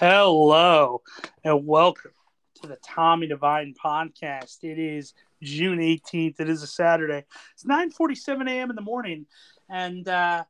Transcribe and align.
Hello 0.00 1.02
and 1.44 1.66
welcome 1.66 2.12
to 2.54 2.66
the 2.66 2.78
Tommy 2.82 3.26
Divine 3.26 3.74
podcast. 3.74 4.64
It 4.64 4.78
is 4.78 5.12
June 5.42 5.78
18th. 5.78 6.40
It 6.40 6.48
is 6.48 6.62
a 6.62 6.66
Saturday. 6.66 7.26
It's 7.52 7.64
9:47 7.66 8.48
a.m. 8.48 8.70
in 8.70 8.76
the 8.76 8.80
morning, 8.80 9.26
and 9.68 10.08
uh, 10.08 10.44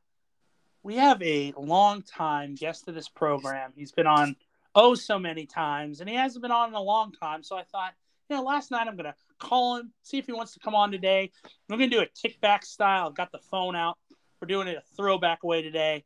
we 0.83 0.95
have 0.95 1.21
a 1.21 1.53
long 1.57 2.01
time 2.01 2.55
guest 2.55 2.87
of 2.87 2.95
this 2.95 3.09
program. 3.09 3.73
He's 3.75 3.91
been 3.91 4.07
on 4.07 4.37
oh 4.73 4.95
so 4.95 5.19
many 5.19 5.47
times, 5.47 5.99
and 5.99 6.09
he 6.09 6.15
hasn't 6.15 6.43
been 6.43 6.51
on 6.51 6.69
in 6.69 6.75
a 6.75 6.81
long 6.81 7.11
time. 7.11 7.43
So 7.43 7.57
I 7.57 7.63
thought, 7.63 7.91
you 8.29 8.37
know, 8.37 8.43
last 8.43 8.71
night 8.71 8.87
I'm 8.87 8.95
gonna 8.95 9.15
call 9.37 9.75
him, 9.75 9.91
see 10.01 10.17
if 10.17 10.27
he 10.27 10.31
wants 10.31 10.53
to 10.53 10.61
come 10.61 10.75
on 10.75 10.91
today. 10.91 11.29
We're 11.67 11.75
gonna 11.75 11.89
do 11.89 11.99
a 11.99 12.07
kickback 12.25 12.63
style. 12.63 13.07
I've 13.07 13.15
got 13.15 13.33
the 13.33 13.39
phone 13.51 13.75
out. 13.75 13.97
We're 14.41 14.47
doing 14.47 14.69
it 14.69 14.77
a 14.77 14.95
throwback 14.95 15.43
way 15.43 15.61
today. 15.61 16.05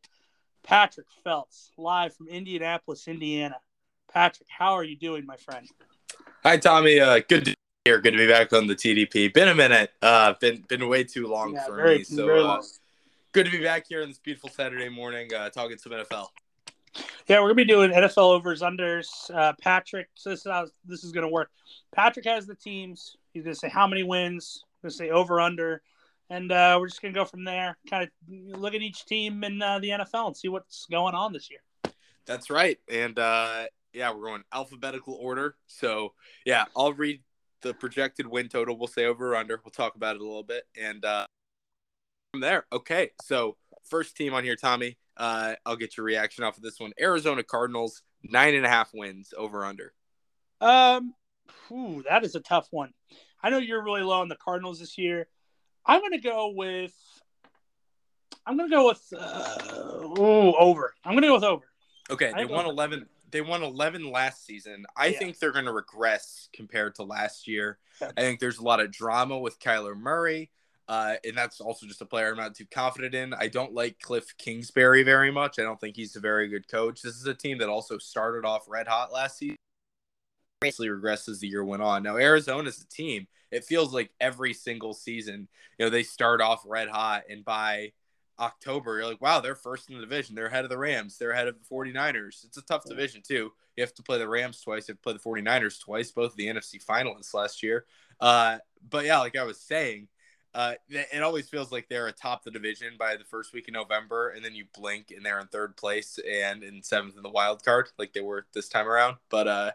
Patrick 0.66 1.08
Felts, 1.24 1.72
live 1.78 2.16
from 2.16 2.28
Indianapolis, 2.28 3.08
Indiana. 3.08 3.58
Patrick, 4.12 4.48
how 4.50 4.74
are 4.74 4.84
you 4.84 4.96
doing, 4.96 5.26
my 5.26 5.38
friend? 5.38 5.68
Hi, 6.44 6.58
Tommy. 6.58 7.00
Uh, 7.00 7.20
good 7.28 7.46
to 7.46 7.52
be 7.52 7.56
here. 7.86 8.00
Good 8.02 8.12
to 8.12 8.18
be 8.18 8.28
back 8.28 8.52
on 8.54 8.66
the 8.68 8.76
TDP. 8.76 9.32
Been 9.32 9.50
a 9.50 9.56
minute. 9.56 9.92
Uh, 10.02 10.34
been 10.40 10.64
been 10.68 10.88
way 10.88 11.04
too 11.04 11.28
long 11.28 11.54
Yeah, 11.54 11.66
for 11.66 11.76
very- 11.76 12.00
me. 12.00 12.04
So 12.04 12.48
uh, 12.48 12.62
good 13.32 13.46
to 13.46 13.52
be 13.52 13.62
back 13.62 13.86
here 13.88 14.02
on 14.02 14.08
this 14.08 14.18
beautiful 14.18 14.50
Saturday 14.50 14.90
morning, 14.90 15.32
uh, 15.34 15.50
talking 15.50 15.78
some 15.78 15.92
NFL. 15.92 16.30
Yeah, 17.28 17.40
we're 17.40 17.48
gonna 17.48 17.56
be 17.56 17.66
doing 17.66 17.92
NFL 17.92 18.18
overs 18.32 18.62
unders. 18.62 19.08
Uh, 19.34 19.54
Patrick, 19.62 20.08
so 20.16 20.30
this 20.32 20.40
is 20.46 20.52
how 20.52 20.66
this 20.86 21.04
is 21.04 21.12
gonna 21.12 21.30
work. 21.30 21.52
Patrick 21.94 22.26
has 22.26 22.48
the 22.48 22.56
teams. 22.56 23.18
He's 23.34 23.44
gonna 23.44 23.56
say 23.56 23.70
how 23.70 23.86
many 23.86 24.02
wins. 24.04 24.64
He's 24.82 24.94
Gonna 24.94 25.10
say 25.10 25.10
over 25.12 25.40
under, 25.42 25.82
and 26.30 26.52
uh, 26.52 26.78
we're 26.80 26.88
just 26.88 27.02
gonna 27.02 27.14
go 27.14 27.26
from 27.26 27.44
there. 27.44 27.78
Kind 27.90 28.04
of 28.04 28.60
look 28.60 28.74
at 28.74 28.82
each 28.82 29.06
team 29.06 29.44
in 29.44 29.62
uh, 29.62 29.80
the 29.80 29.90
NFL 29.90 30.28
and 30.28 30.38
see 30.38 30.48
what's 30.48 30.86
going 30.90 31.16
on 31.16 31.34
this 31.34 31.50
year. 31.50 31.62
That's 32.26 32.50
right. 32.50 32.78
And 32.90 33.18
uh, 33.20 33.66
yeah, 33.94 34.12
we're 34.12 34.28
going 34.28 34.44
alphabetical 34.54 35.16
order. 35.16 35.56
So 35.68 36.14
yeah, 36.46 36.66
I'll 36.76 36.94
read 36.94 37.22
the 37.62 37.74
projected 37.74 38.28
win 38.28 38.50
total. 38.50 38.78
We'll 38.78 38.88
say 38.88 39.06
over 39.06 39.34
or 39.34 39.36
under. 39.36 39.60
We'll 39.64 39.72
talk 39.72 39.96
about 39.96 40.16
it 40.16 40.22
a 40.22 40.26
little 40.26 40.44
bit, 40.44 40.64
and 40.80 41.04
uh, 41.04 41.28
from 42.32 42.42
there. 42.42 42.66
Okay, 42.72 43.12
so 43.22 43.58
first 43.90 44.18
team 44.18 44.34
on 44.34 44.44
here, 44.44 44.56
Tommy. 44.56 44.98
Uh, 45.18 45.54
I'll 45.66 45.78
get 45.78 45.96
your 45.96 46.06
reaction 46.06 46.44
off 46.44 46.58
of 46.58 46.64
this 46.64 46.80
one. 46.80 46.92
Arizona 47.00 47.44
Cardinals 47.44 48.02
nine 48.24 48.56
and 48.56 48.66
a 48.66 48.70
half 48.70 48.92
wins 48.94 49.34
over 49.38 49.64
under. 49.64 49.94
Um, 50.62 51.14
whew, 51.68 52.04
that 52.10 52.24
is 52.24 52.36
a 52.36 52.40
tough 52.40 52.68
one. 52.72 52.92
I 53.42 53.50
know 53.50 53.60
you're 53.60 53.84
really 53.84 54.02
low 54.02 54.22
on 54.22 54.28
the 54.28 54.36
Cardinals 54.36 54.80
this 54.80 54.98
year. 54.98 55.28
I'm 55.86 56.02
gonna 56.02 56.20
go 56.20 56.50
with. 56.56 56.94
I'm 58.46 58.58
gonna 58.58 58.70
go 58.70 58.88
with 58.88 59.14
uh, 59.18 60.04
ooh, 60.20 60.54
over. 60.56 60.94
I'm 61.04 61.14
gonna 61.16 61.28
go 61.28 61.36
with 61.36 61.44
over. 61.44 61.66
Okay, 62.10 62.32
they 62.36 62.46
won 62.46 62.66
over. 62.66 62.74
eleven. 62.74 63.06
They 63.32 63.42
won 63.42 63.64
eleven 63.64 64.12
last 64.12 64.46
season. 64.46 64.86
I 64.96 65.08
Yeah. 65.08 65.20
think 65.20 65.40
they're 65.40 65.52
going 65.52 65.66
to 65.66 65.74
regress 65.74 66.48
compared 66.54 66.96
to 66.96 67.04
last 67.04 67.48
year. 67.48 67.80
I 68.02 68.22
think 68.22 68.40
there's 68.40 68.60
a 68.60 68.64
lot 68.64 68.80
of 68.80 68.92
drama 68.92 69.38
with 69.38 69.60
Kyler 69.60 69.98
Murray, 69.98 70.52
uh, 70.88 71.16
and 71.26 71.36
that's 71.36 71.60
also 71.60 71.86
just 71.88 72.02
a 72.02 72.06
player 72.06 72.30
I'm 72.30 72.38
not 72.38 72.56
too 72.56 72.68
confident 72.68 73.14
in. 73.16 73.34
I 73.34 73.48
don't 73.48 73.74
like 73.74 74.00
Cliff 74.00 74.26
Kingsbury 74.38 75.04
very 75.04 75.32
much. 75.32 75.60
I 75.60 75.64
don't 75.64 75.80
think 75.82 75.96
he's 75.96 76.16
a 76.16 76.20
very 76.20 76.48
good 76.48 76.68
coach. 76.68 77.02
This 77.02 77.16
is 77.16 77.26
a 77.26 77.34
team 77.34 77.58
that 77.58 77.68
also 77.70 77.98
started 77.98 78.46
off 78.46 78.66
red 78.68 78.88
hot 78.88 79.12
last 79.12 79.40
season. 79.40 79.58
Basically 80.62 80.88
regressed 80.88 81.30
as 81.30 81.40
the 81.40 81.48
year 81.48 81.64
went 81.64 81.84
on. 81.84 82.04
Now 82.04 82.18
Arizona's 82.18 82.82
a 82.82 82.88
team. 82.88 83.28
It 83.52 83.64
feels 83.64 83.94
like 83.94 84.12
every 84.20 84.54
single 84.54 84.94
season, 84.94 85.48
you 85.78 85.86
know, 85.86 85.90
they 85.90 86.04
start 86.04 86.42
off 86.42 86.64
red 86.66 86.90
hot, 86.90 87.24
and 87.30 87.46
by 87.46 87.92
October, 88.40 88.98
you're 88.98 89.08
like, 89.08 89.22
wow, 89.22 89.40
they're 89.40 89.56
first 89.56 89.90
in 89.90 89.96
the 89.96 90.02
division. 90.02 90.36
They're 90.36 90.48
ahead 90.48 90.66
of 90.66 90.70
the 90.70 90.78
Rams. 90.78 91.18
They're 91.18 91.32
ahead 91.32 91.48
of 91.48 91.56
the 91.58 91.66
49ers. 91.66 92.44
It's 92.44 92.58
a 92.58 92.62
tough 92.62 92.84
division, 92.86 93.22
too. 93.26 93.52
You 93.76 93.82
have 93.82 93.94
to 93.96 94.04
play 94.04 94.18
the 94.18 94.28
Rams 94.28 94.62
twice. 94.62 94.88
You 94.88 94.94
have 94.94 95.02
to 95.02 95.04
play 95.04 95.14
the 95.14 95.20
49ers 95.20 95.80
twice, 95.80 96.12
both 96.12 96.32
of 96.32 96.38
the 96.38 96.48
NFC 96.48 96.84
finalists 96.84 97.34
last 97.34 97.64
year. 97.64 97.86
Uh, 98.20 98.58
but 98.90 99.06
yeah, 99.06 99.20
like 99.20 99.38
I 99.38 99.44
was 99.44 99.60
saying, 99.60 100.08
uh, 100.54 100.76
it 100.90 101.08
it 101.12 101.24
always 101.24 101.50
feels 101.50 101.72
like 101.72 101.90
they're 101.90 102.08
atop 102.08 102.44
the 102.44 102.52
division 102.52 102.94
by 102.98 103.18
the 103.18 103.26
first 103.26 103.54
week 103.54 103.68
in 103.68 103.74
November, 103.74 104.30
and 104.30 104.44
then 104.44 104.56
you 104.56 104.66
blink 104.74 105.12
and 105.12 105.26
they're 105.26 105.40
in 105.40 105.48
third 105.48 105.76
place 105.76 106.18
and 106.30 106.64
in 106.64 106.82
seventh 106.82 107.18
in 107.18 107.24
the 107.24 107.30
wild 107.30 107.64
card, 107.64 107.90
like 108.00 108.14
they 108.14 108.22
were 108.22 108.46
this 108.54 108.70
time 108.70 108.88
around. 108.88 109.18
But 109.30 109.48
uh, 109.50 109.72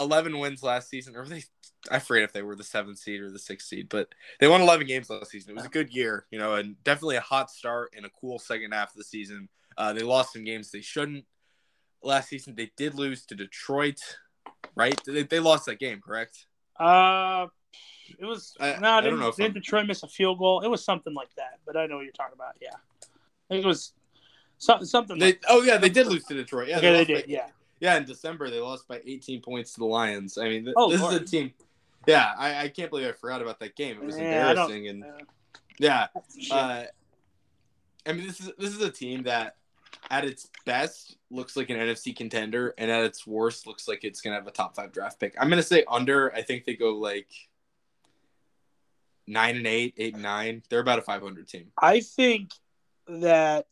11 0.00 0.38
wins 0.38 0.62
last 0.62 0.88
season, 0.88 1.16
or 1.16 1.24
they? 1.26 1.44
I 1.90 1.98
forget 1.98 2.24
if 2.24 2.32
they 2.32 2.42
were 2.42 2.54
the 2.54 2.64
seventh 2.64 2.98
seed 2.98 3.20
or 3.20 3.30
the 3.30 3.38
sixth 3.38 3.68
seed, 3.68 3.88
but 3.88 4.08
they 4.38 4.46
won 4.46 4.60
11 4.60 4.86
games 4.86 5.10
last 5.10 5.30
season. 5.30 5.50
It 5.50 5.56
was 5.56 5.64
a 5.64 5.70
good 5.70 5.92
year, 5.92 6.26
you 6.30 6.38
know, 6.38 6.54
and 6.54 6.82
definitely 6.84 7.16
a 7.16 7.20
hot 7.20 7.50
start 7.50 7.92
and 7.96 8.06
a 8.06 8.10
cool 8.20 8.38
second 8.38 8.72
half 8.72 8.90
of 8.90 8.96
the 8.96 9.04
season. 9.04 9.48
Uh, 9.76 9.92
they 9.92 10.02
lost 10.02 10.32
some 10.32 10.44
games 10.44 10.70
they 10.70 10.80
shouldn't. 10.80 11.24
Last 12.02 12.28
season, 12.28 12.54
they 12.54 12.70
did 12.76 12.94
lose 12.94 13.24
to 13.26 13.34
Detroit, 13.34 14.00
right? 14.76 14.98
They, 15.06 15.22
they 15.24 15.40
lost 15.40 15.66
that 15.66 15.78
game, 15.78 16.00
correct? 16.00 16.46
Uh, 16.78 17.46
it 18.18 18.24
was 18.24 18.54
I- 18.60 18.78
no. 18.80 18.88
I 18.90 19.00
don't 19.00 19.18
know 19.18 19.32
didn't 19.32 19.54
Detroit 19.54 19.86
miss 19.86 20.02
a 20.02 20.08
field 20.08 20.38
goal? 20.38 20.60
It 20.60 20.68
was 20.68 20.84
something 20.84 21.14
like 21.14 21.34
that, 21.36 21.58
but 21.66 21.76
I 21.76 21.86
know 21.86 21.96
what 21.96 22.04
you're 22.04 22.12
talking 22.12 22.34
about. 22.34 22.56
Yeah, 22.60 22.70
I 22.74 23.54
think 23.54 23.64
it 23.64 23.68
was 23.68 23.92
so, 24.58 24.82
something. 24.82 25.18
They, 25.18 25.26
like, 25.26 25.44
oh 25.48 25.62
yeah, 25.62 25.78
they 25.78 25.88
did 25.88 26.06
lose 26.06 26.24
to 26.26 26.34
Detroit. 26.34 26.68
Yeah, 26.68 26.78
okay, 26.78 26.92
they 26.92 26.98
lost 26.98 27.06
did. 27.06 27.28
Yeah, 27.28 27.46
Yeah, 27.82 27.96
in 27.96 28.04
December 28.04 28.48
they 28.48 28.60
lost 28.60 28.86
by 28.86 29.00
18 29.04 29.42
points 29.42 29.72
to 29.72 29.80
the 29.80 29.86
Lions. 29.86 30.38
I 30.38 30.44
mean, 30.48 30.64
th- 30.66 30.74
Oh, 30.76 30.88
this 30.88 31.00
Lord. 31.00 31.14
is 31.14 31.20
a 31.20 31.24
team. 31.24 31.52
Yeah, 32.06 32.32
I, 32.38 32.62
I 32.62 32.68
can't 32.68 32.90
believe 32.90 33.08
I 33.08 33.12
forgot 33.12 33.42
about 33.42 33.58
that 33.58 33.74
game. 33.74 33.96
It 34.00 34.04
was 34.04 34.16
Yeah, 34.16 34.24
embarrassing, 34.52 34.86
and 34.86 35.02
Uh, 35.04 35.08
yeah, 35.78 36.06
uh, 36.52 36.84
I 38.06 38.12
mean, 38.12 38.24
this 38.24 38.38
is 38.38 38.52
this 38.56 38.70
is 38.70 38.80
a 38.82 38.90
team 38.90 39.24
that, 39.24 39.56
at 40.10 40.24
its 40.24 40.48
best, 40.64 41.16
looks 41.30 41.56
like 41.56 41.70
an 41.70 41.76
NFC 41.76 42.14
contender, 42.16 42.72
and 42.78 42.88
at 42.88 43.02
its 43.04 43.26
worst, 43.26 43.66
looks 43.66 43.88
like 43.88 44.04
it's 44.04 44.20
gonna 44.20 44.36
have 44.36 44.46
a 44.46 44.52
top 44.52 44.76
five 44.76 44.92
draft 44.92 45.18
pick. 45.18 45.34
I'm 45.40 45.48
gonna 45.50 45.60
say 45.60 45.84
under. 45.88 46.32
I 46.32 46.42
think 46.42 46.64
they 46.66 46.74
go 46.76 46.94
like 46.94 47.30
nine 49.26 49.56
and 49.56 49.66
eight, 49.66 49.94
eight 49.96 50.14
and 50.14 50.22
nine. 50.22 50.62
They're 50.68 50.80
about 50.80 51.00
a 51.00 51.02
500 51.02 51.48
team. 51.48 51.72
I 51.80 51.98
think 52.00 52.50
that 53.08 53.66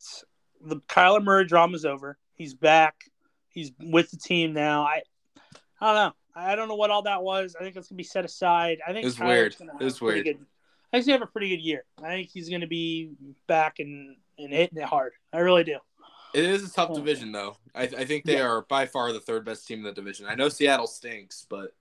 the 0.61 0.77
Kyler 0.89 1.23
Murray 1.23 1.45
drama 1.45 1.77
is 1.77 1.85
over. 1.85 2.19
He's 2.35 2.55
back. 2.55 3.05
He's 3.53 3.73
with 3.81 4.11
the 4.11 4.17
team 4.17 4.53
now. 4.53 4.83
I, 4.85 5.03
I 5.81 5.87
don't 5.87 5.95
know. 5.95 6.13
I 6.35 6.55
don't 6.55 6.69
know 6.69 6.77
what 6.77 6.91
all 6.91 7.03
that 7.03 7.23
was. 7.23 7.57
I 7.59 7.63
think 7.65 7.77
it's 7.77 7.89
gonna 7.89 7.97
be 7.97 8.05
set 8.05 8.25
aside. 8.25 8.79
I 8.87 8.93
think 8.93 9.05
it's 9.07 9.19
weird. 9.19 9.57
gonna 9.59 9.73
It 9.73 9.75
have 9.75 9.83
was 9.83 9.97
a 9.97 9.99
pretty 9.99 10.23
weird. 10.23 10.39
Good, 10.39 10.47
I 10.93 10.97
think 10.97 11.01
he's 11.03 11.07
gonna 11.07 11.19
have 11.19 11.29
a 11.29 11.33
pretty 11.33 11.49
good 11.51 11.63
year. 11.63 11.85
I 12.03 12.09
think 12.09 12.29
he's 12.29 12.49
gonna 12.49 12.67
be 12.67 13.13
back 13.47 13.79
and 13.81 14.17
and 14.39 14.53
hitting 14.53 14.79
it 14.79 14.85
hard. 14.85 15.13
I 15.33 15.39
really 15.41 15.65
do. 15.65 15.79
It 16.33 16.45
is 16.45 16.63
a 16.69 16.73
tough 16.73 16.91
Oh. 16.93 16.95
division, 16.95 17.33
though. 17.33 17.57
I, 17.75 17.83
I 17.83 18.05
think 18.05 18.25
they 18.25 18.35
Yeah. 18.35 18.47
are 18.47 18.63
by 18.63 18.87
far 18.87 19.13
the 19.13 19.21
third 19.21 19.45
best 19.45 19.67
team 19.67 19.79
in 19.79 19.85
the 19.85 19.93
division. 19.93 20.27
I 20.27 20.37
know 20.37 20.49
Seattle 20.49 20.87
stinks, 20.87 21.45
but 21.51 21.73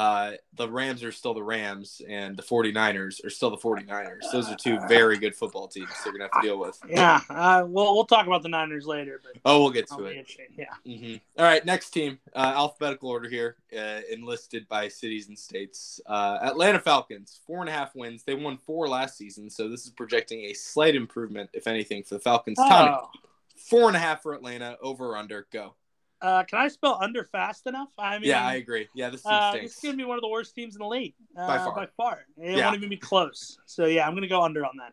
uh, 0.00 0.32
the 0.54 0.66
Rams 0.68 1.04
are 1.04 1.12
still 1.12 1.34
the 1.34 1.42
Rams, 1.42 2.00
and 2.08 2.34
the 2.36 2.42
49ers 2.42 3.22
are 3.24 3.28
still 3.30 3.50
the 3.50 3.58
49ers. 3.58 4.20
Those 4.32 4.48
are 4.48 4.56
two 4.56 4.78
very 4.88 5.18
good 5.18 5.34
football 5.36 5.68
teams 5.68 5.90
they're 6.02 6.12
going 6.12 6.20
to 6.26 6.28
have 6.32 6.42
to 6.42 6.48
deal 6.48 6.58
with. 6.58 6.78
Yeah. 6.88 7.20
Uh, 7.28 7.64
we'll 7.66 7.94
we'll 7.94 8.06
talk 8.06 8.26
about 8.26 8.42
the 8.42 8.48
Niners 8.48 8.86
later, 8.86 9.20
but 9.22 9.32
Oh, 9.44 9.60
we'll 9.60 9.70
get 9.70 9.88
to 9.88 10.04
it. 10.04 10.26
Yeah. 10.56 10.66
hmm 10.86 11.16
All 11.38 11.44
right, 11.44 11.64
next 11.66 11.90
team, 11.90 12.18
uh, 12.34 12.52
alphabetical 12.56 13.10
order 13.10 13.28
here, 13.28 13.56
uh, 13.78 14.00
enlisted 14.10 14.66
by 14.68 14.88
cities 14.88 15.28
and 15.28 15.38
states. 15.38 16.00
Uh, 16.06 16.38
Atlanta 16.42 16.80
Falcons, 16.80 17.40
four 17.46 17.60
and 17.60 17.68
a 17.68 17.72
half 17.72 17.94
wins. 17.94 18.22
They 18.24 18.34
won 18.34 18.56
four 18.56 18.88
last 18.88 19.18
season, 19.18 19.50
so 19.50 19.68
this 19.68 19.84
is 19.84 19.90
projecting 19.90 20.44
a 20.46 20.54
slight 20.54 20.94
improvement, 20.94 21.50
if 21.52 21.66
anything, 21.66 22.02
for 22.04 22.14
the 22.14 22.20
Falcons. 22.20 22.56
Tommy, 22.58 22.90
Oh. 22.92 23.08
four 23.56 23.88
and 23.88 23.96
a 23.96 24.00
half 24.00 24.22
for 24.22 24.32
Atlanta, 24.32 24.76
over 24.80 25.08
or 25.10 25.16
under, 25.18 25.46
go. 25.52 25.74
Uh, 26.22 26.42
can 26.44 26.58
I 26.58 26.68
spell 26.68 26.98
under 27.00 27.24
fast 27.24 27.66
enough? 27.66 27.88
I 27.98 28.18
mean, 28.18 28.28
yeah, 28.28 28.46
I 28.46 28.54
agree. 28.56 28.88
Yeah, 28.94 29.08
this 29.10 29.22
team 29.22 29.32
Uh, 29.32 29.52
stinks. 29.52 29.76
is 29.76 29.82
going 29.82 29.94
to 29.94 29.96
be 29.96 30.04
one 30.04 30.18
of 30.18 30.22
the 30.22 30.28
worst 30.28 30.54
teams 30.54 30.74
in 30.76 30.80
the 30.80 30.86
league 30.86 31.14
uh, 31.36 31.46
By 31.46 31.58
far. 31.58 31.74
By 31.74 31.86
far, 31.96 32.26
it 32.36 32.56
Yeah. 32.58 32.66
won't 32.66 32.76
even 32.76 32.90
be 32.90 32.96
close. 32.98 33.58
So 33.66 33.86
yeah, 33.86 34.06
I'm 34.06 34.12
going 34.12 34.22
to 34.22 34.28
go 34.28 34.42
under 34.42 34.64
on 34.64 34.76
that. 34.78 34.92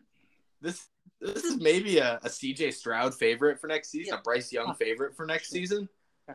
this 0.60 0.88
this 1.20 1.42
is 1.44 1.56
maybe 1.60 1.98
a, 1.98 2.18
a 2.22 2.28
CJ 2.28 2.72
Stroud 2.72 3.12
favorite 3.14 3.60
for 3.60 3.66
next 3.66 3.90
season, 3.90 4.14
a 4.14 4.18
Bryce 4.22 4.52
Young 4.52 4.74
favorite 4.76 5.16
for 5.16 5.26
next 5.26 5.50
season. 5.50 5.88
Yeah. 6.28 6.34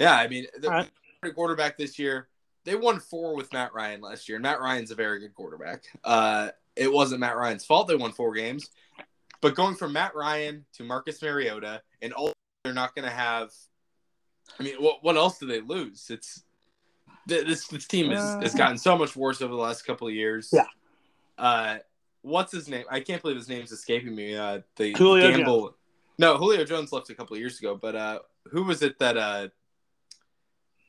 Yeah, 0.00 0.14
I 0.16 0.26
mean, 0.28 0.46
the 0.58 0.68
right. 0.68 0.90
quarterback 1.34 1.78
this 1.78 1.96
year, 1.98 2.28
they 2.64 2.74
won 2.74 2.98
four 2.98 3.36
with 3.36 3.52
Matt 3.52 3.72
Ryan 3.72 4.00
last 4.00 4.28
year, 4.28 4.36
and 4.36 4.42
Matt 4.42 4.60
Ryan's 4.60 4.90
a 4.90 4.96
very 4.96 5.20
good 5.20 5.32
quarterback. 5.34 5.84
Uh, 6.02 6.50
it 6.74 6.92
wasn't 6.92 7.20
Matt 7.20 7.36
Ryan's 7.36 7.64
fault 7.64 7.86
they 7.86 7.94
won 7.94 8.10
four 8.12 8.34
games, 8.34 8.68
but 9.40 9.54
going 9.54 9.76
from 9.76 9.92
Matt 9.92 10.14
Ryan 10.16 10.64
to 10.74 10.82
Marcus 10.84 11.22
Mariota, 11.22 11.80
and 12.02 12.12
all 12.12 12.32
they're 12.64 12.74
not 12.74 12.94
going 12.96 13.06
to 13.08 13.14
have. 13.14 13.50
I 14.58 14.62
mean, 14.62 14.74
what 14.76 15.02
what 15.02 15.16
else 15.16 15.38
do 15.38 15.46
they 15.46 15.60
lose? 15.60 16.08
It's 16.10 16.42
this 17.26 17.66
this 17.68 17.86
team 17.86 18.10
has, 18.10 18.42
has 18.42 18.54
Uh. 18.54 18.58
gotten 18.58 18.78
so 18.78 18.96
much 18.96 19.14
worse 19.16 19.40
over 19.42 19.54
the 19.54 19.60
last 19.60 19.82
couple 19.82 20.08
of 20.08 20.14
years. 20.14 20.50
Yeah. 20.52 20.66
Uh, 21.38 21.78
what's 22.22 22.52
his 22.52 22.68
name? 22.68 22.84
I 22.90 23.00
can't 23.00 23.22
believe 23.22 23.36
his 23.36 23.48
name's 23.48 23.72
escaping 23.72 24.14
me. 24.14 24.34
Uh, 24.36 24.60
the 24.76 24.92
Julio 24.92 25.30
gamble. 25.36 25.76
No, 26.18 26.36
Julio 26.36 26.64
Jones 26.64 26.92
left 26.92 27.08
a 27.08 27.14
couple 27.14 27.34
of 27.34 27.40
years 27.40 27.58
ago, 27.58 27.78
but 27.80 27.94
uh, 27.96 28.18
who 28.50 28.64
was 28.64 28.82
it 28.82 28.98
that 28.98 29.16
uh, 29.16 29.48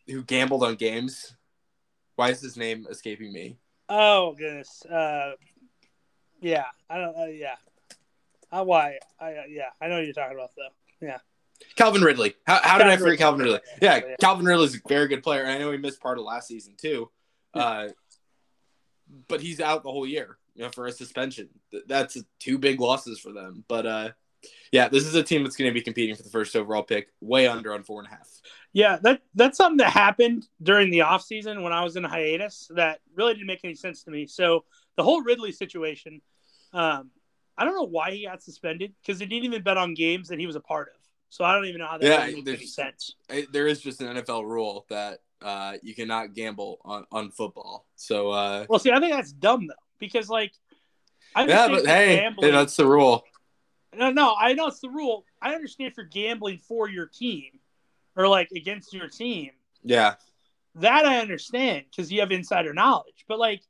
who 0.08 0.24
gambled 0.24 0.64
on 0.64 0.76
games? 0.76 1.36
Why 2.16 2.30
is 2.30 2.42
his 2.42 2.58
name 2.58 2.86
escaping 2.90 3.32
me? 3.32 3.58
Oh 3.88 4.34
goodness. 4.38 4.84
Uh, 4.86 5.34
yeah, 6.42 6.66
I 6.90 6.98
don't. 6.98 7.16
Uh, 7.18 7.26
yeah. 7.26 7.56
Uh, 8.52 8.64
why? 8.64 8.98
I 9.20 9.34
uh, 9.34 9.44
yeah. 9.48 9.70
I 9.82 9.88
know 9.88 9.96
what 9.96 10.06
you're 10.06 10.14
talking 10.14 10.38
about 10.38 10.52
though. 10.56 11.06
Yeah. 11.08 11.20
Calvin 11.76 12.02
Ridley. 12.02 12.36
How, 12.46 12.60
how 12.64 12.78
did 12.78 12.88
I 12.88 12.92
Calvin 12.92 13.06
forget 13.06 13.20
Calvin 13.20 13.40
Ridley. 13.42 13.54
Ridley? 13.54 13.80
Yeah, 13.82 13.96
Yeah. 14.08 14.16
Calvin 14.20 14.46
Ridley's 14.46 14.76
a 14.76 14.80
very 14.88 15.08
good 15.08 15.24
player. 15.24 15.46
I 15.46 15.58
know 15.58 15.72
he 15.72 15.78
missed 15.78 16.02
part 16.02 16.18
of 16.18 16.26
last 16.26 16.48
season 16.48 16.74
too, 16.78 17.10
uh, 17.54 17.90
but 19.28 19.42
he's 19.42 19.60
out 19.60 19.84
the 19.84 19.92
whole 19.92 20.08
year. 20.08 20.38
You 20.56 20.64
know, 20.64 20.70
for 20.70 20.86
a 20.86 20.92
suspension. 20.92 21.48
That's 21.88 22.18
two 22.40 22.58
big 22.58 22.82
losses 22.82 23.20
for 23.20 23.32
them. 23.32 23.64
But 23.70 23.86
uh, 23.86 24.10
yeah, 24.72 24.90
this 24.90 25.08
is 25.08 25.16
a 25.16 25.24
team 25.24 25.44
that's 25.44 25.56
going 25.56 25.70
to 25.70 25.74
be 25.74 25.82
competing 25.82 26.14
for 26.16 26.24
the 26.24 26.30
first 26.30 26.56
overall 26.58 26.84
pick, 26.84 27.08
way 27.22 27.48
under 27.48 27.74
on 27.74 27.84
four 27.84 28.02
and 28.02 28.08
a 28.08 28.12
half. 28.12 28.30
Yeah, 28.74 28.98
that 29.04 29.22
that's 29.34 29.58
something 29.58 29.78
that 29.78 29.92
happened 29.92 30.48
during 30.62 30.90
the 30.92 31.00
offseason 31.00 31.64
when 31.64 31.72
I 31.72 31.84
was 31.84 31.96
in 31.96 32.04
hiatus 32.04 32.70
that 32.76 33.00
really 33.16 33.34
didn't 33.34 33.48
make 33.48 33.62
any 33.64 33.76
sense 33.76 34.04
to 34.04 34.12
me. 34.12 34.28
So 34.28 34.66
the 34.98 35.04
whole 35.04 35.22
Ridley 35.22 35.54
situation, 35.54 36.22
um, 36.74 37.12
I 37.58 37.64
don't 37.64 37.76
know 37.76 37.88
why 37.88 38.12
he 38.12 38.26
got 38.26 38.44
suspended 38.44 38.94
because 39.02 39.20
he 39.20 39.26
didn't 39.26 39.46
even 39.46 39.62
bet 39.64 39.78
on 39.78 39.94
games 39.94 40.28
that 40.30 40.40
he 40.40 40.48
was 40.48 40.56
a 40.58 40.62
part 40.62 40.90
of. 40.90 41.01
So 41.32 41.46
I 41.46 41.56
don't 41.56 41.66
even 41.66 41.80
know 41.80 41.88
how 41.88 41.98
that 41.98 42.06
Yeah, 42.06 42.36
makes 42.36 42.50
any 42.50 42.66
sense. 42.68 43.16
There 43.54 43.66
is 43.66 43.80
just 43.80 44.02
an 44.02 44.18
NFL 44.18 44.44
rule 44.44 44.86
that 44.90 45.20
uh, 45.42 45.78
you 45.82 45.96
cannot 45.96 46.34
gamble 46.34 46.80
on, 46.84 47.06
on 47.10 47.32
football. 47.32 47.88
So 47.96 48.32
uh, 48.32 48.66
Well, 48.68 48.80
see, 48.80 48.92
I 48.92 49.00
think 49.00 49.14
that's 49.14 49.32
dumb 49.32 49.66
though 49.66 49.74
because 49.98 50.30
like, 50.30 50.52
I 51.34 51.46
yeah, 51.46 51.70
but 51.70 51.86
hey, 51.86 52.18
gambling- 52.18 52.52
hey, 52.52 52.52
that's 52.52 52.76
the 52.76 52.86
rule. 52.86 53.24
No, 53.96 54.12
no, 54.12 54.36
I 54.38 54.54
know 54.54 54.68
it's 54.68 54.82
the 54.82 54.90
rule. 54.90 55.26
I 55.42 55.56
understand 55.56 55.90
if 55.92 55.98
you're 55.98 56.06
gambling 56.06 56.58
for 56.58 56.90
your 56.90 57.06
team 57.08 57.60
or 58.18 58.28
like 58.28 58.50
against 58.54 58.94
your 58.94 59.08
team. 59.08 59.52
Yeah, 59.84 60.16
That 60.76 61.06
I 61.06 61.20
understand 61.20 61.86
because 61.90 62.12
you 62.12 62.20
have 62.20 62.32
insider 62.32 62.74
knowledge. 62.74 63.24
But 63.28 63.40
like, 63.40 63.62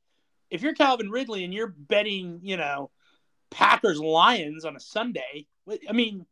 if 0.50 0.62
you're 0.62 0.74
Calvin 0.74 1.10
Ridley 1.10 1.44
and 1.44 1.54
you're 1.54 1.68
betting, 1.78 2.40
you 2.42 2.56
know, 2.56 2.90
Packers 3.50 4.00
Lions 4.00 4.64
on 4.64 4.74
a 4.76 4.80
Sunday, 4.80 5.46
I 5.88 5.92
mean, 5.92 6.26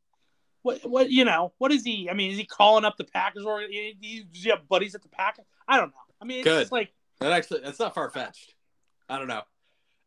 what 0.62 0.80
what 0.88 1.10
you 1.10 1.24
know, 1.24 1.52
what 1.58 1.72
is 1.72 1.84
he? 1.84 2.08
I 2.10 2.14
mean, 2.14 2.30
is 2.32 2.38
he 2.38 2.44
calling 2.44 2.84
up 2.84 2.96
the 2.96 3.04
Packers 3.04 3.44
or 3.44 3.60
does 3.60 3.68
he 3.70 4.26
have 4.46 4.68
buddies 4.68 4.94
at 4.94 5.02
the 5.02 5.08
Packers? 5.08 5.46
I 5.66 5.76
don't 5.76 5.88
know. 5.88 5.94
I 6.20 6.24
mean, 6.24 6.38
it's 6.38 6.44
Good. 6.44 6.60
just 6.60 6.72
like 6.72 6.92
that 7.20 7.32
actually 7.32 7.60
that's 7.60 7.78
not 7.78 7.94
far 7.94 8.10
fetched. 8.10 8.54
I 9.08 9.18
don't 9.18 9.28
know. 9.28 9.42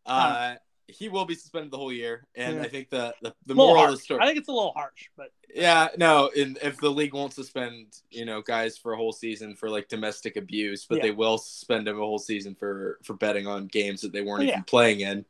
Uh, 0.05 0.55
he 0.88 1.07
will 1.09 1.25
be 1.25 1.33
suspended 1.33 1.71
the 1.71 1.77
whole 1.77 1.91
year, 1.94 2.27
and 2.35 2.57
Yeah. 2.57 2.63
I 2.63 2.67
think 2.67 2.89
the 2.89 3.13
the, 3.21 3.33
the 3.45 3.55
moral 3.55 3.85
of 3.85 3.91
the 3.91 3.97
story. 3.97 4.19
I 4.21 4.25
think 4.25 4.38
it's 4.38 4.50
a 4.50 4.51
little 4.51 4.73
harsh, 4.73 5.07
but 5.15 5.31
Yeah, 5.53 5.88
no, 5.97 6.27
in, 6.27 6.57
if 6.61 6.77
the 6.77 6.91
league 6.91 7.13
won't 7.13 7.33
suspend, 7.33 7.88
you 8.11 8.25
know, 8.25 8.41
guys 8.41 8.77
for 8.77 8.94
a 8.94 8.97
whole 8.97 9.13
season 9.13 9.55
for 9.55 9.69
like 9.69 9.88
domestic 9.88 10.35
abuse, 10.35 10.85
but 10.85 10.97
Yeah. 10.97 11.03
they 11.03 11.11
will 11.11 11.38
suspend 11.38 11.88
them 11.88 11.97
a 11.97 12.01
whole 12.01 12.19
season 12.19 12.53
for 12.53 13.00
for 13.03 13.13
betting 13.13 13.47
on 13.47 13.67
games 13.67 14.01
that 14.01 14.11
they 14.11 14.21
weren't 14.21 14.44
Oh, 14.44 14.47
even 14.47 14.63
playing 14.63 15.00
in. 15.00 15.25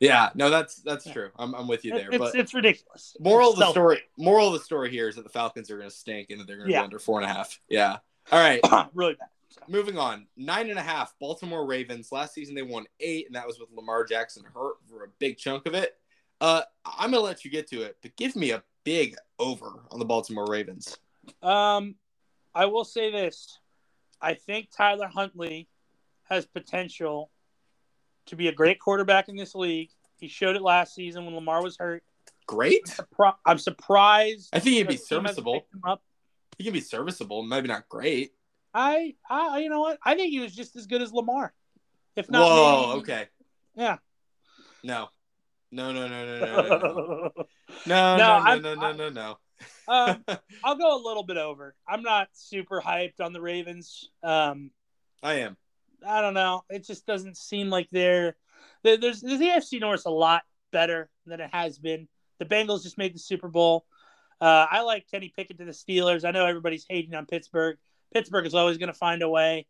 Yeah, 0.00 0.30
no, 0.34 0.48
that's 0.50 0.76
that's 0.76 1.06
Yeah. 1.06 1.12
true. 1.12 1.30
I'm, 1.36 1.54
I'm 1.54 1.66
with 1.68 1.84
you 1.84 1.92
there. 1.92 2.08
it's 2.08 2.18
but 2.18 2.34
it's 2.34 2.54
ridiculous. 2.54 3.16
moral 3.20 3.52
of 3.52 3.58
the 3.58 3.70
story, 3.70 4.00
moral 4.16 4.48
of 4.48 4.52
the 4.54 4.60
story 4.60 4.90
here 4.90 5.08
is 5.08 5.16
that 5.16 5.22
the 5.24 5.30
Falcons 5.30 5.70
are 5.70 5.76
going 5.78 5.90
to 5.90 5.94
stink 5.94 6.30
and 6.30 6.40
that 6.40 6.46
they're 6.46 6.56
going 6.56 6.68
to 6.68 6.72
Yeah. 6.72 6.80
be 6.82 6.84
under 6.84 6.98
four 6.98 7.20
and 7.20 7.28
a 7.28 7.32
half. 7.32 7.58
Yeah. 7.68 7.98
All 8.30 8.38
right. 8.40 8.60
really 8.94 9.14
bad. 9.14 9.28
So, 9.50 9.62
Moving 9.66 9.96
on, 9.98 10.26
nine 10.36 10.68
and 10.70 10.78
a 10.78 10.82
half. 10.82 11.14
Baltimore 11.18 11.66
Ravens. 11.66 12.12
Last 12.12 12.34
season 12.34 12.54
they 12.54 12.62
won 12.62 12.84
eight, 13.00 13.26
and 13.26 13.34
that 13.34 13.46
was 13.46 13.58
with 13.58 13.70
Lamar 13.74 14.04
Jackson 14.04 14.44
hurt 14.54 14.76
for 14.88 15.04
a 15.04 15.08
big 15.18 15.38
chunk 15.38 15.66
of 15.66 15.74
it. 15.74 15.96
Uh, 16.40 16.62
I'm 16.84 17.10
gonna 17.10 17.22
let 17.24 17.44
you 17.44 17.50
get 17.50 17.66
to 17.70 17.82
it, 17.82 17.96
but 18.02 18.14
give 18.16 18.36
me 18.36 18.50
a 18.50 18.62
big 18.84 19.16
over 19.38 19.84
on 19.90 19.98
the 19.98 20.04
Baltimore 20.04 20.46
Ravens. 20.48 20.96
Um, 21.42 21.96
I 22.54 22.66
will 22.66 22.84
say 22.84 23.10
this: 23.10 23.58
I 24.20 24.34
think 24.34 24.68
Tyler 24.70 25.08
Huntley 25.08 25.66
has 26.24 26.44
potential 26.44 27.30
to 28.28 28.36
be 28.36 28.48
a 28.48 28.52
great 28.52 28.78
quarterback 28.80 29.28
in 29.28 29.36
this 29.36 29.54
league. 29.54 29.90
He 30.16 30.28
showed 30.28 30.56
it 30.56 30.62
last 30.62 30.94
season 30.94 31.24
when 31.24 31.34
Lamar 31.34 31.62
was 31.62 31.76
hurt. 31.78 32.02
Great. 32.46 32.86
Surpri- 32.86 33.36
I'm 33.44 33.58
surprised. 33.58 34.48
I 34.52 34.58
think 34.58 34.76
he'd 34.76 34.88
be 34.88 34.94
the 34.96 35.02
team 35.02 35.22
hasn't 35.22 35.26
serviceable. 35.36 35.54
picked 35.54 35.74
him 35.74 35.82
up. 35.86 36.02
He 36.56 36.64
can 36.64 36.72
be 36.72 36.80
serviceable, 36.80 37.42
maybe 37.42 37.68
not 37.68 37.88
great. 37.88 38.32
I, 38.74 39.14
I, 39.30 39.58
you 39.60 39.68
know 39.70 39.80
what? 39.80 39.98
I 40.04 40.14
think 40.14 40.30
he 40.30 40.40
was 40.40 40.54
just 40.54 40.74
as 40.76 40.86
good 40.86 41.02
as 41.02 41.12
Lamar, 41.12 41.52
if 42.16 42.30
not. 42.30 42.42
Whoa. 42.42 42.86
maybe- 42.88 43.00
Okay. 43.00 43.26
Yeah. 43.76 43.98
No. 44.82 45.08
No. 45.70 45.92
No. 45.92 46.08
No. 46.08 46.24
No. 46.26 46.38
No. 46.38 46.62
No. 46.62 46.78
No. 46.78 46.78
No. 46.78 47.32
No, 47.86 48.16
No. 48.16 48.42
No. 48.58 48.74
No. 48.74 48.92
No. 48.92 49.08
No. 49.10 49.38
Um, 49.88 50.24
no. 50.26 50.36
I'll 50.64 50.76
go 50.76 50.96
a 50.96 51.02
little 51.04 51.22
bit 51.24 51.36
over. 51.36 51.74
I'm 51.86 52.02
not 52.02 52.28
super 52.32 52.80
hyped 52.80 53.20
on 53.20 53.32
the 53.32 53.40
Ravens. 53.40 54.08
Um, 54.22 54.70
I 55.22 55.34
am. 55.40 55.56
I 56.06 56.20
don't 56.20 56.34
know. 56.34 56.64
It 56.70 56.86
just 56.86 57.06
doesn't 57.06 57.36
seem 57.36 57.70
like 57.70 57.88
they're 57.90 58.36
there- 58.82 58.96
there's 58.96 59.20
the 59.20 59.28
AFC 59.36 59.80
North's 59.80 60.04
a 60.06 60.10
lot 60.10 60.42
better 60.72 61.10
than 61.26 61.40
it 61.40 61.50
has 61.52 61.78
been. 61.78 62.08
The 62.38 62.44
Bengals 62.44 62.82
just 62.82 62.98
made 62.98 63.14
the 63.14 63.18
Super 63.18 63.48
Bowl. 63.48 63.86
Uh, 64.40 64.66
I 64.70 64.82
like 64.82 65.10
Kenny 65.10 65.32
Pickett 65.34 65.58
to 65.58 65.64
the 65.64 65.72
Steelers. 65.72 66.24
I 66.24 66.30
know 66.30 66.46
everybody's 66.46 66.86
hating 66.88 67.14
on 67.14 67.26
Pittsburgh. 67.26 67.76
Pittsburgh 68.12 68.46
is 68.46 68.54
always 68.54 68.78
going 68.78 68.92
to 68.92 68.98
find 68.98 69.22
a 69.22 69.28
way. 69.28 69.66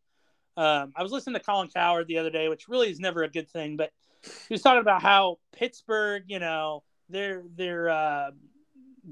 Um, 0.56 0.92
I 0.96 1.02
was 1.02 1.12
listening 1.12 1.34
to 1.34 1.40
Colin 1.44 1.68
Cowherd 1.68 2.08
the 2.08 2.18
other 2.18 2.30
day, 2.30 2.48
which 2.48 2.68
really 2.68 2.90
is 2.90 2.98
never 2.98 3.22
a 3.22 3.30
good 3.30 3.48
thing, 3.48 3.76
but 3.76 3.92
he 4.22 4.54
was 4.54 4.62
talking 4.62 4.80
about 4.80 5.00
how 5.00 5.38
Pittsburgh, 5.52 6.24
you 6.26 6.38
know, 6.38 6.82
their 7.08 7.44
their 7.56 7.88
uh, 7.88 8.30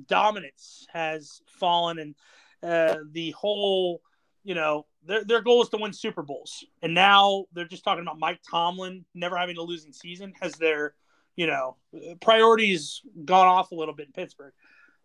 dominance 0.06 0.86
has 0.92 1.40
fallen, 1.46 1.98
and 1.98 2.14
uh, 2.62 2.98
the 3.12 3.30
whole 3.30 4.02
you 4.46 4.54
know, 4.54 4.86
their 5.04 5.24
their 5.24 5.42
goal 5.42 5.60
is 5.62 5.68
to 5.70 5.76
win 5.76 5.92
Super 5.92 6.22
Bowls, 6.22 6.64
and 6.80 6.94
now 6.94 7.46
they're 7.52 7.66
just 7.66 7.82
talking 7.82 8.02
about 8.02 8.20
Mike 8.20 8.40
Tomlin 8.48 9.04
never 9.12 9.36
having 9.36 9.56
a 9.56 9.62
losing 9.62 9.92
season. 9.92 10.32
Has 10.40 10.52
their, 10.54 10.94
you 11.34 11.48
know, 11.48 11.76
priorities 12.20 13.02
gone 13.24 13.48
off 13.48 13.72
a 13.72 13.74
little 13.74 13.92
bit 13.94 14.06
in 14.06 14.12
Pittsburgh? 14.12 14.52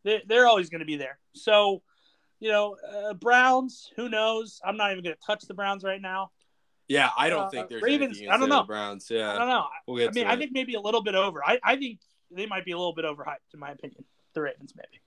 They, 0.03 0.21
they're 0.27 0.45
always 0.47 0.69
going 0.69 0.81
to 0.81 0.85
be 0.85 0.95
there. 0.97 1.17
So, 1.33 1.81
you 2.39 2.51
know, 2.51 2.75
uh, 2.75 3.15
Browns. 3.15 3.91
Who 3.95 4.09
knows? 4.09 4.61
I'm 4.63 4.77
not 4.77 4.91
even 4.91 5.03
going 5.03 5.15
to 5.15 5.25
touch 5.25 5.41
the 5.47 5.55
Browns 5.55 5.83
right 5.83 6.01
now. 6.01 6.29
Yeah, 6.87 7.09
I 7.17 7.29
don't 7.29 7.43
Uh, 7.43 7.49
think 7.49 7.69
there's 7.69 7.81
Ravens, 7.81 8.21
I 8.21 8.37
don't 8.37 8.49
know. 8.49 8.63
Browns. 8.63 9.07
Yeah. 9.09 9.33
I 9.33 9.37
don't 9.39 9.47
know. 9.47 9.65
we'll 9.87 10.07
I 10.07 10.11
mean, 10.11 10.27
I 10.27 10.35
think 10.35 10.51
maybe 10.51 10.75
a 10.75 10.81
little 10.81 11.01
bit 11.01 11.15
over. 11.15 11.43
I, 11.43 11.59
I 11.63 11.77
think 11.77 11.99
they 12.29 12.45
might 12.45 12.65
be 12.65 12.73
a 12.73 12.77
little 12.77 12.93
bit 12.93 13.05
overhyped, 13.05 13.53
in 13.53 13.59
my 13.59 13.71
opinion. 13.71 14.03
The 14.35 14.41
Ravens, 14.41 14.73
maybe. 14.75 15.01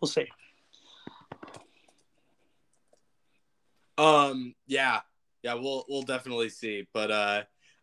We'll 0.00 0.08
see. 0.08 0.28
Um, 3.98 4.54
yeah, 4.66 5.00
yeah, 5.42 5.54
we'll 5.54 5.84
we'll 5.88 6.02
definitely 6.02 6.48
see. 6.48 6.86
But 6.92 7.10
uh, 7.10 7.42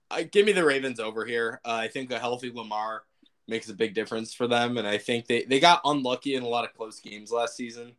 I, 0.09 0.23
give 0.23 0.45
me 0.45 0.51
the 0.51 0.65
Ravens 0.65 1.00
over 1.00 1.25
here. 1.25 1.61
Uh, 1.63 1.73
I 1.73 1.88
think 1.88 2.11
a 2.11 2.19
healthy 2.19 2.51
Lamar 2.53 3.03
makes 3.47 3.69
a 3.69 3.73
big 3.73 3.94
difference 3.94 4.33
for 4.33 4.47
them, 4.47 4.77
and 4.77 4.88
I 4.88 4.97
think 4.97 5.27
they 5.27 5.44
they 5.44 5.59
got 5.59 5.81
unlucky 5.85 6.35
in 6.35 6.44
a 6.44 6.47
lot 6.47 6.65
of 6.65 6.73
close 6.73 7.00
games 7.00 7.31
last 7.31 7.56
season. 7.56 7.94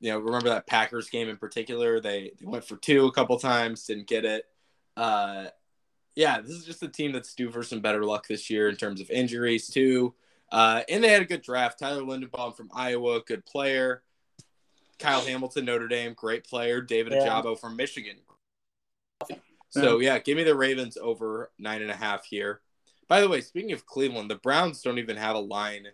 You 0.00 0.10
know, 0.10 0.18
remember 0.18 0.50
that 0.50 0.66
Packers 0.66 1.08
game 1.08 1.28
in 1.28 1.36
particular? 1.36 2.00
They 2.00 2.32
they 2.38 2.46
went 2.46 2.64
for 2.64 2.76
two 2.76 3.06
a 3.06 3.12
couple 3.12 3.38
times, 3.38 3.86
didn't 3.86 4.06
get 4.06 4.24
it. 4.24 4.44
Uh, 4.96 5.46
yeah, 6.14 6.40
this 6.40 6.52
is 6.52 6.64
just 6.64 6.82
a 6.82 6.88
team 6.88 7.12
that's 7.12 7.34
due 7.34 7.50
for 7.50 7.62
some 7.62 7.80
better 7.80 8.04
luck 8.04 8.26
this 8.28 8.48
year 8.48 8.68
in 8.68 8.76
terms 8.76 9.00
of 9.00 9.10
injuries 9.10 9.68
too. 9.68 10.14
Uh, 10.52 10.82
and 10.88 11.02
they 11.02 11.08
had 11.08 11.22
a 11.22 11.26
good 11.26 11.42
draft. 11.42 11.78
Tyler 11.78 12.02
Linderbaum 12.02 12.56
from 12.56 12.70
Iowa, 12.72 13.22
good 13.26 13.44
player. 13.44 14.02
Kyle 14.98 15.20
Hamilton, 15.24 15.64
Notre 15.64 15.88
Dame, 15.88 16.14
great 16.14 16.44
player. 16.44 16.80
David 16.80 17.12
Yeah. 17.12 17.28
Ojabo 17.28 17.58
from 17.58 17.76
Michigan. 17.76 18.16
So 19.70 19.98
yeah, 19.98 20.18
give 20.18 20.36
me 20.36 20.44
the 20.44 20.54
Ravens 20.54 20.96
over 21.00 21.50
nine 21.58 21.82
and 21.82 21.90
a 21.90 21.96
half 21.96 22.24
here. 22.24 22.60
By 23.08 23.20
the 23.20 23.28
way, 23.28 23.40
speaking 23.40 23.72
of 23.72 23.84
Cleveland, 23.86 24.30
the 24.30 24.36
Browns 24.36 24.82
don't 24.82 24.98
even 24.98 25.16
have 25.16 25.34
a 25.34 25.40
line 25.40 25.88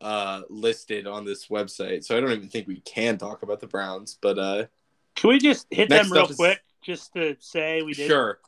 uh, 0.00 0.42
listed 0.48 1.06
on 1.06 1.24
this 1.24 1.48
website, 1.48 2.04
so 2.04 2.16
I 2.16 2.20
don't 2.20 2.30
even 2.30 2.48
think 2.48 2.68
we 2.68 2.80
can 2.80 3.18
talk 3.18 3.42
about 3.42 3.58
the 3.60 3.66
Browns. 3.66 4.16
But 4.20 4.38
uh, 4.38 4.66
Can 5.16 5.30
we 5.30 5.38
just 5.40 5.66
hit 5.70 5.88
them 5.88 6.10
real 6.12 6.22
up 6.24 6.30
is- 6.30 6.36
quick, 6.36 6.60
just 6.84 7.12
to 7.14 7.36
say 7.40 7.82
we 7.82 7.92
did? 7.92 8.06
sure, 8.06 8.38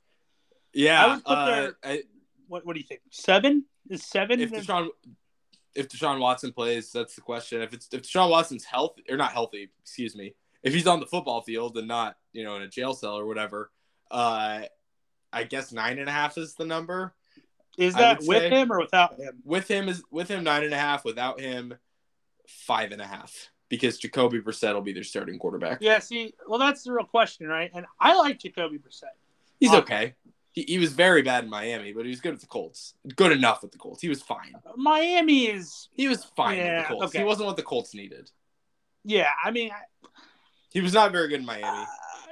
yeah. 0.73 1.04
I 1.04 1.14
would 1.14 1.25
put 1.25 1.32
uh, 1.32 1.47
their- 1.47 1.76
I- 1.82 2.02
What 2.47 2.64
What 2.64 2.75
do 2.75 2.80
you 2.80 2.87
think? 2.87 3.00
Seven 3.11 3.64
is 3.88 4.04
seven? 4.04 4.40
if 4.40 4.52
Deshaun 4.52 4.88
if 5.74 5.88
Deshaun 5.88 6.18
Watson 6.18 6.52
plays, 6.52 6.92
that's 6.92 7.14
the 7.14 7.20
question. 7.20 7.62
If 7.62 7.72
it's 7.72 7.88
if 7.92 8.02
Deshaun 8.02 8.30
Watson's 8.30 8.64
healthy 8.64 9.04
or 9.08 9.16
not 9.16 9.32
healthy, 9.32 9.70
excuse 9.80 10.16
me, 10.16 10.34
if 10.62 10.74
he's 10.74 10.86
on 10.86 11.00
the 11.00 11.06
football 11.06 11.40
field 11.42 11.76
and 11.76 11.88
not 11.88 12.16
you 12.32 12.44
know 12.44 12.56
in 12.56 12.62
a 12.62 12.68
jail 12.68 12.94
cell 12.94 13.18
or 13.18 13.26
whatever, 13.26 13.70
uh, 14.10 14.62
I 15.32 15.44
guess 15.44 15.72
nine 15.72 15.98
and 15.98 16.08
a 16.08 16.12
half 16.12 16.36
is 16.38 16.54
the 16.54 16.64
number. 16.64 17.14
is 17.78 17.94
that 17.94 18.20
with 18.20 18.38
say- 18.38 18.50
him 18.50 18.72
or 18.72 18.80
without 18.80 19.18
him? 19.18 19.40
With 19.44 19.68
him 19.68 19.88
is 19.88 20.02
with 20.10 20.28
him 20.28 20.44
nine 20.44 20.64
and 20.64 20.74
a 20.74 20.78
half. 20.78 21.04
Without 21.04 21.40
him, 21.40 21.74
five 22.46 22.92
and 22.92 23.00
a 23.00 23.06
half 23.06 23.50
because 23.68 23.98
Jacoby 23.98 24.40
Brissett 24.40 24.74
will 24.74 24.82
be 24.82 24.92
their 24.92 25.04
starting 25.04 25.38
quarterback. 25.38 25.78
Yeah. 25.80 26.00
See, 26.00 26.34
well, 26.46 26.58
that's 26.58 26.82
the 26.82 26.92
real 26.92 27.04
question, 27.06 27.46
right? 27.46 27.70
And 27.72 27.86
I 27.98 28.16
like 28.16 28.40
Jacoby 28.40 28.78
Brissett. 28.78 29.14
He's 29.60 29.72
Uh, 29.72 29.78
okay. 29.78 30.14
He, 30.52 30.62
he 30.62 30.78
was 30.78 30.92
very 30.92 31.23
bad 31.23 31.45
in 31.45 31.50
Miami, 31.50 31.92
but 31.92 32.04
he 32.04 32.11
was 32.11 32.21
good 32.21 32.33
with 32.33 32.40
the 32.40 32.47
Colts. 32.47 32.95
Good 33.16 33.33
enough 33.33 33.62
with 33.62 33.71
the 33.73 33.78
Colts. 33.78 34.02
He 34.02 34.09
was 34.09 34.21
fine. 34.23 34.52
Miami 34.76 35.47
is, 35.47 35.88
He 35.92 36.09
was 36.09 36.25
fine 36.25 36.57
with 36.57 36.66
Yeah, 36.66 36.83
the 36.83 36.88
Colts. 36.88 37.04
okay. 37.07 37.19
He 37.19 37.25
wasn't 37.25 37.47
what 37.47 37.57
the 37.57 37.62
Colts 37.62 37.95
needed. 37.95 38.30
yeah. 39.04 39.28
I 39.45 39.50
mean, 39.52 39.71
He 40.73 40.80
was 40.80 40.92
not 40.92 41.12
very 41.12 41.28
good 41.28 41.40
in 41.40 41.47
Miami. 41.47 41.66
uh, 41.66 41.87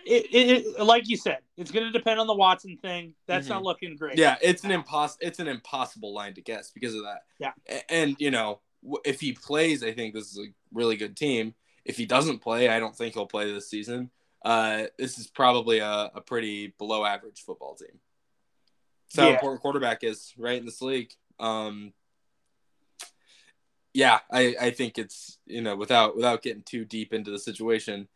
it, 0.07 0.27
it, 0.33 0.67
it, 0.79 0.81
like 0.85 1.09
you 1.09 1.17
said, 1.17 1.39
it's 1.57 1.71
going 1.71 1.85
to 1.85 1.93
depend 1.93 2.19
on 2.19 2.27
the 2.27 2.35
Watson 2.35 2.77
thing. 2.79 3.15
That's 3.27 3.47
Mhm. 3.47 3.51
not 3.51 3.63
looking 3.63 3.95
great. 3.97 4.17
Yeah, 4.19 4.37
it's 4.41 4.65
an 4.65 4.71
impos- 4.71 5.19
it's 5.21 5.39
an 5.39 5.49
impossible 5.49 6.15
line 6.15 6.35
to 6.35 6.41
guess 6.41 6.71
because 6.71 6.95
of 6.95 7.03
that. 7.03 7.23
Yeah. 7.39 7.53
A- 7.69 7.93
And 7.93 8.17
you 8.19 8.31
know, 8.31 8.61
if 9.05 9.21
he 9.21 9.33
plays, 9.33 9.83
I 9.85 9.93
think 9.93 10.15
this 10.15 10.31
is 10.33 10.39
a 10.39 10.51
really 10.73 10.97
good 10.97 11.17
team. 11.17 11.55
If 11.85 11.97
he 11.97 12.07
doesn't 12.07 12.39
play, 12.41 12.69
I 12.69 12.79
don't 12.81 12.97
think 12.97 13.15
he'll 13.15 13.27
play 13.27 13.53
this 13.53 13.69
season. 13.69 14.11
Uh, 14.45 14.85
this 14.99 15.19
is 15.19 15.27
probably 15.27 15.79
a, 15.81 16.11
a 16.15 16.21
pretty 16.21 16.69
below 16.79 17.05
average 17.05 17.43
football 17.43 17.75
team. 17.75 17.99
So 19.09 19.27
yeah. 19.27 19.35
important 19.35 19.63
quarterback 19.63 20.05
is 20.05 20.33
right 20.37 20.59
in 20.59 20.65
this 20.65 20.83
league. 20.83 21.13
Um, 21.41 21.93
yeah, 23.95 24.21
I, 24.31 24.55
I 24.61 24.71
think 24.71 24.99
it's 24.99 25.39
you 25.47 25.63
know 25.63 25.77
without 25.77 26.15
without 26.15 26.43
getting 26.43 26.63
too 26.63 26.85
deep 26.85 27.13
into 27.13 27.31
the 27.31 27.39
situation, 27.39 28.09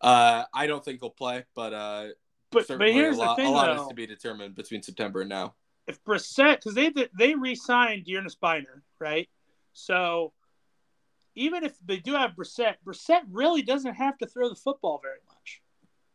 uh, 0.00 0.44
I 0.52 0.66
don't 0.66 0.84
think 0.84 1.00
he'll 1.00 1.10
play, 1.10 1.44
but 1.54 1.72
uh, 1.72 2.06
but 2.50 2.66
but 2.68 2.90
here's 2.90 3.16
a 3.16 3.20
lot, 3.20 3.36
the 3.36 3.42
thing, 3.42 3.52
a 3.52 3.54
lot 3.54 3.74
though. 3.74 3.82
is 3.82 3.88
to 3.88 3.94
be 3.94 4.06
determined 4.06 4.54
between 4.54 4.82
September 4.82 5.20
and 5.20 5.28
now. 5.28 5.54
If 5.86 6.02
Brissett, 6.04 6.56
because 6.56 6.74
they 6.74 6.92
they 7.16 7.34
re-signed 7.34 8.04
D'Ernest 8.04 8.40
Byner, 8.40 8.82
right? 8.98 9.28
So 9.72 10.32
even 11.34 11.64
if 11.64 11.74
they 11.84 11.98
do 11.98 12.14
have 12.14 12.32
Brissett, 12.32 12.74
Brissett 12.84 13.22
really 13.30 13.62
doesn't 13.62 13.94
have 13.94 14.18
to 14.18 14.26
throw 14.26 14.48
the 14.48 14.56
football 14.56 15.00
very. 15.02 15.18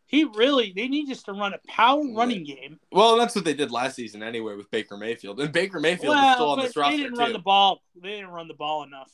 He 0.07 0.23
really 0.23 0.71
they 0.75 0.87
need 0.87 1.07
just 1.07 1.25
to 1.25 1.33
run 1.33 1.53
a 1.53 1.59
power 1.67 2.03
running 2.13 2.43
game. 2.43 2.79
Well, 2.91 3.17
that's 3.17 3.35
what 3.35 3.43
they 3.43 3.53
did 3.53 3.71
last 3.71 3.95
season 3.95 4.21
anyway 4.21 4.55
with 4.55 4.69
Baker 4.69 4.97
Mayfield, 4.97 5.39
and 5.39 5.51
Baker 5.51 5.79
Mayfield 5.79 6.15
well, 6.15 6.29
is 6.29 6.35
still 6.35 6.49
on 6.51 6.59
this 6.59 6.75
roster 6.75 6.97
They 6.97 7.03
didn't 7.03 7.15
too. 7.15 7.21
run 7.21 7.33
the 7.33 7.39
ball. 7.39 7.81
They 8.01 8.11
didn't 8.11 8.29
run 8.29 8.47
the 8.47 8.53
ball 8.53 8.83
enough. 8.83 9.11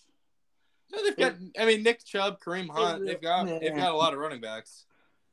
No, 0.92 1.04
they've 1.04 1.16
got. 1.16 1.36
I 1.58 1.66
mean, 1.66 1.84
Nick 1.84 2.04
Chubb, 2.04 2.40
Kareem 2.40 2.70
Hunt. 2.70 3.06
They've 3.06 3.22
got. 3.22 3.48
They've 3.48 3.76
got 3.76 3.92
a 3.92 3.96
lot 3.96 4.14
of 4.14 4.20
running 4.20 4.42
backs. 4.42 4.86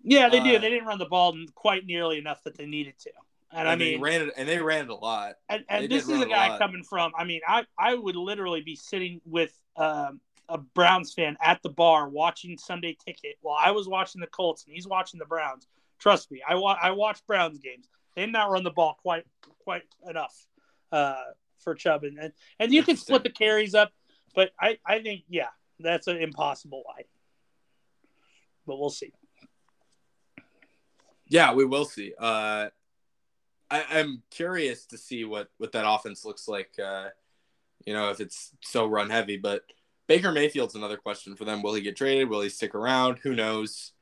Yeah, 0.03 0.29
they 0.29 0.41
do. 0.41 0.57
Uh, 0.57 0.59
They 0.61 0.71
didn't 0.71 0.87
run 0.87 0.99
the 0.99 1.07
ball 1.07 1.37
quite 1.55 1.85
nearly 1.85 2.19
enough 2.19 2.43
that 2.45 2.57
they 2.57 2.67
needed 2.67 2.95
to. 3.01 3.11
And, 3.51 3.67
I 3.67 3.77
mean, 3.77 4.01
ran 4.01 4.23
it, 4.23 4.35
and 4.37 4.47
they 4.47 4.59
ran 4.59 4.85
it 4.85 4.91
a 4.91 4.95
lot. 4.95 5.37
and, 5.49 5.65
and 5.69 5.91
this 5.91 6.05
is 6.05 6.11
a 6.11 6.13
run 6.13 6.23
a 6.23 6.29
guy 6.29 6.59
coming 6.59 6.85
from. 6.85 7.13
I 7.17 7.25
mean, 7.25 7.41
I 7.49 7.65
I 7.79 7.95
would 7.95 8.15
literally 8.15 8.61
be 8.61 8.77
sitting 8.77 9.21
with 9.25 9.53
um, 9.77 10.21
a 10.49 10.59
Browns 10.59 11.13
fan 11.13 11.37
at 11.43 11.63
the 11.63 11.69
bar 11.69 12.09
watching 12.09 12.57
Sunday 12.59 12.97
Ticket 13.05 13.37
while 13.41 13.59
I 13.61 13.71
was 13.71 13.89
watching 13.89 14.21
the 14.21 14.27
Colts 14.27 14.65
and 14.65 14.75
he's 14.75 14.87
watching 14.87 15.19
the 15.19 15.27
Browns. 15.27 15.67
Trust 15.99 16.31
me, 16.31 16.43
I 16.49 16.55
wa- 16.55 16.79
I 16.81 16.93
watch 16.93 17.25
Browns 17.27 17.59
games. 17.59 17.89
They 18.15 18.25
did 18.25 18.33
not 18.33 18.51
run 18.51 18.65
the 18.65 18.71
ball 18.71 18.99
quite 19.03 19.25
quite 19.59 19.83
enough 20.09 20.35
uh, 20.93 21.23
for 21.59 21.75
Chubb, 21.75 22.05
and 22.05 22.19
and, 22.19 22.33
and 22.59 22.73
you 22.73 22.83
can 22.83 22.97
split 22.97 23.25
the 23.25 23.31
carries 23.31 23.75
up, 23.75 23.93
but 24.35 24.51
I 24.61 24.79
I 24.87 25.03
think 25.03 25.25
yeah, 25.29 25.49
that's 25.81 26.07
an 26.07 26.19
impossible 26.19 26.85
line. 26.89 27.05
But 28.67 28.79
we'll 28.79 28.91
see. 28.91 29.13
Yeah, 31.29 31.53
we 31.53 31.65
will 31.65 31.85
see. 31.85 32.15
Uh, 32.19 32.69
I, 33.71 33.85
I'm 33.91 34.23
curious 34.31 34.87
to 34.87 34.99
see 34.99 35.25
what 35.25 35.49
what 35.59 35.73
that 35.73 35.89
offense 35.89 36.25
looks 36.25 36.49
like. 36.49 36.71
Uh, 36.83 37.09
you 37.85 37.93
know, 37.93 38.11
if 38.11 38.21
it's 38.21 38.53
so 38.63 38.87
run 38.87 39.11
heavy, 39.11 39.37
but 39.37 39.63
Baker 40.09 40.33
Mayfield's 40.33 40.75
another 40.75 40.97
question 40.97 41.37
for 41.37 41.45
them. 41.45 41.63
Will 41.63 41.75
he 41.75 41.83
get 41.83 41.97
traded? 41.97 42.29
Will 42.29 42.41
he 42.41 42.49
stick 42.49 42.75
around? 42.75 43.19
Who 43.23 43.35
knows? 43.37 43.93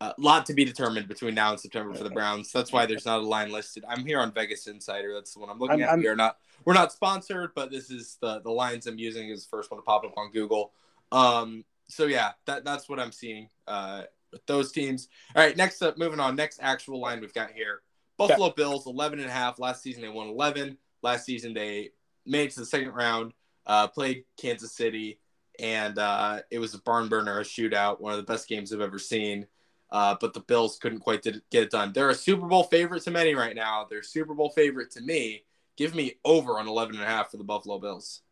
A 0.00 0.12
lot 0.18 0.44
to 0.46 0.54
be 0.54 0.64
determined 0.64 1.08
between 1.08 1.34
now 1.34 1.50
and 1.50 1.58
September 1.58 1.94
for 1.94 2.04
the 2.04 2.10
Browns. 2.10 2.52
That's 2.52 2.70
why 2.70 2.84
there's 2.84 3.06
not 3.06 3.20
a 3.20 3.26
line 3.26 3.50
listed. 3.50 3.84
I'm 3.88 4.04
here 4.04 4.20
on 4.20 4.32
Vegas 4.32 4.66
Insider. 4.66 5.14
That's 5.14 5.32
the 5.32 5.40
one 5.40 5.48
I'm 5.48 5.58
looking 5.58 5.80
I'm- 5.80 5.88
at. 5.88 5.90
I'm- 5.90 6.00
we 6.00 6.08
are 6.08 6.16
not 6.16 6.36
we're 6.64 6.74
not 6.74 6.92
sponsored, 6.92 7.52
but 7.54 7.70
this 7.70 7.90
is 7.90 8.18
the 8.20 8.40
the 8.40 8.50
lines 8.50 8.86
I'm 8.86 8.98
using 8.98 9.30
is 9.30 9.44
the 9.44 9.48
first 9.48 9.70
one 9.70 9.78
to 9.80 9.84
pop 9.84 10.04
up 10.04 10.12
on 10.16 10.30
Google. 10.30 10.72
Um, 11.12 11.64
so 11.88 12.04
yeah, 12.06 12.32
that 12.46 12.64
that's 12.64 12.88
what 12.88 13.00
I'm 13.00 13.12
seeing 13.12 13.48
uh, 13.66 14.02
with 14.32 14.44
those 14.46 14.72
teams. 14.72 15.08
All 15.34 15.42
right, 15.42 15.56
next 15.56 15.80
up, 15.80 15.96
moving 15.96 16.20
on. 16.20 16.36
Next 16.36 16.58
actual 16.60 17.00
line 17.00 17.20
we've 17.20 17.34
got 17.34 17.52
here: 17.52 17.80
Buffalo 18.18 18.50
Bills, 18.50 18.86
11 18.86 19.20
and 19.20 19.28
a 19.28 19.32
half. 19.32 19.58
Last 19.58 19.82
season 19.82 20.02
they 20.02 20.08
won 20.08 20.28
11. 20.28 20.76
Last 21.02 21.24
season 21.24 21.54
they 21.54 21.90
made 22.26 22.48
it 22.48 22.52
to 22.52 22.60
the 22.60 22.66
second 22.66 22.92
round, 22.92 23.32
uh, 23.66 23.86
played 23.88 24.24
Kansas 24.38 24.72
City, 24.72 25.18
and 25.58 25.98
uh, 25.98 26.40
it 26.50 26.58
was 26.58 26.74
a 26.74 26.78
barn 26.78 27.08
burner, 27.08 27.40
a 27.40 27.44
shootout, 27.44 28.00
one 28.00 28.12
of 28.12 28.18
the 28.18 28.32
best 28.32 28.48
games 28.48 28.72
I've 28.72 28.80
ever 28.80 28.98
seen. 28.98 29.46
Uh, 29.90 30.16
but 30.20 30.34
the 30.34 30.40
Bills 30.40 30.78
couldn't 30.78 31.00
quite 31.00 31.22
get 31.22 31.42
it 31.52 31.70
done. 31.70 31.92
They're 31.92 32.10
a 32.10 32.14
Super 32.14 32.46
Bowl 32.46 32.64
favorite 32.64 33.02
to 33.04 33.10
many 33.12 33.34
right 33.34 33.54
now. 33.54 33.86
They're 33.88 34.00
a 34.00 34.04
Super 34.04 34.34
Bowl 34.34 34.50
favorite 34.50 34.90
to 34.92 35.00
me. 35.00 35.44
Give 35.76 35.94
me 35.94 36.14
over 36.24 36.58
on 36.58 36.66
11 36.66 36.96
and 36.96 37.04
a 37.04 37.06
half 37.06 37.30
for 37.30 37.36
the 37.36 37.44
Buffalo 37.44 37.78
Bills. 37.78 38.22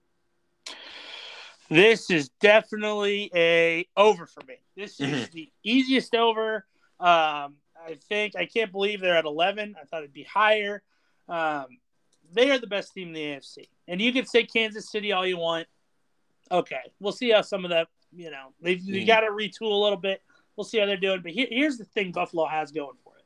This 1.69 2.11
is 2.11 2.29
definitely 2.41 3.31
a 3.35 3.88
over 3.97 4.26
for 4.26 4.43
me. 4.47 4.57
This 4.76 5.00
is 5.00 5.29
Mhm. 5.29 5.31
the 5.33 5.52
easiest 5.62 6.14
over. 6.14 6.67
Um, 7.00 7.57
I 7.81 7.99
think 8.09 8.37
I 8.37 8.47
can't 8.47 8.71
believe 8.71 9.00
they're 9.00 9.17
at 9.17 9.25
eleven. 9.25 9.75
I 9.81 9.85
thought 9.85 10.02
it'd 10.02 10.12
be 10.12 10.25
higher. 10.25 10.83
Um, 11.29 11.79
they 12.33 12.50
are 12.50 12.59
the 12.59 12.67
best 12.67 12.93
team 12.93 13.09
in 13.09 13.14
the 13.14 13.25
AFC, 13.25 13.69
and 13.88 14.00
you 14.00 14.12
can 14.12 14.26
say 14.26 14.45
Kansas 14.45 14.91
City 14.91 15.12
all 15.12 15.26
you 15.26 15.37
want. 15.38 15.67
Okay, 16.52 16.80
we'll 17.00 17.12
see 17.12 17.30
how 17.30 17.42
some 17.42 17.64
of 17.64 17.71
that. 17.71 17.88
You 18.14 18.30
know, 18.30 18.52
they've 18.61 18.78
Mhm. 18.78 19.06
got 19.06 19.21
to 19.21 19.28
retool 19.28 19.71
a 19.73 19.82
little 19.82 19.97
bit. 19.97 20.23
We'll 20.54 20.64
see 20.64 20.78
how 20.78 20.85
they're 20.87 20.99
doing. 20.99 21.23
But 21.23 21.32
here, 21.32 21.47
here's 21.50 21.78
the 21.78 21.85
thing: 21.87 22.12
Buffalo 22.12 22.47
has 22.47 22.71
going 22.71 22.97
for 23.02 23.16
it. 23.16 23.25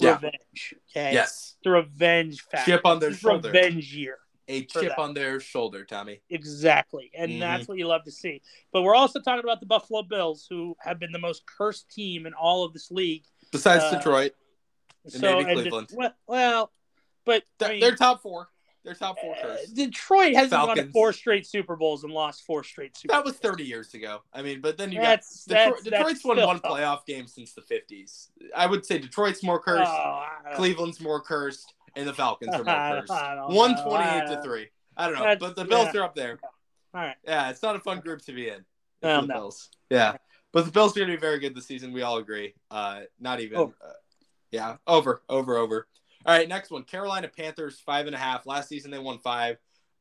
Yeah. 0.00 0.14
Revenge. 0.16 0.74
Okay. 0.90 1.14
Yes, 1.14 1.56
The 1.64 1.70
revenge 1.70 2.42
factor. 2.42 2.72
Chip 2.72 2.82
on 2.84 2.98
their 3.00 3.14
shoulder. 3.14 3.50
Revenge 3.50 3.94
year. 3.94 4.18
a 4.50 4.64
chip 4.64 4.98
on 4.98 5.12
their 5.12 5.40
shoulder, 5.40 5.84
Tommy. 5.84 6.22
Exactly. 6.30 7.10
And 7.14 7.32
Mhm. 7.32 7.40
that's 7.40 7.68
what 7.68 7.76
you 7.76 7.86
love 7.86 8.04
to 8.04 8.10
see. 8.10 8.40
But 8.72 8.80
we're 8.82 8.94
also 8.94 9.20
talking 9.20 9.44
about 9.44 9.60
the 9.60 9.66
Buffalo 9.66 10.02
Bills, 10.02 10.46
who 10.48 10.74
have 10.80 10.98
been 10.98 11.12
the 11.12 11.18
most 11.18 11.44
cursed 11.44 11.90
team 11.90 12.24
in 12.24 12.32
all 12.32 12.64
of 12.64 12.72
this 12.72 12.90
league. 12.90 13.24
Besides 13.52 13.84
Uh, 13.84 13.96
Detroit, 13.98 14.34
so, 15.06 15.18
maybe 15.20 15.50
and 15.50 15.60
Cleveland. 15.60 15.90
well, 15.92 16.14
well, 16.26 16.72
but 17.26 17.44
they're, 17.58 17.68
mean, 17.72 17.80
they're 17.80 17.94
top 17.94 18.22
four. 18.22 18.48
They're 18.84 18.94
top 18.94 19.18
four 19.20 19.34
uh. 19.36 19.56
Detroit 19.74 20.34
hasn't 20.34 20.50
Falcons. 20.50 20.92
four 20.92 21.12
straight 21.12 21.46
Super 21.46 21.76
Bowls 21.76 22.04
and 22.04 22.12
lost 22.12 22.46
four 22.46 22.64
straight 22.64 22.96
Super 22.96 23.12
That 23.12 23.24
was 23.24 23.34
30 23.36 23.64
years 23.64 23.92
ago. 23.94 24.22
I 24.32 24.42
mean, 24.42 24.60
but 24.60 24.78
then 24.78 24.92
you 24.92 25.00
That's, 25.00 25.46
got 25.46 25.54
Detroit, 25.54 25.74
that's, 25.74 25.84
Detroit's 25.84 26.12
that's 26.22 26.24
won 26.24 26.36
one 26.46 26.60
playoff 26.60 27.04
game 27.04 27.26
since 27.26 27.52
the 27.52 27.62
50s. 27.62 28.28
I 28.56 28.66
would 28.66 28.86
say 28.86 28.98
Detroit's 28.98 29.42
more 29.42 29.60
cursed, 29.60 29.90
Oh, 29.90 30.24
Cleveland's 30.54 31.00
more 31.00 31.20
cursed, 31.20 31.74
and 31.96 32.08
the 32.08 32.14
Falcons 32.14 32.54
are 32.54 32.64
more 32.64 33.00
cursed. 33.06 33.10
128 33.52 34.36
to 34.36 34.42
3. 34.42 34.66
I 34.96 35.06
don't 35.06 35.14
know, 35.14 35.20
That's- 35.20 35.38
but 35.40 35.56
the 35.56 35.64
Bills 35.64 35.88
yeah. 35.92 36.00
are 36.00 36.04
up 36.04 36.14
there. 36.14 36.38
All 36.94 37.00
right. 37.02 37.16
Yeah, 37.24 37.50
it's 37.50 37.62
not 37.62 37.76
a 37.76 37.80
fun 37.80 38.00
group 38.00 38.22
to 38.22 38.32
be 38.32 38.48
in. 38.48 38.64
Oh, 39.02 39.20
for 39.20 39.26
the 39.26 39.26
no. 39.26 39.34
Bills. 39.34 39.68
Yeah. 39.90 40.16
But 40.52 40.64
the 40.64 40.72
Bills 40.72 40.96
are 40.96 41.00
going 41.00 41.10
to 41.10 41.16
be 41.16 41.20
very 41.20 41.38
good 41.38 41.54
this 41.54 41.66
season. 41.66 41.92
We 41.92 42.02
all 42.02 42.16
agree. 42.16 42.54
Uh, 42.70 43.02
not 43.20 43.40
even. 43.40 43.58
Over. 43.58 43.74
Uh, 43.84 43.92
yeah, 44.50 44.76
over, 44.86 45.20
over, 45.28 45.58
over. 45.58 45.86
All 46.28 46.34
right, 46.34 46.46
next 46.46 46.70
one. 46.70 46.82
Carolina 46.82 47.26
Panthers, 47.26 47.80
five 47.80 48.04
and 48.04 48.14
a 48.14 48.18
half. 48.18 48.44
Last 48.44 48.68
season 48.68 48.90
they 48.90 48.98
won 48.98 49.18
five. 49.18 49.56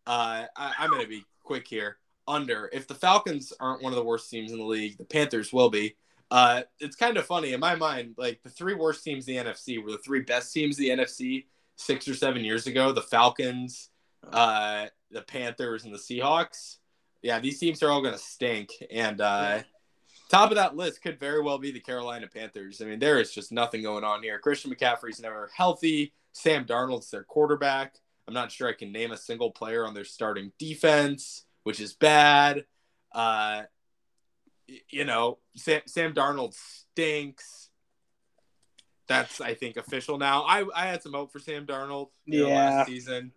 Uh, 0.05 0.43
I, 0.57 0.73
I'm 0.77 0.89
going 0.89 1.01
to 1.01 1.07
be 1.07 1.23
quick 1.41 1.65
here. 1.65 1.99
Under. 2.27 2.69
If 2.73 2.85
the 2.85 2.95
Falcons 2.95 3.53
aren't 3.61 3.81
one 3.81 3.93
of 3.93 3.95
the 3.95 4.03
worst 4.03 4.29
teams 4.29 4.51
in 4.51 4.57
the 4.57 4.65
league, 4.65 4.97
the 4.97 5.05
Panthers 5.05 5.53
will 5.53 5.69
be. 5.69 5.95
Uh, 6.29 6.63
it's 6.81 6.97
kind 6.97 7.15
of 7.15 7.25
funny 7.25 7.53
in 7.53 7.61
my 7.61 7.75
mind. 7.75 8.15
Like 8.17 8.43
the 8.43 8.49
three 8.49 8.73
worst 8.73 9.05
teams 9.05 9.29
in 9.29 9.37
the 9.37 9.51
NFC 9.51 9.81
were 9.81 9.91
the 9.91 9.99
three 9.99 10.19
best 10.19 10.51
teams 10.51 10.77
in 10.77 10.83
the 10.97 11.01
NFC 11.01 11.45
six 11.77 12.09
or 12.09 12.13
seven 12.13 12.43
years 12.43 12.67
ago. 12.67 12.91
The 12.91 13.03
Falcons, 13.03 13.91
uh, 14.29 14.87
the 15.09 15.21
Panthers, 15.21 15.85
and 15.85 15.93
the 15.93 15.97
Seahawks. 15.97 16.79
Yeah, 17.21 17.39
these 17.39 17.57
teams 17.57 17.81
are 17.81 17.89
all 17.89 18.01
going 18.01 18.15
to 18.15 18.19
stink. 18.19 18.71
And 18.91 19.21
uh, 19.21 19.61
top 20.29 20.51
of 20.51 20.55
that 20.55 20.75
list 20.75 21.01
could 21.01 21.19
very 21.19 21.41
well 21.41 21.57
be 21.57 21.71
the 21.71 21.79
Carolina 21.79 22.27
Panthers. 22.27 22.81
I 22.81 22.85
mean, 22.85 22.99
there 22.99 23.19
is 23.19 23.33
just 23.33 23.51
nothing 23.51 23.81
going 23.81 24.03
on 24.03 24.23
here. 24.23 24.39
Christian 24.39 24.73
McCaffrey's 24.73 25.21
never 25.21 25.49
healthy. 25.55 26.13
Sam 26.33 26.65
Darnold's 26.65 27.09
their 27.09 27.23
quarterback. 27.23 27.95
I'm 28.27 28.33
not 28.33 28.51
sure 28.51 28.67
I 28.67 28.73
can 28.73 28.91
name 28.91 29.11
a 29.11 29.17
single 29.17 29.51
player 29.51 29.85
on 29.85 29.93
their 29.93 30.03
starting 30.03 30.51
defense, 30.59 31.45
which 31.63 31.79
is 31.79 31.93
bad. 31.93 32.65
Uh, 33.13 33.63
you 34.89 35.05
know, 35.05 35.39
Sam, 35.55 35.81
Sam 35.85 36.13
Darnold 36.13 36.53
stinks. 36.53 37.69
That's 39.07 39.39
I 39.39 39.53
think 39.53 39.77
official 39.77 40.17
now. 40.17 40.43
I, 40.43 40.65
I 40.75 40.87
had 40.87 41.01
some 41.01 41.13
hope 41.13 41.31
for 41.31 41.39
Sam 41.39 41.65
Darnold 41.65 42.09
know, 42.25 42.49
last 42.49 42.87
season. 42.87 43.31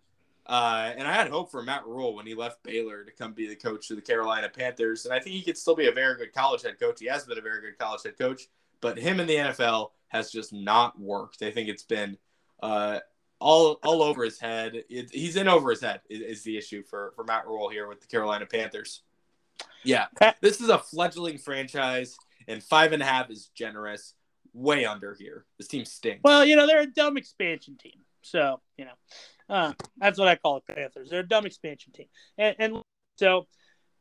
Uh, 0.51 0.91
and 0.97 1.07
I 1.07 1.13
had 1.13 1.29
hope 1.29 1.49
for 1.49 1.63
Matt 1.63 1.87
Rhule 1.87 2.13
when 2.13 2.25
he 2.25 2.35
left 2.35 2.61
Baylor 2.61 3.05
to 3.05 3.11
come 3.13 3.31
be 3.31 3.47
the 3.47 3.55
coach 3.55 3.89
of 3.89 3.95
the 3.95 4.01
Carolina 4.01 4.49
Panthers. 4.49 5.05
And 5.05 5.13
I 5.13 5.19
think 5.21 5.33
he 5.33 5.43
could 5.43 5.57
still 5.57 5.77
be 5.77 5.87
a 5.87 5.93
very 5.93 6.17
good 6.17 6.33
college 6.33 6.63
head 6.63 6.77
coach. 6.77 6.99
He 6.99 7.05
has 7.05 7.23
been 7.23 7.37
a 7.37 7.41
very 7.41 7.61
good 7.61 7.79
college 7.79 8.03
head 8.03 8.17
coach, 8.17 8.49
but 8.81 8.99
him 8.99 9.21
in 9.21 9.27
the 9.27 9.35
NFL 9.35 9.91
has 10.09 10.29
just 10.29 10.51
not 10.51 10.99
worked. 10.99 11.41
I 11.41 11.51
think 11.51 11.69
it's 11.69 11.83
been 11.83 12.17
uh, 12.61 12.99
all 13.39 13.79
all 13.81 14.03
over 14.03 14.25
his 14.25 14.41
head. 14.41 14.83
It, 14.89 15.11
he's 15.13 15.37
in 15.37 15.47
over 15.47 15.69
his 15.69 15.79
head 15.79 16.01
is, 16.09 16.19
is 16.19 16.43
the 16.43 16.57
issue 16.57 16.83
for 16.83 17.13
for 17.15 17.23
Matt 17.23 17.47
Rhule 17.47 17.69
here 17.69 17.87
with 17.87 18.01
the 18.01 18.07
Carolina 18.07 18.45
Panthers. 18.45 19.03
Yeah, 19.85 20.07
this 20.41 20.59
is 20.59 20.67
a 20.67 20.79
fledgling 20.79 21.37
franchise, 21.37 22.17
and 22.49 22.61
five 22.61 22.91
and 22.91 23.01
a 23.01 23.05
half 23.05 23.29
is 23.29 23.49
generous. 23.55 24.15
Way 24.53 24.83
under 24.83 25.15
here. 25.15 25.45
This 25.57 25.69
team 25.69 25.85
stinks. 25.85 26.19
Well, 26.25 26.43
you 26.43 26.57
know, 26.57 26.67
they're 26.67 26.81
a 26.81 26.85
dumb 26.85 27.15
expansion 27.15 27.77
team. 27.77 28.01
So, 28.21 28.61
you 28.77 28.85
know, 28.85 28.91
uh, 29.49 29.73
that's 29.97 30.19
what 30.19 30.27
I 30.27 30.35
call 30.35 30.57
it, 30.57 30.63
Panthers. 30.67 31.09
They're 31.09 31.21
a 31.21 31.27
dumb 31.27 31.45
expansion 31.45 31.91
team. 31.93 32.07
And, 32.37 32.55
and 32.59 32.77
so 33.17 33.47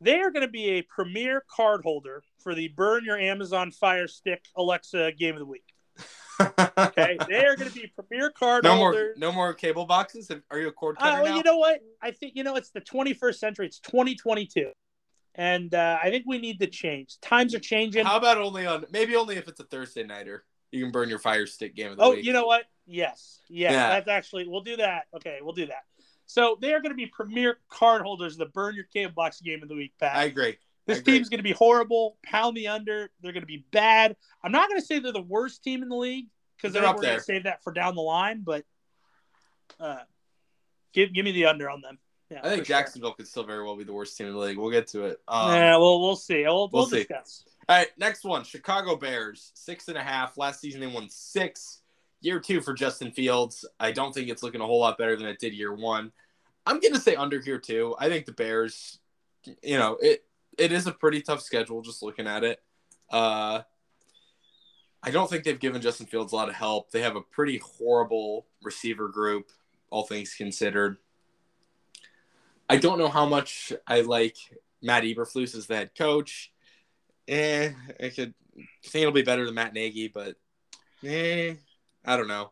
they 0.00 0.20
are 0.20 0.30
going 0.30 0.46
to 0.46 0.50
be 0.50 0.70
a 0.78 0.82
premier 0.82 1.44
card 1.50 1.82
holder 1.82 2.22
for 2.42 2.54
the 2.54 2.68
Burn 2.68 3.04
Your 3.04 3.18
Amazon 3.18 3.70
Fire 3.70 4.08
Stick 4.08 4.44
Alexa 4.56 5.12
Game 5.12 5.34
of 5.34 5.40
the 5.40 5.46
Week. 5.46 5.64
Okay. 6.40 7.18
they 7.28 7.44
are 7.44 7.56
going 7.56 7.68
to 7.70 7.74
be 7.74 7.92
premier 7.94 8.30
card 8.30 8.64
no 8.64 8.76
more, 8.76 9.12
no 9.16 9.32
more 9.32 9.52
cable 9.52 9.84
boxes. 9.84 10.30
Are 10.50 10.58
you 10.58 10.68
a 10.68 10.72
cord 10.72 10.96
Uh, 10.98 11.20
well, 11.22 11.32
now? 11.32 11.36
you 11.36 11.42
know 11.42 11.58
what? 11.58 11.80
I 12.00 12.12
think, 12.12 12.34
you 12.34 12.44
know, 12.44 12.56
it's 12.56 12.70
the 12.70 12.80
21st 12.80 13.34
century. 13.34 13.66
It's 13.66 13.80
2022. 13.80 14.70
and 15.34 15.74
uh, 15.74 15.98
I 16.02 16.10
think 16.10 16.24
we 16.26 16.38
need 16.38 16.60
to 16.60 16.66
change. 16.66 17.18
Times 17.20 17.54
are 17.54 17.60
changing. 17.60 18.04
How 18.06 18.16
about 18.16 18.38
only 18.38 18.66
on 18.66 18.84
maybe 18.90 19.16
only 19.16 19.36
if 19.36 19.48
it's 19.48 19.60
a 19.60 19.64
Thursday 19.64 20.02
nighter? 20.02 20.44
You 20.72 20.82
can 20.84 20.92
burn 20.92 21.08
your 21.08 21.18
Fire 21.18 21.46
Stick 21.46 21.74
game 21.74 21.90
of 21.90 21.98
the 21.98 22.04
oh, 22.04 22.10
week. 22.10 22.24
you 22.24 22.32
know 22.32 22.46
what? 22.46 22.64
Yes, 22.92 23.40
yes, 23.48 23.72
Yeah. 23.72 23.88
that's 23.90 24.08
actually 24.08 24.48
we'll 24.48 24.62
do 24.62 24.76
that. 24.78 25.04
Okay, 25.14 25.38
we'll 25.42 25.54
do 25.54 25.66
that. 25.66 25.84
So 26.26 26.58
they 26.60 26.72
are 26.72 26.80
going 26.80 26.90
to 26.90 26.96
be 26.96 27.06
premier 27.06 27.58
card 27.68 28.02
holders 28.02 28.36
the 28.36 28.46
Burn 28.46 28.74
Your 28.74 28.84
Cable 28.84 29.12
Box 29.14 29.40
game 29.40 29.62
of 29.62 29.68
the 29.68 29.74
week, 29.76 29.92
Pat. 30.00 30.16
I 30.16 30.24
agree. 30.24 30.56
This 30.86 30.98
I 30.98 31.00
agree. 31.00 31.12
team's 31.14 31.28
going 31.28 31.38
to 31.38 31.44
be 31.44 31.52
horrible. 31.52 32.16
Pound 32.24 32.56
the 32.56 32.68
under. 32.68 33.10
They're 33.20 33.32
going 33.32 33.42
to 33.42 33.46
be 33.46 33.64
bad. 33.70 34.16
I'm 34.42 34.52
not 34.52 34.68
going 34.68 34.80
to 34.80 34.86
say 34.86 34.98
they're 34.98 35.12
the 35.12 35.20
worst 35.22 35.62
team 35.62 35.82
in 35.82 35.88
the 35.88 35.96
league 35.96 36.26
because 36.56 36.72
They're 36.72 36.82
they're 36.82 36.90
up 36.90 36.96
going 36.96 37.06
to 37.08 37.12
there. 37.12 37.20
save 37.20 37.44
that 37.44 37.62
for 37.62 37.72
down 37.72 37.94
the 37.94 38.00
line. 38.02 38.42
But 38.44 38.64
uh, 39.78 39.98
give 40.92 41.12
give 41.12 41.24
me 41.24 41.32
the 41.32 41.46
under 41.46 41.70
on 41.70 41.80
them. 41.80 41.98
Yeah, 42.30 42.38
I 42.44 42.48
think 42.50 42.60
for 42.60 42.64
sure. 42.66 42.76
Jacksonville 42.76 43.12
could 43.14 43.26
still 43.26 43.44
very 43.44 43.64
well 43.64 43.76
be 43.76 43.84
the 43.84 43.92
worst 43.92 44.16
team 44.16 44.28
in 44.28 44.32
the 44.34 44.38
league. 44.38 44.56
We'll 44.56 44.70
get 44.70 44.86
to 44.88 45.04
it. 45.06 45.20
Um, 45.26 45.52
yeah, 45.52 45.76
well, 45.76 46.00
we'll 46.00 46.14
see. 46.16 46.42
We'll, 46.44 46.54
we'll, 46.54 46.68
we'll 46.72 46.86
see. 46.86 46.98
discuss. 46.98 47.44
All 47.68 47.76
right, 47.76 47.88
next 47.98 48.24
one. 48.24 48.44
Chicago 48.44 48.94
Bears, 48.96 49.50
six 49.54 49.88
and 49.88 49.96
a 49.98 50.02
half. 50.02 50.36
Last 50.38 50.60
season 50.60 50.80
they 50.80 50.86
won 50.86 51.08
six. 51.08 51.80
Year 52.20 52.40
two 52.40 52.60
for 52.60 52.74
Justin 52.74 53.10
Fields. 53.12 53.64
I 53.78 53.92
don't 53.92 54.12
think 54.12 54.28
it's 54.28 54.42
looking 54.42 54.60
a 54.60 54.66
whole 54.66 54.80
lot 54.80 54.98
better 54.98 55.16
than 55.16 55.26
it 55.26 55.38
did 55.38 55.54
year 55.54 55.74
one. 55.74 56.12
I'm 56.66 56.80
gonna 56.80 57.00
say 57.00 57.14
under 57.14 57.40
here 57.40 57.58
too. 57.58 57.94
I 57.98 58.08
think 58.08 58.26
the 58.26 58.32
Bears, 58.32 58.98
you 59.62 59.78
know, 59.78 59.96
it 60.00 60.24
it 60.58 60.72
is 60.72 60.86
a 60.86 60.92
pretty 60.92 61.22
tough 61.22 61.40
schedule 61.40 61.82
just 61.82 62.02
looking 62.02 62.26
at 62.26 62.44
it. 62.44 62.62
Uh 63.10 63.62
I 65.02 65.10
don't 65.10 65.30
think 65.30 65.44
they've 65.44 65.58
given 65.58 65.80
Justin 65.80 66.06
Fields 66.06 66.32
a 66.32 66.36
lot 66.36 66.50
of 66.50 66.54
help. 66.54 66.90
They 66.90 67.00
have 67.00 67.16
a 67.16 67.22
pretty 67.22 67.58
horrible 67.58 68.46
receiver 68.62 69.08
group, 69.08 69.50
all 69.88 70.02
things 70.02 70.34
considered. 70.34 70.98
I 72.68 72.76
don't 72.76 72.98
know 72.98 73.08
how 73.08 73.26
much 73.26 73.72
I 73.86 74.02
like 74.02 74.36
Matt 74.82 75.04
Eberflus 75.04 75.56
as 75.56 75.66
the 75.66 75.76
head 75.76 75.90
coach. 75.96 76.52
Eh, 77.26 77.72
I 77.98 78.08
could 78.10 78.34
think 78.84 79.02
it'll 79.02 79.12
be 79.12 79.22
better 79.22 79.46
than 79.46 79.54
Matt 79.54 79.72
Nagy, 79.72 80.08
but 80.08 80.36
eh, 81.04 81.54
I 82.04 82.16
don't 82.16 82.28
know. 82.28 82.50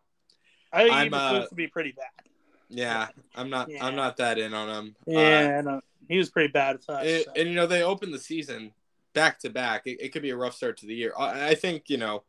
I 0.73 0.83
think 0.85 0.95
I'm, 0.95 1.11
Eberflus 1.11 1.37
uh, 1.43 1.47
would 1.51 1.57
be 1.57 1.67
pretty 1.69 1.93
bad. 1.93 2.27
Yeah, 2.69 3.09
I'm 3.35 3.49
not. 3.49 3.71
Yeah. 3.71 3.85
I'm 3.85 3.97
not 3.97 4.19
that 4.19 4.39
in 4.39 4.53
on 4.55 4.69
him. 4.69 4.97
Uh, 5.09 5.11
Yeah, 5.13 5.57
I 5.59 5.61
know. 5.63 5.81
he 6.09 6.19
was 6.19 6.29
pretty 6.31 6.53
bad 6.53 6.77
with 6.77 6.91
us. 6.91 7.05
it- 7.07 7.25
so. 7.25 7.33
and 7.37 7.49
you 7.49 7.55
know 7.55 7.67
they 7.67 7.83
opened 7.83 8.13
the 8.13 8.19
season 8.19 8.73
back 9.15 9.39
to 9.41 9.51
back. 9.51 9.87
It, 9.87 9.99
it 10.01 10.09
could 10.13 10.23
be 10.23 10.31
a 10.31 10.37
rough 10.37 10.55
start 10.55 10.77
to 10.79 10.87
the 10.87 10.95
year. 10.95 11.13
I, 11.19 11.49
I 11.51 11.55
think 11.55 11.89
you 11.89 11.97
know 11.97 12.25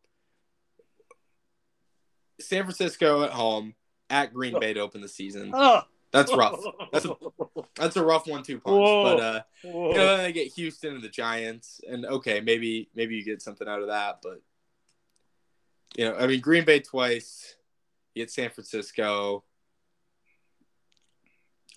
San 2.40 2.64
Francisco 2.64 3.24
at 3.24 3.32
home 3.32 3.76
at 4.10 4.34
Green 4.34 4.58
Bay 4.60 4.74
to 4.74 4.80
open 4.80 5.02
the 5.02 5.08
season. 5.10 5.52
oh, 5.54 5.82
That's 6.12 6.34
rough. 6.36 6.60
That's 6.92 7.06
a 7.06 7.14
that's 7.76 7.96
a 7.98 8.04
rough 8.04 8.26
one-two 8.28 8.60
punch. 8.60 8.74
Whoa. 8.76 9.04
But 9.04 9.20
uh, 9.24 9.42
Whoa. 9.64 9.92
you 9.92 9.98
know 9.98 10.08
then 10.18 10.24
they 10.26 10.32
get 10.32 10.48
Houston 10.54 10.96
and 10.96 11.04
the 11.04 11.10
Giants, 11.10 11.82
and 11.88 12.06
okay, 12.06 12.40
maybe 12.42 12.90
maybe 12.96 13.16
you 13.16 13.24
get 13.24 13.42
something 13.42 13.68
out 13.68 13.82
of 13.82 13.88
that. 13.90 14.20
But 14.24 14.42
you 15.96 16.06
know, 16.06 16.16
I 16.16 16.28
mean, 16.28 16.40
Green 16.42 16.66
Bay 16.66 16.80
twice. 16.80 17.56
You 18.14 18.24
get 18.24 18.32
San 18.32 18.50
Francisco. 18.50 19.44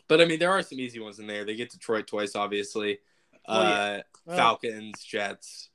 But 0.08 0.20
I 0.20 0.24
mean, 0.24 0.38
there 0.38 0.50
are 0.50 0.62
some 0.62 0.80
easy 0.80 0.98
ones 1.00 1.18
in 1.18 1.26
there. 1.26 1.44
They 1.44 1.54
get 1.54 1.70
Detroit 1.70 2.06
twice, 2.06 2.34
obviously. 2.36 2.98
Well, 3.48 3.62
yeah. 3.62 3.70
Uh, 3.70 4.02
Well, 4.26 4.36
Falcons, 4.36 5.02
Jets. 5.02 5.70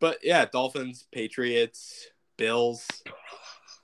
But 0.00 0.18
yeah, 0.22 0.44
Dolphins, 0.44 1.06
Patriots, 1.12 2.06
Bills. 2.36 2.86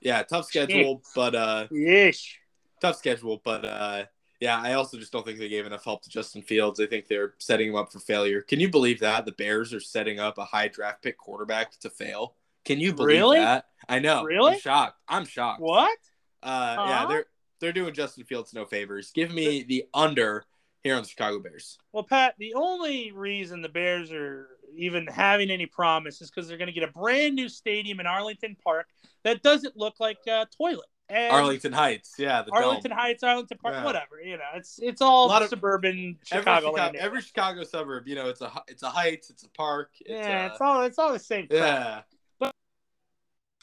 Yeah, 0.00 0.22
tough 0.22 0.46
schedule, 0.46 1.02
but 1.14 1.34
uh 1.34 1.66
Yeesh. 1.72 2.34
tough 2.80 2.96
schedule, 2.96 3.40
but 3.44 3.64
uh 3.64 4.04
yeah, 4.40 4.60
I 4.60 4.74
also 4.74 4.98
just 4.98 5.12
don't 5.12 5.24
think 5.24 5.38
they 5.38 5.48
gave 5.48 5.64
enough 5.64 5.84
help 5.84 6.02
to 6.02 6.10
Justin 6.10 6.42
Fields. 6.42 6.78
I 6.78 6.86
think 6.86 7.06
they're 7.08 7.34
setting 7.38 7.68
him 7.70 7.76
up 7.76 7.90
for 7.90 8.00
failure. 8.00 8.42
Can 8.42 8.60
you 8.60 8.68
believe 8.68 9.00
that? 9.00 9.24
The 9.24 9.32
Bears 9.32 9.72
are 9.72 9.80
setting 9.80 10.20
up 10.20 10.36
a 10.36 10.44
high 10.44 10.68
draft 10.68 11.02
pick 11.02 11.16
quarterback 11.16 11.78
to 11.80 11.88
fail. 11.88 12.34
Can 12.64 12.80
you 12.80 12.92
believe 12.94 13.18
Really? 13.18 13.38
that? 13.40 13.66
I 13.88 13.98
know. 13.98 14.24
Really? 14.24 14.54
I'm 14.54 14.60
shocked. 14.60 14.98
I'm 15.08 15.24
shocked. 15.26 15.60
What? 15.60 15.98
Uh, 16.42 16.76
Huh? 16.76 16.84
yeah, 16.88 17.06
they're 17.06 17.26
they're 17.60 17.72
doing 17.72 17.94
Justin 17.94 18.24
Fields 18.24 18.52
no 18.52 18.64
favors. 18.66 19.10
Give 19.12 19.32
me 19.32 19.62
the 19.62 19.84
under 19.94 20.44
here 20.82 20.96
on 20.96 21.02
the 21.02 21.08
Chicago 21.08 21.38
Bears. 21.38 21.78
Well, 21.92 22.02
Pat, 22.04 22.34
the 22.38 22.52
only 22.54 23.12
reason 23.12 23.62
the 23.62 23.68
Bears 23.70 24.12
are 24.12 24.48
even 24.76 25.06
having 25.06 25.50
any 25.50 25.64
promise 25.66 26.20
is 26.20 26.30
because 26.30 26.48
they're 26.48 26.58
going 26.58 26.66
to 26.66 26.72
get 26.78 26.82
a 26.86 26.92
brand 26.92 27.34
new 27.36 27.48
stadium 27.48 28.00
in 28.00 28.06
Arlington 28.06 28.56
Park 28.62 28.86
that 29.22 29.42
doesn't 29.42 29.76
look 29.76 29.94
like 30.00 30.18
a 30.26 30.46
toilet. 30.58 30.86
And 31.08 31.32
Arlington 31.32 31.72
Heights, 31.72 32.14
yeah, 32.18 32.42
the 32.42 32.50
Arlington 32.52 32.90
dome. 32.90 32.98
Heights, 32.98 33.22
Arlington 33.22 33.58
Park, 33.58 33.74
Yeah. 33.76 33.84
whatever. 33.84 34.20
You 34.22 34.38
know, 34.38 34.44
it's 34.54 34.78
it's 34.82 35.00
all 35.02 35.26
A 35.26 35.28
lot 35.28 35.42
of- 35.42 35.48
suburban 35.50 36.18
Every 36.32 36.42
Chicago. 36.42 36.70
Chicago, 36.74 36.98
every 36.98 37.20
Chicago 37.22 37.64
suburb, 37.64 38.08
you 38.08 38.14
know, 38.14 38.28
it's 38.30 38.40
a 38.40 38.50
it's 38.68 38.82
a 38.82 38.88
Heights, 38.88 39.28
it's 39.30 39.42
a 39.44 39.50
park. 39.50 39.90
It's 40.00 40.08
yeah, 40.10 40.44
a, 40.44 40.52
it's 40.52 40.60
all 40.62 40.82
it's 40.82 40.98
all 40.98 41.12
the 41.12 41.18
same. 41.18 41.46
crap. 41.46 42.06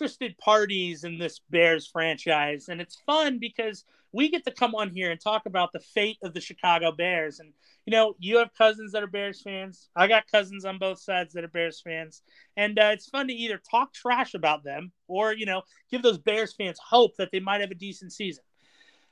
Yeah. 0.02 0.06
interested 0.06 0.38
parties 0.38 1.04
in 1.04 1.18
this 1.18 1.40
Bears 1.50 1.88
franchise, 1.88 2.70
and 2.70 2.82
it's 2.82 2.98
fun 3.06 3.38
because 3.40 3.86
we 4.14 4.30
get 4.30 4.44
to 4.46 4.52
come 4.52 4.76
on 4.76 4.90
here 4.90 5.12
and 5.12 5.20
talk 5.22 5.44
about 5.46 5.72
the 5.72 5.80
fate 5.80 6.18
of 6.22 6.34
the 6.34 6.42
Chicago 6.42 6.92
Bears. 6.92 7.40
And 7.40 7.54
you 7.86 7.92
know, 7.92 8.16
you 8.20 8.38
have 8.38 8.50
cousins 8.58 8.92
that 8.92 9.04
are 9.04 9.08
Bears 9.08 9.42
fans. 9.42 9.90
I 9.96 10.08
got 10.08 10.28
cousins 10.32 10.66
on 10.66 10.78
both 10.78 11.00
sides 11.00 11.34
that 11.34 11.44
are 11.44 11.48
Bears 11.50 11.82
fans, 11.84 12.22
and 12.58 12.78
uh, 12.78 12.90
it's 12.94 13.10
fun 13.10 13.28
to 13.28 13.34
either 13.34 13.60
talk 13.70 13.94
trash 13.94 14.34
about 14.34 14.64
them 14.64 14.92
or 15.08 15.34
you 15.34 15.46
know 15.46 15.62
give 15.90 16.02
those 16.04 16.18
Bears 16.18 16.54
fans 16.54 16.78
hope 16.84 17.16
that 17.18 17.30
they 17.32 17.40
might 17.40 17.62
have 17.62 17.72
a 17.72 17.76
decent 17.76 18.12
season. 18.14 18.44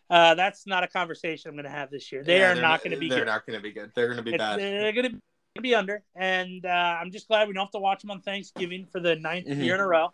Uh, 0.09 0.33
that's 0.33 0.65
not 0.65 0.83
a 0.83 0.87
conversation 0.87 1.49
I'm 1.49 1.55
going 1.55 1.65
to 1.65 1.69
have 1.69 1.91
this 1.91 2.11
year. 2.11 2.23
They 2.23 2.39
Yeah, 2.39 2.53
are 2.53 2.61
not 2.61 2.79
going 2.83 2.93
to 2.93 2.97
be 2.97 3.09
They're 3.09 3.19
good. 3.19 3.27
not 3.27 3.45
going 3.45 3.59
to 3.59 3.61
be 3.61 3.71
good. 3.71 3.91
They're 3.93 4.07
going 4.07 4.17
to 4.17 4.23
be 4.23 4.33
It's- 4.33 4.49
bad. 4.49 4.59
They're 4.59 4.91
going 4.91 5.11
to 5.55 5.61
be 5.61 5.75
under, 5.75 6.01
and 6.15 6.65
uh, 6.65 6.69
I'm 6.69 7.11
just 7.11 7.27
glad 7.27 7.47
we 7.47 7.53
don't 7.53 7.65
have 7.65 7.71
to 7.71 7.79
watch 7.79 8.01
them 8.01 8.09
on 8.11 8.21
Thanksgiving 8.21 8.87
for 8.91 8.99
the 8.99 9.15
ninth 9.17 9.45
Mhm. 9.47 9.63
year 9.63 9.75
in 9.75 9.81
a 9.81 9.87
row. 9.87 10.11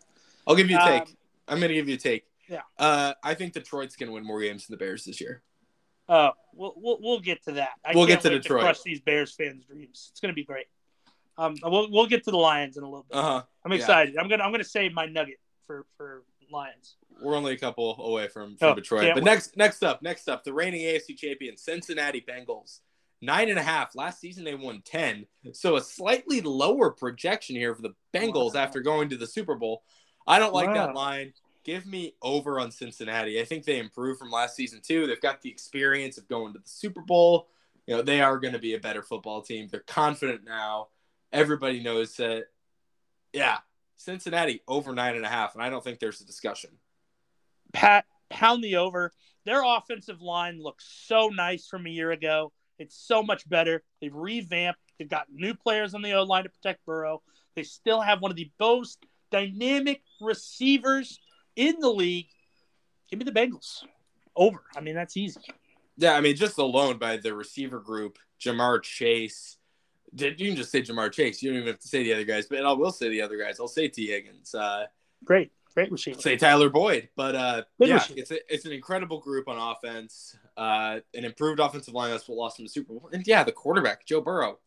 I'll 0.47 0.55
give 0.55 0.69
you 0.69 0.77
a 0.77 0.83
take. 0.85 1.01
Um, 1.03 1.07
I'm 1.47 1.59
going 1.59 1.69
to 1.69 1.75
give 1.75 1.87
you 1.89 1.95
a 1.95 1.99
take. 1.99 2.25
yeah. 2.49 2.61
Uh, 2.77 3.13
I 3.23 3.33
think 3.33 3.53
Detroit's 3.53 3.95
going 3.95 4.07
to 4.07 4.13
win 4.13 4.23
more 4.23 4.41
games 4.41 4.67
than 4.67 4.73
the 4.73 4.83
Bears 4.83 5.05
this 5.05 5.19
year. 5.21 5.41
Oh, 6.07 6.31
we'll, 6.53 6.73
we'll 6.77 6.99
we'll 7.01 7.19
get 7.19 7.43
to 7.45 7.53
that. 7.53 7.71
I 7.83 7.93
We'll 7.95 8.05
get 8.05 8.21
to 8.21 8.29
Detroit. 8.29 8.61
crush 8.61 8.83
these 8.83 9.01
Bears 9.01 9.33
fans' 9.33 9.65
dreams. 9.65 10.09
It's 10.11 10.19
gonna 10.19 10.33
be 10.33 10.43
great. 10.43 10.67
Um, 11.35 11.55
we'll 11.63 11.89
we'll 11.89 12.05
get 12.05 12.23
to 12.25 12.31
the 12.31 12.37
Lions 12.37 12.77
in 12.77 12.83
a 12.83 12.85
little 12.87 13.07
bit. 13.09 13.17
Uh 13.17 13.21
huh. 13.23 13.43
I'm 13.65 13.71
yeah. 13.71 13.77
excited. 13.79 14.15
I'm 14.17 14.27
gonna 14.29 14.43
I'm 14.43 14.51
gonna 14.51 14.63
save 14.63 14.93
my 14.93 15.07
nugget 15.07 15.39
for 15.65 15.87
for 15.97 16.23
Lions. 16.51 16.97
We're 17.23 17.35
only 17.35 17.53
a 17.53 17.57
couple 17.57 17.95
away 18.05 18.27
from, 18.27 18.55
from 18.55 18.69
Oh, 18.69 18.75
Detroit. 18.75 19.05
But 19.15 19.23
wait. 19.23 19.23
next 19.23 19.57
next 19.57 19.83
up, 19.83 20.03
next 20.03 20.29
up, 20.29 20.43
the 20.43 20.53
reigning 20.53 20.81
AFC 20.81 21.17
champion, 21.17 21.57
Cincinnati 21.57 22.21
Bengals. 22.21 22.81
Nine 23.19 23.49
and 23.49 23.57
a 23.57 23.63
half. 23.63 23.95
Last 23.95 24.19
season 24.19 24.43
they 24.43 24.53
won 24.53 24.83
ten. 24.85 25.25
So 25.53 25.75
a 25.75 25.81
slightly 25.81 26.41
lower 26.41 26.91
projection 26.91 27.55
here 27.55 27.73
for 27.73 27.81
the 27.81 27.95
Bengals 28.13 28.53
Wow. 28.53 28.61
after 28.61 28.79
going 28.81 29.09
to 29.09 29.17
the 29.17 29.25
Super 29.25 29.55
Bowl. 29.55 29.81
I 30.27 30.39
don't 30.39 30.53
like 30.53 30.73
that 30.73 30.95
line. 30.95 31.33
Give 31.63 31.85
me 31.85 32.13
over 32.21 32.59
on 32.59 32.71
Cincinnati. 32.71 33.41
I 33.41 33.45
think 33.45 33.65
they 33.65 33.79
improved 33.79 34.19
from 34.19 34.31
last 34.31 34.55
season 34.55 34.81
too. 34.85 35.07
They've 35.07 35.19
got 35.19 35.41
the 35.41 35.49
experience 35.49 36.17
of 36.17 36.27
going 36.27 36.53
to 36.53 36.59
the 36.59 36.69
Super 36.69 37.01
Bowl. 37.01 37.47
You 37.87 37.97
know, 37.97 38.01
they 38.01 38.21
are 38.21 38.39
going 38.39 38.53
to 38.53 38.59
be 38.59 38.75
a 38.75 38.79
better 38.79 39.01
football 39.01 39.41
team. 39.41 39.67
They're 39.69 39.81
confident 39.81 40.41
now. 40.45 40.89
Everybody 41.31 41.81
knows 41.81 42.15
that. 42.17 42.45
Yeah, 43.33 43.57
Cincinnati 43.97 44.61
over 44.67 44.93
nine 44.93 45.15
and 45.15 45.25
a 45.25 45.29
half, 45.29 45.55
and 45.55 45.63
I 45.63 45.69
don't 45.69 45.83
think 45.83 45.99
there's 45.99 46.21
a 46.21 46.25
discussion. 46.25 46.71
Pat 47.73 48.05
pound 48.29 48.63
the 48.63 48.77
over. 48.77 49.13
Their 49.45 49.63
offensive 49.63 50.21
line 50.21 50.61
looks 50.61 50.87
so 51.05 51.27
nice 51.27 51.67
from 51.67 51.85
a 51.85 51.89
year 51.89 52.11
ago. 52.11 52.51
It's 52.79 52.95
so 52.97 53.21
much 53.21 53.47
better. 53.47 53.83
They've 54.01 54.13
revamped. 54.13 54.79
They've 54.97 55.09
got 55.09 55.27
new 55.31 55.53
players 55.53 55.93
on 55.93 56.01
the 56.01 56.13
O 56.13 56.23
line 56.23 56.43
to 56.43 56.49
protect 56.49 56.85
Burrow. 56.85 57.21
They 57.55 57.63
still 57.63 58.01
have 58.01 58.21
one 58.21 58.31
of 58.31 58.37
the 58.37 58.51
most 58.59 59.05
dynamic 59.31 60.01
receivers 60.21 61.19
in 61.55 61.79
the 61.79 61.89
league. 61.89 62.27
Give 63.09 63.19
me 63.19 63.25
the 63.25 63.31
Bengals. 63.31 63.83
Over. 64.35 64.61
I 64.75 64.81
mean, 64.81 64.95
that's 64.95 65.15
easy. 65.15 65.39
Yeah, 65.97 66.13
I 66.13 66.21
mean, 66.21 66.35
just 66.35 66.57
alone 66.57 66.97
by 66.97 67.17
the 67.17 67.33
receiver 67.33 67.79
group, 67.79 68.17
Ja'Marr 68.41 68.81
Chase. 68.83 69.57
Did 70.13 70.39
you 70.39 70.47
can 70.49 70.57
just 70.57 70.71
say 70.71 70.81
Ja'Marr 70.81 71.11
Chase? 71.11 71.41
You 71.41 71.51
don't 71.51 71.59
even 71.59 71.67
have 71.67 71.79
to 71.79 71.87
say 71.87 72.03
the 72.03 72.13
other 72.13 72.25
guys, 72.25 72.47
but 72.47 72.65
I 72.65 72.73
will 72.73 72.91
say 72.91 73.09
the 73.09 73.21
other 73.21 73.37
guys. 73.37 73.59
I'll 73.59 73.67
say 73.67 73.87
Tee 73.87 74.07
Higgins. 74.07 74.53
Uh, 74.53 74.85
Great. 75.23 75.51
Great 75.73 75.91
receiver. 75.91 76.21
say 76.21 76.37
Tyler 76.37 76.69
Boyd. 76.69 77.09
But 77.17 77.35
uh, 77.35 77.63
yeah, 77.79 77.95
receiver. 77.95 78.19
it's 78.19 78.31
a, 78.31 78.53
it's 78.53 78.65
an 78.65 78.71
incredible 78.71 79.19
group 79.19 79.49
on 79.49 79.57
offense. 79.57 80.37
Uh, 80.55 80.99
an 81.13 81.25
improved 81.25 81.59
offensive 81.59 81.93
line. 81.93 82.11
That's 82.11 82.27
what 82.27 82.37
lost 82.37 82.57
them 82.57 82.65
the 82.65 82.69
Super 82.69 82.93
Bowl. 82.93 83.09
And 83.11 83.25
yeah, 83.27 83.43
the 83.43 83.51
quarterback 83.51 84.05
Joe 84.05 84.21
Burrow. 84.21 84.59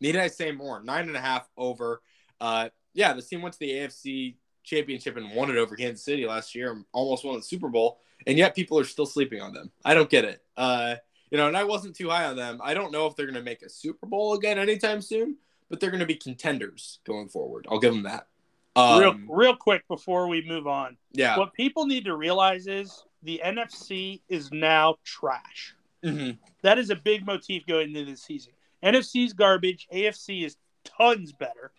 Need 0.00 0.16
I 0.16 0.28
say 0.28 0.52
more? 0.52 0.82
Nine 0.82 1.08
and 1.08 1.16
a 1.16 1.20
half 1.20 1.48
over. 1.56 2.02
Uh, 2.38 2.68
yeah, 2.96 3.12
this 3.12 3.28
team 3.28 3.42
went 3.42 3.52
to 3.52 3.58
the 3.58 3.70
AFC 3.70 4.34
Championship 4.64 5.16
and 5.16 5.34
won 5.34 5.50
it 5.50 5.56
over 5.56 5.76
Kansas 5.76 6.04
City 6.04 6.26
last 6.26 6.54
year, 6.54 6.72
and 6.72 6.84
almost 6.92 7.24
won 7.24 7.36
the 7.36 7.42
Super 7.42 7.68
Bowl, 7.68 8.00
and 8.26 8.36
yet 8.36 8.56
people 8.56 8.78
are 8.78 8.84
still 8.84 9.06
sleeping 9.06 9.40
on 9.40 9.52
them. 9.52 9.70
I 9.84 9.94
don't 9.94 10.10
get 10.10 10.24
it. 10.24 10.42
Uh, 10.56 10.96
you 11.30 11.38
know, 11.38 11.46
and 11.46 11.56
I 11.56 11.64
wasn't 11.64 11.94
too 11.94 12.08
high 12.08 12.24
on 12.24 12.36
them. 12.36 12.60
I 12.62 12.74
don't 12.74 12.90
know 12.90 13.06
if 13.06 13.14
they're 13.14 13.26
going 13.26 13.34
to 13.34 13.42
make 13.42 13.62
a 13.62 13.68
Super 13.68 14.06
Bowl 14.06 14.34
again 14.34 14.58
anytime 14.58 15.00
soon, 15.00 15.36
but 15.68 15.78
they're 15.78 15.90
going 15.90 16.00
to 16.00 16.06
be 16.06 16.16
contenders 16.16 17.00
going 17.04 17.28
forward. 17.28 17.66
I'll 17.70 17.78
give 17.78 17.92
them 17.92 18.04
that. 18.04 18.26
Um, 18.74 19.00
real, 19.00 19.14
real 19.28 19.56
quick 19.56 19.86
before 19.88 20.28
we 20.28 20.46
move 20.46 20.66
on, 20.66 20.96
yeah. 21.12 21.38
what 21.38 21.54
people 21.54 21.86
need 21.86 22.04
to 22.04 22.16
realize 22.16 22.66
is 22.66 23.04
the 23.22 23.40
NFC 23.44 24.20
is 24.28 24.52
now 24.52 24.96
trash. 25.04 25.74
Mhm. 26.04 26.38
That 26.62 26.78
is 26.78 26.90
a 26.90 26.96
big 26.96 27.26
motif 27.26 27.66
going 27.66 27.88
into 27.88 28.04
this 28.04 28.22
season. 28.22 28.52
NFC's 28.82 29.32
garbage. 29.32 29.88
AFC 29.92 30.44
is 30.44 30.56
tons 30.84 31.32
better. 31.32 31.72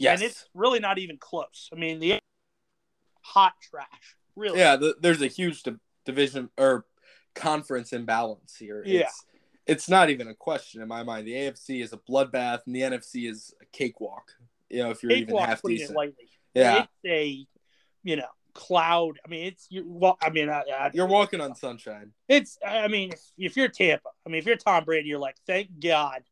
Yes. 0.00 0.20
And 0.20 0.30
it's 0.30 0.48
really 0.54 0.80
not 0.80 0.98
even 0.98 1.18
close. 1.18 1.68
I 1.72 1.76
mean, 1.76 2.00
the 2.00 2.20
hot 3.20 3.52
trash. 3.60 4.16
Really. 4.34 4.58
yeah, 4.58 4.76
the, 4.76 4.96
there's 5.00 5.20
a 5.20 5.26
huge 5.26 5.62
di- 5.62 5.76
division 6.06 6.48
or 6.56 6.86
conference 7.34 7.92
imbalance 7.92 8.56
here. 8.56 8.82
Yeah. 8.86 9.00
It's, 9.00 9.24
it's 9.66 9.88
not 9.88 10.08
even 10.08 10.28
a 10.28 10.34
question 10.34 10.80
in 10.80 10.88
my 10.88 11.02
mind. 11.02 11.26
The 11.26 11.32
AFC 11.32 11.82
is 11.82 11.92
a 11.92 11.98
bloodbath, 11.98 12.60
and 12.66 12.74
the 12.74 12.80
NFC 12.80 13.30
is 13.30 13.54
a 13.60 13.66
cakewalk. 13.66 14.32
You 14.70 14.84
know, 14.84 14.90
if 14.90 15.02
you're 15.02 15.12
even 15.12 15.26
Cakewalk, 15.26 15.48
half 15.48 15.62
putting 15.62 15.76
decent. 15.78 16.14
yeah, 16.54 16.82
It's 16.82 16.88
a, 17.04 17.46
you 18.02 18.16
know, 18.16 18.24
cloud. 18.54 19.18
I 19.24 19.28
mean, 19.28 19.46
it's 19.46 19.66
you. 19.68 19.84
Well, 19.86 20.16
I 20.22 20.30
mean, 20.30 20.48
I, 20.48 20.62
I, 20.62 20.90
you're 20.94 21.06
walking 21.06 21.40
on 21.40 21.54
sunshine. 21.54 22.12
it's. 22.28 22.58
I 22.66 22.88
mean, 22.88 23.12
if 23.36 23.56
you're 23.56 23.68
Tampa, 23.68 24.08
I 24.26 24.30
mean, 24.30 24.38
if 24.38 24.46
you're 24.46 24.56
Tom 24.56 24.84
Brady, 24.84 25.08
you're 25.08 25.18
like, 25.18 25.36
thank 25.46 25.68
God, 25.80 26.22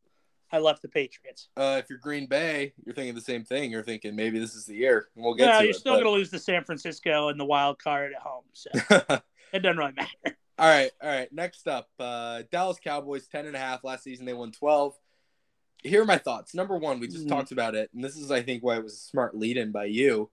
I 0.51 0.57
left 0.59 0.81
the 0.81 0.87
Patriots. 0.87 1.49
Uh, 1.55 1.77
if 1.83 1.89
you're 1.89 1.99
Green 1.99 2.25
Bay, 2.25 2.73
you're 2.83 2.95
thinking 2.95 3.13
the 3.15 3.21
same 3.21 3.43
thing. 3.43 3.71
You're 3.71 3.83
thinking 3.83 4.15
maybe 4.15 4.39
this 4.39 4.55
is 4.55 4.65
the 4.65 4.75
year. 4.75 5.09
And 5.15 5.23
we'll 5.23 5.35
get 5.35 5.47
Yeah, 5.47 5.57
to 5.59 5.63
you're 5.65 5.71
it. 5.71 5.75
still 5.75 5.93
but- 5.93 6.03
going 6.03 6.13
to 6.13 6.17
lose 6.19 6.31
to 6.31 6.39
San 6.39 6.63
Francisco 6.63 7.29
in 7.29 7.37
the 7.37 7.45
wild 7.45 7.77
card 7.79 8.13
at 8.13 8.21
home, 8.21 8.43
so 8.53 8.69
it 9.53 9.59
doesn't 9.59 9.77
really 9.77 9.93
matter. 9.93 10.37
All 10.57 10.67
right, 10.67 10.91
all 11.01 11.09
right. 11.09 11.31
Next 11.31 11.67
up, 11.67 11.89
uh, 11.99 12.43
Dallas 12.51 12.79
Cowboys, 12.83 13.27
10 13.27 13.45
and 13.45 13.55
a 13.55 13.59
half. 13.59 13.83
Last 13.83 14.03
season, 14.03 14.25
they 14.25 14.33
won 14.33 14.51
12. 14.51 14.93
Here 15.83 16.01
are 16.01 16.05
my 16.05 16.17
thoughts. 16.17 16.53
Number 16.53 16.77
one, 16.77 16.99
we 16.99 17.07
just 17.07 17.25
Mhm. 17.25 17.29
talked 17.29 17.51
about 17.53 17.75
it, 17.75 17.89
and 17.93 18.03
this 18.03 18.17
is, 18.17 18.29
I 18.31 18.41
think, 18.41 18.61
why 18.63 18.75
it 18.75 18.83
was 18.83 18.93
a 18.93 18.97
smart 18.97 19.37
lead 19.37 19.55
in 19.55 19.71
by 19.71 19.85
you. 19.85 20.29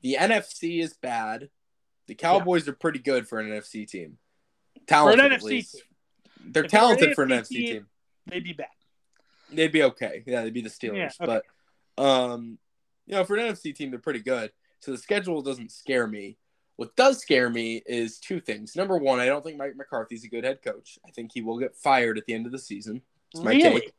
The 0.00 0.16
NFC 0.16 0.80
is 0.80 0.94
bad. 0.94 1.50
The 2.06 2.14
Cowboys 2.14 2.66
are 2.68 2.72
pretty 2.72 2.98
good 3.00 3.28
for 3.28 3.38
an 3.40 3.48
NFC 3.50 3.84
team. 3.86 4.18
Talented, 4.86 5.20
at 5.32 5.40
NFC 5.40 5.42
least. 5.44 5.72
team. 5.74 5.82
They're 6.52 6.64
If 6.64 6.72
an 6.72 6.78
talented 6.78 7.14
for 7.14 7.24
an 7.24 7.30
NFC 7.30 7.48
team. 7.48 7.66
team, 7.72 7.86
They'd 8.26 8.44
be 8.44 8.52
bad. 8.54 8.68
They'd 9.54 9.72
be 9.72 9.82
okay. 9.84 10.22
Yeah, 10.26 10.42
they'd 10.42 10.52
be 10.52 10.62
the 10.62 10.68
Steelers. 10.68 10.96
Yeah, 10.96 11.26
okay. 11.26 11.42
But, 11.96 12.02
um, 12.02 12.58
you 13.06 13.14
know, 13.14 13.24
for 13.24 13.36
an 13.36 13.52
NFC 13.52 13.74
team, 13.74 13.90
they're 13.90 13.98
pretty 13.98 14.20
good. 14.20 14.52
So 14.80 14.92
the 14.92 14.98
schedule 14.98 15.42
doesn't 15.42 15.72
scare 15.72 16.06
me. 16.06 16.38
What 16.76 16.96
does 16.96 17.20
scare 17.20 17.48
me 17.48 17.82
is 17.86 18.18
two 18.18 18.40
things. 18.40 18.74
Number 18.74 18.96
one, 18.96 19.20
I 19.20 19.26
don't 19.26 19.44
think 19.44 19.58
Mike 19.58 19.76
McCarthy's 19.76 20.24
a 20.24 20.28
good 20.28 20.44
head 20.44 20.60
coach. 20.62 20.98
I 21.06 21.10
think 21.10 21.30
he 21.32 21.40
will 21.40 21.58
get 21.58 21.76
fired 21.76 22.18
at 22.18 22.26
the 22.26 22.34
end 22.34 22.46
of 22.46 22.52
the 22.52 22.58
season. 22.58 23.00
It's 23.32 23.42
my 23.42 23.52
Really? 23.52 23.80
take. 23.80 23.92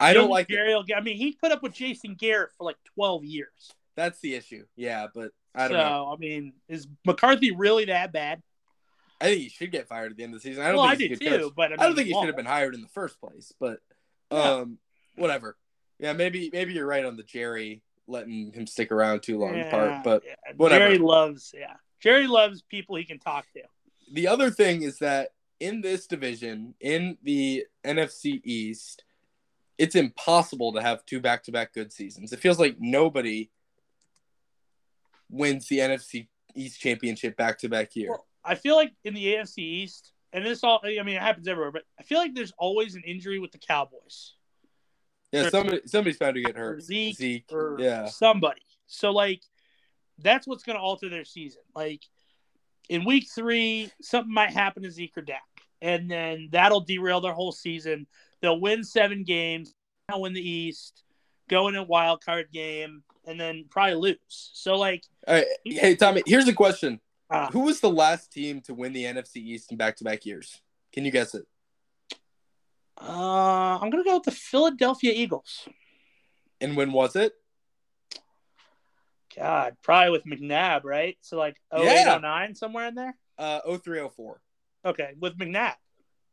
I 0.00 0.14
don't 0.14 0.30
like 0.30 0.48
will 0.48 0.84
I 0.96 1.00
mean, 1.02 1.16
he 1.16 1.32
put 1.32 1.52
up 1.52 1.62
with 1.62 1.74
Jason 1.74 2.14
Garrett 2.14 2.50
for 2.56 2.64
like 2.64 2.78
12 2.94 3.24
years. 3.24 3.72
That's 3.96 4.18
the 4.20 4.34
issue. 4.34 4.64
Yeah, 4.74 5.08
but 5.14 5.32
I 5.54 5.68
so, 5.68 5.74
don't 5.74 5.86
know. 5.86 6.14
I 6.14 6.16
mean, 6.16 6.54
is 6.68 6.88
McCarthy 7.04 7.50
really 7.50 7.84
that 7.86 8.12
bad? 8.12 8.42
I 9.20 9.26
think 9.26 9.42
he 9.42 9.48
should 9.50 9.70
get 9.70 9.88
fired 9.88 10.10
at 10.10 10.16
the 10.16 10.24
end 10.24 10.34
of 10.34 10.40
the 10.40 10.48
season. 10.48 10.62
I 10.62 10.68
don't 10.68 10.78
well, 10.78 10.86
I 10.86 10.94
think 10.94 11.18
did 11.18 11.20
a 11.20 11.24
good 11.24 11.36
too, 11.36 11.44
coach. 11.44 11.52
but 11.54 11.66
I, 11.66 11.68
mean, 11.68 11.80
I 11.80 11.86
don't 11.86 11.96
think 11.96 12.08
he 12.08 12.14
should 12.14 12.26
have 12.26 12.36
been 12.36 12.46
hired 12.46 12.74
in 12.74 12.80
the 12.80 12.88
first 12.88 13.20
place. 13.20 13.52
But 13.60 13.80
Yeah. 14.30 14.38
um, 14.42 14.78
whatever. 15.16 15.56
Yeah, 15.98 16.12
maybe 16.14 16.50
maybe 16.52 16.72
you're 16.72 16.86
right 16.86 17.04
on 17.04 17.16
the 17.16 17.22
Jerry 17.22 17.82
letting 18.06 18.52
him 18.52 18.66
stick 18.66 18.90
around 18.90 19.22
too 19.22 19.38
long 19.38 19.54
Yeah, 19.54 19.70
part. 19.70 20.04
But 20.04 20.22
yeah. 20.26 20.34
whatever. 20.56 20.86
Jerry 20.86 20.98
loves, 20.98 21.54
yeah. 21.56 21.74
Jerry 22.00 22.26
loves 22.26 22.62
people 22.62 22.96
he 22.96 23.04
can 23.04 23.18
talk 23.18 23.46
to. 23.54 23.62
the 24.12 24.26
other 24.26 24.50
thing 24.50 24.82
is 24.82 24.98
that 24.98 25.28
in 25.60 25.80
this 25.82 26.06
division, 26.06 26.74
in 26.80 27.18
the 27.22 27.66
NFC 27.84 28.40
East, 28.44 29.04
it's 29.78 29.94
impossible 29.94 30.72
to 30.72 30.82
have 30.82 31.04
two 31.06 31.20
back 31.20 31.44
to 31.44 31.52
back 31.52 31.72
good 31.74 31.92
seasons. 31.92 32.32
It 32.32 32.40
feels 32.40 32.58
like 32.58 32.76
nobody 32.80 33.50
wins 35.28 35.68
the 35.68 35.78
NFC 35.78 36.28
East 36.54 36.80
championship 36.80 37.36
back 37.36 37.58
to 37.58 37.68
back 37.68 37.94
year. 37.94 38.10
Well, 38.10 38.26
I 38.44 38.54
feel 38.54 38.74
like 38.76 38.92
in 39.04 39.14
the 39.14 39.34
AFC 39.34 39.58
East, 39.58 40.12
and 40.32 40.44
this 40.44 40.62
all, 40.62 40.80
I 40.84 41.02
mean, 41.02 41.16
it 41.16 41.22
happens 41.22 41.48
everywhere, 41.48 41.72
but 41.72 41.82
I 41.98 42.02
feel 42.02 42.18
like 42.18 42.34
there's 42.34 42.52
always 42.58 42.94
an 42.94 43.02
injury 43.04 43.38
with 43.38 43.52
the 43.52 43.58
Cowboys 43.58 44.34
yeah, 45.32 45.48
somebody 45.48 45.80
somebody's 45.86 46.18
bound 46.18 46.34
to 46.34 46.42
get 46.42 46.56
hurt. 46.56 46.82
Zeke, 46.82 47.44
or 47.52 47.76
yeah. 47.78 48.06
somebody. 48.06 48.62
So, 48.86 49.10
like, 49.10 49.42
that's 50.18 50.46
what's 50.46 50.64
going 50.64 50.76
to 50.76 50.82
alter 50.82 51.08
their 51.08 51.24
season. 51.24 51.62
Like, 51.74 52.02
in 52.88 53.04
week 53.04 53.28
three, 53.32 53.90
something 54.02 54.32
might 54.32 54.50
happen 54.50 54.82
to 54.82 54.90
Zeke 54.90 55.16
or 55.16 55.22
Dak, 55.22 55.42
and 55.80 56.10
then 56.10 56.48
that'll 56.50 56.80
derail 56.80 57.20
their 57.20 57.32
whole 57.32 57.52
season. 57.52 58.06
They'll 58.42 58.60
win 58.60 58.82
seven 58.82 59.22
games, 59.22 59.72
they'll 60.08 60.20
win 60.20 60.32
the 60.32 60.48
East, 60.48 61.04
go 61.48 61.68
in 61.68 61.76
a 61.76 61.82
wild 61.82 62.24
card 62.24 62.48
game, 62.52 63.04
and 63.24 63.38
then 63.38 63.66
probably 63.70 63.94
lose. 63.94 64.16
So, 64.28 64.76
like, 64.76 65.04
right. 65.28 65.46
Hey, 65.64 65.94
Tommy, 65.94 66.22
here's 66.26 66.48
a 66.48 66.52
question. 66.52 67.00
Uh, 67.30 67.50
Who 67.52 67.60
was 67.60 67.80
the 67.80 67.90
last 67.90 68.32
team 68.32 68.60
to 68.62 68.74
win 68.74 68.92
the 68.92 69.04
NFC 69.04 69.36
East 69.36 69.70
in 69.70 69.78
back 69.78 69.96
to 69.96 70.04
back 70.04 70.26
years? 70.26 70.60
Can 70.92 71.04
you 71.04 71.10
guess 71.10 71.34
it? 71.34 71.46
uh, 73.00 73.78
I'm 73.80 73.88
going 73.90 74.02
to 74.04 74.08
go 74.08 74.16
with 74.16 74.24
the 74.24 74.30
Philadelphia 74.32 75.12
Eagles. 75.14 75.66
And 76.60 76.76
when 76.76 76.92
was 76.92 77.16
it? 77.16 77.32
God, 79.36 79.76
probably 79.82 80.10
with 80.10 80.24
McNabb, 80.26 80.84
right? 80.84 81.16
So 81.20 81.38
like 81.38 81.56
Yeah. 81.72 81.78
0809 82.16 82.54
somewhere 82.56 82.88
in 82.88 82.94
there. 82.94 83.16
Uh 83.38 83.60
0304. 83.64 84.40
Okay, 84.84 85.14
with 85.18 85.38
McNabb. 85.38 85.76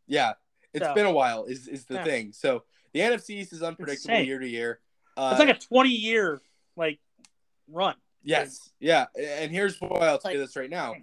Yeah. 0.07 0.33
It's 0.73 0.83
So- 0.85 0.93
been 0.93 1.05
a 1.05 1.11
while 1.11 1.45
is 1.45 1.67
is 1.67 1.85
the 1.85 1.95
Yeah. 1.95 2.03
thing. 2.03 2.33
So 2.33 2.63
the 2.93 3.01
NFC 3.01 3.35
East 3.35 3.53
is 3.53 3.61
unpredictable 3.63 4.19
year 4.19 4.39
to 4.39 4.47
year. 4.47 4.81
Uh, 5.15 5.29
It's 5.31 5.39
like 5.45 5.55
a 5.55 5.59
20 5.59 5.89
year 5.89 6.41
like 6.75 6.99
run. 7.69 7.95
Yes, 8.27 8.69
yeah, 8.79 9.05
and 9.17 9.51
here's 9.51 9.79
why 9.79 10.07
I'll 10.07 10.19
tell 10.19 10.33
you 10.33 10.39
this 10.39 10.55
right 10.57 10.69
now: 10.69 10.95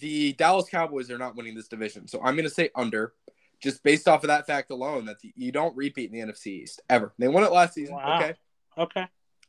the 0.00 0.32
Dallas 0.32 0.68
Cowboys 0.68 1.08
are 1.10 1.18
not 1.18 1.36
winning 1.36 1.54
this 1.54 1.68
division, 1.68 2.08
so 2.08 2.18
I'm 2.22 2.34
going 2.34 2.48
to 2.48 2.54
say 2.54 2.70
under, 2.74 3.14
just 3.62 3.82
based 3.84 4.08
off 4.08 4.24
of 4.24 4.28
that 4.28 4.46
fact 4.46 4.70
alone 4.72 5.04
that 5.06 5.20
the, 5.20 5.32
you 5.36 5.52
don't 5.52 5.76
repeat 5.76 6.10
in 6.12 6.18
the 6.18 6.32
NFC 6.32 6.48
East 6.48 6.80
ever. 6.90 7.12
They 7.18 7.28
won 7.28 7.44
it 7.44 7.52
last 7.52 7.74
season, 7.74 7.94
Wow. 7.94 8.16
okay? 8.18 8.34
Okay. 8.76 9.06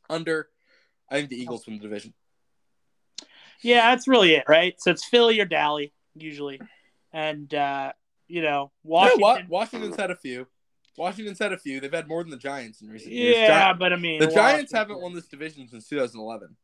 Under, 0.08 0.48
I 1.10 1.16
think 1.16 1.30
the 1.30 1.36
Eagles 1.40 1.66
win 1.66 1.78
the 1.78 1.82
division. 1.82 2.14
Yeah, 3.62 3.90
that's 3.90 4.06
really 4.08 4.34
it, 4.34 4.44
right? 4.48 4.80
So 4.80 4.90
it's 4.92 5.04
Philly 5.04 5.40
or 5.40 5.44
Dally 5.44 5.92
usually, 6.14 6.60
and 7.12 7.52
uh, 7.52 7.92
you 8.28 8.40
know 8.42 8.48
You 8.48 8.54
know 8.54 8.70
Washington. 8.84 9.20
what? 9.20 9.48
Washington's 9.48 9.96
had 9.96 10.10
a 10.12 10.16
few. 10.16 10.46
Washington's 10.96 11.38
had 11.38 11.52
a 11.52 11.58
few. 11.58 11.80
They've 11.80 11.92
had 11.92 12.08
more 12.08 12.22
than 12.22 12.30
the 12.30 12.36
Giants 12.36 12.82
in 12.82 12.88
recent 12.88 13.12
years. 13.12 13.36
Yeah, 13.36 13.72
but 13.72 13.92
I 13.92 13.96
mean 13.96 14.20
the 14.20 14.28
Giants 14.28 14.72
haven't 14.72 15.00
won 15.00 15.12
this 15.12 15.26
division 15.26 15.66
since 15.68 15.88
2011. 15.88 16.56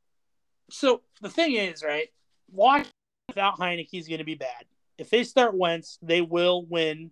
So 0.70 1.02
the 1.20 1.31
thing 1.31 1.55
is, 1.55 1.83
right? 1.83 2.09
Washington 2.50 2.92
without 3.29 3.59
Heinicke 3.59 3.94
is 3.94 4.09
going 4.09 4.18
to 4.18 4.24
be 4.24 4.35
bad. 4.35 4.64
If 4.98 5.11
they 5.11 5.24
start 5.24 5.55
Wentz, 5.55 5.98
they 6.02 6.20
will 6.22 6.64
win 6.64 7.11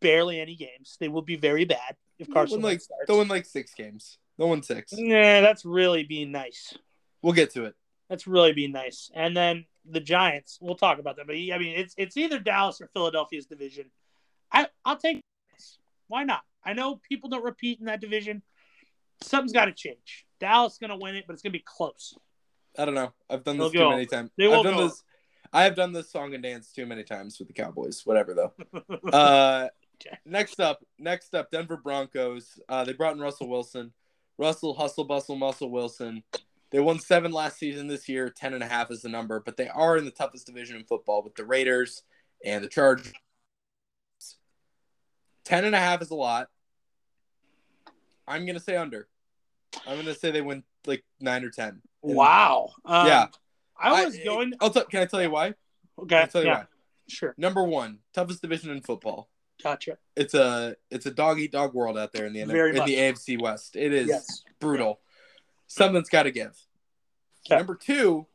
barely 0.00 0.40
any 0.40 0.56
games. 0.56 0.96
They 0.98 1.08
will 1.08 1.22
be 1.22 1.36
very 1.36 1.64
bad 1.64 1.96
if 2.18 2.26
They'll 2.26 2.34
Carson 2.34 2.58
win 2.58 2.62
like 2.72 2.80
starts. 2.80 3.04
they'll 3.06 3.18
win 3.18 3.28
like 3.28 3.44
six 3.44 3.74
games. 3.74 4.18
They'll 4.36 4.48
win 4.48 4.62
six. 4.62 4.92
Nah, 4.96 5.40
that's 5.40 5.64
really 5.64 6.04
being 6.04 6.32
nice. 6.32 6.74
We'll 7.22 7.34
get 7.34 7.52
to 7.54 7.64
it. 7.64 7.74
That's 8.08 8.26
really 8.26 8.52
being 8.52 8.72
nice. 8.72 9.10
And 9.14 9.36
then 9.36 9.66
the 9.84 10.00
Giants, 10.00 10.58
we'll 10.60 10.76
talk 10.76 10.98
about 10.98 11.16
them. 11.16 11.26
But 11.26 11.36
I 11.36 11.58
mean, 11.58 11.78
it's 11.78 11.94
it's 11.98 12.16
either 12.16 12.38
Dallas 12.38 12.80
or 12.80 12.88
Philadelphia's 12.94 13.46
division. 13.46 13.86
I 14.52 14.68
I'll 14.84 14.96
take 14.96 15.22
this. 15.52 15.78
Why 16.06 16.24
not? 16.24 16.42
I 16.64 16.72
know 16.72 17.00
people 17.08 17.28
don't 17.28 17.44
repeat 17.44 17.80
in 17.80 17.86
that 17.86 18.00
division. 18.00 18.42
Something's 19.22 19.52
got 19.52 19.66
to 19.66 19.72
change. 19.72 20.24
Dallas 20.40 20.74
is 20.74 20.78
going 20.78 20.90
to 20.90 20.96
win 20.96 21.16
it, 21.16 21.24
but 21.26 21.34
it's 21.34 21.42
going 21.42 21.52
to 21.52 21.58
be 21.58 21.64
close. 21.66 22.14
I 22.78 22.84
don't 22.84 22.94
know. 22.94 23.12
I've 23.28 23.42
done 23.42 23.58
They'll 23.58 23.66
this 23.66 23.72
too 23.72 23.78
go 23.80 23.90
many 23.90 24.06
times. 24.06 24.30
They 24.38 24.46
I've 24.46 24.62
done 24.62 24.76
go 24.76 24.88
this. 24.88 25.02
I 25.52 25.64
have 25.64 25.74
done 25.74 25.92
this 25.92 26.10
song 26.10 26.34
and 26.34 26.42
dance 26.42 26.70
too 26.72 26.86
many 26.86 27.02
times 27.02 27.38
with 27.38 27.48
the 27.48 27.54
Cowboys. 27.54 28.02
Whatever 28.04 28.34
though. 28.34 28.52
Uh, 29.12 29.68
next 30.24 30.60
up, 30.60 30.84
next 30.98 31.34
up, 31.34 31.50
Denver 31.50 31.76
Broncos. 31.76 32.60
Uh, 32.68 32.84
they 32.84 32.92
brought 32.92 33.14
in 33.14 33.20
Russell 33.20 33.48
Wilson. 33.48 33.92
Russell 34.38 34.74
hustle 34.74 35.04
bustle 35.04 35.34
muscle 35.34 35.70
Wilson. 35.70 36.22
They 36.70 36.78
won 36.78 37.00
seven 37.00 37.32
last 37.32 37.58
season. 37.58 37.88
This 37.88 38.08
year, 38.08 38.28
ten 38.28 38.54
and 38.54 38.62
a 38.62 38.68
half 38.68 38.90
is 38.92 39.02
the 39.02 39.08
number. 39.08 39.40
But 39.40 39.56
they 39.56 39.68
are 39.68 39.96
in 39.96 40.04
the 40.04 40.12
toughest 40.12 40.46
division 40.46 40.76
in 40.76 40.84
football 40.84 41.22
with 41.22 41.34
the 41.34 41.44
Raiders 41.44 42.04
and 42.44 42.62
the 42.62 42.68
Chargers. 42.68 43.12
Ten 45.44 45.64
and 45.64 45.74
a 45.74 45.80
half 45.80 46.02
is 46.02 46.10
a 46.10 46.14
lot. 46.14 46.48
I'm 48.28 48.46
gonna 48.46 48.60
say 48.60 48.76
under. 48.76 49.08
I'm 49.86 49.96
gonna 49.96 50.14
say 50.14 50.30
they 50.30 50.42
win 50.42 50.62
like 50.86 51.04
nine 51.18 51.42
or 51.42 51.50
ten. 51.50 51.80
Wow. 52.02 52.70
Um, 52.84 53.06
Yeah. 53.06 53.26
I 53.80 54.04
was 54.04 54.18
I- 54.18 54.24
going. 54.24 54.52
I'll 54.60 54.70
t- 54.70 54.82
can 54.90 55.00
I 55.02 55.06
tell 55.06 55.22
you 55.22 55.30
why? 55.30 55.54
Okay. 55.98 56.16
I'll 56.18 56.26
tell 56.28 56.42
you 56.42 56.48
yeah. 56.48 56.58
why. 56.60 56.66
Sure. 57.08 57.34
Number 57.38 57.62
one, 57.64 57.98
toughest 58.12 58.42
division 58.42 58.70
in 58.70 58.80
football. 58.82 59.28
Gotcha. 59.62 59.98
It's 60.16 60.34
a 60.34 60.76
it's 60.90 61.06
a 61.06 61.10
dog 61.10 61.40
eat 61.40 61.52
dog 61.52 61.74
world 61.74 61.96
out 61.98 62.12
there 62.12 62.26
in 62.26 62.32
the 62.32 62.44
Very 62.44 62.70
in 62.70 62.76
much. 62.76 62.86
the 62.86 62.96
AFC 62.96 63.40
West. 63.40 63.76
It 63.76 63.92
is 63.92 64.08
Yes. 64.08 64.44
brutal. 64.60 65.00
Something's 65.66 66.08
got 66.08 66.24
to 66.24 66.30
give. 66.30 66.56
Okay. 67.46 67.56
Number 67.56 67.74
two, 67.74 68.26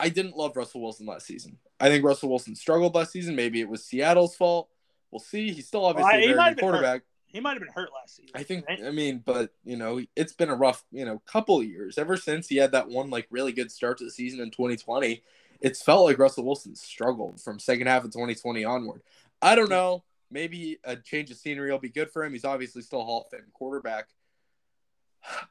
I 0.00 0.08
didn't 0.08 0.36
love 0.36 0.56
Russell 0.56 0.80
Wilson 0.82 1.06
last 1.06 1.26
season. 1.26 1.58
I 1.80 1.88
think 1.88 2.04
Russell 2.04 2.28
Wilson 2.30 2.54
struggled 2.54 2.94
last 2.94 3.12
season. 3.12 3.36
Maybe 3.36 3.60
it 3.60 3.68
was 3.68 3.84
Seattle's 3.84 4.36
fault. 4.36 4.68
We'll 5.10 5.18
see. 5.20 5.50
He's 5.52 5.66
still 5.66 5.84
obviously 5.84 6.12
Well, 6.12 6.20
he 6.20 6.32
a 6.32 6.34
very 6.34 6.54
good 6.54 6.60
quarterback. 6.60 7.02
He 7.28 7.40
might 7.40 7.52
have 7.52 7.60
been 7.60 7.72
hurt 7.72 7.90
last 7.94 8.16
season. 8.16 8.32
I 8.34 8.42
think. 8.42 8.66
right? 8.68 8.82
I 8.84 8.90
mean, 8.90 9.22
but 9.24 9.50
you 9.64 9.76
know, 9.76 10.00
it's 10.16 10.32
been 10.32 10.48
a 10.48 10.54
rough, 10.54 10.84
you 10.90 11.04
know, 11.04 11.20
couple 11.26 11.60
of 11.60 11.66
years 11.66 11.98
ever 11.98 12.16
since 12.16 12.48
he 12.48 12.56
had 12.56 12.72
that 12.72 12.88
one 12.88 13.10
like 13.10 13.26
really 13.30 13.52
good 13.52 13.70
start 13.70 13.98
to 13.98 14.04
the 14.04 14.10
season 14.10 14.40
in 14.40 14.50
2020. 14.50 15.22
It's 15.60 15.82
felt 15.82 16.06
like 16.06 16.18
Russell 16.18 16.44
Wilson 16.44 16.74
struggled 16.74 17.40
from 17.40 17.58
second 17.58 17.86
half 17.86 18.04
of 18.04 18.12
2020 18.12 18.64
onward. 18.64 19.02
I 19.42 19.54
don't 19.54 19.70
know. 19.70 20.04
maybe 20.30 20.78
a 20.84 20.96
change 20.96 21.30
of 21.30 21.36
scenery 21.36 21.70
will 21.70 21.78
be 21.78 21.90
good 21.90 22.10
for 22.10 22.24
him. 22.24 22.32
He's 22.32 22.44
obviously 22.44 22.82
still 22.82 23.02
a 23.02 23.04
Hall 23.04 23.22
of 23.22 23.30
Fame 23.30 23.48
quarterback, 23.52 24.08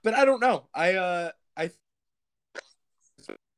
but 0.03 0.13
I 0.13 0.25
don't 0.25 0.41
know. 0.41 0.67
I 0.73 0.95
uh, 0.95 1.31
I 1.55 1.71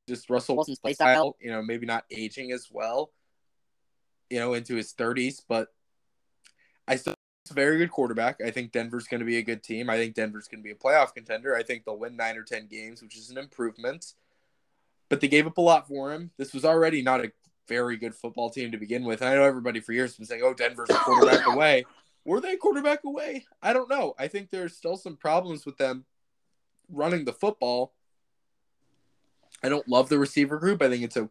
just 0.10 0.30
Russell 0.30 0.56
Wilson's 0.56 0.80
play 0.80 0.94
style. 0.94 1.38
you 1.40 1.52
know, 1.52 1.62
maybe 1.62 1.86
not 1.86 2.04
aging 2.12 2.52
as 2.52 2.68
well, 2.70 3.12
you 4.30 4.40
know, 4.40 4.56
into 4.56 4.76
his 4.76 4.94
30s, 4.94 5.44
but 5.48 5.70
I 6.88 6.98
still 6.98 7.14
a 7.52 7.54
very 7.54 7.78
good 7.78 7.92
quarterback. 7.92 8.40
I 8.46 8.52
think 8.52 8.72
Denver's 8.72 9.08
going 9.08 9.20
to 9.20 9.26
be 9.26 9.38
a 9.38 9.44
good 9.44 9.64
team. 9.64 9.90
I 9.90 9.98
think 9.98 10.16
Denver's 10.16 10.48
going 10.48 10.62
to 10.62 10.64
be 10.64 10.72
a 10.72 10.76
playoff 10.76 11.14
contender. 11.14 11.56
I 11.56 11.64
think 11.64 11.86
they'll 11.86 11.98
win 11.98 12.16
nine 12.16 12.38
or 12.38 12.44
10 12.44 12.68
games, 12.68 13.02
which 13.02 13.18
is 13.18 13.30
an 13.30 13.38
improvement. 13.38 14.14
But 15.10 15.22
they 15.22 15.28
gave 15.28 15.48
up 15.48 15.58
a 15.58 15.62
lot 15.62 15.88
for 15.88 16.12
him. 16.14 16.32
This 16.38 16.54
was 16.54 16.66
already 16.66 17.02
not 17.02 17.24
a 17.24 17.32
very 17.68 17.98
good 17.98 18.16
football 18.16 18.50
team 18.50 18.72
to 18.72 18.78
begin 18.78 19.04
with. 19.04 19.22
I 19.22 19.36
know 19.36 19.44
everybody 19.44 19.80
for 19.80 19.94
years 19.94 20.12
has 20.12 20.18
been 20.18 20.26
saying, 20.26 20.42
oh, 20.44 20.54
Denver's 20.54 20.90
a 20.90 20.96
quarterback 20.96 21.46
away. 21.54 21.86
Were 22.26 22.42
they 22.42 22.54
a 22.54 22.58
quarterback 22.58 23.04
away? 23.06 23.46
I 23.62 23.74
don't 23.74 23.90
know. 23.90 24.14
I 24.20 24.28
think 24.28 24.50
there's 24.50 24.76
still 24.76 24.98
some 24.98 25.16
problems 25.16 25.66
with 25.66 25.78
them 25.78 26.06
running 26.90 27.26
the 27.26 27.34
football. 27.34 27.94
I 29.64 29.70
don't 29.70 29.88
love 29.88 30.10
the 30.10 30.20
receiver 30.20 30.58
group. 30.58 30.82
I 30.82 30.90
think 30.90 31.04
it's 31.04 31.18
a 31.18 31.30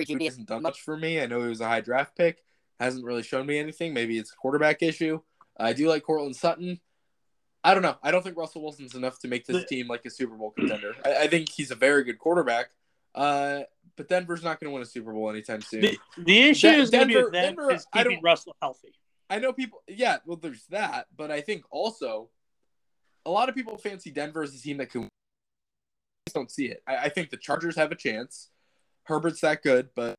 Jeudy 0.00 0.24
hasn't 0.24 0.48
done 0.48 0.62
much 0.62 0.80
for 0.80 0.96
me. 0.96 1.20
I 1.20 1.26
know 1.26 1.42
he 1.42 1.48
was 1.48 1.60
a 1.60 1.68
high 1.68 1.80
draft 1.80 2.16
pick. 2.16 2.42
Hasn't 2.80 3.04
really 3.04 3.22
shown 3.22 3.46
me 3.46 3.58
anything. 3.58 3.94
Maybe 3.94 4.18
it's 4.18 4.32
a 4.32 4.36
quarterback 4.36 4.82
issue. 4.82 5.20
I 5.58 5.72
do 5.72 5.88
like 5.88 6.02
Courtland 6.02 6.34
Sutton. 6.36 6.80
I 7.64 7.74
don't 7.74 7.82
know. 7.82 7.96
I 8.02 8.10
don't 8.10 8.22
think 8.22 8.36
Russell 8.36 8.62
Wilson's 8.62 8.94
enough 8.94 9.20
to 9.20 9.28
make 9.28 9.46
this 9.46 9.64
team 9.66 9.86
like 9.86 10.04
a 10.04 10.10
Super 10.10 10.34
Bowl 10.34 10.50
contender. 10.50 10.96
I, 11.04 11.14
I 11.24 11.26
think 11.28 11.48
he's 11.50 11.70
a 11.70 11.76
very 11.76 12.02
good 12.02 12.18
quarterback. 12.18 12.70
Uh, 13.14 13.60
but 13.96 14.08
Denver's 14.08 14.42
not 14.42 14.58
going 14.58 14.70
to 14.70 14.74
win 14.74 14.82
a 14.82 14.86
Super 14.86 15.12
Bowl 15.12 15.30
anytime 15.30 15.60
soon. 15.60 15.82
The, 15.82 15.98
the 16.18 16.42
issue 16.48 16.70
Den- 16.70 16.80
is 16.80 16.90
Denver- 16.90 17.30
Denver, 17.30 17.70
is 17.72 17.86
I 17.92 18.02
keeping 18.02 18.20
Russell 18.22 18.56
healthy. 18.60 18.94
I 19.30 19.38
know 19.38 19.52
people. 19.52 19.82
Yeah, 19.86 20.18
well, 20.26 20.36
there's 20.36 20.64
that, 20.70 21.06
but 21.16 21.30
I 21.30 21.40
think 21.40 21.64
also 21.70 22.30
a 23.24 23.30
lot 23.30 23.48
of 23.48 23.54
people 23.54 23.76
fancy 23.76 24.10
Denver 24.10 24.42
as 24.42 24.54
a 24.54 24.58
team 24.58 24.78
that 24.78 24.90
can. 24.90 25.02
I 25.02 25.08
just 26.26 26.34
don't 26.34 26.50
see 26.50 26.66
it. 26.66 26.82
I, 26.86 26.96
I 26.96 27.08
think 27.10 27.30
the 27.30 27.36
Chargers 27.36 27.76
have 27.76 27.92
a 27.92 27.96
chance. 27.96 28.48
Herbert's 29.04 29.40
that 29.42 29.62
good, 29.62 29.90
but 29.94 30.14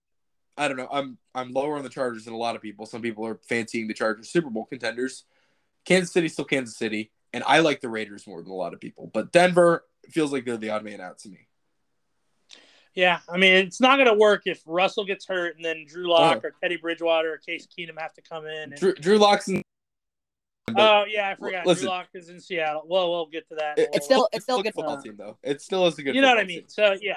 I 0.58 0.68
don't 0.68 0.78
know. 0.78 0.88
I'm 0.92 1.18
I'm 1.34 1.52
lower 1.52 1.78
on 1.78 1.84
the 1.84 1.90
Chargers 1.90 2.26
than 2.26 2.34
a 2.34 2.38
lot 2.38 2.56
of 2.56 2.62
people. 2.62 2.86
Some 2.86 3.02
people 3.02 3.26
are 3.26 3.40
fancying 3.50 3.88
the 3.88 3.94
Chargers 3.94 4.30
Super 4.30 4.50
Bowl 4.50 4.66
contenders. 4.66 5.26
Kansas 5.86 6.12
City's 6.14 6.34
still 6.34 6.46
Kansas 6.46 6.78
City, 6.78 7.12
and 7.34 7.44
I 7.46 7.60
like 7.60 7.82
the 7.82 7.90
Raiders 7.90 8.26
more 8.28 8.42
than 8.42 8.52
a 8.52 8.56
lot 8.56 8.74
of 8.74 8.80
people. 8.80 9.10
But 9.14 9.32
Denver 9.32 9.84
feels 10.12 10.32
like 10.32 10.46
they're 10.46 10.58
the 10.58 10.70
odd 10.70 10.84
man 10.84 11.02
out 11.02 11.18
to 11.20 11.30
me. 11.30 11.48
Yeah, 12.96 13.20
I 13.28 13.38
mean, 13.38 13.54
it's 13.56 13.82
not 13.82 13.96
going 13.96 14.08
to 14.08 14.14
work 14.14 14.44
if 14.46 14.62
Russell 14.68 15.04
gets 15.06 15.26
hurt 15.26 15.56
and 15.56 15.66
then 15.66 15.86
Drew 15.88 16.08
Lock 16.12 16.42
Oh. 16.44 16.48
or 16.48 16.54
Teddy 16.62 16.78
Bridgewater 16.78 17.34
or 17.34 17.38
Case 17.38 17.68
Keenum 17.68 18.00
have 18.00 18.14
to 18.14 18.22
come 18.22 18.46
in. 18.46 18.72
And, 18.72 18.76
Drew, 18.76 18.94
Drew 18.94 19.18
Lock's 19.18 19.48
in, 19.48 19.64
oh 20.78 21.04
yeah, 21.10 21.30
I 21.30 21.36
forgot. 21.36 21.66
Listen. 21.66 21.86
Drew 21.86 21.90
Lock 21.90 22.08
is 22.14 22.30
in 22.30 22.40
Seattle. 22.40 22.84
Well, 22.86 23.10
we'll 23.10 23.26
get 23.26 23.50
to 23.50 23.56
that. 23.56 23.80
it- 23.80 23.90
It's 23.94 24.06
still 24.06 24.30
it's 24.32 24.44
still 24.44 24.58
a 24.58 24.60
a 24.60 24.64
good 24.64 24.76
football 24.76 24.98
football. 24.98 25.04
team 25.04 25.16
though. 25.18 25.38
It 25.42 25.62
still 25.64 25.88
is 25.88 25.98
a 25.98 26.04
good. 26.04 26.14
you 26.14 26.22
know 26.22 26.30
what 26.30 26.38
I 26.38 26.44
mean. 26.44 26.60
team. 26.60 26.66
So 26.70 26.96
yeah, 27.02 27.16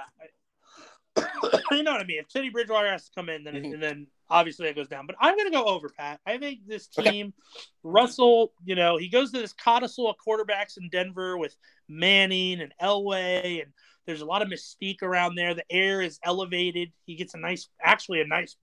you 1.71 1.83
know 1.83 1.93
what 1.93 2.01
I 2.01 2.05
mean. 2.05 2.19
If 2.21 2.29
Teddy 2.29 2.51
Bridgewater 2.51 2.91
has 2.91 3.09
to 3.09 3.15
come 3.15 3.29
in, 3.29 3.45
then 3.45 3.55
Mhm. 3.55 3.75
and 3.75 3.83
then 3.83 4.07
obviously 4.29 4.69
it 4.69 4.77
goes 4.77 4.89
down. 4.89 5.07
But 5.07 5.17
I'm 5.21 5.37
going 5.37 5.51
to 5.51 5.57
go 5.57 5.65
over 5.65 5.89
Pat. 5.89 6.21
I 6.27 6.39
think 6.39 6.67
this 6.67 6.89
Okay. 6.99 7.11
team, 7.11 7.35
Russell, 7.83 8.53
you 8.65 8.75
know, 8.75 8.97
he 8.97 9.09
goes 9.09 9.33
to 9.33 9.39
this 9.39 9.53
codicil 9.53 10.09
of 10.09 10.17
quarterbacks 10.19 10.77
in 10.79 10.89
Denver 10.91 11.37
with 11.39 11.57
Manning 11.89 12.61
and 12.61 12.73
Elway, 12.81 13.63
and 13.63 13.73
there's 14.05 14.21
a 14.21 14.27
lot 14.27 14.43
of 14.43 14.49
mystique 14.49 15.03
around 15.03 15.35
there. 15.37 15.55
The 15.55 15.71
air 15.71 16.01
is 16.03 16.19
elevated. 16.23 16.93
He 17.07 17.15
gets 17.17 17.35
a 17.35 17.39
nice, 17.39 17.69
actually 17.81 18.21
a 18.21 18.27
nice, 18.27 18.57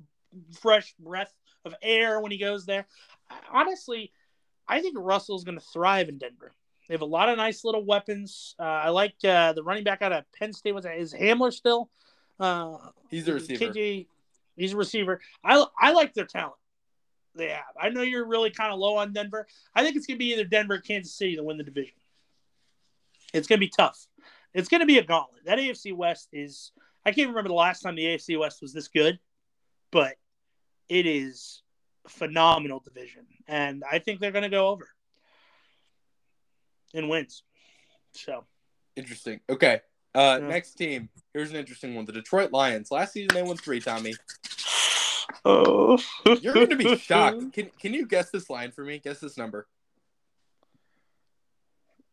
fresh 0.59 0.93
breath 0.99 1.33
of 1.65 1.75
air 1.81 2.19
when 2.19 2.31
he 2.31 2.37
goes 2.37 2.65
there. 2.65 2.87
Honestly, 3.51 4.11
I 4.67 4.81
think 4.81 4.95
Russell's 4.97 5.43
going 5.43 5.57
to 5.59 5.65
thrive 5.73 6.09
in 6.09 6.17
Denver. 6.17 6.53
They 6.87 6.93
have 6.93 7.01
a 7.01 7.05
lot 7.05 7.29
of 7.29 7.37
nice 7.37 7.63
little 7.63 7.85
weapons. 7.85 8.55
Uh, 8.59 8.63
I 8.63 8.89
like 8.89 9.15
uh, 9.23 9.53
the 9.53 9.63
running 9.63 9.83
back 9.85 10.01
out 10.01 10.11
of 10.11 10.25
Penn 10.33 10.51
State. 10.51 10.73
Was 10.73 10.83
that 10.83 10.97
is 10.97 11.13
Hamler 11.13 11.53
still? 11.53 11.89
Uh, 12.39 12.77
He's 13.09 13.27
a 13.27 13.33
receiver. 13.33 13.65
KJ, 13.65 14.07
he's 14.55 14.73
a 14.73 14.77
receiver. 14.77 15.21
I 15.43 15.63
I 15.79 15.91
like 15.91 16.13
their 16.13 16.25
talent. 16.25 16.55
They 17.35 17.49
have. 17.49 17.63
I 17.79 17.89
know 17.89 18.01
you're 18.01 18.27
really 18.27 18.51
kind 18.51 18.71
of 18.71 18.79
low 18.79 18.97
on 18.97 19.13
Denver. 19.13 19.47
I 19.73 19.83
think 19.83 19.95
it's 19.95 20.05
going 20.05 20.17
to 20.17 20.19
be 20.19 20.33
either 20.33 20.43
Denver 20.43 20.75
or 20.75 20.79
Kansas 20.79 21.15
City 21.15 21.35
to 21.35 21.43
win 21.43 21.57
the 21.57 21.63
division. 21.63 21.95
It's 23.33 23.47
going 23.47 23.59
to 23.59 23.65
be 23.65 23.71
tough. 23.75 24.05
It's 24.53 24.69
going 24.69 24.81
to 24.81 24.85
be 24.85 24.99
a 24.99 25.03
gauntlet. 25.03 25.45
That 25.45 25.57
AFC 25.57 25.95
West 25.95 26.29
is. 26.31 26.71
I 27.05 27.11
can't 27.11 27.29
remember 27.29 27.49
the 27.49 27.55
last 27.55 27.81
time 27.81 27.95
the 27.95 28.05
AFC 28.05 28.39
West 28.39 28.61
was 28.61 28.73
this 28.73 28.87
good, 28.87 29.19
but 29.91 30.15
it 30.87 31.05
is 31.05 31.63
a 32.05 32.09
phenomenal 32.09 32.79
division, 32.79 33.25
and 33.47 33.83
I 33.89 33.99
think 33.99 34.19
they're 34.19 34.31
going 34.31 34.43
to 34.43 34.49
go 34.49 34.69
over 34.69 34.87
and 36.93 37.09
wins. 37.09 37.43
So 38.13 38.45
Interesting. 38.95 39.39
Okay. 39.49 39.81
Uh, 40.15 40.39
Yeah. 40.41 40.47
Next 40.47 40.73
team. 40.75 41.09
Here's 41.33 41.49
an 41.49 41.55
interesting 41.55 41.95
one. 41.95 42.05
The 42.05 42.11
Detroit 42.13 42.51
Lions. 42.51 42.91
Last 42.91 43.13
season 43.13 43.33
they 43.33 43.41
won 43.43 43.57
three. 43.57 43.79
Tommy, 43.79 44.13
oh, 45.45 45.97
you're 46.41 46.53
going 46.53 46.69
to 46.69 46.75
be 46.75 46.95
shocked. 46.97 47.53
Can 47.53 47.71
Can 47.79 47.93
you 47.93 48.05
guess 48.05 48.29
this 48.29 48.49
line 48.49 48.71
for 48.71 48.83
me? 48.83 48.99
Guess 48.99 49.19
this 49.19 49.37
number. 49.37 49.67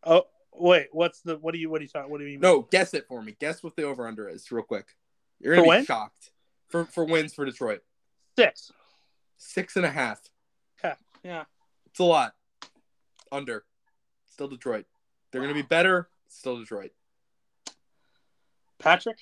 Oh 0.03 0.23
wait, 0.53 0.87
what's 0.91 1.21
the 1.21 1.37
what 1.37 1.53
do 1.53 1.59
you 1.59 1.69
what 1.69 1.77
do 1.79 1.83
you 1.85 1.89
talk 1.89 2.09
what 2.09 2.17
do 2.19 2.25
you 2.25 2.31
mean? 2.31 2.39
No, 2.39 2.67
guess 2.71 2.93
it 2.93 3.05
for 3.07 3.21
me. 3.21 3.35
Guess 3.39 3.61
what 3.63 3.75
the 3.75 3.83
over 3.83 4.07
under 4.07 4.27
is, 4.27 4.51
real 4.51 4.63
quick. 4.63 4.87
You're 5.39 5.55
going 5.55 5.65
to 5.65 5.67
when? 5.69 5.81
be 5.81 5.85
shocked 5.85 6.31
for 6.69 6.85
for 6.85 7.05
wins 7.05 7.33
for 7.33 7.45
Detroit. 7.45 7.81
six. 8.37 8.71
Six 9.37 9.75
and 9.75 9.85
a 9.85 9.89
half. 9.91 10.19
Yeah, 11.23 11.43
It's 11.87 11.99
a 11.99 12.03
lot. 12.03 12.33
Under. 13.31 13.63
Still 14.25 14.47
Detroit. 14.47 14.85
They're 15.31 15.41
going 15.41 15.53
to 15.53 15.59
be 15.59 15.67
better. 15.67 16.09
Still 16.29 16.57
Detroit. 16.57 16.91
Patrick, 18.81 19.17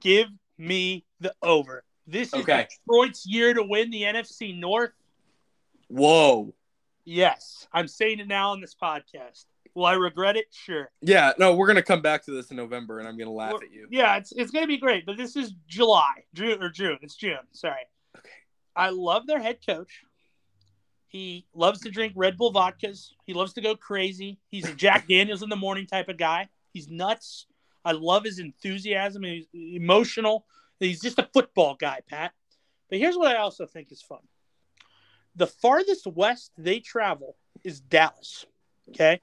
give 0.00 0.28
me 0.58 1.04
the 1.20 1.34
over. 1.42 1.84
This 2.06 2.28
is 2.28 2.42
Okay. 2.42 2.68
Detroit's 2.86 3.26
year 3.26 3.54
to 3.54 3.62
win 3.62 3.90
the 3.90 4.02
NFC 4.02 4.58
North. 4.58 4.92
Whoa. 5.88 6.54
Yes, 7.04 7.66
I'm 7.72 7.88
saying 7.88 8.20
it 8.20 8.28
now 8.28 8.50
on 8.52 8.60
this 8.60 8.74
podcast. 8.80 9.44
Will 9.74 9.86
I 9.86 9.94
regret 9.94 10.36
it? 10.36 10.46
Sure. 10.52 10.90
Yeah. 11.02 11.32
No, 11.38 11.54
we're 11.56 11.66
going 11.66 11.76
to 11.76 11.82
come 11.82 12.00
back 12.00 12.24
to 12.24 12.30
this 12.30 12.50
in 12.50 12.56
November, 12.56 13.00
and 13.00 13.08
I'm 13.08 13.16
going 13.16 13.26
to 13.28 13.32
laugh 13.34 13.54
at 13.54 13.72
you. 13.72 13.88
Yeah, 13.90 14.16
it's 14.16 14.32
it's 14.32 14.52
gonna 14.52 14.68
be 14.68 14.78
great. 14.78 15.04
But 15.04 15.16
this 15.16 15.34
is 15.34 15.52
July, 15.66 16.24
June 16.32 16.62
or 16.62 16.70
June. 16.70 16.98
It's 17.02 17.16
June. 17.16 17.38
Sorry. 17.52 17.80
Okay. 18.16 18.28
I 18.76 18.90
love 18.90 19.26
their 19.26 19.40
head 19.40 19.58
coach. 19.66 20.02
He 21.08 21.46
loves 21.54 21.80
to 21.80 21.90
drink 21.90 22.12
Red 22.16 22.36
Bull 22.36 22.52
vodkas. 22.52 23.10
He 23.24 23.34
loves 23.34 23.52
to 23.54 23.60
go 23.60 23.74
crazy. 23.76 24.38
He's 24.50 24.68
a 24.68 24.74
Jack 24.74 25.06
Daniels 25.08 25.42
in 25.42 25.48
the 25.48 25.56
morning 25.56 25.86
type 25.86 26.08
of 26.08 26.16
guy. 26.18 26.48
He's 26.72 26.88
nuts. 26.88 27.46
I 27.84 27.92
love 27.92 28.24
his 28.24 28.38
enthusiasm. 28.38 29.22
He's 29.22 29.46
emotional. 29.54 30.46
He's 30.80 31.00
just 31.00 31.18
a 31.18 31.28
football 31.32 31.76
guy, 31.78 32.00
Pat. 32.08 32.32
But 32.88 32.98
here's 32.98 33.16
what 33.16 33.34
I 33.34 33.38
also 33.38 33.66
think 33.66 33.92
is 33.92 34.02
fun. 34.02 34.20
The 35.36 35.46
farthest 35.46 36.06
west 36.06 36.52
they 36.56 36.80
travel 36.80 37.36
is 37.62 37.80
Dallas. 37.80 38.46
Okay. 38.90 39.20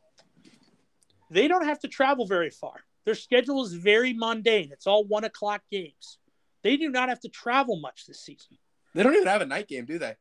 They 1.29 1.47
don't 1.47 1.65
have 1.65 1.79
to 1.79 1.87
travel 1.87 2.25
very 2.25 2.49
far. 2.49 2.75
Their 3.05 3.15
schedule 3.15 3.63
is 3.63 3.73
very 3.73 4.13
mundane. 4.13 4.71
It's 4.71 4.87
all 4.87 5.05
one 5.05 5.23
o'clock 5.23 5.61
games. 5.71 6.17
They 6.63 6.77
do 6.77 6.89
not 6.89 7.09
have 7.09 7.19
to 7.21 7.29
travel 7.29 7.79
much 7.79 8.05
this 8.05 8.19
season. 8.19 8.57
They 8.93 9.03
don't 9.03 9.15
even 9.15 9.27
have 9.27 9.41
a 9.41 9.45
night 9.45 9.67
game, 9.67 9.85
do 9.85 9.97
they? 9.97 10.15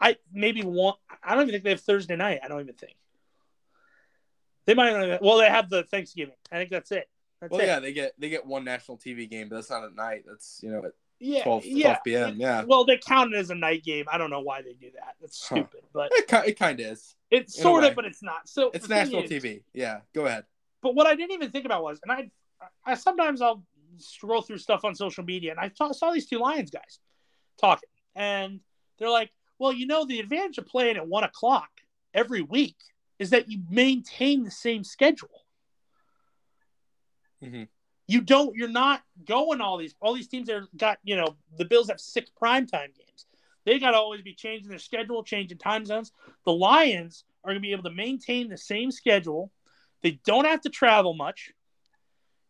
I 0.00 0.16
maybe 0.32 0.62
one. 0.62 0.94
I 1.22 1.34
don't 1.34 1.42
even 1.42 1.52
think 1.52 1.64
they 1.64 1.70
have 1.70 1.80
Thursday 1.80 2.16
night. 2.16 2.40
I 2.42 2.48
don't 2.48 2.60
even 2.60 2.74
think 2.74 2.96
they 4.66 4.74
might. 4.74 4.92
Not 4.92 5.04
even, 5.04 5.18
well, 5.22 5.38
they 5.38 5.48
have 5.48 5.70
the 5.70 5.84
Thanksgiving. 5.84 6.34
I 6.50 6.56
think 6.56 6.70
that's 6.70 6.92
it. 6.92 7.08
That's 7.40 7.50
Well, 7.52 7.60
it. 7.60 7.66
yeah, 7.66 7.80
they 7.80 7.92
get 7.92 8.14
they 8.18 8.28
get 8.28 8.44
one 8.46 8.64
national 8.64 8.98
TV 8.98 9.28
game, 9.28 9.48
but 9.48 9.56
that's 9.56 9.70
not 9.70 9.84
at 9.84 9.94
night. 9.94 10.24
That's 10.26 10.60
you 10.62 10.70
know 10.70 10.84
at 10.84 10.92
yeah, 11.20 11.42
12, 11.42 11.64
12 11.82 11.96
p.m. 12.04 12.36
Yeah, 12.38 12.62
Well, 12.64 12.84
they 12.84 12.96
count 12.98 13.34
it 13.34 13.38
as 13.38 13.50
a 13.50 13.54
night 13.54 13.82
game. 13.84 14.04
I 14.10 14.18
don't 14.18 14.30
know 14.30 14.40
why 14.40 14.62
they 14.62 14.74
do 14.74 14.90
that. 14.94 15.16
That's 15.20 15.40
Huh. 15.46 15.56
stupid, 15.56 15.80
but 15.92 16.10
it, 16.12 16.32
it 16.48 16.58
kind 16.58 16.78
of 16.78 16.86
is. 16.86 17.16
it's 17.30 17.60
sort 17.60 17.82
of, 17.84 17.96
but 17.96 18.04
it's 18.04 18.22
not. 18.22 18.48
So 18.48 18.70
It's 18.72 18.88
national 18.88 19.24
is- 19.24 19.30
TV. 19.30 19.62
Yeah, 19.74 20.00
go 20.14 20.26
ahead. 20.26 20.44
But 20.80 20.94
what 20.94 21.08
I 21.08 21.16
didn't 21.16 21.32
even 21.32 21.50
think 21.50 21.64
about 21.64 21.82
was, 21.82 21.98
and 22.04 22.12
I, 22.12 22.30
I 22.86 22.94
sometimes 22.94 23.42
I'll 23.42 23.64
scroll 23.96 24.42
through 24.42 24.58
stuff 24.58 24.84
on 24.84 24.94
social 24.94 25.24
media, 25.24 25.50
and 25.50 25.58
I 25.58 25.70
saw, 25.74 25.90
saw 25.90 26.12
these 26.12 26.26
two 26.28 26.38
Lions 26.38 26.70
guys 26.70 27.00
talking, 27.60 27.88
and 28.14 28.60
they're 29.00 29.10
like, 29.10 29.30
"Well, 29.58 29.72
you 29.72 29.86
know, 29.88 30.04
the 30.04 30.20
advantage 30.20 30.58
of 30.58 30.66
playing 30.66 30.96
at 30.96 31.06
one 31.08 31.24
o'clock 31.24 31.68
every 32.14 32.42
week 32.42 32.76
is 33.18 33.30
that 33.30 33.48
you 33.50 33.60
maintain 33.68 34.44
the 34.44 34.52
same 34.52 34.84
schedule. 34.84 35.46
Mhm. 37.42 37.68
You 38.06 38.20
don't. 38.22 38.54
You're 38.56 38.68
not 38.68 39.02
going 39.24 39.60
all 39.60 39.76
these. 39.76 39.94
All 40.00 40.14
these 40.14 40.28
teams 40.28 40.48
are 40.48 40.66
got. 40.76 40.98
You 41.04 41.16
know, 41.16 41.36
the 41.56 41.64
Bills 41.64 41.88
have 41.88 42.00
six 42.00 42.30
primetime 42.30 42.94
games. 42.96 43.26
They 43.64 43.78
got 43.78 43.90
to 43.90 43.98
always 43.98 44.22
be 44.22 44.34
changing 44.34 44.70
their 44.70 44.78
schedule, 44.78 45.22
changing 45.22 45.58
time 45.58 45.84
zones. 45.84 46.12
The 46.44 46.52
Lions 46.52 47.24
are 47.44 47.50
going 47.50 47.56
to 47.56 47.66
be 47.66 47.72
able 47.72 47.82
to 47.84 47.90
maintain 47.90 48.48
the 48.48 48.56
same 48.56 48.90
schedule. 48.90 49.52
They 50.02 50.20
don't 50.24 50.46
have 50.46 50.62
to 50.62 50.70
travel 50.70 51.12
much, 51.12 51.52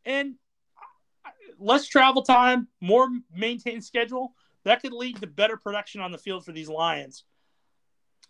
and 0.04 0.36
less 1.58 1.86
travel 1.86 2.22
time, 2.22 2.68
more 2.80 3.08
maintained 3.34 3.84
schedule. 3.84 4.34
that 4.64 4.82
could 4.82 4.92
lead 4.92 5.20
to 5.20 5.26
better 5.26 5.56
production 5.56 6.00
on 6.00 6.12
the 6.12 6.18
field 6.18 6.44
for 6.44 6.52
these 6.52 6.68
Lions. 6.68 7.24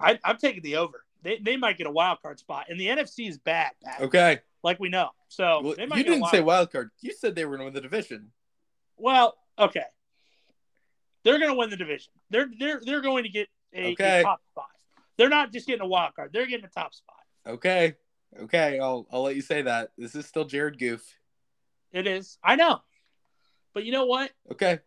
I, 0.00 0.18
I'm 0.24 0.36
taking 0.36 0.62
the 0.62 0.76
over. 0.76 1.04
They, 1.22 1.38
they 1.38 1.56
might 1.56 1.78
get 1.78 1.86
a 1.86 1.90
wild 1.90 2.22
card 2.22 2.38
spot, 2.38 2.66
and 2.68 2.78
the 2.78 2.86
NFC 2.86 3.28
is 3.28 3.38
bad, 3.38 3.72
Pat, 3.82 4.00
Okay. 4.00 4.40
Like 4.62 4.80
we 4.80 4.88
know. 4.88 5.10
So 5.28 5.60
Well, 5.62 5.74
they 5.76 5.86
might 5.86 5.98
you 5.98 6.04
didn't 6.04 6.26
say 6.28 6.40
wild 6.40 6.72
card. 6.72 6.90
You 7.00 7.12
said 7.12 7.34
they 7.34 7.44
were 7.44 7.56
going 7.56 7.60
to 7.60 7.64
win 7.66 7.74
the 7.74 7.80
division. 7.80 8.30
Well, 8.96 9.36
okay. 9.58 9.84
They're 11.24 11.38
going 11.38 11.50
to 11.50 11.56
win 11.56 11.70
the 11.70 11.76
division. 11.76 12.12
They're 12.30 12.48
they're 12.58 12.80
they're 12.84 13.02
going 13.02 13.24
to 13.24 13.28
get 13.28 13.48
a, 13.74 13.94
a 13.98 14.22
top 14.22 14.40
spot. 14.50 14.66
They're 15.16 15.28
not 15.28 15.52
just 15.52 15.66
getting 15.66 15.82
a 15.82 15.86
wild 15.86 16.14
card. 16.14 16.30
They're 16.32 16.46
getting 16.46 16.64
a 16.64 16.68
top 16.68 16.94
spot. 16.94 17.16
Okay. 17.46 17.94
Okay. 18.40 18.78
I'll 18.78 19.06
I'll 19.12 19.22
let 19.22 19.36
you 19.36 19.42
say 19.42 19.62
that. 19.62 19.90
This 19.98 20.14
is 20.14 20.26
still 20.26 20.44
Jared 20.44 20.78
Goff. 20.78 21.02
It 21.92 22.06
is. 22.06 22.38
I 22.42 22.56
know. 22.56 22.80
But 23.74 23.84
you 23.84 23.92
know 23.92 24.06
what? 24.06 24.30
Okay. 24.52 24.80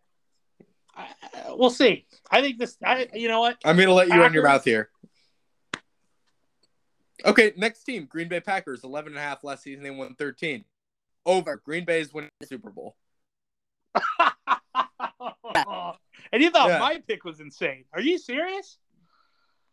I, 0.94 1.08
we'll 1.48 1.70
see. 1.70 2.06
I 2.30 2.40
think 2.42 2.58
this. 2.58 2.76
I 2.84 3.08
you 3.14 3.28
know 3.28 3.40
what? 3.40 3.58
I'm 3.64 3.76
going 3.76 3.88
to 3.88 3.94
let 3.94 4.08
you 4.08 4.20
run 4.20 4.34
your 4.34 4.44
mouth 4.44 4.64
here. 4.64 4.90
Okay, 7.24 7.52
next 7.56 7.84
team, 7.84 8.06
Green 8.06 8.28
Bay 8.28 8.40
Packers, 8.40 8.84
11 8.84 9.12
and 9.12 9.18
a 9.18 9.22
half 9.22 9.44
last 9.44 9.62
season. 9.62 9.82
They 9.82 9.90
won 9.90 10.14
13. 10.14 10.64
Over. 11.24 11.56
Green 11.64 11.84
Bay 11.84 12.00
is 12.00 12.12
winning 12.12 12.30
the 12.40 12.46
Super 12.46 12.70
Bowl. 12.70 12.96
and 16.32 16.42
you 16.42 16.50
thought 16.50 16.68
Yeah. 16.70 16.78
my 16.78 17.02
pick 17.06 17.24
was 17.24 17.40
insane? 17.40 17.84
Are 17.92 18.00
you 18.00 18.18
serious? 18.18 18.78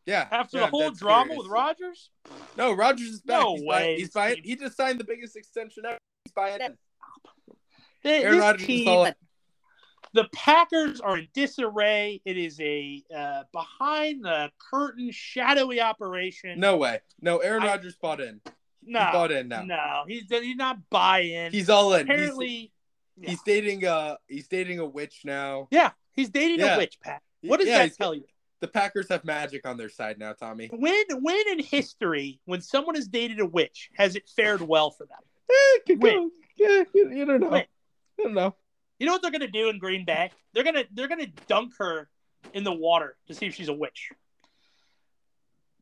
Yeah. 0.05 0.27
After 0.31 0.57
yeah, 0.57 0.65
the 0.65 0.69
whole 0.71 0.91
drama 0.91 1.25
serious. 1.29 1.37
with 1.43 1.47
Rodgers? 1.51 2.09
No, 2.57 2.73
Rodgers 2.73 3.07
is 3.09 3.21
back. 3.21 3.41
No 3.41 3.55
he's 3.55 3.61
way. 3.63 3.67
Buying, 3.67 3.95
he's 3.97 4.07
This 4.07 4.13
buying, 4.13 4.41
he 4.43 4.55
just 4.55 4.77
signed 4.77 4.99
the 4.99 5.03
biggest 5.03 5.35
extension 5.35 5.85
ever. 5.85 5.97
He's 6.25 6.33
buying 6.33 6.61
in. 6.61 6.77
Th- 8.03 8.23
Aaron 8.23 8.35
this 8.35 8.41
Rodgers 8.41 8.61
is 8.61 8.67
team- 8.67 8.85
solid. 8.85 9.15
The 10.13 10.27
Packers 10.33 10.99
are 11.01 11.17
in 11.17 11.27
disarray. 11.33 12.21
It 12.25 12.37
is 12.37 12.59
a 12.59 13.03
uh, 13.15 13.43
behind 13.51 14.23
the 14.25 14.51
curtain, 14.71 15.11
shadowy 15.11 15.81
operation. 15.81 16.59
No 16.59 16.77
way. 16.77 16.99
No, 17.21 17.37
Aaron 17.37 17.63
I- 17.63 17.67
Rodgers 17.67 17.95
bought 17.95 18.19
in. 18.21 18.41
no, 18.83 18.99
He 19.05 19.11
bought 19.11 19.31
in 19.31 19.47
now. 19.47 19.63
no, 19.63 20.03
he's 20.07 20.23
he's 20.29 20.55
not 20.55 20.89
buying. 20.89 21.51
He's 21.51 21.69
all 21.69 21.93
in. 21.93 22.07
He's, 22.07 22.13
apparently, 22.15 22.71
yeah. 23.19 23.29
he's 23.29 23.41
dating 23.43 23.85
uh 23.85 24.15
he's 24.27 24.47
dating 24.47 24.79
a 24.79 24.85
witch 24.85 25.21
now. 25.25 25.67
yeah, 25.71 25.91
he's 26.13 26.29
dating 26.29 26.59
Yeah. 26.59 26.75
a 26.75 26.77
witch, 26.77 26.99
Pat. 27.01 27.21
What 27.41 27.59
does 27.59 27.69
Yeah, 27.69 27.85
that 27.85 27.95
tell 27.97 28.13
you? 28.15 28.23
The 28.61 28.67
Packers 28.67 29.07
have 29.07 29.23
magic 29.23 29.65
on 29.65 29.77
their 29.77 29.87
side 29.87 30.19
now, 30.19 30.33
Tommy. 30.33 30.67
When 30.73 31.05
when 31.21 31.47
in 31.49 31.59
history, 31.59 32.39
when 32.45 32.61
someone 32.61 32.95
has 32.95 33.07
dated 33.07 33.39
a 33.39 33.45
witch, 33.45 33.89
has 33.95 34.15
it 34.17 34.27
fared 34.35 34.61
well 34.61 34.89
for 34.91 35.05
them? 35.05 35.17
Eh, 35.49 35.79
could 35.87 36.01
Wait. 36.01 36.13
go. 36.15 36.29
Yeah, 36.57 36.83
you, 36.93 37.09
you 37.09 37.25
don't 37.25 37.39
know. 37.39 37.53
I 37.53 37.65
don't 38.17 38.33
know. 38.33 38.53
You 38.99 39.05
know 39.05 39.13
what 39.13 39.21
they're 39.21 39.31
gonna 39.31 39.47
do 39.47 39.69
in 39.69 39.79
Green 39.79 40.05
Bay? 40.05 40.31
They're 40.53 40.63
gonna 40.63 40.83
they're 40.93 41.07
gonna 41.07 41.27
dunk 41.47 41.73
her 41.79 42.09
in 42.53 42.63
the 42.63 42.73
water 42.73 43.15
to 43.27 43.33
see 43.33 43.45
if 43.47 43.55
she's 43.55 43.69
a 43.69 43.73
witch. 43.73 44.09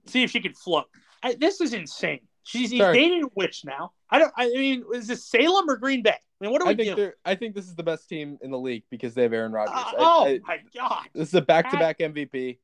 See 0.06 0.24
if 0.24 0.32
she 0.32 0.40
can 0.40 0.54
float. 0.54 0.86
I, 1.22 1.34
this 1.34 1.60
is 1.62 1.74
insane. 1.74 2.22
She's 2.44 2.72
he's 2.72 2.80
Sorry. 2.80 2.98
dating 2.98 3.24
a 3.26 3.28
witch 3.36 3.66
now. 3.66 3.92
I 4.10 4.20
don't. 4.20 4.32
I 4.38 4.48
mean, 4.50 4.86
is 4.94 5.08
this 5.08 5.26
Salem 5.26 5.70
or 5.70 5.76
Green 5.78 6.02
Bay? 6.02 6.12
I 6.12 6.44
mean, 6.44 6.52
what 6.52 6.62
do 6.62 6.68
we 6.68 6.74
I 6.74 6.76
think 6.76 6.96
they're. 6.96 7.16
I 7.26 7.36
think 7.36 7.56
this 7.56 7.66
is 7.66 7.76
the 7.76 7.84
best 7.84 8.08
team 8.08 8.38
in 8.42 8.52
the 8.52 8.60
league 8.60 8.84
because 8.90 9.14
they 9.14 9.24
have 9.24 9.34
Aaron 9.34 9.52
Rodgers. 9.52 9.74
Uh, 9.76 9.80
I- 9.80 9.94
oh 9.98 10.26
I- 10.28 10.40
my 10.48 10.60
god! 10.74 11.08
this 11.14 11.28
is 11.30 11.34
a 11.34 11.42
back-to-back 11.42 12.00
MVP. 12.00 12.60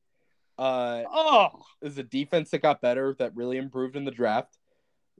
Uh, 0.56 1.02
Oh, 1.12 1.48
this 1.82 1.92
is 1.92 1.98
a 1.98 2.04
defense 2.04 2.50
that 2.50 2.62
got 2.62 2.80
better, 2.80 3.14
that 3.18 3.34
really 3.34 3.56
improved 3.56 3.96
in 3.96 4.04
the 4.04 4.10
draft. 4.12 4.56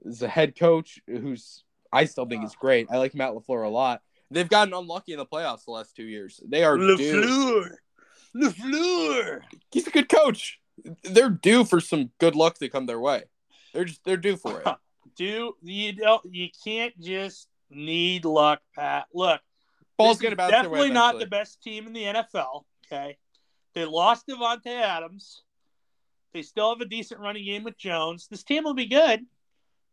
This 0.01 0.15
is 0.15 0.21
a 0.23 0.29
head 0.29 0.57
coach 0.57 0.99
who's 1.07 1.63
I 1.91 2.05
still 2.05 2.25
think 2.25 2.43
is 2.43 2.55
great. 2.55 2.87
I 2.89 2.97
like 2.97 3.13
Matt 3.13 3.33
Lafleur 3.33 3.65
a 3.65 3.69
lot. 3.69 4.01
They've 4.31 4.49
gotten 4.49 4.73
unlucky 4.73 5.13
in 5.13 5.19
the 5.19 5.25
playoffs 5.25 5.65
the 5.65 5.71
last 5.71 5.95
two 5.95 6.03
years. 6.03 6.39
They 6.47 6.63
are 6.63 6.77
due. 6.77 6.95
Lafleur, 6.95 7.75
Lafleur. 8.35 9.41
He's 9.71 9.87
a 9.87 9.91
good 9.91 10.09
coach. 10.09 10.59
They're 11.03 11.29
due 11.29 11.63
for 11.63 11.79
some 11.79 12.11
good 12.19 12.35
luck 12.35 12.57
to 12.59 12.69
come 12.69 12.85
their 12.85 12.99
way. 12.99 13.23
They're 13.73 13.85
just 13.85 14.03
they're 14.03 14.17
due 14.17 14.37
for 14.37 14.61
it. 14.61 14.67
Do 15.15 15.53
you 15.61 15.93
don't? 15.93 16.21
You 16.29 16.49
can't 16.63 16.99
just 16.99 17.47
need 17.69 18.25
luck, 18.25 18.61
Pat. 18.75 19.05
Look, 19.13 19.39
Ball's 19.97 20.19
gonna 20.19 20.35
bounce 20.35 20.51
their 20.51 20.63
way 20.63 20.65
definitely 20.65 20.89
not 20.93 21.19
the 21.19 21.25
best 21.25 21.61
team 21.61 21.87
in 21.87 21.93
the 21.93 22.03
NFL. 22.03 22.63
Okay, 22.85 23.17
they 23.73 23.85
lost 23.85 24.27
Davante 24.27 24.67
Adams. 24.67 25.43
They 26.33 26.41
still 26.41 26.69
have 26.73 26.81
a 26.81 26.85
decent 26.85 27.21
running 27.21 27.45
game 27.45 27.63
with 27.63 27.77
Jones. 27.77 28.27
This 28.29 28.43
team 28.43 28.65
will 28.65 28.73
be 28.73 28.87
good, 28.87 29.25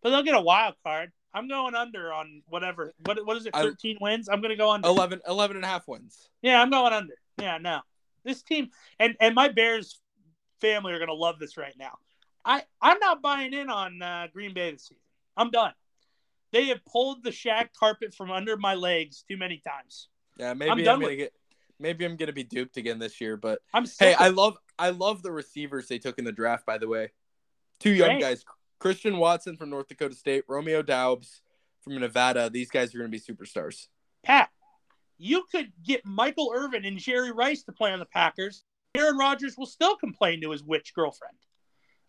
but 0.02 0.10
they'll 0.10 0.24
get 0.24 0.34
a 0.34 0.40
wild 0.40 0.74
card. 0.84 1.12
I'm 1.34 1.48
going 1.48 1.74
under 1.74 2.12
on 2.12 2.42
whatever. 2.48 2.92
What 3.04 3.24
what 3.24 3.36
is 3.36 3.46
it? 3.46 3.54
I- 3.54 3.62
13 3.62 3.98
wins. 4.00 4.28
I'm 4.28 4.40
going 4.40 4.50
to 4.50 4.56
go 4.56 4.70
under. 4.70 4.88
11, 4.88 5.20
11 5.26 5.56
and 5.56 5.64
a 5.64 5.68
half 5.68 5.88
wins. 5.88 6.28
Yeah, 6.42 6.60
I'm 6.60 6.70
going 6.70 6.92
under. 6.92 7.14
Yeah, 7.40 7.58
no. 7.58 7.80
This 8.24 8.42
team 8.42 8.70
and 8.98 9.16
and 9.20 9.34
my 9.34 9.48
Bears 9.48 10.00
family 10.60 10.92
are 10.92 10.98
going 10.98 11.08
to 11.08 11.14
love 11.14 11.38
this 11.38 11.56
right 11.56 11.74
now. 11.78 11.98
I 12.44 12.62
I'm 12.80 12.98
not 12.98 13.22
buying 13.22 13.52
in 13.52 13.70
on 13.70 14.02
uh, 14.02 14.28
Green 14.32 14.54
Bay 14.54 14.70
this 14.72 14.82
season. 14.82 15.02
I'm 15.36 15.50
done. 15.50 15.72
They 16.52 16.66
have 16.66 16.84
pulled 16.84 17.24
the 17.24 17.30
Shaq 17.30 17.68
carpet 17.78 18.14
from 18.14 18.30
under 18.30 18.56
my 18.56 18.74
legs 18.74 19.24
too 19.28 19.36
many 19.36 19.62
times. 19.66 20.08
Yeah, 20.38 20.54
maybe 20.54 20.70
I'm 20.70 20.94
I'm, 20.94 21.00
gonna 21.00 21.16
get 21.16 21.32
maybe 21.78 22.04
I'm 22.04 22.16
gonna 22.16 22.32
be 22.32 22.44
duped 22.44 22.76
again 22.76 22.98
this 22.98 23.20
year, 23.20 23.36
but 23.36 23.60
I'm 23.72 23.86
hey, 23.98 24.14
I 24.14 24.28
love 24.28 24.56
I 24.78 24.90
love 24.90 25.22
the 25.22 25.32
receivers 25.32 25.88
they 25.88 25.98
took 25.98 26.18
in 26.18 26.24
the 26.24 26.32
draft, 26.32 26.66
by 26.66 26.78
the 26.78 26.88
way. 26.88 27.10
Two 27.80 27.90
young 27.90 28.10
Great. 28.10 28.20
guys. 28.20 28.44
Christian 28.82 29.18
Watson 29.18 29.56
from 29.56 29.70
North 29.70 29.86
Dakota 29.86 30.16
State, 30.16 30.42
Romeo 30.48 30.82
Doubs 30.82 31.40
from 31.82 32.00
Nevada. 32.00 32.50
These 32.50 32.68
guys 32.68 32.92
are 32.92 32.98
gonna 32.98 33.10
be 33.10 33.20
superstars. 33.20 33.86
Pat. 34.24 34.50
You 35.18 35.44
could 35.52 35.72
get 35.84 36.04
Michael 36.04 36.50
Irvin 36.52 36.84
and 36.84 36.98
Jerry 36.98 37.30
Rice 37.30 37.62
to 37.64 37.72
play 37.72 37.92
on 37.92 38.00
the 38.00 38.06
Packers. 38.06 38.64
Aaron 38.96 39.16
Rodgers 39.16 39.56
will 39.56 39.66
still 39.66 39.94
complain 39.96 40.40
to 40.40 40.50
his 40.50 40.64
witch 40.64 40.94
girlfriend 40.94 41.36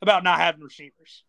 about 0.01 0.23
not 0.23 0.39
having 0.39 0.61
receivers. 0.63 1.23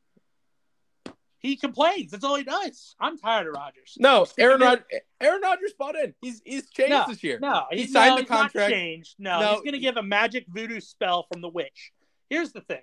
He 1.40 1.56
complains. 1.56 2.10
That's 2.10 2.24
all 2.24 2.36
he 2.36 2.42
does. 2.44 2.96
I'm 2.98 3.18
tired 3.18 3.46
of 3.48 3.52
Rodgers. 3.52 3.96
No, 3.98 4.26
Aaron. 4.38 4.62
Rod- 4.62 4.84
Aaron 5.20 5.42
Rodgers 5.42 5.74
bought 5.78 5.94
in. 5.94 6.14
He's 6.22 6.40
he's 6.46 6.70
changed 6.70 6.92
No, 6.92 7.04
this 7.06 7.22
year. 7.22 7.38
No, 7.38 7.64
He 7.70 7.86
signed 7.86 8.14
no, 8.16 8.22
the 8.22 8.26
contract. 8.26 8.72
changed. 8.72 9.16
No, 9.18 9.40
No. 9.40 9.50
he's 9.50 9.60
going 9.60 9.74
to 9.74 9.78
give 9.78 9.98
a 9.98 10.02
magic 10.02 10.46
voodoo 10.48 10.80
spell 10.80 11.26
from 11.30 11.42
the 11.42 11.50
witch. 11.50 11.92
Here's 12.30 12.52
the 12.52 12.62
thing: 12.62 12.80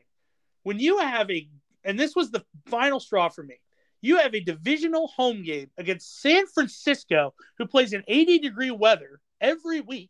when 0.62 0.78
you 0.78 1.00
have 1.00 1.32
a, 1.32 1.50
and 1.84 2.00
this 2.00 2.16
was 2.16 2.32
the 2.32 2.44
final 2.68 3.00
straw 3.00 3.30
for 3.30 3.44
me. 3.44 3.56
You 4.02 4.18
have 4.18 4.34
a 4.34 4.40
divisional 4.40 5.08
home 5.08 5.44
game 5.44 5.70
against 5.78 6.22
San 6.22 6.48
Francisco, 6.48 7.34
who 7.58 7.68
plays 7.68 7.94
in 7.94 8.04
80 8.08 8.40
degree 8.40 8.72
weather 8.72 9.20
every 9.40 9.82
week, 9.82 10.10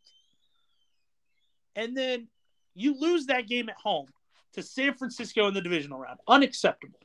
and 1.76 1.96
then 1.96 2.28
you 2.74 2.98
lose 2.98 3.26
that 3.26 3.46
game 3.46 3.68
at 3.68 3.76
home 3.76 4.06
to 4.54 4.62
San 4.62 4.94
Francisco 4.94 5.46
in 5.48 5.54
the 5.54 5.60
divisional 5.60 5.98
round. 5.98 6.18
Unacceptable. 6.26 6.98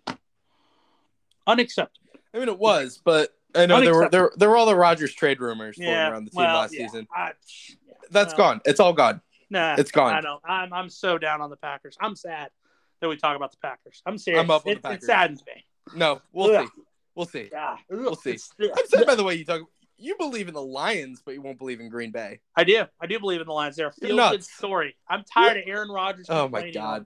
Unacceptable. 1.46 2.08
I 2.34 2.40
mean 2.40 2.50
it 2.50 2.60
was, 2.60 3.02
but 3.04 3.32
I 3.56 3.66
know 3.66 3.82
there 3.82 3.96
were 3.96 4.10
there, 4.10 4.32
there 4.36 4.50
were 4.50 4.58
all 4.58 4.66
the 4.66 4.76
Rodgers 4.76 5.14
trade 5.14 5.40
rumors 5.40 5.78
Yeah. 5.78 6.12
around 6.12 6.26
the 6.26 6.32
team 6.32 6.44
well, 6.44 6.58
last 6.58 6.74
yeah, 6.74 6.88
season. 6.88 7.08
I- 7.16 7.32
yeah, 7.86 7.94
That's 8.12 8.34
well, 8.38 8.50
gone. 8.54 8.62
It's 8.66 8.80
all 8.80 8.94
gone. 8.94 9.22
Nah, 9.50 9.76
It's 9.78 9.92
gone. 9.92 10.14
I 10.14 10.20
don't. 10.22 10.42
I'm 10.46 10.74
I'm 10.74 10.90
so 10.90 11.18
down 11.18 11.42
on 11.42 11.50
the 11.50 11.56
Packers. 11.56 11.98
I'm 12.02 12.16
sad 12.18 12.50
that 13.02 13.08
we 13.10 13.18
talk 13.18 13.36
about 13.36 13.52
the 13.52 13.58
Packers. 13.58 14.02
I'm 14.06 14.18
serious. 14.18 14.42
I'm 14.42 14.52
up 14.52 14.66
with 14.66 14.78
it, 14.78 14.84
the 14.84 14.92
it 14.92 15.04
saddens 15.04 15.44
me. 15.46 15.66
No, 15.96 16.22
we'll 16.32 16.56
Ugh. 16.56 16.68
see. 16.68 16.82
We'll 17.16 17.26
see. 17.26 17.50
Yeah, 17.52 17.78
We'll 17.90 18.16
see. 18.16 18.32
It's- 18.32 18.52
I'm 18.60 18.88
sad 18.88 19.06
by 19.08 19.16
the 19.16 19.24
way 19.24 19.36
you 19.36 19.46
talk 19.46 19.62
you 19.98 20.16
believe 20.18 20.48
in 20.48 20.54
the 20.54 20.62
Lions, 20.62 21.22
but 21.26 21.34
you 21.34 21.42
won't 21.42 21.58
believe 21.58 21.80
in 21.80 21.90
Green 21.90 22.12
Bay. 22.12 22.40
I 22.56 22.64
do. 22.64 22.86
I 23.02 23.08
do 23.08 23.20
believe 23.20 23.42
in 23.42 23.48
the 23.48 23.54
Lions. 23.54 23.76
They're 23.76 23.88
a 23.88 23.92
feel 23.92 24.16
good 24.16 24.44
story. 24.44 24.96
I'm 25.10 25.24
tired 25.24 25.58
of 25.58 25.64
Aaron 25.66 25.90
Rodgers. 25.90 26.28
Oh, 26.30 26.48
my 26.48 26.70
God. 26.70 27.06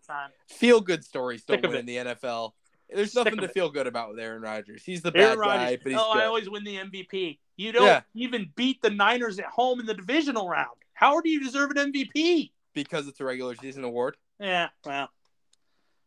Feel 0.50 0.82
good 0.82 1.04
stories 1.04 1.44
don't 1.44 1.62
win 1.62 1.76
in 1.76 1.86
the 1.86 1.96
NFL. 1.98 2.52
There's 2.94 3.16
nothing 3.16 3.38
to 3.38 3.46
it. 3.46 3.54
feel 3.54 3.70
good 3.70 3.88
about 3.88 4.10
with 4.10 4.20
Aaron 4.20 4.42
Rodgers. 4.42 4.84
He's 4.84 5.02
the 5.02 5.14
Aaron 5.16 5.40
bad 5.40 5.46
guy, 5.46 5.78
but 5.82 5.92
he's 5.94 6.02
oh, 6.02 6.14
good. 6.14 6.24
I 6.24 6.26
always 6.26 6.50
win 6.50 6.66
the 6.66 6.76
MVP. 6.76 7.40
You 7.56 7.72
don't 7.72 7.86
Yeah. 7.86 8.02
even 8.14 8.52
beat 8.56 8.82
the 8.82 8.90
Niners 8.90 9.40
at 9.40 9.46
home 9.46 9.80
in 9.80 9.86
the 9.86 9.94
divisional 9.94 10.50
round. 10.50 10.76
How 10.94 11.22
do 11.22 11.30
you 11.30 11.42
deserve 11.42 11.72
an 11.72 11.94
MVP? 11.94 12.52
because 12.74 13.08
it's 13.08 13.20
a 13.20 13.26
regular 13.26 13.54
season 13.56 13.84
award. 13.84 14.16
Yeah, 14.40 14.70
well, 14.86 15.10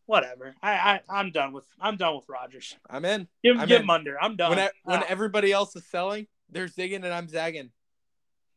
whatever. 0.06 0.54
I, 0.62 0.72
I 0.72 1.00
I'm 1.08 1.30
done 1.30 1.52
with 1.52 1.64
I'm 1.80 1.96
done 1.96 2.16
with 2.16 2.28
Rodgers. 2.28 2.76
I'm 2.88 3.04
in. 3.04 3.28
Give, 3.42 3.58
I'm 3.58 3.68
give 3.68 3.76
in. 3.78 3.82
him 3.84 3.90
under. 3.90 4.20
I'm 4.22 4.36
done. 4.36 4.50
When 4.50 4.58
I, 4.58 4.70
when 4.84 5.00
Ah, 5.00 5.06
everybody 5.08 5.52
else 5.52 5.74
is 5.76 5.86
selling, 5.86 6.26
they're 6.50 6.68
zigging 6.68 6.96
and 7.04 7.06
I'm 7.06 7.28
zagging. 7.28 7.70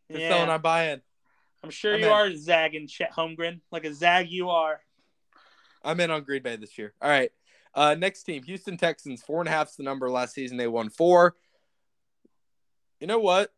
They're 0.09 0.19
yeah. 0.19 0.29
selling, 0.29 0.49
I'm 0.49 0.61
buying. 0.61 1.01
I'm 1.63 1.69
sure 1.69 1.95
I'm 1.95 1.99
you 1.99 2.05
in. 2.05 2.11
are 2.11 2.35
zagging 2.35 2.87
Chet 2.87 3.11
Holmgren 3.13 3.61
like 3.71 3.85
a 3.85 3.93
zag 3.93 4.29
you 4.29 4.49
are. 4.49 4.79
I'm 5.83 5.99
in 5.99 6.11
on 6.11 6.23
Green 6.23 6.43
Bay 6.43 6.55
this 6.55 6.77
year. 6.77 6.93
All 7.01 7.09
right. 7.09 7.31
Uh, 7.73 7.95
next 7.95 8.23
team, 8.23 8.43
Houston 8.43 8.77
Texans. 8.77 9.21
Four 9.21 9.41
and 9.41 9.47
a 9.47 9.51
half's 9.51 9.75
the 9.75 9.83
number 9.83 10.09
last 10.09 10.33
season. 10.33 10.57
They 10.57 10.67
won 10.67 10.89
four. 10.89 11.35
You 12.99 13.07
know 13.07 13.19
what? 13.19 13.51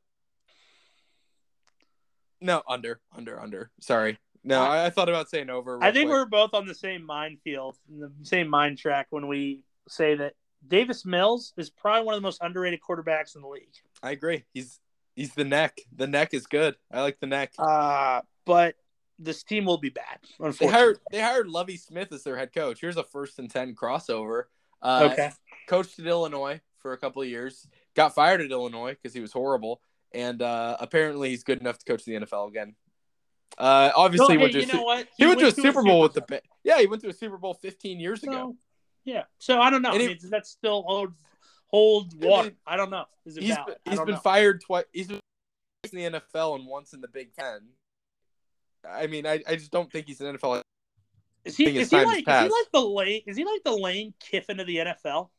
No, 2.42 2.62
under, 2.68 3.00
under, 3.16 3.40
under. 3.40 3.72
Sorry. 3.80 4.18
No, 4.44 4.62
I, 4.62 4.86
I 4.86 4.90
thought 4.90 5.10
about 5.10 5.30
saying 5.30 5.50
over. 5.50 5.80
I 5.82 5.92
think 5.92 6.10
quick. 6.10 6.18
we're 6.18 6.26
both 6.26 6.54
on 6.54 6.66
the 6.66 6.76
same 6.76 7.06
minefield, 7.06 7.78
in 7.90 8.00
the 8.00 8.12
same 8.24 8.48
mind 8.48 8.78
track 8.78 9.08
when 9.10 9.28
we 9.28 9.64
say 9.88 10.16
that 10.16 10.34
Davis 10.68 11.06
Mills 11.06 11.54
is 11.58 11.70
probably 11.70 12.04
one 12.04 12.16
of 12.16 12.22
the 12.22 12.26
most 12.26 12.42
underrated 12.42 12.80
quarterbacks 12.88 13.36
in 13.36 13.42
the 13.42 13.48
league. 13.48 13.74
I 14.02 14.12
agree. 14.12 14.46
He's 14.54 14.80
he's 15.16 15.34
the 15.34 15.44
neck. 15.44 15.80
The 15.96 16.08
neck 16.08 16.34
is 16.34 16.48
good. 16.48 16.76
I 16.92 17.02
like 17.02 17.20
the 17.20 17.28
neck. 17.28 17.54
Uh, 17.58 18.22
but 18.46 18.76
this 19.18 19.44
team 19.44 19.66
will 19.66 19.78
be 19.78 19.90
bad. 19.90 20.20
They 20.60 20.68
hired 20.68 21.00
they 21.12 21.22
hired 21.22 21.48
Lovie 21.48 21.78
Smith 21.78 22.12
as 22.12 22.24
their 22.24 22.38
head 22.38 22.54
coach. 22.54 22.80
Here's 22.82 22.98
a 22.98 23.04
first 23.04 23.40
and 23.40 23.50
ten 23.50 23.76
crossover. 23.76 24.44
Uh, 24.82 25.10
okay. 25.12 25.32
Coached 25.68 26.00
at 26.00 26.06
Illinois 26.06 26.62
for 26.80 26.94
a 26.94 26.98
couple 26.98 27.22
of 27.22 27.28
years. 27.28 27.68
Got 27.96 28.16
fired 28.16 28.42
at 28.42 28.52
Illinois 28.52 28.92
because 28.92 29.14
he 29.14 29.20
was 29.20 29.34
horrible, 29.34 29.82
and 30.14 30.42
uh, 30.42 30.78
apparently 30.80 31.30
he's 31.30 31.44
good 31.44 31.60
enough 31.60 31.78
to 31.80 31.86
coach 31.86 32.06
the 32.06 32.14
NFL 32.14 32.48
again. 32.48 32.76
Uh, 33.58 33.92
obviously, 33.96 34.36
No, 34.36 34.42
went 34.42 34.54
hey, 34.54 34.60
to 34.60 34.60
a 34.60 34.62
you 34.62 34.72
Su- 34.72 34.78
know 34.78 34.84
what? 34.84 35.08
he, 35.18 35.26
went 35.26 35.40
to 35.40 35.48
a 35.48 35.52
Super 35.52 35.84
Bowl 35.84 36.02
with 36.02 36.14
the 36.14 36.42
yeah 36.64 36.80
he 36.80 36.88
went 36.88 37.02
to 37.04 37.10
a 37.10 37.14
Super 37.14 37.38
Bowl 37.38 37.54
15 37.54 38.00
years 38.00 38.24
ago. 38.24 38.56
Yeah. 39.04 39.24
So 39.38 39.60
I 39.60 39.70
don't 39.70 39.82
know. 39.82 39.92
I 39.92 39.98
he- 39.98 40.08
mean, 40.08 40.18
does 40.20 40.30
that 40.30 40.46
still 40.48 40.84
hold 40.84 41.14
hold 41.68 42.24
water? 42.24 42.52
I 42.66 42.78
don't 42.78 42.90
know. 42.90 43.06
Is 43.26 43.38
it 43.38 43.44
He's 43.44 43.56
valid? 43.56 43.78
He's 43.86 44.00
been 44.00 44.16
know. 44.16 44.18
fired 44.18 44.62
twice. 44.62 44.86
He's 44.94 45.08
been 45.08 45.20
in 45.92 46.14
the 46.14 46.20
NFL 46.20 46.56
and 46.56 46.68
once 46.68 46.94
in 46.94 47.02
the 47.02 47.08
Big 47.08 47.34
Ten. 47.34 47.70
I 48.88 49.08
mean, 49.08 49.26
I, 49.26 49.42
I 49.48 49.56
just 49.56 49.72
don't 49.72 49.92
think 49.92 50.08
he's 50.08 50.22
an 50.22 50.38
NFL. 50.38 50.62
Is 51.46 51.58
he, 51.58 51.66
is 51.78 51.90
he 51.90 51.96
like 51.98 52.20
is 52.20 52.26
he 52.26 52.50
like 52.50 52.72
the 52.74 52.82
lane 52.82 53.22
is 53.26 53.38
he 53.38 53.46
like 53.46 53.64
the 53.64 53.76
Lane 53.76 54.14
Kiffin 54.20 54.60
of 54.60 54.68
the 54.68 54.78
NFL? 54.78 55.30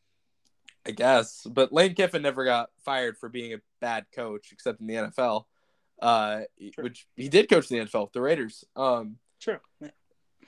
I 0.87 0.93
guess, 0.93 1.47
but 1.49 1.73
Lane 1.73 1.95
Kiffin 1.95 2.23
never 2.23 2.45
got 2.45 2.71
fired 2.85 3.19
for 3.19 3.29
being 3.29 3.53
a 3.53 3.59
bad 3.81 4.07
coach, 4.15 4.49
except 4.51 4.81
in 4.81 4.87
the 4.87 4.95
NFL. 4.95 5.45
Uh, 6.01 6.41
True. 6.73 6.85
which 6.85 7.07
he 7.17 7.29
did 7.29 7.49
coach 7.49 7.71
in 7.71 7.79
the 7.79 7.85
NFL, 7.85 8.13
the 8.13 8.21
Raiders. 8.23 8.65
Um, 8.77 9.17
True. 9.41 9.59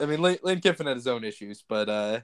I 0.00 0.06
mean, 0.06 0.20
Lane, 0.22 0.38
Lane 0.42 0.60
Kiffin 0.60 0.86
had 0.86 0.96
his 0.96 1.06
own 1.06 1.24
issues, 1.24 1.62
but 1.68 1.88
uh, 1.88 2.20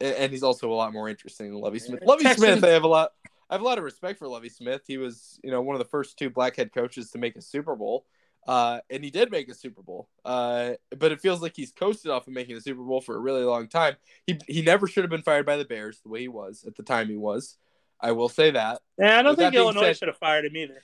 and 0.00 0.32
he's 0.32 0.42
also 0.42 0.70
a 0.72 0.74
lot 0.74 0.92
more 0.92 1.08
interesting 1.08 1.50
than 1.50 1.60
Lovie 1.60 1.80
Smith. 1.80 2.02
Lovie 2.04 2.24
Texans- 2.24 2.58
Smith, 2.58 2.64
I 2.64 2.68
have 2.72 2.84
a 2.84 2.88
lot. 2.88 3.10
I 3.50 3.54
have 3.54 3.62
a 3.62 3.64
lot 3.64 3.78
of 3.78 3.84
respect 3.84 4.18
for 4.18 4.28
Lovie 4.28 4.50
Smith. 4.50 4.82
He 4.86 4.98
was, 4.98 5.40
you 5.42 5.50
know, 5.50 5.62
one 5.62 5.74
of 5.74 5.78
the 5.78 5.88
first 5.88 6.18
two 6.18 6.28
black 6.30 6.56
head 6.56 6.72
coaches 6.72 7.10
to 7.12 7.18
make 7.18 7.34
a 7.34 7.40
Super 7.40 7.74
Bowl, 7.74 8.04
uh, 8.46 8.80
and 8.90 9.02
he 9.02 9.10
did 9.10 9.30
make 9.30 9.48
a 9.48 9.54
Super 9.54 9.82
Bowl. 9.82 10.08
Uh, 10.24 10.72
but 10.98 11.12
it 11.12 11.20
feels 11.20 11.40
like 11.40 11.56
he's 11.56 11.72
coasted 11.72 12.10
off 12.10 12.26
of 12.28 12.34
making 12.34 12.54
the 12.54 12.60
Super 12.60 12.82
Bowl 12.82 13.00
for 13.00 13.16
a 13.16 13.18
really 13.18 13.42
long 13.44 13.66
time. 13.68 13.96
He 14.26 14.38
he 14.46 14.62
never 14.62 14.86
should 14.86 15.02
have 15.02 15.10
been 15.10 15.22
fired 15.22 15.46
by 15.46 15.56
the 15.56 15.64
Bears 15.64 16.00
the 16.02 16.10
way 16.10 16.20
he 16.20 16.28
was 16.28 16.64
at 16.66 16.76
the 16.76 16.82
time 16.82 17.08
he 17.08 17.16
was. 17.16 17.56
I 18.00 18.12
will 18.12 18.28
say 18.28 18.52
that. 18.52 18.80
Yeah, 18.98 19.18
I 19.18 19.22
don't 19.22 19.34
think 19.36 19.54
Illinois 19.54 19.80
said- 19.80 19.96
should 19.96 20.08
have 20.08 20.18
fired 20.18 20.44
him 20.44 20.56
either. 20.56 20.82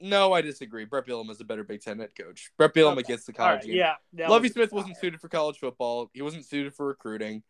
No, 0.00 0.32
I 0.32 0.42
disagree. 0.42 0.84
Bret 0.84 1.06
Bielema 1.06 1.30
is 1.30 1.40
a 1.40 1.44
better 1.44 1.64
Big 1.64 1.80
Ten 1.80 1.98
head 1.98 2.10
coach. 2.14 2.50
Bret 2.58 2.74
Bielema 2.74 2.98
Okay. 2.98 3.12
gets 3.12 3.24
the 3.24 3.32
college 3.32 3.64
right, 3.64 3.94
yeah. 4.12 4.28
Lovie 4.28 4.44
was- 4.44 4.52
Smith 4.52 4.72
wasn't 4.72 4.96
suited 4.98 5.20
for 5.20 5.28
college 5.28 5.58
football. 5.58 6.10
He 6.12 6.22
wasn't 6.22 6.44
suited 6.44 6.74
for 6.74 6.86
recruiting. 6.86 7.42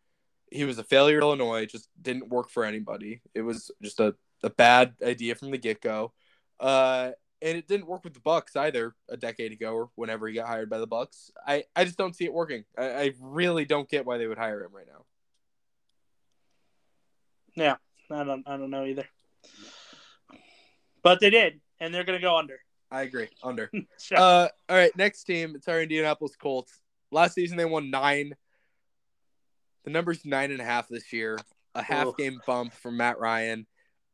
He 0.49 0.63
was 0.63 0.77
a 0.79 0.83
failure 0.83 1.17
at 1.17 1.23
Illinois. 1.23 1.63
It 1.63 1.71
just 1.71 1.89
didn't 2.01 2.29
work 2.29 2.49
for 2.49 2.63
anybody. 2.63 3.19
It 3.33 3.41
was 3.41 3.69
just 3.81 3.99
a, 3.99 4.15
a 4.43 4.49
bad 4.49 4.95
idea 5.03 5.35
from 5.35 5.51
the 5.51 5.57
get 5.57 5.81
go. 5.81 6.13
Uh, 6.59 7.11
and 7.41 7.57
it 7.57 7.67
didn't 7.67 7.85
work 7.87 8.03
with 8.05 8.13
the 8.13 8.19
Bucs 8.21 8.55
either 8.55 8.95
a 9.09 9.17
decade 9.17 9.51
ago 9.51 9.73
or 9.73 9.89
whenever 9.95 10.25
he 10.27 10.33
got 10.33 10.47
hired 10.47 10.69
by 10.69 10.77
the 10.79 10.87
Bucs. 10.87 11.31
I, 11.45 11.65
I 11.75 11.83
just 11.83 11.97
don't 11.97 12.15
see 12.15 12.23
it 12.25 12.33
working. 12.33 12.63
I, 12.77 12.83
I 12.89 13.13
really 13.19 13.65
don't 13.65 13.89
get 13.89 14.05
why 14.05 14.17
they 14.17 14.25
would 14.25 14.37
hire 14.37 14.63
him 14.63 14.71
right 14.73 14.87
now. 14.87 15.03
Yeah, 17.55 17.75
I 18.09 18.23
don't 18.23 18.47
I 18.47 18.57
don't 18.57 18.69
know 18.69 18.85
either. 18.85 19.05
But 21.03 21.19
they 21.19 21.29
did, 21.29 21.59
and 21.79 21.93
they're 21.93 22.03
gonna 22.03 22.19
go 22.19 22.37
under. 22.37 22.59
I 22.89 23.01
agree. 23.01 23.27
Under. 23.43 23.69
So, 23.97 24.15
Uh, 24.15 24.47
all 24.69 24.77
right, 24.77 24.95
next 24.95 25.23
team. 25.25 25.53
It's 25.55 25.67
our 25.67 25.81
Indianapolis 25.81 26.35
Colts. 26.35 26.79
Last 27.11 27.35
season 27.35 27.57
they 27.57 27.65
won 27.65 27.89
nine. 27.91 28.33
The 29.83 29.91
number's 29.91 30.25
nine 30.25 30.51
and 30.51 30.61
a 30.61 30.65
half 30.65 30.87
this 30.87 31.11
year. 31.13 31.37
A 31.75 31.81
half 31.81 32.07
Ugh. 32.07 32.17
game 32.17 32.41
bump 32.45 32.73
from 32.73 32.97
Matt 32.97 33.19
Ryan. 33.19 33.65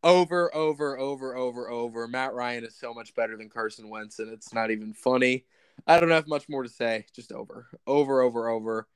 Over, 0.03 0.53
over, 0.53 0.97
over, 0.99 1.35
over, 1.35 1.69
over. 1.69 2.07
Matt 2.07 2.33
Ryan 2.33 2.65
is 2.65 2.75
so 2.75 2.93
much 2.93 3.15
better 3.15 3.37
than 3.37 3.49
Carson 3.49 3.89
Wentz, 3.89 4.19
and 4.19 4.29
it's 4.31 4.53
not 4.53 4.69
even 4.69 4.93
funny. 4.93 5.45
I 5.87 5.99
don't 5.99 6.11
have 6.11 6.27
much 6.27 6.49
more 6.49 6.63
to 6.63 6.69
say. 6.69 7.05
Just 7.15 7.31
over, 7.31 7.67
over, 7.87 8.21
over, 8.21 8.49
over. 8.49 8.87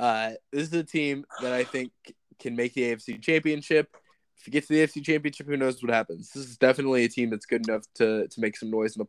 Uh, 0.00 0.32
this 0.52 0.68
is 0.68 0.74
a 0.74 0.84
team 0.84 1.24
that 1.42 1.52
I 1.52 1.64
think 1.64 1.92
can 2.38 2.56
make 2.56 2.74
the 2.74 2.82
AFC 2.82 3.20
Championship. 3.22 3.96
If 4.38 4.46
you 4.46 4.52
get 4.52 4.66
to 4.66 4.72
the 4.72 4.86
AFC 4.86 5.04
Championship, 5.04 5.46
who 5.46 5.56
knows 5.56 5.82
what 5.82 5.92
happens? 5.92 6.30
This 6.30 6.46
is 6.48 6.56
definitely 6.56 7.04
a 7.04 7.08
team 7.08 7.30
that's 7.30 7.46
good 7.46 7.68
enough 7.68 7.82
to 7.96 8.28
to 8.28 8.40
make 8.40 8.56
some 8.56 8.70
noise 8.70 8.96
in 8.96 9.00
the 9.00 9.08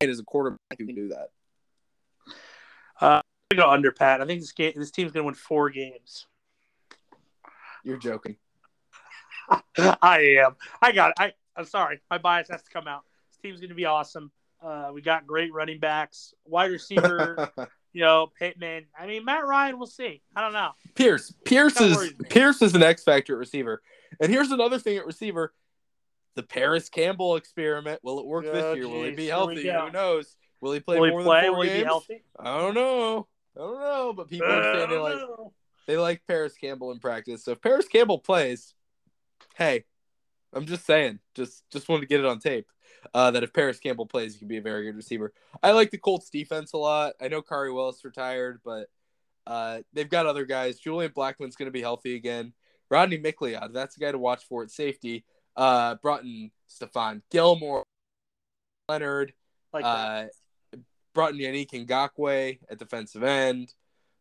and 0.00 0.10
as 0.10 0.20
a 0.20 0.24
quarterback 0.24 0.58
who 0.78 0.86
can 0.86 0.94
do 0.94 1.08
that. 1.08 1.28
I'm 3.00 3.22
gonna 3.50 3.62
go 3.62 3.70
under 3.70 3.92
Pat. 3.92 4.20
I 4.20 4.26
think 4.26 4.40
this 4.40 4.52
game 4.52 4.72
this 4.76 4.90
team's 4.90 5.12
gonna 5.12 5.24
win 5.24 5.34
four 5.34 5.70
games. 5.70 6.26
You're 7.84 7.98
joking. 7.98 8.36
I 9.78 10.38
am. 10.44 10.56
I 10.82 10.92
got 10.92 11.10
it. 11.10 11.14
I 11.18 11.32
I'm 11.56 11.66
sorry. 11.66 12.00
My 12.10 12.18
bias 12.18 12.48
has 12.50 12.62
to 12.62 12.70
come 12.70 12.88
out. 12.88 13.04
This 13.30 13.38
team's 13.38 13.60
gonna 13.60 13.74
be 13.74 13.84
awesome. 13.84 14.30
Uh, 14.62 14.90
we 14.92 15.02
got 15.02 15.26
great 15.26 15.52
running 15.52 15.78
backs, 15.78 16.34
wide 16.44 16.70
receiver, 16.70 17.50
you 17.96 18.02
know, 18.02 18.30
Pittman. 18.38 18.84
I 18.98 19.06
mean, 19.06 19.24
Matt 19.24 19.46
Ryan. 19.46 19.78
We'll 19.78 19.86
see. 19.86 20.20
I 20.36 20.42
don't 20.42 20.52
know. 20.52 20.72
Pierce. 20.94 21.32
Pierce 21.46 21.80
is. 21.80 22.12
Pierce 22.28 22.60
is 22.60 22.74
an 22.74 22.82
X 22.82 23.02
factor 23.02 23.32
at 23.32 23.38
receiver. 23.38 23.80
And 24.20 24.30
here's 24.30 24.50
another 24.50 24.78
thing 24.78 24.98
at 24.98 25.06
receiver. 25.06 25.54
The 26.34 26.42
Parris 26.42 26.90
Campbell 26.90 27.36
experiment. 27.36 28.00
Will 28.02 28.18
it 28.20 28.26
work 28.26 28.44
Oh, 28.46 28.52
this 28.52 28.76
year? 28.76 28.86
Will 28.86 29.04
he 29.04 29.12
be 29.12 29.28
healthy? 29.28 29.66
Who 29.70 29.90
knows? 29.90 30.36
Will 30.60 30.72
he 30.72 30.80
play 30.80 30.98
Will 31.00 31.06
he 31.06 31.10
more 31.12 31.22
play? 31.22 31.40
than 31.40 31.50
four 31.50 31.56
Will 31.56 31.62
he 31.62 31.68
games? 31.70 31.80
be 31.80 31.84
healthy? 31.86 32.22
I 32.38 32.58
don't 32.58 32.74
know. 32.74 33.26
I 33.56 33.60
don't 33.60 33.80
know. 33.80 34.12
But 34.14 34.28
people 34.28 34.46
are 34.46 34.74
saying 34.74 34.90
they 34.90 34.98
like 34.98 35.14
oh, 35.14 35.52
they 35.86 35.96
like 35.96 36.20
Parris 36.28 36.54
Campbell 36.58 36.92
in 36.92 36.98
practice. 36.98 37.42
So 37.44 37.52
if 37.52 37.62
Parris 37.62 37.88
Campbell 37.88 38.18
plays, 38.18 38.74
hey, 39.54 39.84
I'm 40.52 40.66
just 40.66 40.84
saying, 40.84 41.20
just 41.34 41.62
just 41.70 41.88
wanted 41.88 42.02
to 42.02 42.06
get 42.08 42.20
it 42.20 42.26
on 42.26 42.40
tape. 42.40 42.66
Uh, 43.14 43.30
that 43.30 43.42
if 43.42 43.52
Parris 43.52 43.78
Campbell 43.78 44.06
plays, 44.06 44.32
he 44.34 44.38
can 44.38 44.48
be 44.48 44.56
a 44.56 44.62
very 44.62 44.84
good 44.84 44.96
receiver. 44.96 45.32
I 45.62 45.72
like 45.72 45.90
the 45.90 45.98
Colts 45.98 46.30
defense 46.30 46.72
a 46.72 46.78
lot. 46.78 47.14
I 47.20 47.28
know 47.28 47.42
Khari 47.42 47.74
Willis 47.74 48.04
retired, 48.04 48.60
but 48.64 48.88
uh, 49.46 49.80
they've 49.92 50.08
got 50.08 50.26
other 50.26 50.44
guys. 50.44 50.78
Julian 50.78 51.12
Blackmon's 51.12 51.56
going 51.56 51.66
to 51.66 51.72
be 51.72 51.82
healthy 51.82 52.14
again. 52.16 52.52
Rodney 52.90 53.18
McLeod, 53.18 53.72
that's 53.72 53.96
the 53.96 54.04
guy 54.04 54.12
to 54.12 54.18
watch 54.18 54.44
for 54.44 54.62
at 54.62 54.70
safety. 54.70 55.24
Uh, 55.56 55.96
brought 55.96 56.22
in 56.22 56.50
Stephon 56.70 57.22
Gilmore, 57.30 57.84
Leonard, 58.88 59.32
like 59.72 59.84
that. 59.84 60.30
uh, 60.74 60.78
brought 61.14 61.32
in 61.32 61.38
Yannick 61.38 61.86
Ngakoue 61.86 62.58
at 62.68 62.78
defensive 62.78 63.22
end. 63.22 63.72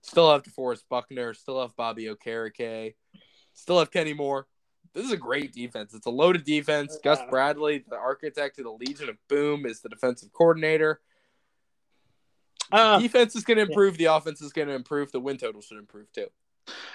Still 0.01 0.31
have 0.31 0.43
DeForest 0.43 0.83
Buckner. 0.89 1.33
Still 1.33 1.61
have 1.61 1.75
Bobby 1.75 2.05
Okereke. 2.05 2.95
Still 3.53 3.79
have 3.79 3.91
Kenny 3.91 4.13
Moore. 4.13 4.47
This 4.95 5.05
is 5.05 5.11
a 5.11 5.17
great 5.17 5.53
defense. 5.53 5.93
It's 5.93 6.05
a 6.05 6.09
loaded 6.09 6.45
defense. 6.45 6.97
Gus 7.03 7.19
Bradley, 7.29 7.83
the 7.89 7.97
architect 7.97 8.57
of 8.59 8.63
the 8.63 8.71
Legion 8.71 9.09
of 9.09 9.17
Boom, 9.27 9.65
is 9.65 9.81
the 9.81 9.89
defensive 9.89 10.31
coordinator. 10.31 11.01
Uh, 12.71 12.97
defense 12.99 13.35
is 13.35 13.43
going 13.43 13.57
to 13.57 13.63
improve. 13.63 13.97
The 13.97 14.05
offense 14.05 14.41
is 14.41 14.53
going 14.53 14.69
to 14.69 14.73
improve. 14.73 15.11
The 15.11 15.19
win 15.19 15.37
total 15.37 15.61
should 15.61 15.77
improve 15.77 16.11
too. 16.13 16.27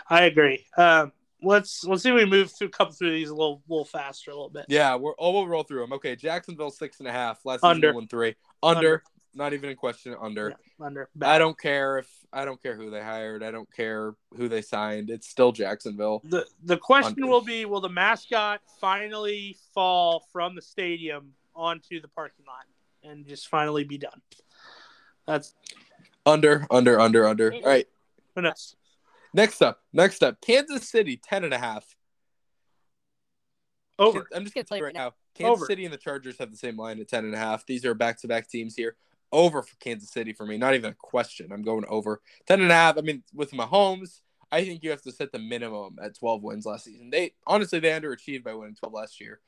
I 0.08 0.24
agree. 0.24 0.64
Um, 0.78 1.12
let's 1.42 1.84
let's 1.84 2.02
see 2.02 2.08
if 2.08 2.14
we 2.14 2.24
move 2.24 2.50
through 2.50 2.70
couple 2.70 2.94
through 2.94 3.12
these 3.12 3.28
a 3.28 3.34
little 3.34 3.62
little 3.68 3.84
faster 3.84 4.30
a 4.30 4.34
little 4.34 4.48
bit. 4.48 4.64
Yeah, 4.68 4.96
we're 4.96 5.12
oh 5.18 5.32
we'll 5.32 5.46
roll 5.46 5.62
through 5.62 5.80
them. 5.80 5.92
Okay, 5.92 6.16
Jacksonville 6.16 6.70
six 6.70 7.00
and 7.00 7.08
a 7.08 7.12
half. 7.12 7.44
Last 7.44 7.62
Under. 7.62 7.92
won 7.92 8.08
three. 8.08 8.34
Under. 8.62 8.78
Under. 8.78 9.02
Not 9.34 9.52
even 9.52 9.70
a 9.70 9.74
question. 9.74 10.14
Under. 10.20 10.50
Yeah, 10.50 10.86
under. 10.86 11.08
I 11.22 11.38
don't 11.38 11.58
care 11.58 11.98
if 11.98 12.08
I 12.32 12.44
don't 12.44 12.60
care 12.62 12.74
who 12.74 12.90
they 12.90 13.02
hired. 13.02 13.42
I 13.42 13.50
don't 13.50 13.70
care 13.72 14.14
who 14.36 14.48
they 14.48 14.62
signed. 14.62 15.08
It's 15.10 15.28
still 15.28 15.52
Jacksonville. 15.52 16.22
The 16.24 16.46
the 16.64 16.76
question 16.76 17.22
Under. 17.22 17.26
will 17.28 17.40
be: 17.40 17.64
Will 17.64 17.80
the 17.80 17.88
mascot 17.88 18.60
finally 18.80 19.56
fall 19.72 20.26
from 20.32 20.54
the 20.54 20.62
stadium 20.62 21.32
onto 21.54 22.00
the 22.00 22.08
parking 22.08 22.44
lot 22.46 22.64
and 23.08 23.26
just 23.26 23.48
finally 23.48 23.84
be 23.84 23.98
done? 23.98 24.20
That's 25.26 25.54
Under, 26.26 26.66
under, 26.70 26.98
under, 26.98 27.26
under. 27.26 27.52
All 27.52 27.62
right. 27.62 27.86
who 28.34 28.42
knows. 28.42 28.74
Next 29.32 29.62
up. 29.62 29.80
Next 29.92 30.24
up. 30.24 30.40
Kansas 30.40 30.88
City, 30.88 31.16
ten 31.16 31.44
and 31.44 31.54
a 31.54 31.58
half. 31.58 31.84
Over. 33.98 34.26
I'm 34.34 34.42
just 34.42 34.54
gonna 34.54 34.66
say 34.66 34.68
play 34.68 34.80
right 34.80 34.94
now. 34.94 35.12
Kansas 35.34 35.58
Over. 35.58 35.66
City 35.66 35.84
and 35.84 35.94
the 35.94 35.98
Chargers 35.98 36.36
have 36.38 36.50
the 36.50 36.56
same 36.56 36.76
line 36.76 36.98
at 37.00 37.08
ten 37.08 37.24
and 37.24 37.34
a 37.34 37.38
half. 37.38 37.64
These 37.64 37.84
are 37.84 37.94
back 37.94 38.18
to 38.22 38.28
back 38.28 38.48
teams 38.48 38.74
here. 38.74 38.96
Over 39.32 39.62
for 39.62 39.76
Kansas 39.76 40.10
City 40.10 40.32
for 40.32 40.44
me. 40.44 40.58
Not 40.58 40.74
even 40.74 40.90
a 40.90 40.94
question. 40.94 41.52
I'm 41.52 41.62
going 41.62 41.84
over. 41.88 42.20
Ten 42.46 42.60
and 42.60 42.70
a 42.70 42.74
half. 42.74 42.98
I 42.98 43.02
mean, 43.02 43.22
with 43.32 43.52
Mahomes, 43.52 44.20
I 44.52 44.64
think 44.64 44.82
you 44.82 44.90
have 44.90 45.02
to 45.02 45.12
set 45.12 45.32
the 45.32 45.38
minimum 45.38 45.98
at 46.02 46.18
12 46.18 46.42
wins 46.42 46.66
last 46.66 46.84
season. 46.84 47.10
They 47.10 47.34
honestly 47.46 47.78
they 47.78 47.90
underachieved 47.90 48.42
by 48.42 48.54
winning 48.54 48.74
12 48.74 48.92
last 48.92 49.20
year. 49.20 49.40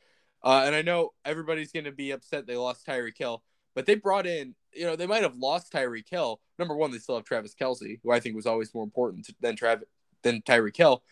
Uh, 0.42 0.62
and 0.66 0.74
I 0.74 0.82
know 0.82 1.10
everybody's 1.24 1.72
going 1.72 1.84
to 1.84 1.92
be 1.92 2.10
upset 2.10 2.46
they 2.46 2.56
lost 2.56 2.86
Tyreek 2.86 3.18
Hill, 3.18 3.42
but 3.74 3.86
they 3.86 3.94
brought 3.94 4.26
in, 4.26 4.54
you 4.72 4.86
know, 4.86 4.96
they 4.96 5.06
might 5.06 5.22
have 5.22 5.36
lost 5.36 5.72
Tyreek 5.72 6.08
Hill. 6.08 6.40
Number 6.58 6.76
one, 6.76 6.90
they 6.90 6.98
still 6.98 7.16
have 7.16 7.24
Travis 7.24 7.54
Kelce, 7.54 8.00
who 8.02 8.10
I 8.10 8.20
think 8.20 8.34
was 8.34 8.46
always 8.46 8.74
more 8.74 8.84
important 8.84 9.28
than 9.40 9.56
Travis 9.56 9.86
than 10.22 10.42
Tyreek 10.42 10.76
Hill. 10.76 11.02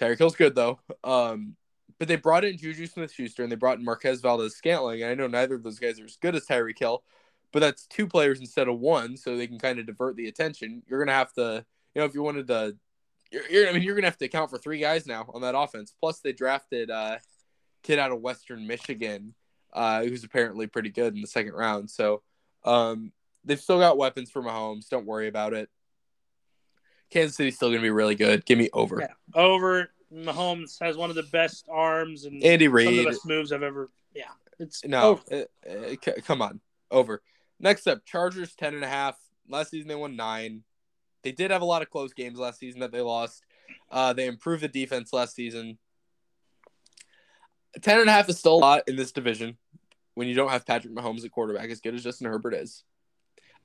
Tyreek 0.00 0.18
Hill's 0.18 0.36
good 0.36 0.54
though. 0.54 0.80
Um, 1.04 1.56
but 1.98 2.08
they 2.08 2.16
brought 2.16 2.44
in 2.44 2.56
Juju 2.56 2.86
Smith 2.86 3.12
Schuster 3.12 3.42
and 3.42 3.50
they 3.50 3.56
brought 3.56 3.78
in 3.78 3.84
Marquez 3.84 4.20
Valdes 4.20 4.54
Scantling. 4.54 5.02
And 5.02 5.10
I 5.10 5.14
know 5.14 5.26
neither 5.26 5.56
of 5.56 5.62
those 5.62 5.78
guys 5.78 5.98
are 5.98 6.04
as 6.04 6.16
good 6.16 6.36
as 6.36 6.46
Tyreek 6.46 6.78
Hill, 6.78 7.02
but 7.52 7.60
that's 7.60 7.86
two 7.86 8.06
players 8.06 8.40
instead 8.40 8.68
of 8.68 8.78
one, 8.78 9.16
so 9.16 9.36
they 9.36 9.46
can 9.46 9.58
kind 9.58 9.78
of 9.78 9.86
divert 9.86 10.16
the 10.16 10.28
attention. 10.28 10.82
You're 10.88 10.98
gonna 11.04 11.16
have 11.16 11.32
to, 11.34 11.64
you 11.94 12.00
know, 12.00 12.04
if 12.06 12.14
you 12.14 12.22
wanted 12.22 12.46
to, 12.48 12.76
you're, 13.30 13.48
you're 13.50 13.68
I 13.68 13.72
mean, 13.72 13.82
you're 13.82 13.94
gonna 13.94 14.06
have 14.06 14.18
to 14.18 14.24
account 14.26 14.50
for 14.50 14.58
three 14.58 14.78
guys 14.78 15.06
now 15.06 15.30
on 15.34 15.42
that 15.42 15.56
offense. 15.56 15.92
Plus, 16.00 16.20
they 16.20 16.32
drafted 16.32 16.90
uh, 16.90 17.18
kid 17.82 17.98
out 17.98 18.12
of 18.12 18.20
Western 18.20 18.66
Michigan, 18.66 19.34
uh, 19.72 20.02
who's 20.04 20.24
apparently 20.24 20.66
pretty 20.66 20.90
good 20.90 21.14
in 21.14 21.20
the 21.20 21.26
second 21.26 21.52
round. 21.54 21.90
So, 21.90 22.22
um, 22.64 23.12
they've 23.44 23.60
still 23.60 23.78
got 23.78 23.96
weapons 23.98 24.30
for 24.30 24.42
Mahomes. 24.42 24.88
Don't 24.88 25.06
worry 25.06 25.28
about 25.28 25.54
it. 25.54 25.68
Kansas 27.10 27.36
City's 27.36 27.56
still 27.56 27.68
going 27.68 27.80
to 27.80 27.82
be 27.86 27.90
really 27.90 28.14
good. 28.14 28.44
Give 28.44 28.58
me 28.58 28.68
over. 28.74 28.98
Yeah. 29.00 29.40
Over 29.40 29.90
Mahomes 30.14 30.78
has 30.80 30.96
one 30.96 31.08
of 31.10 31.16
the 31.16 31.22
best 31.24 31.66
arms 31.70 32.24
and 32.24 32.42
Andy 32.42 32.66
some 32.66 32.76
of 32.76 32.84
the 32.84 32.88
Reid. 32.90 33.06
best 33.06 33.26
moves 33.26 33.52
I've 33.52 33.62
ever. 33.62 33.90
Yeah, 34.14 34.24
it's 34.58 34.84
No, 34.84 35.20
uh, 35.30 35.44
c- 36.02 36.20
come 36.26 36.42
on, 36.42 36.60
over. 36.90 37.22
Next 37.60 37.86
up, 37.86 38.04
Chargers 38.04 38.54
ten 38.54 38.74
and 38.74 38.84
a 38.84 38.88
half. 38.88 39.16
Last 39.48 39.70
season 39.70 39.88
they 39.88 39.94
won 39.94 40.16
nine. 40.16 40.62
They 41.22 41.32
did 41.32 41.50
have 41.50 41.62
a 41.62 41.66
lot 41.66 41.82
of 41.82 41.90
close 41.90 42.12
games 42.12 42.38
last 42.38 42.60
season 42.60 42.80
that 42.80 42.92
they 42.92 43.00
lost. 43.00 43.42
Uh, 43.90 44.12
they 44.12 44.26
improved 44.26 44.62
the 44.62 44.68
defense 44.68 45.12
last 45.12 45.34
season. 45.34 45.78
Ten 47.82 48.00
and 48.00 48.08
a 48.08 48.12
half 48.12 48.28
is 48.28 48.38
still 48.38 48.54
a 48.54 48.58
lot 48.58 48.82
in 48.86 48.96
this 48.96 49.12
division 49.12 49.56
when 50.14 50.28
you 50.28 50.34
don't 50.34 50.50
have 50.50 50.66
Patrick 50.66 50.94
Mahomes 50.94 51.24
at 51.24 51.30
quarterback 51.30 51.70
as 51.70 51.80
good 51.80 51.94
as 51.94 52.02
Justin 52.02 52.28
Herbert 52.28 52.54
is. 52.54 52.84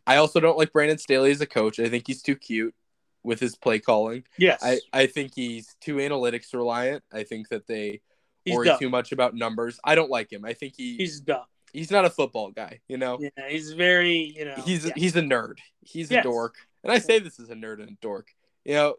I 0.06 0.18
also 0.18 0.40
don't 0.40 0.58
like 0.58 0.74
Brandon 0.74 0.98
Staley 0.98 1.32
as 1.32 1.42
a 1.42 1.46
coach. 1.46 1.80
I 1.80 1.90
think 1.90 2.06
he's 2.06 2.22
too 2.22 2.36
cute 2.36 2.76
with 3.24 3.40
his 3.40 3.56
play 3.56 3.80
calling. 3.80 4.24
Yes, 4.38 4.62
I, 4.64 4.80
I 4.92 5.08
think 5.08 5.34
he's 5.36 5.76
too 5.80 5.96
analytics 5.96 6.54
reliant. 6.54 7.04
I 7.12 7.24
think 7.24 7.50
that 7.50 7.68
they 7.68 8.02
he's 8.44 8.56
worry 8.56 8.68
dumb. 8.68 8.80
too 8.80 8.90
much 8.90 9.12
about 9.12 9.34
numbers. 9.34 9.80
I 9.84 9.96
don't 9.96 10.12
like 10.12 10.32
him. 10.32 10.44
I 10.44 10.54
think 10.54 10.74
he 10.76 10.98
He's 10.98 11.22
dumb. 11.22 11.46
He's 11.74 11.92
not 11.92 12.06
a 12.06 12.10
football 12.10 12.52
guy, 12.52 12.80
you 12.88 12.98
know. 12.98 13.20
Yeah, 13.20 13.50
he's 13.50 13.74
very 13.74 14.34
you 14.38 14.46
know. 14.46 14.56
He's 14.64 14.86
yeah. 14.86 14.94
he's 14.96 15.16
a 15.16 15.22
nerd. 15.22 15.58
He's 15.82 16.12
a 16.12 16.22
dork. 16.22 16.56
And 16.84 16.92
I 16.92 17.00
say 17.00 17.20
this 17.20 17.40
as 17.40 17.50
a 17.50 17.56
nerd 17.56 17.80
and 17.80 17.90
a 17.90 17.98
dork. 18.02 18.28
You 18.64 18.76
know, 18.76 18.96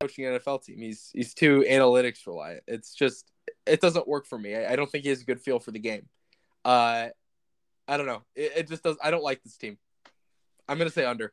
coaching 0.00 0.26
an 0.26 0.38
NFL 0.38 0.64
team, 0.64 0.80
he's 0.80 1.10
he's 1.14 1.32
too 1.32 1.64
analytics 1.68 2.26
reliant. 2.26 2.64
It's 2.66 2.94
just 2.94 3.30
it 3.64 3.80
doesn't 3.80 4.08
work 4.08 4.26
for 4.26 4.38
me. 4.38 4.54
I, 4.54 4.72
I 4.72 4.76
don't 4.76 4.90
think 4.90 5.04
he 5.04 5.10
has 5.10 5.22
a 5.22 5.24
good 5.24 5.40
feel 5.40 5.58
for 5.58 5.70
the 5.70 5.78
game. 5.78 6.08
Uh 6.64 7.08
I 7.88 7.96
don't 7.96 8.06
know. 8.06 8.22
It, 8.34 8.52
it 8.56 8.68
just 8.68 8.82
does 8.82 8.96
I 9.02 9.10
don't 9.10 9.22
like 9.22 9.42
this 9.42 9.56
team. 9.56 9.78
I'm 10.68 10.78
gonna 10.78 10.90
say 10.90 11.04
under. 11.04 11.32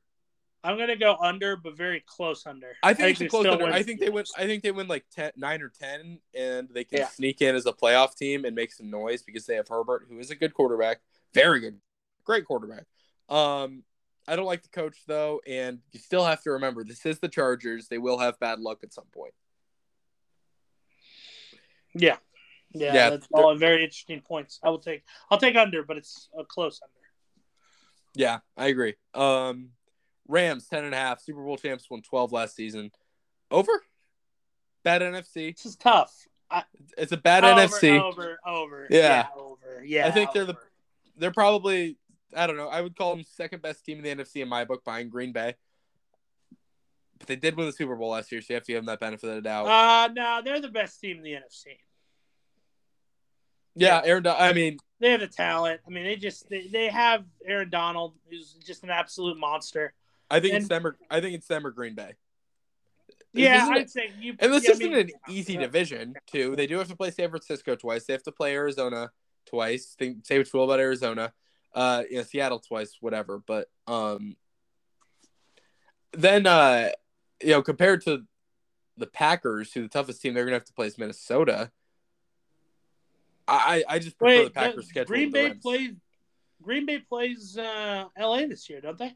I'm 0.64 0.78
gonna 0.78 0.96
go 0.96 1.18
under, 1.22 1.58
but 1.58 1.76
very 1.76 2.02
close 2.06 2.46
under. 2.46 2.72
I 2.82 2.94
think 2.94 3.12
it's 3.12 3.20
a 3.20 3.24
they 3.26 3.28
close 3.30 3.46
under. 3.46 3.66
win. 3.66 3.74
I 3.74 3.84
think 3.84 4.00
they 4.00 4.10
win. 4.10 4.24
I 4.38 4.46
think 4.46 4.64
they 4.64 4.72
win 4.72 4.88
like 4.88 5.06
10, 5.14 5.34
nine 5.36 5.62
or 5.62 5.70
ten, 5.70 6.20
and 6.34 6.70
they 6.70 6.84
can 6.86 7.00
Yeah. 7.00 7.08
sneak 7.10 7.42
in 7.42 7.56
as 7.56 7.66
a 7.66 7.74
playoff 7.74 8.16
team 8.16 8.46
and 8.46 8.56
make 8.56 8.72
some 8.72 8.90
noise 8.90 9.24
because 9.24 9.46
they 9.46 9.56
have 9.56 9.68
Herbert, 9.68 10.06
who 10.10 10.20
is 10.20 10.32
a 10.32 10.36
good 10.36 10.54
quarterback, 10.54 11.02
very 11.34 11.60
good, 11.60 11.80
great 12.24 12.46
quarterback. 12.46 12.86
Um, 13.28 13.84
I 14.26 14.38
don't 14.38 14.46
like 14.46 14.64
the 14.64 14.70
coach 14.70 15.00
though, 15.06 15.42
and 15.46 15.80
you 15.92 16.00
still 16.00 16.24
have 16.24 16.42
to 16.44 16.52
remember 16.52 16.86
this 16.86 17.06
is 17.06 17.20
the 17.20 17.28
Chargers. 17.28 17.90
They 17.90 17.98
will 17.98 18.20
have 18.20 18.40
bad 18.40 18.60
luck 18.60 18.80
at 18.84 18.94
some 18.94 19.08
point. 19.14 19.34
Yeah. 21.94 22.18
Yeah, 22.76 22.94
Yeah, 22.94 23.10
that's 23.12 23.28
all 23.32 23.56
very 23.56 23.84
interesting 23.84 24.22
points. 24.22 24.60
I 24.64 24.70
will 24.70 24.80
take 24.80 25.04
I'll 25.30 25.38
take 25.38 25.56
under, 25.56 25.84
but 25.84 25.98
it's 25.98 26.30
a 26.38 26.44
close 26.44 26.80
under. 26.82 26.94
Yeah, 28.16 28.40
I 28.58 28.68
agree. 28.68 28.96
Um, 29.14 29.70
Rams 30.28 30.68
ten 30.68 30.86
and 30.86 30.94
a 30.94 30.98
half. 30.98 31.22
Super 31.22 31.42
Bowl 31.44 31.58
champs 31.58 31.90
won 31.90 32.02
twelve 32.02 32.32
last 32.32 32.56
season. 32.56 32.92
Over. 33.52 33.72
Bad 34.84 35.02
NFC. 35.02 35.56
This 35.56 35.66
is 35.66 35.76
tough. 35.76 36.14
It's 36.98 37.12
a 37.12 37.18
bad 37.18 37.44
over, 37.44 37.62
NFC. 37.62 38.00
Over, 38.00 38.38
over. 38.46 38.88
Yeah. 38.90 39.28
over. 39.36 39.84
Yeah. 39.84 40.08
I 40.08 40.12
think 40.12 40.32
they're 40.34 40.46
the 40.46 40.58
they're 41.18 41.32
probably 41.32 41.98
I 42.36 42.48
don't 42.48 42.58
know. 42.58 42.68
I 42.68 42.82
would 42.82 42.96
call 42.96 43.16
them 43.16 43.24
second 43.24 43.62
best 43.62 43.86
team 43.86 44.04
in 44.04 44.18
the 44.18 44.24
NFC 44.24 44.42
in 44.42 44.50
my 44.50 44.66
book, 44.66 44.84
behind 44.84 45.12
Green 45.12 45.32
Bay. 45.32 45.56
But 47.20 47.28
they 47.28 47.36
did 47.36 47.56
win 47.56 47.66
the 47.68 47.72
Super 47.72 47.96
Bowl 47.96 48.10
last 48.10 48.32
year, 48.32 48.42
so 48.42 48.48
you 48.50 48.56
have 48.56 48.64
to 48.64 48.72
give 48.74 48.80
them 48.80 48.88
that 48.88 49.00
benefit 49.00 49.30
of 49.30 49.36
the 49.36 49.42
doubt. 49.42 49.68
Uh 49.68 50.12
no, 50.14 50.42
they're 50.44 50.62
the 50.62 50.70
best 50.70 51.00
team 51.00 51.18
in 51.18 51.24
the 51.24 51.32
NFC. 51.34 51.78
yeah, 53.76 54.02
Aaron. 54.04 54.24
Don- 54.24 54.36
I 54.40 54.54
mean, 54.54 54.78
They 55.00 55.12
have 55.12 55.22
the 55.22 55.28
talent. 55.28 55.82
I 55.88 55.90
mean, 55.90 56.04
they 56.04 56.16
just 56.16 56.50
they, 56.50 56.68
they 56.68 56.88
have 56.90 57.24
Aaron 57.46 57.70
Donald, 57.70 58.16
who's 58.30 58.54
just 58.66 58.84
an 58.84 58.90
absolute 58.90 59.38
monster. 59.38 59.94
I 60.34 60.40
think 60.40 60.56
it's 60.56 60.64
And- 60.64 60.70
them 60.70 60.88
or 60.88 60.98
I 61.12 61.22
think 61.22 61.36
it's 61.36 61.48
them 61.48 61.66
or 61.66 61.72
Green 61.72 61.94
Bay. 61.94 62.16
Yeah, 63.34 63.68
I'd 63.72 63.90
say 63.90 64.12
you. 64.20 64.36
and 64.40 64.54
this 64.54 64.64
yeah, 64.64 64.72
isn't 64.72 64.92
mean, 64.92 65.00
an 65.00 65.10
easy 65.30 65.58
division, 65.58 66.16
too. 66.28 66.56
They 66.56 66.68
do 66.68 66.78
have 66.78 66.88
to 66.90 66.96
play 66.96 67.10
San 67.12 67.30
Francisco 67.30 67.76
twice. 67.76 68.06
They 68.06 68.14
have 68.14 68.24
to 68.24 68.32
play 68.32 68.54
Arizona 68.54 69.12
twice. 69.46 69.96
Think 69.98 70.26
say 70.26 70.38
what 70.38 70.52
you 70.52 70.60
will 70.60 70.66
about 70.66 70.80
Arizona. 70.80 71.34
Uh, 71.74 72.04
you 72.10 72.18
know, 72.18 72.24
Seattle 72.24 72.60
twice, 72.60 72.98
whatever. 73.00 73.42
But 73.46 73.70
um, 73.88 74.36
then 76.14 76.46
uh, 76.46 76.90
you 77.42 77.52
know, 77.52 77.62
compared 77.62 78.04
to 78.06 78.24
the 78.98 79.08
Packers, 79.08 79.74
who 79.74 79.82
the 79.84 79.88
toughest 79.88 80.22
team 80.22 80.34
they're 80.34 80.46
gonna 80.46 80.56
have 80.56 80.66
to 80.66 80.74
play 80.74 80.88
is 80.88 80.98
Minnesota. 80.98 81.72
I 83.48 83.84
I 83.88 84.00
just 84.00 84.18
prefer 84.18 84.38
Wait, 84.38 84.44
the 84.46 84.52
Packers 84.52 84.90
schedule. 84.90 85.08
Green 85.08 85.32
Bay 85.32 85.54
plays. 85.54 85.94
Green 86.62 86.86
Bay 86.86 87.00
plays 87.00 87.58
uh, 87.58 88.06
L.A. 88.16 88.46
this 88.48 88.70
year, 88.70 88.80
don't 88.80 88.98
they? 88.98 89.14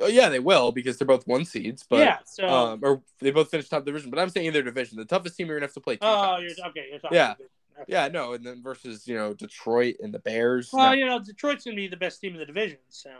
Oh 0.00 0.06
yeah, 0.06 0.28
they 0.28 0.38
will 0.38 0.72
because 0.72 0.96
they're 0.96 1.06
both 1.06 1.26
one 1.26 1.44
seeds, 1.44 1.84
but 1.88 1.98
yeah. 1.98 2.18
So. 2.24 2.46
um, 2.46 2.80
or 2.82 3.02
they 3.18 3.30
both 3.30 3.50
finished 3.50 3.70
top 3.70 3.84
division. 3.84 4.10
But 4.10 4.18
I'm 4.18 4.30
saying 4.30 4.46
in 4.46 4.52
their 4.52 4.62
division, 4.62 4.98
the 4.98 5.04
toughest 5.04 5.36
team 5.36 5.46
you're 5.46 5.56
gonna 5.56 5.66
have 5.66 5.74
to 5.74 5.80
play. 5.80 5.96
Two 5.96 6.06
oh, 6.06 6.22
times. 6.22 6.54
you're 6.56 6.66
okay. 6.68 6.86
You're 6.90 6.98
talking. 7.00 7.16
Yeah. 7.16 7.32
Okay. 7.32 7.84
Yeah, 7.88 8.08
no, 8.08 8.34
and 8.34 8.44
then 8.44 8.62
versus 8.62 9.06
you 9.06 9.14
know 9.14 9.34
Detroit 9.34 9.96
and 10.02 10.12
the 10.12 10.18
Bears. 10.18 10.70
Well, 10.72 10.90
no. 10.90 10.92
you 10.92 11.06
know, 11.06 11.18
Detroit's 11.18 11.64
gonna 11.64 11.76
be 11.76 11.88
the 11.88 11.96
best 11.96 12.20
team 12.20 12.32
in 12.32 12.38
the 12.38 12.46
division. 12.46 12.78
So. 12.88 13.10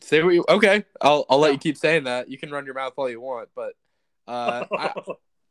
Say 0.00 0.22
what 0.22 0.34
you 0.34 0.44
okay. 0.48 0.84
I'll 1.00 1.26
I'll 1.28 1.38
let 1.38 1.48
Yeah. 1.48 1.52
you 1.54 1.58
keep 1.58 1.76
saying 1.76 2.04
that. 2.04 2.30
You 2.30 2.38
can 2.38 2.50
run 2.50 2.64
your 2.64 2.74
mouth 2.74 2.92
all 2.96 3.10
you 3.10 3.20
want, 3.20 3.48
but 3.56 3.74
uh, 4.28 4.64
I, 4.72 4.92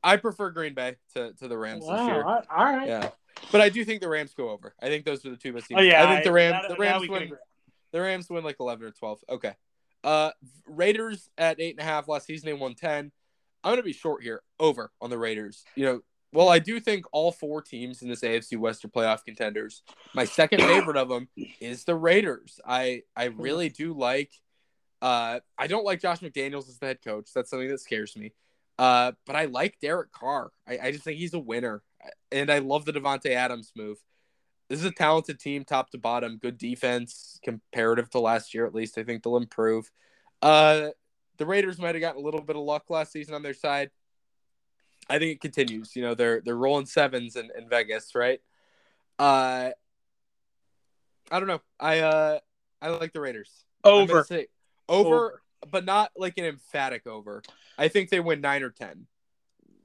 I 0.04 0.18
prefer 0.18 0.50
Green 0.52 0.74
Bay 0.74 0.96
to, 1.16 1.34
to 1.34 1.48
the 1.48 1.58
Rams 1.58 1.82
this 1.82 1.90
wow. 1.90 2.08
year. 2.08 2.24
All 2.24 2.44
right. 2.58 2.88
Yeah, 2.88 3.10
but 3.52 3.62
I 3.62 3.70
do 3.70 3.84
think 3.84 4.02
the 4.02 4.10
Rams 4.10 4.34
go 4.34 4.50
over. 4.50 4.74
I 4.82 4.88
think 4.88 5.06
those 5.06 5.26
are 5.26 5.30
the 5.32 5.36
two 5.36 5.52
best 5.54 5.68
teams. 5.68 5.82
Oh 5.82 5.84
yeah. 5.84 6.04
I 6.04 6.14
think 6.14 6.24
the 6.24 6.32
Rams 6.32 6.58
that- 6.62 6.70
the 6.70 6.82
Rams 6.82 7.08
win. 7.08 7.32
The 7.92 8.02
Rams 8.02 8.30
win 8.30 8.44
like 8.44 8.58
eleven 8.60 8.88
or 8.88 8.92
twelve. 8.92 9.20
Okay. 9.28 9.56
Uh, 10.04 10.32
Raiders 10.66 11.30
at 11.38 11.60
eight 11.60 11.72
and 11.72 11.82
a 11.82 11.84
half 11.84 12.08
last 12.08 12.26
season. 12.26 12.58
Won 12.60 12.76
ten. 12.76 13.12
I'm 13.64 13.72
gonna 13.72 13.84
be 13.84 13.94
short 13.94 14.24
here. 14.24 14.42
Over 14.60 14.92
on 15.02 15.10
the 15.10 15.18
Raiders. 15.18 15.64
You 15.76 15.86
know, 15.86 16.02
well, 16.32 16.50
I 16.50 16.60
do 16.60 16.80
think 16.80 17.06
all 17.12 17.32
four 17.32 17.62
teams 17.62 18.02
in 18.02 18.10
this 18.10 18.22
AFC 18.22 18.58
West 18.58 18.86
are 18.86 18.90
playoff 18.90 19.26
contenders. 19.26 19.84
My 20.14 20.26
second 20.26 20.62
favorite 20.62 20.98
of 20.98 21.10
them 21.10 21.28
is 21.60 21.84
the 21.86 21.96
Raiders. 21.96 22.60
I 22.66 23.04
I 23.16 23.26
really 23.26 23.70
do 23.70 23.94
like. 23.94 24.32
Uh, 25.02 25.40
I 25.58 25.68
don't 25.68 25.86
like 25.86 26.02
Josh 26.02 26.20
McDaniels 26.20 26.68
as 26.68 26.78
the 26.78 26.88
head 26.88 27.00
coach. 27.04 27.30
That's 27.34 27.50
something 27.50 27.70
that 27.70 27.80
scares 27.80 28.16
me. 28.18 28.34
Uh, 28.78 29.14
but 29.26 29.36
I 29.36 29.46
like 29.46 29.80
Derek 29.82 30.12
Carr. 30.12 30.52
I, 30.68 30.78
I 30.84 30.92
just 30.92 31.04
think 31.04 31.18
he's 31.18 31.34
a 31.34 31.40
winner, 31.40 31.82
and 32.32 32.50
I 32.50 32.60
love 32.60 32.86
the 32.86 32.94
Davante 32.94 33.32
Adams 33.32 33.72
move. 33.76 33.98
This 34.70 34.80
is 34.80 34.86
a 34.86 34.92
talented 34.92 35.40
team, 35.40 35.66
top 35.66 35.90
to 35.92 35.98
bottom. 35.98 36.38
Good 36.38 36.58
defense, 36.58 37.40
comparative 37.44 38.10
to 38.12 38.20
last 38.20 38.54
year 38.54 38.66
at 38.66 38.76
least. 38.76 38.98
I 38.98 39.04
think 39.04 39.24
they'll 39.24 39.38
improve. 39.38 39.90
Uh, 40.42 40.90
the 41.38 41.46
Raiders 41.46 41.80
might 41.80 41.96
have 41.96 42.02
gotten 42.02 42.22
a 42.22 42.24
little 42.24 42.42
bit 42.42 42.56
of 42.56 42.62
luck 42.62 42.90
last 42.90 43.12
season 43.12 43.34
on 43.34 43.42
their 43.42 43.54
side. 43.56 43.90
I 45.10 45.18
think 45.18 45.32
it 45.32 45.42
continues. 45.42 45.96
You 45.96 46.04
know, 46.04 46.14
they're 46.14 46.42
they're 46.42 46.56
rolling 46.56 46.86
sevens 46.86 47.36
in, 47.36 47.50
in 47.58 47.68
Vegas, 47.68 48.14
right? 48.14 48.40
Uh, 49.18 49.72
I 51.32 51.40
don't 51.40 51.48
know. 51.48 51.62
I 51.80 52.00
uh 52.00 52.40
I 52.82 52.90
like 52.90 53.14
the 53.14 53.22
Raiders. 53.22 53.66
Over. 53.84 54.20
over, 54.20 54.46
Over. 54.88 55.42
but 55.72 55.86
not 55.86 56.12
like 56.16 56.38
an 56.38 56.46
emphatic 56.46 57.08
over. 57.08 57.42
I 57.78 57.88
think 57.88 58.10
they 58.10 58.20
win 58.20 58.42
nine 58.42 58.62
or 58.62 58.70
ten. 58.70 59.08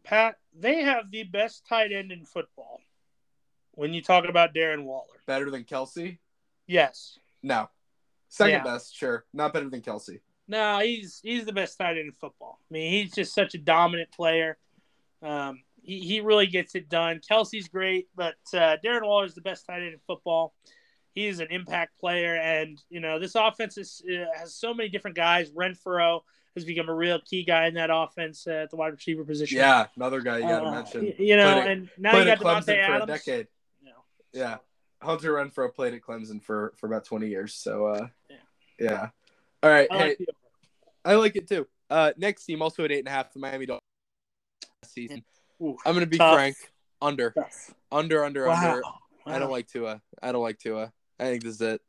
Pat, 0.02 0.36
they 0.52 0.82
have 0.82 1.10
the 1.10 1.24
best 1.24 1.66
tight 1.66 1.92
end 1.92 2.12
in 2.12 2.24
football. 2.24 2.80
When 3.76 3.92
you 3.94 4.02
talk 4.02 4.24
about 4.28 4.54
Darren 4.54 4.84
Waller, 4.84 5.06
Better 5.26 5.50
than 5.50 5.64
Kelce? 5.64 6.18
yes. 6.66 7.18
No. 7.42 7.68
Second 8.28 8.52
Yeah. 8.52 8.62
best, 8.64 8.96
sure. 8.96 9.24
Not 9.32 9.52
better 9.52 9.68
than 9.68 9.80
Kelce. 9.82 10.20
No, 10.48 10.78
he's 10.80 11.20
he's 11.22 11.44
the 11.44 11.52
best 11.52 11.78
tight 11.78 11.90
end 11.96 12.06
in 12.06 12.12
football. 12.12 12.58
I 12.70 12.74
mean, 12.74 12.90
he's 12.90 13.14
just 13.14 13.34
such 13.34 13.54
a 13.54 13.58
dominant 13.58 14.10
player. 14.12 14.58
Um, 15.22 15.62
he, 15.82 16.00
he 16.00 16.20
really 16.20 16.46
gets 16.46 16.74
it 16.74 16.88
done. 16.88 17.20
Kelce's 17.20 17.68
great, 17.68 18.08
but 18.14 18.34
uh, 18.52 18.76
Darren 18.84 19.02
Waller 19.02 19.24
is 19.26 19.34
the 19.34 19.40
best 19.40 19.66
tight 19.66 19.82
end 19.82 19.92
in 19.94 20.00
football. 20.06 20.54
He 21.14 21.26
is 21.26 21.38
an 21.40 21.46
impact 21.50 21.98
player, 21.98 22.34
and 22.36 22.82
you 22.90 23.00
know 23.00 23.18
this 23.18 23.34
offense 23.36 23.78
is, 23.78 24.02
uh, 24.10 24.24
has 24.38 24.54
so 24.54 24.74
many 24.74 24.88
different 24.88 25.16
guys. 25.16 25.50
Renfrow 25.52 26.20
has 26.56 26.64
become 26.64 26.88
a 26.88 26.94
real 26.94 27.20
key 27.20 27.44
guy 27.44 27.66
in 27.66 27.74
that 27.74 27.90
offense 27.92 28.46
uh, 28.46 28.50
at 28.64 28.70
the 28.70 28.76
wide 28.76 28.92
receiver 28.92 29.24
position. 29.24 29.58
Yeah, 29.58 29.86
another 29.96 30.20
guy 30.20 30.38
you 30.38 30.42
got 30.48 30.60
to 30.60 30.66
Uh, 30.66 30.72
mention. 30.74 31.14
You 31.18 31.36
know, 31.36 31.52
Played 31.62 31.70
and 31.70 31.90
now 31.98 32.18
you 32.18 32.24
got 32.24 32.38
Clemson 32.38 32.62
Davante 32.62 32.64
for 32.66 32.72
a 32.72 33.02
Adams. 33.02 33.46
Decade. 34.34 34.40
You 34.40 34.42
know, 34.44 34.50
Yeah. 34.50 34.56
Hunter 35.06 35.32
Renfrow 35.34 35.74
played 35.74 35.94
at 35.94 36.00
Clemson 36.02 36.42
for, 36.42 36.72
for 36.76 36.86
about 36.86 37.04
20 37.04 37.28
years. 37.28 37.54
So, 37.54 37.86
uh, 37.86 38.08
Yeah. 38.30 38.36
yeah. 38.78 39.08
All 39.62 39.70
right. 39.70 39.88
I 39.90 39.96
hey, 39.98 40.08
like 40.08 40.18
the 40.18 40.26
I 41.04 41.14
like 41.16 41.36
it 41.36 41.48
too. 41.48 41.66
Uh, 41.90 42.12
next 42.16 42.44
team 42.46 42.62
also 42.62 42.84
at 42.84 42.90
eight 42.92 43.00
and 43.00 43.08
a 43.08 43.10
half, 43.10 43.32
the 43.32 43.38
Miami 43.38 43.66
Dolphins 43.66 43.82
season. 44.84 45.24
Ooh, 45.62 45.76
I'm 45.84 45.92
gonna 45.94 46.06
be 46.06 46.18
tough. 46.18 46.34
frank. 46.34 46.56
Under, 47.02 47.30
Tough. 47.32 47.74
under, 47.92 48.24
under, 48.24 48.46
Wow. 48.46 48.54
under. 48.54 48.82
I 49.26 49.38
don't 49.38 49.50
like 49.50 49.66
Tua. 49.66 50.00
I 50.22 50.32
don't 50.32 50.42
like 50.42 50.58
Tua. 50.58 50.90
I 51.18 51.24
think 51.24 51.42
this 51.42 51.56
is 51.56 51.60
it. 51.60 51.82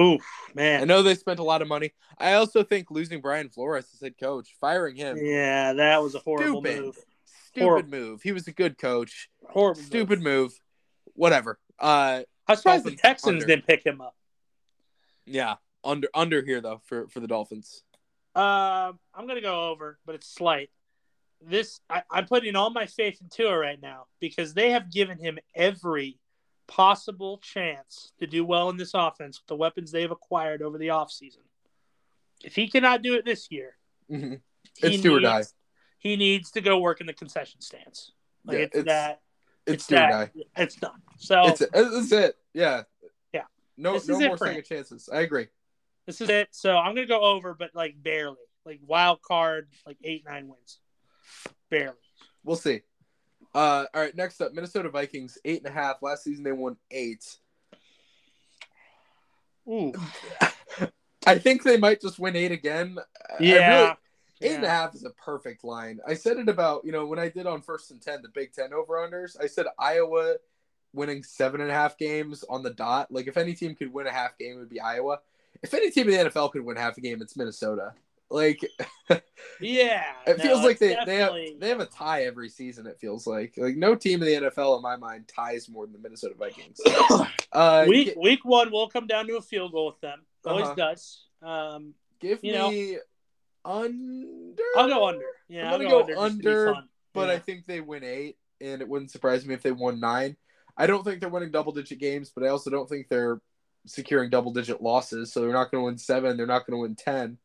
Oof, 0.00 0.22
man. 0.54 0.82
I 0.82 0.84
know 0.84 1.02
they 1.02 1.14
spent 1.16 1.40
a 1.40 1.44
lot 1.44 1.60
of 1.62 1.66
money. 1.68 1.92
I 2.18 2.34
also 2.34 2.62
think 2.62 2.90
losing 2.90 3.20
Brian 3.20 3.48
Flores 3.48 3.88
as 3.94 4.00
head 4.00 4.14
coach, 4.18 4.54
firing 4.60 4.94
him, 4.96 5.16
Yeah, 5.20 5.72
that 5.72 6.02
was 6.02 6.14
a 6.14 6.20
horrible 6.20 6.60
Stupid. 6.60 6.82
move. 6.82 6.98
stupid 7.24 7.64
Horrible. 7.64 7.90
move. 7.90 8.22
He 8.22 8.30
was 8.32 8.46
a 8.46 8.52
good 8.52 8.78
coach. 8.78 9.28
Horrible. 9.48 9.80
move. 9.80 9.86
Stupid 9.86 10.22
move. 10.22 10.60
Whatever. 11.14 11.58
Uh, 11.78 12.22
I'm 12.46 12.56
surprised 12.56 12.84
the 12.84 12.96
Texans 12.96 13.42
under. 13.42 13.46
didn't 13.46 13.66
pick 13.66 13.84
him 13.84 14.00
up. 14.00 14.14
yeah. 15.26 15.54
under 15.82 16.08
under 16.14 16.42
here 16.42 16.60
though 16.60 16.80
for 16.84 17.08
for 17.08 17.20
the 17.20 17.26
Dolphins. 17.26 17.82
Um, 18.34 18.98
I'm 19.14 19.26
gonna 19.26 19.40
go 19.40 19.70
over, 19.70 19.98
but 20.06 20.14
it's 20.14 20.28
slight. 20.28 20.70
This 21.46 21.80
I, 21.90 22.02
I'm 22.10 22.26
putting 22.26 22.56
all 22.56 22.70
my 22.70 22.86
faith 22.86 23.18
in 23.20 23.28
Tua 23.28 23.56
right 23.58 23.80
now 23.80 24.06
because 24.20 24.54
they 24.54 24.70
have 24.70 24.90
given 24.90 25.18
him 25.18 25.38
every 25.54 26.18
possible 26.66 27.38
chance 27.38 28.12
to 28.18 28.26
do 28.26 28.44
well 28.44 28.70
in 28.70 28.76
this 28.78 28.92
offense 28.94 29.38
with 29.40 29.46
the 29.46 29.56
weapons 29.56 29.90
they've 29.92 30.10
acquired 30.10 30.62
over 30.62 30.78
the 30.78 30.88
offseason. 30.88 31.42
If 32.42 32.54
he 32.54 32.68
cannot 32.68 33.02
do 33.02 33.14
it 33.14 33.24
this 33.24 33.48
year, 33.50 33.76
Mhm. 34.10 34.40
It's 34.82 35.02
do 35.02 35.16
or 35.16 35.20
die. 35.20 35.44
He 35.98 36.16
needs 36.16 36.50
to 36.52 36.60
go 36.60 36.78
work 36.78 37.00
in 37.00 37.06
the 37.06 37.12
concession 37.12 37.60
stands. 37.60 38.12
Like 38.44 38.56
Yeah, 38.58 38.64
it's, 38.64 38.76
it's- 38.76 38.86
that. 38.86 39.20
It's 39.66 39.86
do 39.86 39.96
or 39.96 39.98
die. 39.98 40.30
that. 40.34 40.44
It's 40.56 40.74
done. 40.76 41.00
So 41.18 41.42
It's 41.46 41.62
it's 41.62 42.12
it. 42.12 42.36
Yeah. 42.52 42.82
Yeah. 43.32 43.42
No 43.76 43.94
This 43.94 44.08
no 44.08 44.18
more 44.20 44.36
second 44.38 44.64
chances. 44.64 45.08
I 45.12 45.20
agree. 45.20 45.46
this 46.06 46.20
is 46.20 46.28
it. 46.28 46.48
So 46.52 46.76
I'm 46.76 46.94
gonna 46.94 47.06
go 47.06 47.22
over, 47.22 47.54
but 47.54 47.70
like 47.74 47.94
barely, 48.02 48.36
like 48.66 48.80
wild 48.86 49.22
card, 49.22 49.68
like 49.86 49.96
eight 50.04 50.24
nine 50.26 50.48
wins, 50.48 50.78
barely. 51.70 51.96
We'll 52.42 52.56
see. 52.56 52.82
Uh, 53.54 53.86
all 53.94 54.00
right, 54.02 54.14
next 54.16 54.40
up, 54.40 54.52
Minnesota 54.52 54.88
Vikings, 54.90 55.38
eight 55.44 55.58
and 55.64 55.70
a 55.70 55.72
half. 55.72 56.02
Last 56.02 56.24
season 56.24 56.42
they 56.44 56.52
won 56.52 56.76
eight. 56.90 57.24
Ooh, 59.68 59.92
I 61.26 61.38
think 61.38 61.62
they 61.62 61.78
might 61.78 62.00
just 62.00 62.18
win 62.18 62.36
eight 62.36 62.52
again. 62.52 62.98
I- 63.40 63.96
I 64.44 64.50
yeah. 64.50 64.56
and 64.56 64.64
a 64.64 64.70
half 64.70 64.94
is 64.94 65.04
a 65.04 65.10
perfect 65.10 65.64
line. 65.64 66.00
I 66.06 66.14
said 66.14 66.38
it 66.38 66.48
about, 66.48 66.84
you 66.84 66.92
know, 66.92 67.06
when 67.06 67.18
I 67.18 67.28
did 67.28 67.46
on 67.46 67.62
first 67.62 67.90
and 67.90 68.00
10, 68.00 68.22
the 68.22 68.28
Big 68.28 68.52
Ten 68.52 68.72
over 68.72 68.94
unders, 68.94 69.36
I 69.42 69.46
said 69.46 69.66
Iowa 69.78 70.36
winning 70.92 71.22
seven 71.22 71.60
and 71.60 71.70
a 71.70 71.74
half 71.74 71.98
games 71.98 72.44
on 72.48 72.62
the 72.62 72.70
dot. 72.70 73.10
Like, 73.10 73.26
if 73.26 73.36
any 73.36 73.54
team 73.54 73.74
could 73.74 73.92
win 73.92 74.06
a 74.06 74.12
half 74.12 74.38
game, 74.38 74.54
it 74.56 74.58
would 74.58 74.70
be 74.70 74.80
Iowa. 74.80 75.20
If 75.62 75.74
any 75.74 75.90
team 75.90 76.08
in 76.08 76.24
the 76.24 76.30
NFL 76.30 76.52
could 76.52 76.64
win 76.64 76.76
half 76.76 76.96
a 76.98 77.00
game, 77.00 77.20
it's 77.22 77.36
Minnesota. 77.36 77.94
Like, 78.30 78.60
Yeah, 79.60 80.04
it 80.26 80.38
no, 80.38 80.42
feels 80.42 80.64
like 80.64 80.78
they, 80.78 80.96
they 81.06 81.16
have 81.16 81.32
they 81.58 81.68
have 81.68 81.80
a 81.80 81.86
tie 81.86 82.24
every 82.24 82.48
season. 82.48 82.86
It 82.86 82.98
feels 82.98 83.26
like 83.26 83.54
like 83.56 83.76
no 83.76 83.94
team 83.94 84.22
in 84.22 84.26
the 84.42 84.50
NFL 84.50 84.76
in 84.76 84.82
my 84.82 84.96
mind 84.96 85.28
ties 85.28 85.68
more 85.68 85.86
than 85.86 85.92
the 85.92 85.98
Minnesota 86.00 86.34
Vikings. 86.38 86.80
Uh, 87.52 87.84
week 87.86 88.08
gi- 88.08 88.14
week 88.18 88.44
one 88.44 88.68
will 88.72 88.88
come 88.88 89.06
down 89.06 89.28
to 89.28 89.36
a 89.36 89.40
field 89.40 89.70
goal 89.70 89.86
with 89.86 90.00
them. 90.00 90.22
Always 90.44 90.66
Uh-huh. 90.66 90.74
does. 90.74 91.22
Um, 91.40 91.94
give 92.18 92.42
you 92.42 92.52
know. 92.52 92.68
Under. 93.64 94.62
I'll 94.76 94.88
go 94.88 95.06
under. 95.08 95.24
Yeah, 95.48 95.66
I'm 95.68 95.72
I'll 95.74 95.78
gonna 95.78 95.90
go, 95.90 96.14
go 96.14 96.20
under. 96.20 96.42
just 96.42 96.66
to 96.66 96.72
be 96.72 96.76
under, 96.78 96.88
but 97.12 97.28
Yeah. 97.28 97.34
I 97.34 97.38
think 97.38 97.66
they 97.66 97.80
win 97.80 98.04
eight, 98.04 98.36
and 98.60 98.80
it 98.82 98.88
wouldn't 98.88 99.10
surprise 99.10 99.46
me 99.46 99.54
if 99.54 99.62
they 99.62 99.72
won 99.72 100.00
nine. 100.00 100.36
I 100.76 100.86
don't 100.86 101.04
think 101.04 101.20
they're 101.20 101.28
winning 101.28 101.50
double 101.52 101.72
digit 101.72 101.98
games, 102.00 102.30
but 102.34 102.44
I 102.44 102.48
also 102.48 102.70
don't 102.70 102.88
think 102.88 103.08
they're 103.08 103.40
securing 103.86 104.30
double 104.30 104.52
digit 104.52 104.82
losses. 104.82 105.32
So 105.32 105.40
they're 105.40 105.52
not 105.52 105.70
going 105.70 105.82
to 105.82 105.86
win 105.86 105.98
seven. 105.98 106.36
They're 106.36 106.46
not 106.46 106.66
going 106.66 106.76
to 106.78 106.82
win 106.82 106.96
ten. 106.96 107.38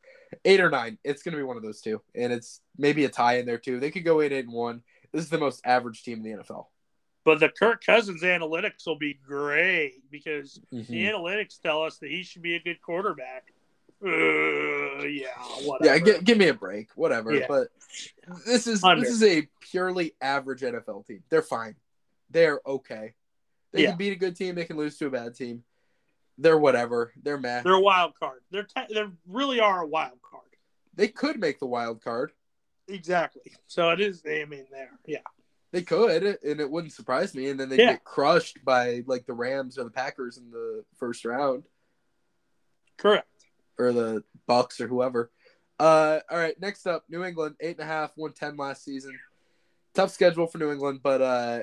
Eight 0.46 0.60
or 0.62 0.70
nine. 0.70 0.98
It's 1.04 1.24
going 1.24 1.34
to 1.34 1.38
be 1.38 1.44
one 1.44 1.58
of 1.58 1.64
those 1.64 1.82
two, 1.82 2.02
and 2.16 2.32
it's 2.32 2.62
maybe 2.78 3.06
a 3.06 3.10
tie 3.10 3.38
in 3.40 3.46
there 3.46 3.58
too. 3.58 3.80
They 3.80 3.92
could 3.92 4.06
go 4.06 4.22
eight, 4.22 4.32
eight, 4.32 4.46
and 4.46 4.54
one. 4.54 4.84
This 5.12 5.24
is 5.24 5.30
the 5.30 5.40
most 5.40 5.62
average 5.66 6.04
team 6.04 6.20
in 6.20 6.24
the 6.24 6.44
NFL. 6.44 6.68
but 7.26 7.40
the 7.40 7.50
Kirk 7.50 7.84
Cousins 7.86 8.24
analytics 8.24 8.88
will 8.88 8.98
be 8.98 9.14
great 9.14 10.10
because 10.10 10.60
Mhm. 10.74 10.88
the 10.88 11.04
analytics 11.06 11.60
tell 11.60 11.84
us 11.84 11.98
that 12.00 12.10
he 12.10 12.24
should 12.24 12.42
be 12.42 12.56
a 12.56 12.60
good 12.60 12.82
quarterback. 12.82 13.54
Uh, 14.02 15.04
yeah, 15.06 15.28
whatever. 15.64 15.98
Yeah, 15.98 16.18
gi- 16.18 16.24
give 16.24 16.38
me 16.38 16.48
a 16.48 16.54
break, 16.54 16.90
whatever. 16.96 17.34
Yeah. 17.34 17.46
But 17.48 17.68
this 18.46 18.66
is 18.68 18.84
Under. 18.84 19.02
this 19.02 19.12
is 19.14 19.24
a 19.24 19.48
purely 19.60 20.16
average 20.22 20.62
NFL 20.62 21.06
team. 21.06 21.24
They're 21.30 21.42
fine. 21.42 21.76
They're 22.30 22.62
okay. 22.66 23.14
They 23.72 23.84
Yeah. 23.84 23.90
can 23.90 23.98
beat 23.98 24.14
a 24.14 24.16
good 24.16 24.36
team. 24.36 24.56
They 24.56 24.66
can 24.66 24.78
lose 24.78 24.98
to 24.98 25.08
a 25.08 25.10
bad 25.10 25.36
team. 25.36 25.64
They're 26.38 26.58
whatever. 26.58 27.12
They're 27.22 27.38
mad. 27.40 27.66
They're 27.66 27.74
a 27.74 27.80
wild 27.82 28.14
card. 28.20 28.40
They're 28.52 28.64
te- 28.64 28.94
they 28.94 29.04
really 29.28 29.60
are 29.60 29.82
a 29.82 29.88
wild 29.88 30.22
card. 30.22 30.44
They 30.96 31.08
could 31.10 31.40
make 31.40 31.60
the 31.60 31.66
wild 31.68 32.02
card. 32.04 32.32
Exactly. 32.88 33.52
So 33.68 33.90
it 33.92 34.00
is. 34.00 34.24
I 34.26 34.46
mean, 34.46 34.66
there. 34.72 34.92
Yeah. 35.06 35.20
They 35.72 35.84
could, 35.84 36.24
and 36.24 36.60
it 36.60 36.70
wouldn't 36.70 36.94
surprise 36.94 37.36
me. 37.36 37.50
And 37.50 37.60
then 37.60 37.70
they 37.70 37.78
Yeah. 37.78 37.92
get 37.94 38.04
crushed 38.04 38.64
by 38.66 39.04
like 39.06 39.26
the 39.28 39.34
Rams 39.34 39.78
or 39.78 39.84
the 39.84 39.92
Packers 39.92 40.38
in 40.38 40.50
the 40.50 40.84
first 40.98 41.26
round, 41.26 41.64
Correct. 42.98 43.28
Or 43.80 43.94
the 43.94 44.24
Bucs 44.48 44.80
or 44.80 44.88
whoever. 44.88 45.32
Uh, 45.80 46.20
all 46.30 46.38
right, 46.38 46.60
next 46.60 46.86
up, 46.86 47.06
New 47.10 47.24
England, 47.24 47.56
eight 47.62 47.80
and 47.80 47.90
a 47.90 47.92
half, 47.92 48.12
won 48.18 48.34
ten 48.34 48.58
last 48.58 48.84
season. 48.84 49.18
Tough 49.94 50.12
schedule 50.12 50.46
for 50.46 50.58
New 50.58 50.72
England, 50.72 51.00
but 51.02 51.22
uh, 51.22 51.60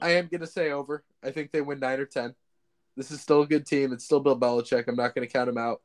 I 0.00 0.10
am 0.12 0.28
gonna 0.28 0.46
say 0.46 0.70
over. 0.70 1.04
I 1.22 1.32
think 1.32 1.50
they 1.50 1.60
win 1.60 1.80
nine 1.80 1.98
or 1.98 2.06
ten. 2.06 2.34
This 2.96 3.10
is 3.10 3.20
still 3.20 3.42
a 3.42 3.46
good 3.46 3.66
team. 3.66 3.92
It's 3.92 4.04
still 4.04 4.20
Bill 4.20 4.38
Belichick. 4.38 4.86
I'm 4.86 4.94
not 4.94 5.14
gonna 5.14 5.26
count 5.26 5.48
him 5.48 5.58
out. 5.58 5.82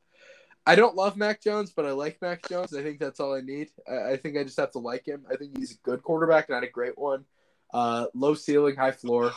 I 0.68 0.76
don't 0.76 0.96
love 0.96 1.18
Mac 1.18 1.42
Jones, 1.42 1.72
but 1.76 1.86
I 1.86 1.92
like 1.92 2.22
Mac 2.22 2.48
Jones. 2.48 2.76
I 2.76 2.84
think 2.84 3.00
that's 3.00 3.20
all 3.20 3.34
I 3.34 3.42
need. 3.42 3.70
I, 3.90 4.12
I 4.12 4.18
think 4.18 4.38
I 4.38 4.44
just 4.44 4.60
have 4.60 4.72
to 4.72 4.80
like 4.80 5.08
him. 5.08 5.26
I 5.32 5.38
think 5.38 5.58
he's 5.58 5.72
a 5.72 5.78
good 5.82 6.04
quarterback, 6.04 6.50
not 6.50 6.64
a 6.64 6.70
great 6.70 6.98
one. 6.98 7.26
Uh, 7.74 8.08
low 8.14 8.34
ceiling, 8.34 8.76
high 8.76 8.92
floor. 8.92 9.32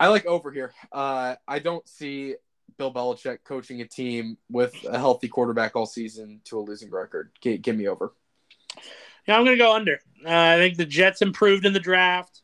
I 0.00 0.08
like 0.08 0.26
over 0.26 0.50
here. 0.50 0.72
Uh, 0.90 1.36
I 1.46 1.60
don't 1.60 1.86
see 1.88 2.34
Bill 2.76 2.92
Belichick 2.92 3.38
coaching 3.44 3.80
a 3.80 3.86
team 3.86 4.36
with 4.50 4.74
a 4.88 4.98
healthy 4.98 5.28
quarterback 5.28 5.76
all 5.76 5.86
season 5.86 6.40
to 6.44 6.58
a 6.58 6.62
losing 6.62 6.90
record. 6.90 7.30
Give 7.40 7.76
me 7.76 7.88
over. 7.88 8.14
Yeah, 9.26 9.38
I'm 9.38 9.44
going 9.44 9.56
to 9.56 9.62
go 9.62 9.74
under. 9.74 10.00
Uh, 10.24 10.30
I 10.30 10.56
think 10.56 10.76
the 10.76 10.84
Jets 10.84 11.22
improved 11.22 11.64
in 11.64 11.72
the 11.72 11.80
draft. 11.80 12.42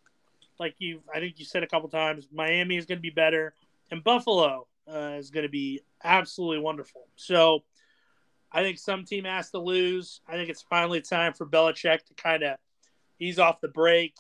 Like 0.59 0.74
you, 0.78 1.03
I 1.14 1.20
think 1.20 1.39
you 1.39 1.45
said 1.45 1.62
a 1.62 1.66
couple 1.66 1.89
times, 1.89 2.28
Miami 2.33 2.76
is 2.76 2.87
going 2.87 2.99
to 2.99 3.03
be 3.03 3.11
better, 3.11 3.55
and 3.91 4.05
Buffalo 4.05 4.66
uh, 4.91 5.16
is 5.18 5.31
going 5.31 5.45
to 5.45 5.51
be 5.51 5.81
absolutely 6.05 6.59
wonderful. 6.59 7.09
So, 7.16 7.64
I 8.53 8.62
think 8.62 8.78
some 8.78 9.05
team 9.05 9.24
has 9.24 9.51
to 9.51 9.59
lose. 9.59 10.20
I 10.28 10.33
think 10.33 10.51
it's 10.51 10.62
finally 10.62 11.01
time 11.01 11.35
for 11.35 11.47
Belichick 11.47 12.05
to 12.07 12.14
kind 12.14 12.43
of 12.43 12.59
ease 13.20 13.39
off 13.39 13.61
the 13.61 13.68
break. 13.68 14.14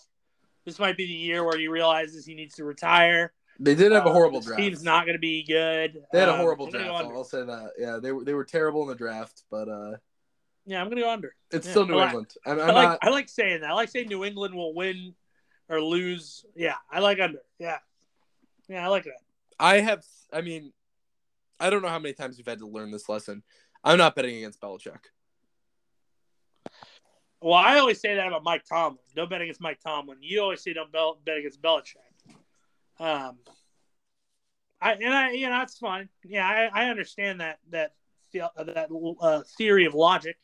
This 0.64 0.78
might 0.78 0.96
be 0.96 1.06
the 1.06 1.12
year 1.12 1.44
where 1.44 1.58
he 1.58 1.68
realizes 1.68 2.24
he 2.24 2.34
needs 2.34 2.54
to 2.54 2.64
retire. 2.64 3.32
They 3.62 3.74
did 3.74 3.92
have 3.92 4.06
a 4.06 4.08
Uh, 4.08 4.12
horrible 4.12 4.40
draft. 4.40 4.58
Team's 4.60 4.82
not 4.82 5.04
going 5.04 5.14
to 5.16 5.20
be 5.20 5.42
good. 5.44 6.02
They 6.12 6.20
had 6.20 6.30
a 6.30 6.32
Um, 6.32 6.38
horrible 6.38 6.64
I'm 6.66 6.72
draft. 6.72 6.88
I'll, 7.04 7.24
say 7.24 7.44
that. 7.44 7.72
Yeah, 7.78 7.98
they 8.02 8.10
were 8.10 8.24
they 8.24 8.32
were 8.34 8.44
terrible 8.44 8.82
in 8.82 8.88
the 8.88 8.94
draft, 8.94 9.42
but 9.50 9.68
uh, 9.68 9.96
Yeah, 10.64 10.80
I'm 10.80 10.86
going 10.86 10.96
to 10.96 11.02
go 11.02 11.10
under. 11.10 11.34
it's 11.50 11.66
Yeah, 11.66 11.70
still 11.70 11.86
New 11.86 11.94
I 11.94 11.96
like- 11.96 12.06
England. 12.08 12.34
I'm, 12.46 12.58
I 12.58 12.62
I'm 12.62 12.74
like 12.74 12.88
not. 12.88 12.98
I 13.02 13.10
like 13.10 13.28
saying 13.28 13.60
that. 13.60 13.70
I 13.70 13.74
like 13.74 13.90
saying 13.90 14.08
New 14.08 14.24
England 14.24 14.54
will 14.54 14.72
win 14.74 15.14
or 15.68 15.80
lose. 15.82 16.44
Yeah, 16.56 16.76
I 16.90 17.00
like 17.00 17.20
under. 17.20 17.42
Yeah, 17.58 17.78
yeah, 18.68 18.84
I 18.84 18.88
like 18.88 19.04
that. 19.04 19.20
I 19.58 19.80
have. 19.80 20.04
I 20.32 20.40
mean, 20.40 20.72
I 21.58 21.68
don't 21.68 21.82
know 21.82 21.88
how 21.88 21.98
many 21.98 22.14
times 22.14 22.38
we've 22.38 22.46
had 22.46 22.60
to 22.60 22.66
learn 22.66 22.90
this 22.90 23.08
lesson. 23.10 23.42
I'm 23.84 23.98
not 23.98 24.14
betting 24.14 24.36
against 24.36 24.60
Belichick. 24.60 25.04
Well, 27.42 27.54
I 27.54 27.78
always 27.78 28.00
say 28.00 28.14
that 28.16 28.26
about 28.26 28.44
Mike 28.44 28.64
Tomlin. 28.66 28.98
Don't 29.14 29.30
bet 29.30 29.40
against 29.40 29.60
Mike 29.62 29.80
Tomlin. 29.80 30.18
You 30.20 30.40
always 30.42 30.62
say 30.62 30.72
don't 30.74 30.92
bet, 30.92 31.02
bet 31.24 31.38
against 31.38 31.60
Belichick. 31.62 31.96
Um, 33.00 33.38
I 34.80 34.92
and 34.92 35.14
I 35.14 35.30
you 35.32 35.48
know 35.48 35.58
that's 35.58 35.78
fine. 35.78 36.08
Yeah, 36.24 36.46
I, 36.46 36.84
I 36.84 36.90
understand 36.90 37.40
that 37.40 37.58
that 37.70 37.92
that 38.32 38.88
uh, 39.20 39.42
theory 39.58 39.86
of 39.86 39.94
logic 39.94 40.36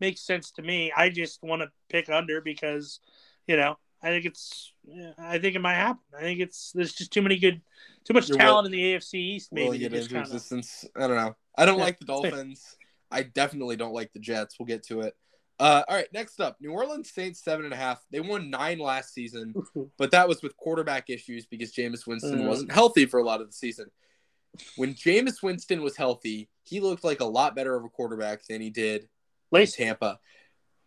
makes 0.00 0.20
sense 0.20 0.50
to 0.52 0.62
me. 0.62 0.92
I 0.96 1.08
just 1.08 1.42
want 1.42 1.62
to 1.62 1.68
pick 1.88 2.08
under 2.08 2.40
because 2.40 3.00
you 3.46 3.56
know 3.56 3.76
I 4.02 4.08
think 4.08 4.26
it's 4.26 4.72
I 5.18 5.38
think 5.38 5.56
it 5.56 5.60
might 5.60 5.74
happen. 5.74 6.02
I 6.16 6.20
think 6.20 6.40
it's 6.40 6.72
there's 6.72 6.92
just 6.92 7.12
too 7.12 7.22
many 7.22 7.38
good, 7.38 7.62
too 8.04 8.14
much 8.14 8.28
You're 8.28 8.38
talent 8.38 8.66
in 8.66 8.72
the 8.72 8.94
AFC 8.94 9.14
East. 9.14 9.52
Maybe 9.52 9.84
it 9.84 9.90
just 9.90 10.10
into 10.10 10.14
kind 10.14 10.26
of 10.26 10.32
existence. 10.34 10.84
I 10.96 11.06
don't 11.06 11.16
know. 11.16 11.36
I 11.56 11.64
don't 11.64 11.78
Yeah. 11.78 11.84
like 11.84 11.98
the 11.98 12.04
Dolphins. 12.06 12.76
I 13.10 13.22
definitely 13.22 13.76
don't 13.76 13.92
like 13.92 14.12
the 14.12 14.20
Jets. 14.20 14.58
We'll 14.58 14.66
get 14.66 14.82
to 14.84 15.00
it. 15.02 15.14
Uh, 15.62 15.84
all 15.88 15.94
right, 15.94 16.12
next 16.12 16.40
up, 16.40 16.56
New 16.60 16.72
Orleans 16.72 17.08
Saints 17.12 17.38
seven 17.40 17.64
and 17.64 17.72
a 17.72 17.76
half. 17.76 18.04
They 18.10 18.18
won 18.18 18.50
nine 18.50 18.80
last 18.80 19.14
season, 19.14 19.54
but 19.96 20.10
that 20.10 20.28
was 20.28 20.42
with 20.42 20.56
quarterback 20.56 21.08
issues 21.08 21.46
because 21.46 21.72
Jameis 21.72 22.04
Winston 22.04 22.40
Mhm. 22.40 22.48
wasn't 22.48 22.72
healthy 22.72 23.06
for 23.06 23.20
a 23.20 23.24
lot 23.24 23.40
of 23.40 23.46
the 23.46 23.52
season. 23.52 23.90
When 24.76 24.94
Jameis 24.94 25.40
Winston 25.40 25.80
was 25.82 25.96
healthy, 25.96 26.48
he 26.64 26.80
looked 26.80 27.04
like 27.04 27.20
a 27.20 27.24
lot 27.26 27.54
better 27.54 27.76
of 27.76 27.84
a 27.84 27.88
quarterback 27.88 28.44
than 28.46 28.60
he 28.60 28.70
did 28.70 29.08
in 29.52 29.66
Tampa. 29.66 30.18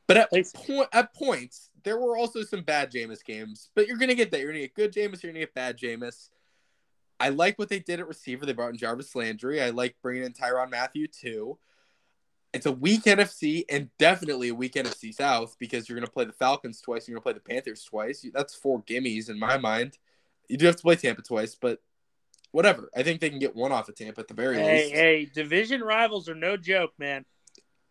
But 0.07 0.17
at 0.17 0.29
point 0.53 0.89
at 0.91 1.13
points, 1.15 1.69
there 1.83 1.97
were 1.97 2.17
also 2.17 2.43
some 2.43 2.63
bad 2.63 2.91
Jameis 2.91 3.23
games. 3.23 3.69
But 3.75 3.87
you're 3.87 3.97
gonna 3.97 4.13
get 4.13 4.29
that. 4.31 4.41
You're 4.41 4.49
gonna 4.51 4.59
get 4.59 4.75
good 4.75 4.91
Jameis. 4.93 5.23
You're 5.23 5.31
gonna 5.31 5.45
get 5.45 5.53
bad 5.55 5.77
Jameis. 5.79 6.29
I 7.17 7.29
like 7.29 7.57
what 7.57 7.69
they 7.69 7.79
did 7.79 8.01
at 8.01 8.07
receiver. 8.09 8.45
They 8.45 8.51
brought 8.51 8.71
in 8.71 8.77
Jarvis 8.77 9.15
Landry. 9.15 9.61
I 9.61 9.69
like 9.69 9.95
bringing 10.01 10.23
in 10.25 10.33
Tyrann 10.33 10.69
Mathieu 10.69 11.07
too. 11.07 11.57
It's 12.55 12.65
a 12.65 12.71
weak 12.71 13.03
NFC 13.03 13.65
and 13.69 13.89
definitely 13.99 14.47
a 14.47 14.55
weak 14.55 14.73
NFC 14.73 15.13
South 15.13 15.57
because 15.59 15.89
you're 15.89 15.97
gonna 15.97 16.09
play 16.09 16.23
the 16.25 16.31
Falcons 16.31 16.79
twice. 16.79 17.07
You're 17.07 17.15
gonna 17.15 17.23
play 17.23 17.33
the 17.33 17.39
Panthers 17.41 17.83
twice. 17.83 18.25
That's 18.33 18.55
four 18.55 18.81
gimmies 18.83 19.29
in 19.29 19.37
my 19.37 19.57
mind. 19.57 19.97
You 20.47 20.57
do 20.57 20.65
have 20.65 20.77
to 20.77 20.81
play 20.81 20.95
Tampa 20.95 21.21
twice, 21.21 21.55
but 21.55 21.79
whatever. 22.51 22.89
I 22.95 23.03
think 23.03 23.19
they 23.19 23.29
can 23.29 23.39
get 23.39 23.55
one 23.55 23.73
off 23.73 23.89
of 23.89 23.95
Tampa 23.95 24.21
at 24.21 24.29
the 24.29 24.33
very 24.33 24.57
hey, 24.57 24.83
least. 24.83 24.95
hey, 24.95 25.25
division 25.25 25.81
rivals 25.81 26.29
are 26.29 26.35
no 26.35 26.55
joke, 26.55 26.93
man. 26.97 27.25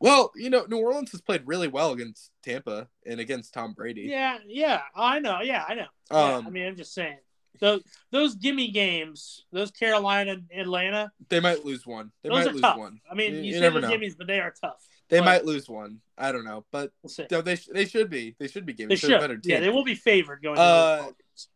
Well, 0.00 0.32
you 0.34 0.48
know, 0.50 0.64
New 0.68 0.78
Orleans 0.78 1.12
has 1.12 1.20
played 1.20 1.42
really 1.44 1.68
well 1.68 1.92
against 1.92 2.30
Tampa 2.42 2.88
and 3.06 3.20
against 3.20 3.52
Tom 3.52 3.74
Brady. 3.74 4.02
Yeah, 4.02 4.38
yeah, 4.46 4.80
I 4.94 5.18
know. 5.18 5.40
Yeah, 5.42 5.64
I 5.68 5.74
know. 5.74 5.86
Yeah, 6.10 6.36
Um, 6.36 6.46
I 6.46 6.50
mean, 6.50 6.66
I'm 6.66 6.76
just 6.76 6.94
saying. 6.94 7.18
Those 7.60 7.82
those 8.10 8.34
gimme 8.34 8.70
games, 8.70 9.44
those 9.52 9.70
Carolina, 9.70 10.36
Atlanta, 10.54 11.12
They 11.28 11.40
might 11.40 11.64
lose 11.64 11.86
one. 11.86 12.10
They 12.22 12.28
those 12.28 12.38
might 12.44 12.48
are 12.48 12.52
lose 12.52 12.60
tough. 12.62 12.78
one. 12.78 13.00
I 13.10 13.14
mean, 13.14 13.32
You- 13.34 13.38
you, 13.40 13.44
you 13.46 13.52
say 13.54 13.60
they're 13.60 13.70
gimmies, 13.82 14.16
but 14.18 14.26
they 14.26 14.40
are 14.40 14.52
tough. 14.60 14.86
They 15.10 15.18
But 15.18 15.24
might 15.26 15.44
lose 15.44 15.68
one. 15.68 16.00
I 16.16 16.32
don't 16.32 16.44
know, 16.44 16.64
but 16.72 16.92
We'll 17.02 17.42
they 17.42 17.58
they 17.72 17.84
should 17.84 18.08
be. 18.10 18.34
They 18.38 18.48
should 18.48 18.64
be 18.66 18.72
giving. 18.72 18.88
They 18.88 18.96
should. 18.96 19.20
better 19.20 19.36
team. 19.36 19.52
Yeah, 19.52 19.60
they 19.60 19.68
will 19.68 19.84
be 19.84 19.94
favored 19.94 20.42
going. 20.42 20.58
Uh, 20.58 20.96
into 21.08 21.14
those 21.14 21.48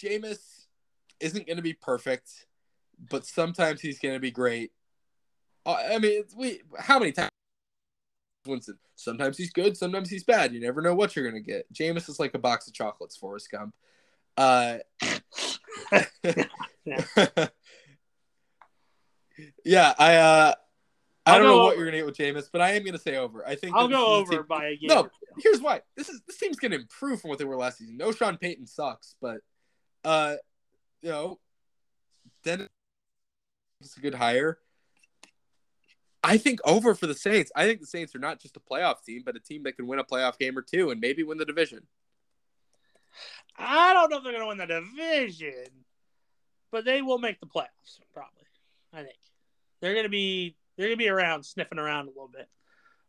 games. 0.00 0.24
Jameis 0.24 0.66
isn't 1.20 1.46
going 1.46 1.56
to 1.56 1.62
be 1.62 1.74
perfect, 1.74 2.46
but 3.10 3.26
sometimes 3.26 3.80
he's 3.80 3.98
going 3.98 4.14
to 4.14 4.20
be 4.20 4.30
great. 4.30 4.72
Uh, 5.64 5.76
I 5.90 5.98
mean, 5.98 6.12
it's- 6.20 6.34
we 6.34 6.62
how 6.78 6.98
many 6.98 7.12
times 7.12 7.30
Winston? 8.46 8.78
Sometimes 8.94 9.36
he's 9.36 9.50
good, 9.50 9.76
sometimes 9.76 10.08
he's 10.08 10.24
bad. 10.24 10.52
You 10.54 10.60
never 10.60 10.80
know 10.80 10.94
what 10.94 11.14
you're 11.14 11.28
going 11.30 11.42
to 11.42 11.46
get. 11.50 11.70
Jameis 11.72 12.08
is 12.08 12.18
like 12.18 12.34
a 12.34 12.38
box 12.38 12.66
of 12.66 12.72
chocolates, 12.72 13.16
Forrest 13.16 13.50
Gump. 13.50 13.74
Uh, 14.36 14.78
yeah, 19.64 19.94
I 19.98 20.16
uh, 20.16 20.54
I 21.24 21.32
I'll 21.32 21.38
don't 21.38 21.46
go 21.46 21.48
know 21.48 21.56
what 21.64 21.66
over. 21.72 21.76
you're 21.76 21.84
going 21.90 21.92
to 21.92 21.98
get 21.98 22.06
with 22.06 22.16
Jameis, 22.16 22.48
but 22.52 22.60
I 22.60 22.72
am 22.72 22.82
going 22.82 22.92
to 22.92 22.98
say 22.98 23.16
over. 23.16 23.46
I 23.46 23.54
think 23.56 23.74
I'll 23.74 23.88
go 23.88 24.22
is 24.22 24.28
a 24.28 24.30
team- 24.30 24.38
over 24.38 24.42
by 24.46 24.66
a 24.66 24.76
game. 24.76 24.88
No, 24.88 25.08
here's 25.38 25.60
why. 25.60 25.80
This 25.96 26.08
is 26.08 26.20
this 26.26 26.36
team's 26.38 26.56
gonna 26.56 26.76
improve 26.76 27.20
from 27.20 27.30
what 27.30 27.38
they 27.38 27.44
were 27.44 27.56
last 27.56 27.78
season. 27.78 27.96
No, 27.96 28.12
Sean 28.12 28.36
Payton 28.36 28.66
sucks, 28.66 29.16
but 29.20 29.40
uh, 30.04 30.36
you 31.02 31.10
know, 31.10 31.38
Dennis 32.44 32.68
is 33.82 33.96
a 33.96 34.00
good 34.00 34.14
hire. 34.14 34.58
I 36.22 36.38
think 36.38 36.58
over 36.64 36.94
for 36.94 37.06
the 37.06 37.14
Saints. 37.14 37.52
I 37.54 37.66
think 37.66 37.80
the 37.80 37.86
Saints 37.86 38.14
are 38.14 38.18
not 38.18 38.40
just 38.40 38.56
a 38.56 38.60
playoff 38.60 39.04
team, 39.06 39.22
but 39.24 39.36
a 39.36 39.40
team 39.40 39.62
that 39.64 39.76
can 39.76 39.86
win 39.86 40.00
a 40.00 40.04
playoff 40.04 40.38
game 40.38 40.58
or 40.58 40.62
two 40.62 40.90
and 40.90 41.00
maybe 41.00 41.22
win 41.22 41.38
the 41.38 41.44
division. 41.44 41.86
I 43.58 43.92
don't 43.92 44.10
know 44.10 44.18
if 44.18 44.24
they're 44.24 44.32
going 44.32 44.42
to 44.42 44.48
win 44.48 44.58
the 44.58 44.66
division, 44.66 45.66
but 46.70 46.84
they 46.84 47.02
will 47.02 47.18
make 47.18 47.40
the 47.40 47.46
playoffs 47.46 48.00
probably. 48.12 48.32
I 48.92 49.02
think 49.02 49.16
they're 49.80 49.94
going 49.94 50.04
to 50.04 50.10
be 50.10 50.56
they're 50.76 50.86
going 50.86 50.98
to 50.98 51.02
be 51.02 51.08
around 51.08 51.44
sniffing 51.44 51.78
around 51.78 52.06
a 52.06 52.08
little 52.08 52.30
bit. 52.32 52.48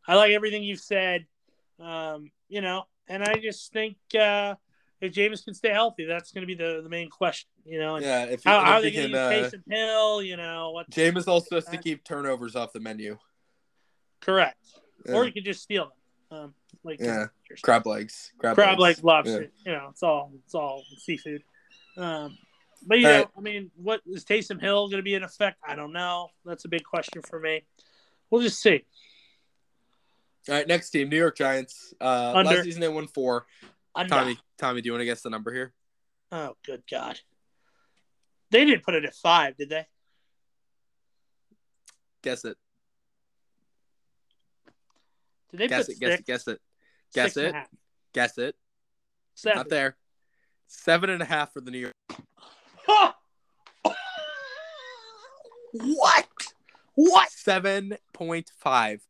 I 0.08 0.16
like 0.16 0.32
everything 0.32 0.64
you've 0.64 0.80
said, 0.80 1.26
um, 1.80 2.32
you 2.48 2.62
know, 2.62 2.84
and 3.08 3.24
I 3.24 3.36
just 3.36 3.74
think 3.74 3.98
uh, 4.18 4.56
if 5.02 5.14
Jameis 5.14 5.44
can 5.44 5.54
stay 5.54 5.70
healthy, 5.70 6.06
that's 6.06 6.32
going 6.32 6.42
to 6.42 6.48
be 6.48 6.56
the, 6.56 6.82
the 6.82 6.90
main 6.90 7.10
question, 7.10 7.50
you 7.66 7.80
know. 7.80 7.96
And 7.96 8.06
Yeah, 8.06 8.24
if, 8.26 8.44
how, 8.44 8.60
and 8.60 8.68
how 8.68 8.74
if 8.74 8.80
are 8.80 8.82
they 8.82 8.92
going 8.92 9.12
to 9.12 9.18
can, 9.18 9.44
use 9.44 9.54
uh, 9.54 9.58
Taysom 9.58 9.64
Hill? 9.70 10.22
You 10.24 10.38
know 10.38 10.72
what? 10.72 10.90
Jameis 10.90 11.28
also 11.28 11.56
has 11.56 11.66
to 11.66 11.78
keep 11.78 12.04
turnovers 12.04 12.56
off 12.56 12.74
the 12.74 12.80
menu. 12.80 13.18
Correct, 14.22 14.58
Yeah, 15.06 15.16
or 15.16 15.26
you 15.26 15.32
could 15.32 15.46
just 15.46 15.62
steal 15.62 15.92
them, 16.30 16.40
um, 16.40 16.54
like 16.88 17.00
Yeah. 17.00 17.28
crab 17.62 17.86
legs, 17.86 18.32
crab, 18.40 18.56
crab 18.56 18.80
legs, 18.80 19.00
legs, 19.00 19.04
lobster. 19.04 19.52
You 19.66 19.74
know, 19.74 19.90
it's 19.92 20.02
all 20.02 20.32
it's 20.44 20.56
all 20.56 20.84
seafood. 20.98 21.44
Um, 21.98 22.38
but 22.86 23.00
you 23.00 23.08
All 23.08 23.12
know, 23.14 23.20
right. 23.20 23.28
I 23.38 23.42
mean, 23.42 23.72
what 23.76 24.02
is 24.06 24.24
Taysom 24.24 24.62
Hill 24.62 24.88
going 24.88 25.00
to 25.00 25.04
be 25.04 25.16
in 25.16 25.24
effect? 25.24 25.58
I 25.68 25.76
don't 25.76 25.92
know. 25.92 26.30
That's 26.46 26.66
a 26.66 26.70
big 26.70 26.84
question 26.84 27.22
for 27.22 27.40
me. 27.40 27.66
We'll 28.30 28.42
just 28.42 28.62
see. 28.62 28.86
All 30.48 30.56
right, 30.56 30.68
next 30.68 30.92
team, 30.92 31.10
New 31.10 31.18
York 31.18 31.36
Giants. 31.36 31.94
Uh, 32.00 32.34
Under. 32.36 32.52
last 32.52 32.64
season 32.64 32.82
they 32.82 32.88
won 32.88 33.08
four. 33.08 33.46
Under. 33.96 34.10
Tommy, 34.10 34.40
Tommy, 34.58 34.82
do 34.82 34.88
you 34.88 34.94
want 34.94 35.02
to 35.02 35.06
guess 35.06 35.22
the 35.22 35.30
number 35.30 35.54
here? 35.54 35.74
Oh, 36.32 36.56
good 36.66 36.84
God. 36.90 37.20
They 38.52 38.64
didn't 38.64 38.84
put 38.84 38.96
it 38.96 39.04
at 39.04 39.16
five, 39.16 39.58
did 39.58 39.70
they? 39.70 39.86
Guess 42.22 42.46
it. 42.46 42.58
Did 45.52 45.60
they 45.60 45.68
Guess 45.68 45.86
put 45.88 45.96
it. 45.96 46.00
Guess 46.00 46.20
it. 46.20 46.26
Guess 46.26 46.48
it. 46.48 46.62
Guess 47.14 47.34
Six 47.34 47.56
it. 47.56 47.56
Guess 48.14 48.38
it. 48.38 48.56
Seven. 49.36 49.58
Not 49.58 49.70
there. 49.70 49.96
Seven 50.68 51.10
and 51.10 51.22
a 51.22 51.26
half 51.26 51.54
for 51.54 51.62
the 51.62 51.72
New 51.72 51.80
York. 51.80 51.94
what? 55.72 56.28
What? 56.96 57.30
Seven 57.32 57.98
point 58.14 58.52
five. 58.58 59.02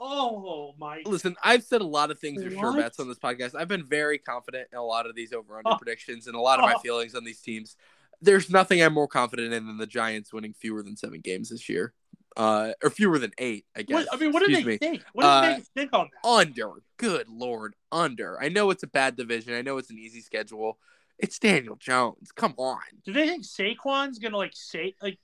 Oh 0.00 0.74
my! 0.78 1.02
Listen, 1.06 1.34
I've 1.42 1.64
said 1.64 1.80
a 1.80 1.86
lot 1.86 2.10
of 2.10 2.20
things 2.20 2.42
for 2.42 2.50
sure 2.50 2.72
bets 2.72 3.00
on 3.00 3.08
this 3.08 3.18
podcast. 3.18 3.56
I've 3.56 3.68
been 3.68 3.84
very 3.84 4.18
confident 4.18 4.68
in 4.72 4.78
a 4.78 4.84
lot 4.84 5.06
of 5.06 5.16
these 5.16 5.32
over 5.32 5.58
under 5.58 5.70
oh. 5.70 5.76
predictions 5.76 6.26
and 6.28 6.36
a 6.36 6.40
lot 6.40 6.60
of 6.60 6.64
my 6.64 6.74
Oh. 6.74 6.78
feelings 6.78 7.14
on 7.14 7.24
these 7.24 7.40
teams. 7.40 7.76
There's 8.20 8.50
nothing 8.50 8.82
I'm 8.82 8.94
more 8.94 9.08
confident 9.08 9.52
in 9.52 9.66
than 9.66 9.76
the 9.76 9.86
Giants 9.86 10.32
winning 10.32 10.52
fewer 10.52 10.82
than 10.82 10.96
seven 10.96 11.20
games 11.20 11.50
this 11.50 11.68
year, 11.68 11.94
uh, 12.36 12.72
or 12.82 12.90
fewer 12.90 13.18
than 13.18 13.32
eight. 13.38 13.64
I 13.76 13.82
guess. 13.82 14.06
What, 14.06 14.14
I 14.14 14.16
mean, 14.16 14.32
what 14.32 14.44
do 14.46 14.52
they 14.54 14.64
me. 14.64 14.76
think? 14.78 15.02
What 15.12 15.22
do 15.22 15.28
Uh, 15.28 15.40
they 15.56 15.62
think 15.74 15.92
on 15.92 16.08
that? 16.22 16.28
Under. 16.28 16.72
Good 16.96 17.28
lord, 17.28 17.74
under. 17.92 18.40
I 18.42 18.48
know 18.48 18.70
it's 18.70 18.82
a 18.82 18.88
bad 18.88 19.16
division. 19.16 19.54
I 19.54 19.62
know 19.62 19.78
it's 19.78 19.90
an 19.90 19.98
easy 19.98 20.20
schedule. 20.20 20.78
It's 21.18 21.38
Daniel 21.38 21.76
Jones. 21.76 22.30
Come 22.32 22.54
on. 22.58 22.78
Do 23.04 23.12
they 23.12 23.26
think 23.26 23.44
Saquon's 23.44 24.18
gonna 24.18 24.36
like 24.36 24.52
say 24.54 24.94
like 25.02 25.18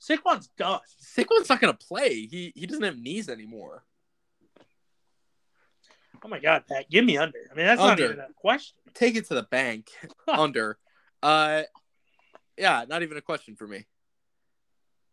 Saquon's 0.00 0.48
done? 0.58 0.80
Saquon's 1.00 1.48
not 1.48 1.60
gonna 1.60 1.74
play. 1.74 2.26
He 2.26 2.52
he 2.56 2.66
doesn't 2.66 2.82
have 2.82 2.98
knees 2.98 3.28
anymore. 3.28 3.84
Oh 6.24 6.28
my 6.28 6.38
god, 6.38 6.64
Pat, 6.68 6.88
give 6.88 7.04
me 7.04 7.16
under. 7.16 7.38
I 7.50 7.54
mean, 7.56 7.66
that's 7.66 7.80
Under. 7.80 8.02
not 8.04 8.12
even 8.12 8.24
a 8.24 8.32
question. 8.36 8.76
Take 8.94 9.16
it 9.16 9.26
to 9.28 9.34
the 9.34 9.42
bank. 9.42 9.90
under. 10.28 10.78
Uh, 11.20 11.62
yeah, 12.56 12.84
not 12.88 13.02
even 13.02 13.16
a 13.16 13.20
question 13.20 13.56
for 13.56 13.66
me. 13.66 13.86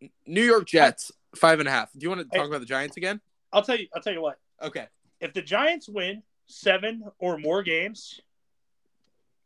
N- 0.01 0.09
New 0.25 0.43
York 0.43 0.67
Jets 0.67 1.11
five 1.35 1.59
and 1.59 1.67
a 1.67 1.71
half. 1.71 1.91
Do 1.93 1.99
you 2.03 2.09
want 2.09 2.21
to 2.21 2.25
talk 2.25 2.43
Hey. 2.45 2.47
about 2.47 2.59
the 2.59 2.65
Giants 2.65 2.97
again? 2.97 3.21
I'll 3.51 3.63
tell 3.63 3.77
you. 3.77 3.87
I'll 3.93 4.01
tell 4.01 4.13
you 4.13 4.21
what. 4.21 4.39
Okay. 4.61 4.87
If 5.19 5.33
the 5.33 5.41
Giants 5.41 5.89
win 5.89 6.23
seven 6.47 7.03
or 7.19 7.37
more 7.37 7.63
games, 7.63 8.19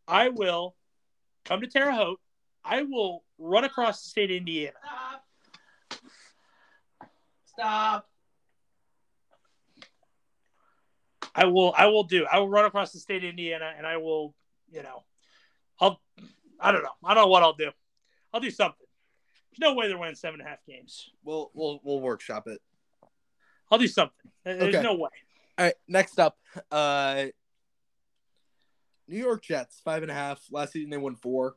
I 0.07 0.29
will 0.29 0.75
come 1.45 1.61
to 1.61 1.67
Terre 1.67 1.91
Haute. 1.91 2.19
I 2.63 2.83
will 2.83 3.23
run 3.37 3.63
across 3.63 4.03
the 4.03 4.09
state 4.09 4.31
of 4.31 4.37
Indiana. 4.37 4.73
Stop. 4.83 5.27
Stop. 7.45 8.09
I 11.35 11.45
will. 11.45 11.73
I 11.75 11.87
will 11.87 12.03
do. 12.03 12.25
I 12.31 12.39
will 12.39 12.49
run 12.49 12.65
across 12.65 12.91
the 12.91 12.99
state 12.99 13.23
of 13.23 13.29
Indiana, 13.29 13.73
and 13.77 13.87
I 13.87 13.97
will. 13.97 14.35
You 14.71 14.83
know, 14.83 15.03
I'll. 15.79 15.99
I 16.59 16.71
don't 16.71 16.83
know. 16.83 16.91
I 17.03 17.13
don't 17.13 17.23
know 17.23 17.27
what 17.27 17.43
I'll 17.43 17.53
do. 17.53 17.71
I'll 18.33 18.39
do 18.39 18.51
something. 18.51 18.85
There's 19.57 19.69
no 19.71 19.75
way 19.75 19.87
they're 19.87 19.97
winning 19.97 20.15
seven 20.15 20.39
and 20.39 20.47
a 20.47 20.49
half 20.49 20.65
games. 20.65 21.09
We'll 21.23 21.51
we'll 21.53 21.79
we'll 21.83 22.01
workshop 22.01 22.47
it. 22.47 22.61
I'll 23.71 23.77
do 23.77 23.87
something. 23.87 24.31
There's 24.43 24.75
Okay. 24.75 24.81
no 24.83 24.95
way. 24.95 25.09
All 25.57 25.65
right, 25.65 25.75
next 25.87 26.19
up, 26.19 26.37
uh, 26.71 27.25
New 29.07 29.19
York 29.19 29.43
Jets 29.43 29.79
five 29.83 30.01
and 30.01 30.11
a 30.11 30.15
half. 30.15 30.41
Last 30.51 30.73
season 30.73 30.89
they 30.89 30.97
won 30.97 31.15
four. 31.15 31.55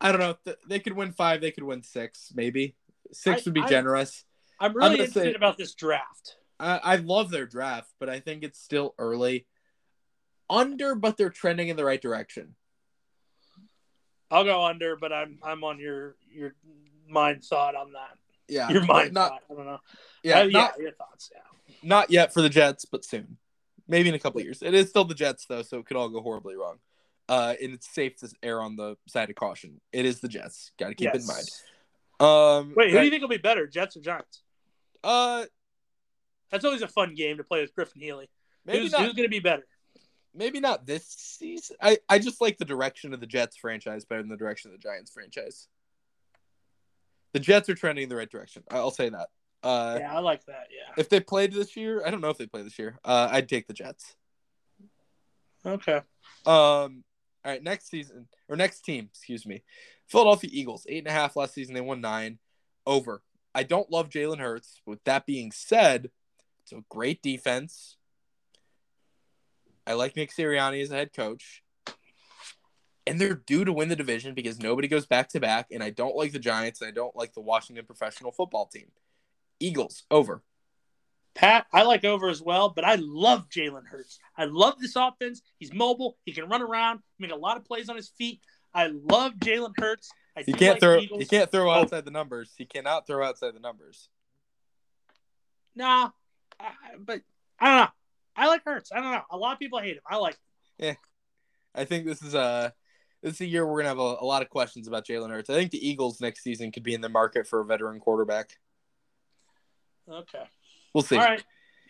I 0.00 0.12
don't 0.12 0.20
know. 0.20 0.36
Th- 0.44 0.56
They 0.68 0.78
could 0.78 0.92
win 0.92 1.12
five. 1.12 1.40
They 1.40 1.50
could 1.50 1.64
win 1.64 1.82
six. 1.82 2.32
Maybe 2.34 2.76
six 3.12 3.40
I- 3.40 3.42
would 3.46 3.54
be 3.54 3.62
I- 3.62 3.68
generous. 3.68 4.24
I'm 4.60 4.72
really 4.74 4.90
gonna 4.90 4.94
interested 5.04 5.22
say- 5.32 5.34
about 5.34 5.58
this 5.58 5.74
draft. 5.74 6.36
I, 6.58 6.78
I 6.82 6.96
love 6.96 7.30
their 7.30 7.44
draft, 7.46 7.92
but 7.98 8.08
I 8.08 8.20
think 8.20 8.42
it's 8.42 8.58
still 8.58 8.94
early. 8.98 9.46
Under, 10.48 10.94
but 10.94 11.16
they're 11.18 11.28
trending 11.28 11.68
in 11.68 11.76
the 11.76 11.84
right 11.84 12.00
direction. 12.00 12.54
I'll 14.30 14.44
go 14.44 14.64
under, 14.64 14.96
but 14.96 15.12
I'm 15.12 15.38
I'm 15.42 15.62
on 15.64 15.78
your 15.78 16.16
your 16.30 16.54
mind 17.08 17.44
thought 17.44 17.74
on 17.74 17.92
that. 17.92 18.16
Yeah, 18.48 18.68
Your 18.70 18.84
mind 18.84 19.12
not 19.12 19.30
thought. 19.30 19.42
I 19.50 19.54
don't 19.54 19.66
know. 19.66 19.78
yeah, 20.22 20.40
Uh, 20.40 20.44
not 20.46 20.78
your 20.78 20.92
thoughts. 20.92 21.30
Yeah. 21.34 21.40
not 21.82 22.10
yet 22.10 22.32
for 22.32 22.42
the 22.42 22.48
Jets, 22.48 22.84
but 22.84 23.04
soon. 23.04 23.38
Maybe 23.88 24.08
in 24.08 24.14
a 24.14 24.18
couple 24.20 24.40
years. 24.40 24.62
It 24.62 24.72
is 24.74 24.88
still 24.88 25.04
the 25.04 25.14
Jets 25.14 25.46
though, 25.46 25.62
so 25.62 25.78
it 25.78 25.86
could 25.86 25.96
all 25.96 26.08
go 26.08 26.20
horribly 26.20 26.54
wrong. 26.56 26.78
Uh, 27.28 27.54
and 27.60 27.72
it's 27.72 27.92
safe 27.92 28.16
to 28.18 28.28
err 28.44 28.60
on 28.60 28.76
the 28.76 28.96
side 29.08 29.30
of 29.30 29.36
caution. 29.36 29.80
It 29.92 30.04
is 30.06 30.20
the 30.20 30.28
Jets. 30.28 30.70
Got 30.78 30.88
to 30.90 30.94
keep 30.94 31.08
it 31.12 31.20
in 31.22 31.26
mind. 31.26 31.48
Um, 32.20 32.72
Wait, 32.76 32.90
who 32.92 32.98
do 32.98 33.04
you 33.04 33.10
think 33.10 33.20
will 33.22 33.28
be 33.28 33.36
better, 33.36 33.66
Jets 33.66 33.96
or 33.96 34.00
Giants? 34.00 34.42
Uh, 35.02 35.44
That's 36.50 36.64
always 36.64 36.82
a 36.82 36.88
fun 36.88 37.14
game 37.16 37.36
to 37.38 37.44
play 37.44 37.60
with 37.62 37.74
Griffin 37.74 38.00
Healy. 38.00 38.28
maybe 38.64 38.78
who's 38.80 38.94
who's 38.94 39.12
going 39.12 39.24
to 39.24 39.28
be 39.28 39.40
better? 39.40 39.66
Maybe 40.36 40.60
not 40.60 40.86
this 40.86 41.06
season. 41.06 41.76
I 41.80 41.98
I 42.08 42.18
just 42.18 42.40
like 42.40 42.58
the 42.58 42.64
direction 42.64 43.14
of 43.14 43.20
the 43.20 43.26
Jets 43.26 43.56
franchise 43.56 44.04
better 44.04 44.22
than 44.22 44.30
the 44.30 44.36
direction 44.36 44.70
of 44.70 44.80
the 44.80 44.82
Giants 44.82 45.10
franchise. 45.10 45.68
The 47.32 47.40
Jets 47.40 47.68
are 47.68 47.74
trending 47.74 48.04
in 48.04 48.08
the 48.08 48.16
right 48.16 48.30
direction. 48.30 48.62
I'll 48.70 48.90
say 48.90 49.08
that. 49.08 49.28
Uh, 49.62 49.98
yeah, 50.00 50.14
I 50.14 50.20
like 50.20 50.44
that. 50.46 50.68
Yeah. 50.70 50.94
if 50.96 51.08
they 51.08 51.20
played 51.20 51.52
this 51.52 51.76
year, 51.76 52.02
I 52.06 52.10
don't 52.10 52.20
know 52.20 52.30
if 52.30 52.38
they 52.38 52.46
play 52.46 52.62
this 52.62 52.78
year. 52.78 52.98
Uh, 53.04 53.28
I'd 53.30 53.48
take 53.48 53.66
the 53.66 53.74
Jets. 53.74 54.14
Okay. 55.64 55.96
Um, 56.46 57.04
all 57.44 57.52
right, 57.52 57.62
next 57.62 57.90
season 57.90 58.28
or 58.48 58.56
next 58.56 58.82
team, 58.82 59.08
excuse 59.10 59.44
me, 59.44 59.62
Philadelphia 60.06 60.50
Eagles, 60.52 60.86
eight 60.88 60.98
and 60.98 61.08
a 61.08 61.12
half 61.12 61.36
last 61.36 61.54
season. 61.54 61.74
They 61.74 61.80
won 61.80 62.00
nine. 62.00 62.38
Over. 62.86 63.22
I 63.52 63.64
don't 63.64 63.90
love 63.90 64.10
Jalen 64.10 64.38
Hurts. 64.38 64.80
With 64.86 65.02
that 65.04 65.26
being 65.26 65.50
said, 65.50 66.10
it's 66.62 66.72
a 66.72 66.84
great 66.88 67.20
defense. 67.20 67.96
I 69.86 69.94
like 69.94 70.16
Nick 70.16 70.32
Sirianni 70.34 70.82
as 70.82 70.90
a 70.90 70.94
head 70.96 71.12
coach. 71.14 71.62
And 73.06 73.20
they're 73.20 73.34
due 73.34 73.64
to 73.64 73.72
win 73.72 73.88
the 73.88 73.94
division 73.96 74.34
because 74.34 74.58
nobody 74.58 74.88
goes 74.88 75.06
back 75.06 75.28
to 75.30 75.40
back. 75.40 75.68
And 75.70 75.82
I 75.82 75.90
don't 75.90 76.16
like 76.16 76.32
the 76.32 76.40
Giants. 76.40 76.80
And 76.80 76.88
I 76.88 76.90
don't 76.90 77.14
like 77.14 77.34
the 77.34 77.40
Washington 77.40 77.84
professional 77.86 78.32
football 78.32 78.66
team. 78.66 78.88
Eagles, 79.60 80.02
over. 80.10 80.42
Pat, 81.36 81.66
I 81.72 81.82
like 81.82 82.04
over 82.04 82.28
as 82.28 82.40
well, 82.42 82.70
but 82.70 82.84
I 82.84 82.96
love 82.98 83.48
Jalen 83.50 83.86
Hurts. 83.86 84.18
I 84.36 84.46
love 84.46 84.80
this 84.80 84.96
offense. 84.96 85.42
He's 85.58 85.72
mobile. 85.72 86.16
He 86.24 86.32
can 86.32 86.48
run 86.48 86.62
around, 86.62 87.00
make 87.18 87.30
a 87.30 87.36
lot 87.36 87.58
of 87.58 87.64
plays 87.64 87.88
on 87.90 87.96
his 87.96 88.08
feet. 88.08 88.40
I 88.74 88.86
love 88.88 89.34
Jalen 89.34 89.74
Hurts. 89.78 90.10
I 90.36 90.42
He 90.42 90.52
can't 90.52 90.74
like 90.74 90.80
throw. 90.80 91.00
He 91.00 91.24
can't 91.26 91.50
throw 91.50 91.70
Oh. 91.70 91.74
outside 91.74 92.04
the 92.06 92.10
numbers. 92.10 92.54
He 92.56 92.64
cannot 92.64 93.06
throw 93.06 93.24
outside 93.24 93.54
the 93.54 93.60
numbers. 93.60 94.08
Nah, 95.74 96.10
I, 96.58 96.70
but 96.98 97.20
I 97.60 97.66
don't 97.66 97.84
know. 97.84 97.90
I 98.36 98.48
like 98.48 98.62
Hurts. 98.64 98.92
I 98.92 99.00
don't 99.00 99.12
know. 99.12 99.22
A 99.30 99.36
lot 99.36 99.52
of 99.52 99.58
people 99.58 99.78
hate 99.78 99.96
him. 99.96 100.02
I 100.08 100.16
like. 100.16 100.36
Him. 100.78 100.96
I 101.76 101.84
think 101.84 102.06
this 102.06 102.22
is 102.22 102.34
a 102.34 102.72
this 103.22 103.34
is 103.34 103.40
a 103.42 103.46
year 103.46 103.66
we're 103.66 103.78
gonna 103.78 103.88
have 103.88 103.98
a, 103.98 104.16
a 104.20 104.24
lot 104.24 104.42
of 104.42 104.48
questions 104.48 104.88
about 104.88 105.06
Jalen 105.06 105.30
Hurts. 105.30 105.50
I 105.50 105.54
think 105.54 105.70
the 105.70 105.86
Eagles 105.86 106.20
next 106.20 106.42
season 106.42 106.72
could 106.72 106.82
be 106.82 106.94
in 106.94 107.00
the 107.00 107.08
market 107.08 107.46
for 107.46 107.60
a 107.60 107.64
veteran 107.64 108.00
quarterback. 108.00 108.50
Okay. 110.08 110.44
We'll 110.94 111.02
see. 111.02 111.16
All 111.16 111.22
right. 111.22 111.44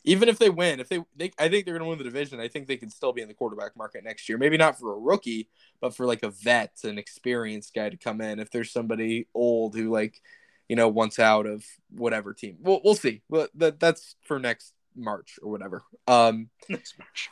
Even 0.04 0.28
if 0.28 0.38
they 0.38 0.50
win, 0.50 0.78
if 0.78 0.88
they, 0.88 1.04
they 1.16 1.32
I 1.38 1.48
think 1.48 1.64
they're 1.64 1.76
gonna 1.76 1.88
win 1.88 1.98
the 1.98 2.04
division. 2.04 2.40
I 2.40 2.48
think 2.48 2.66
they 2.66 2.76
can 2.76 2.90
still 2.90 3.12
be 3.12 3.22
in 3.22 3.28
the 3.28 3.34
quarterback 3.34 3.76
market 3.76 4.04
next 4.04 4.28
year. 4.28 4.38
Maybe 4.38 4.56
not 4.56 4.78
for 4.78 4.94
a 4.94 4.98
rookie, 4.98 5.48
but 5.80 5.94
for 5.94 6.06
like 6.06 6.22
a 6.22 6.30
vet, 6.30 6.78
an 6.84 6.98
experienced 6.98 7.74
guy 7.74 7.90
to 7.90 7.96
come 7.96 8.20
in. 8.20 8.38
If 8.38 8.50
there's 8.50 8.72
somebody 8.72 9.28
old 9.34 9.74
who 9.74 9.90
like, 9.90 10.20
you 10.68 10.76
know, 10.76 10.88
wants 10.88 11.18
out 11.18 11.46
of 11.46 11.64
whatever 11.90 12.34
team. 12.34 12.56
We'll 12.60 12.80
we'll 12.84 12.94
see. 12.94 13.22
But 13.28 13.50
that 13.56 13.80
that's 13.80 14.16
for 14.22 14.38
next 14.38 14.72
March 14.96 15.38
or 15.42 15.50
whatever. 15.50 15.82
Um, 16.06 16.50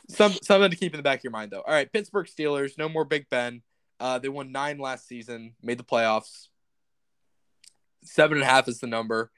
some 0.09 0.33
something 0.43 0.71
to 0.71 0.77
keep 0.77 0.93
in 0.93 0.97
the 0.97 1.03
back 1.03 1.19
of 1.19 1.23
your 1.23 1.31
mind 1.31 1.51
though. 1.51 1.61
All 1.61 1.73
right, 1.73 1.91
Pittsburgh 1.91 2.27
Steelers, 2.27 2.77
no 2.77 2.89
more 2.89 3.05
Big 3.05 3.29
Ben. 3.29 3.61
Uh, 3.99 4.19
they 4.19 4.29
won 4.29 4.51
nine 4.51 4.77
last 4.77 5.07
season, 5.07 5.55
made 5.61 5.77
the 5.77 5.83
playoffs. 5.83 6.47
Seven 8.03 8.37
and 8.37 8.43
a 8.43 8.49
half 8.49 8.67
is 8.67 8.79
the 8.79 8.87
number. 8.87 9.31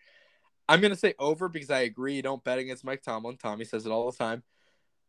I'm 0.70 0.82
gonna 0.82 0.96
say 0.96 1.14
over 1.20 1.48
because 1.48 1.70
I 1.70 1.82
agree. 1.82 2.16
You 2.16 2.22
don't 2.22 2.44
bet 2.44 2.60
against 2.60 2.84
Mike 2.84 3.04
Tomlin. 3.04 3.38
Tommy 3.38 3.66
says 3.66 3.86
it 3.86 3.92
all 3.92 4.12
the 4.12 4.18
time. 4.18 4.44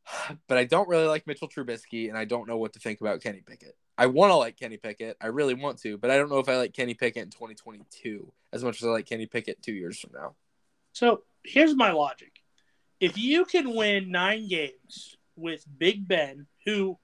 But 0.46 0.58
I 0.58 0.64
don't 0.64 0.88
really 0.88 1.06
like 1.06 1.26
Mitchell 1.26 1.48
Trubisky, 1.48 2.08
and 2.08 2.16
I 2.16 2.24
don't 2.24 2.48
know 2.48 2.56
what 2.56 2.72
to 2.74 2.78
think 2.78 3.00
about 3.00 3.22
Kenny 3.22 3.42
Pickett. 3.46 3.76
I 3.96 4.06
want 4.06 4.30
to 4.30 4.36
like 4.36 4.56
Kenny 4.56 4.76
Pickett. 4.76 5.16
I 5.20 5.26
really 5.26 5.54
want 5.54 5.78
to, 5.80 5.98
but 5.98 6.10
I 6.10 6.16
don't 6.16 6.30
know 6.30 6.38
if 6.38 6.48
I 6.48 6.56
like 6.56 6.72
Kenny 6.72 6.94
Pickett 6.94 7.24
in 7.24 7.30
2022 7.30 8.32
as 8.52 8.62
much 8.62 8.80
as 8.80 8.86
I 8.86 8.90
like 8.90 9.06
Kenny 9.06 9.26
Pickett 9.26 9.60
two 9.60 9.72
years 9.72 9.98
from 9.98 10.12
now. 10.14 10.36
So 10.92 11.22
here's 11.44 11.74
my 11.74 11.90
logic: 11.90 12.37
if 13.00 13.16
you 13.18 13.44
can 13.44 13.74
win 13.74 14.10
nine 14.10 14.48
games 14.48 15.16
with 15.36 15.64
Big 15.78 16.06
Ben, 16.08 16.46
who 16.64 16.98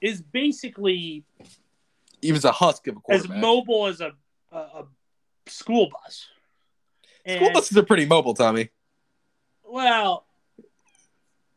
is 0.00 0.20
basically 0.20 1.24
He 2.20 2.32
was 2.32 2.44
a 2.44 2.52
husk 2.52 2.86
of 2.88 2.96
a 2.96 2.98
as 3.12 3.22
quarterback. 3.22 3.38
mobile 3.38 3.86
as 3.86 4.00
a, 4.00 4.12
a, 4.52 4.56
a 4.58 4.84
school 5.46 5.88
bus, 5.90 6.26
School 7.26 7.46
and, 7.46 7.54
buses 7.54 7.76
are 7.78 7.84
pretty 7.84 8.04
mobile, 8.04 8.34
Tommy. 8.34 8.68
well, 9.64 10.26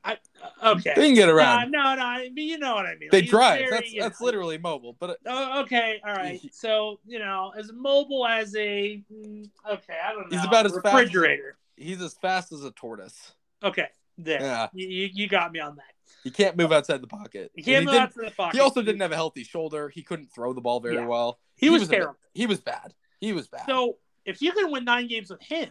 I 0.04 0.18
okay. 0.64 0.94
They 0.96 1.08
can 1.08 1.16
get 1.16 1.30
around. 1.30 1.72
no, 1.72 1.96
no. 1.96 2.02
I 2.04 2.30
mean, 2.30 2.48
you 2.48 2.60
know 2.60 2.76
what 2.76 2.86
I 2.86 2.94
mean. 2.96 3.10
They 3.12 3.22
He's 3.22 3.32
drive. 3.32 3.58
very, 3.62 3.72
that's 3.72 3.94
that's 3.98 4.22
know, 4.22 4.26
literally 4.28 4.60
mobile. 4.60 4.96
But 5.00 5.18
Oh, 5.26 5.62
okay, 5.64 6.00
all 6.06 6.14
right. 6.14 6.40
So 6.54 7.00
you 7.08 7.18
know, 7.18 7.52
as 7.58 7.72
mobile 7.74 8.28
as 8.28 8.56
a 8.56 9.02
mm, 9.12 9.50
okay, 9.68 9.98
I 10.08 10.14
don't 10.14 10.30
know. 10.32 10.38
He's 10.38 10.46
about 10.46 10.68
as 10.68 10.74
fast 10.74 10.86
as- 10.86 10.94
refrigerator. 10.94 11.58
he's 11.76 12.00
as 12.04 12.14
fast 12.14 12.52
as 12.54 12.64
a 12.64 12.70
tortoise. 12.72 13.34
Okay, 13.64 13.88
there. 14.18 14.42
Yeah, 14.42 14.68
You, 14.74 15.10
you, 15.14 15.28
got 15.28 15.52
me 15.52 15.60
on 15.60 15.76
that. 15.78 15.94
he 16.24 16.32
can't 16.32 16.56
move 16.58 16.72
outside 16.72 17.02
the 17.02 17.08
pocket. 17.08 17.52
And 17.56 17.66
can't 17.66 17.80
he, 17.82 17.86
move 17.86 17.94
didn't- 18.14 18.26
the 18.30 18.32
pocket. 18.32 18.56
he 18.56 18.62
also 18.62 18.82
didn't 18.82 19.02
have 19.02 19.12
a 19.12 19.16
healthy 19.16 19.44
shoulder. 19.44 19.90
He 19.90 20.04
couldn't 20.04 20.28
throw 20.34 20.54
the 20.54 20.62
ball 20.62 20.80
very 20.80 20.96
Yeah. 20.96 21.08
well. 21.08 21.40
He, 21.56 21.70
was, 21.70 21.84
a- 21.84 21.88
terrible. 21.88 22.16
he 22.34 22.46
was 22.46 22.60
bad. 22.60 22.94
He 23.20 23.34
was 23.34 23.48
bad. 23.48 23.64
So 23.66 23.98
if 24.26 24.42
you 24.42 24.52
can 24.52 24.72
win 24.72 24.84
nine 24.86 25.08
games 25.08 25.30
with 25.30 25.42
him, 25.42 25.70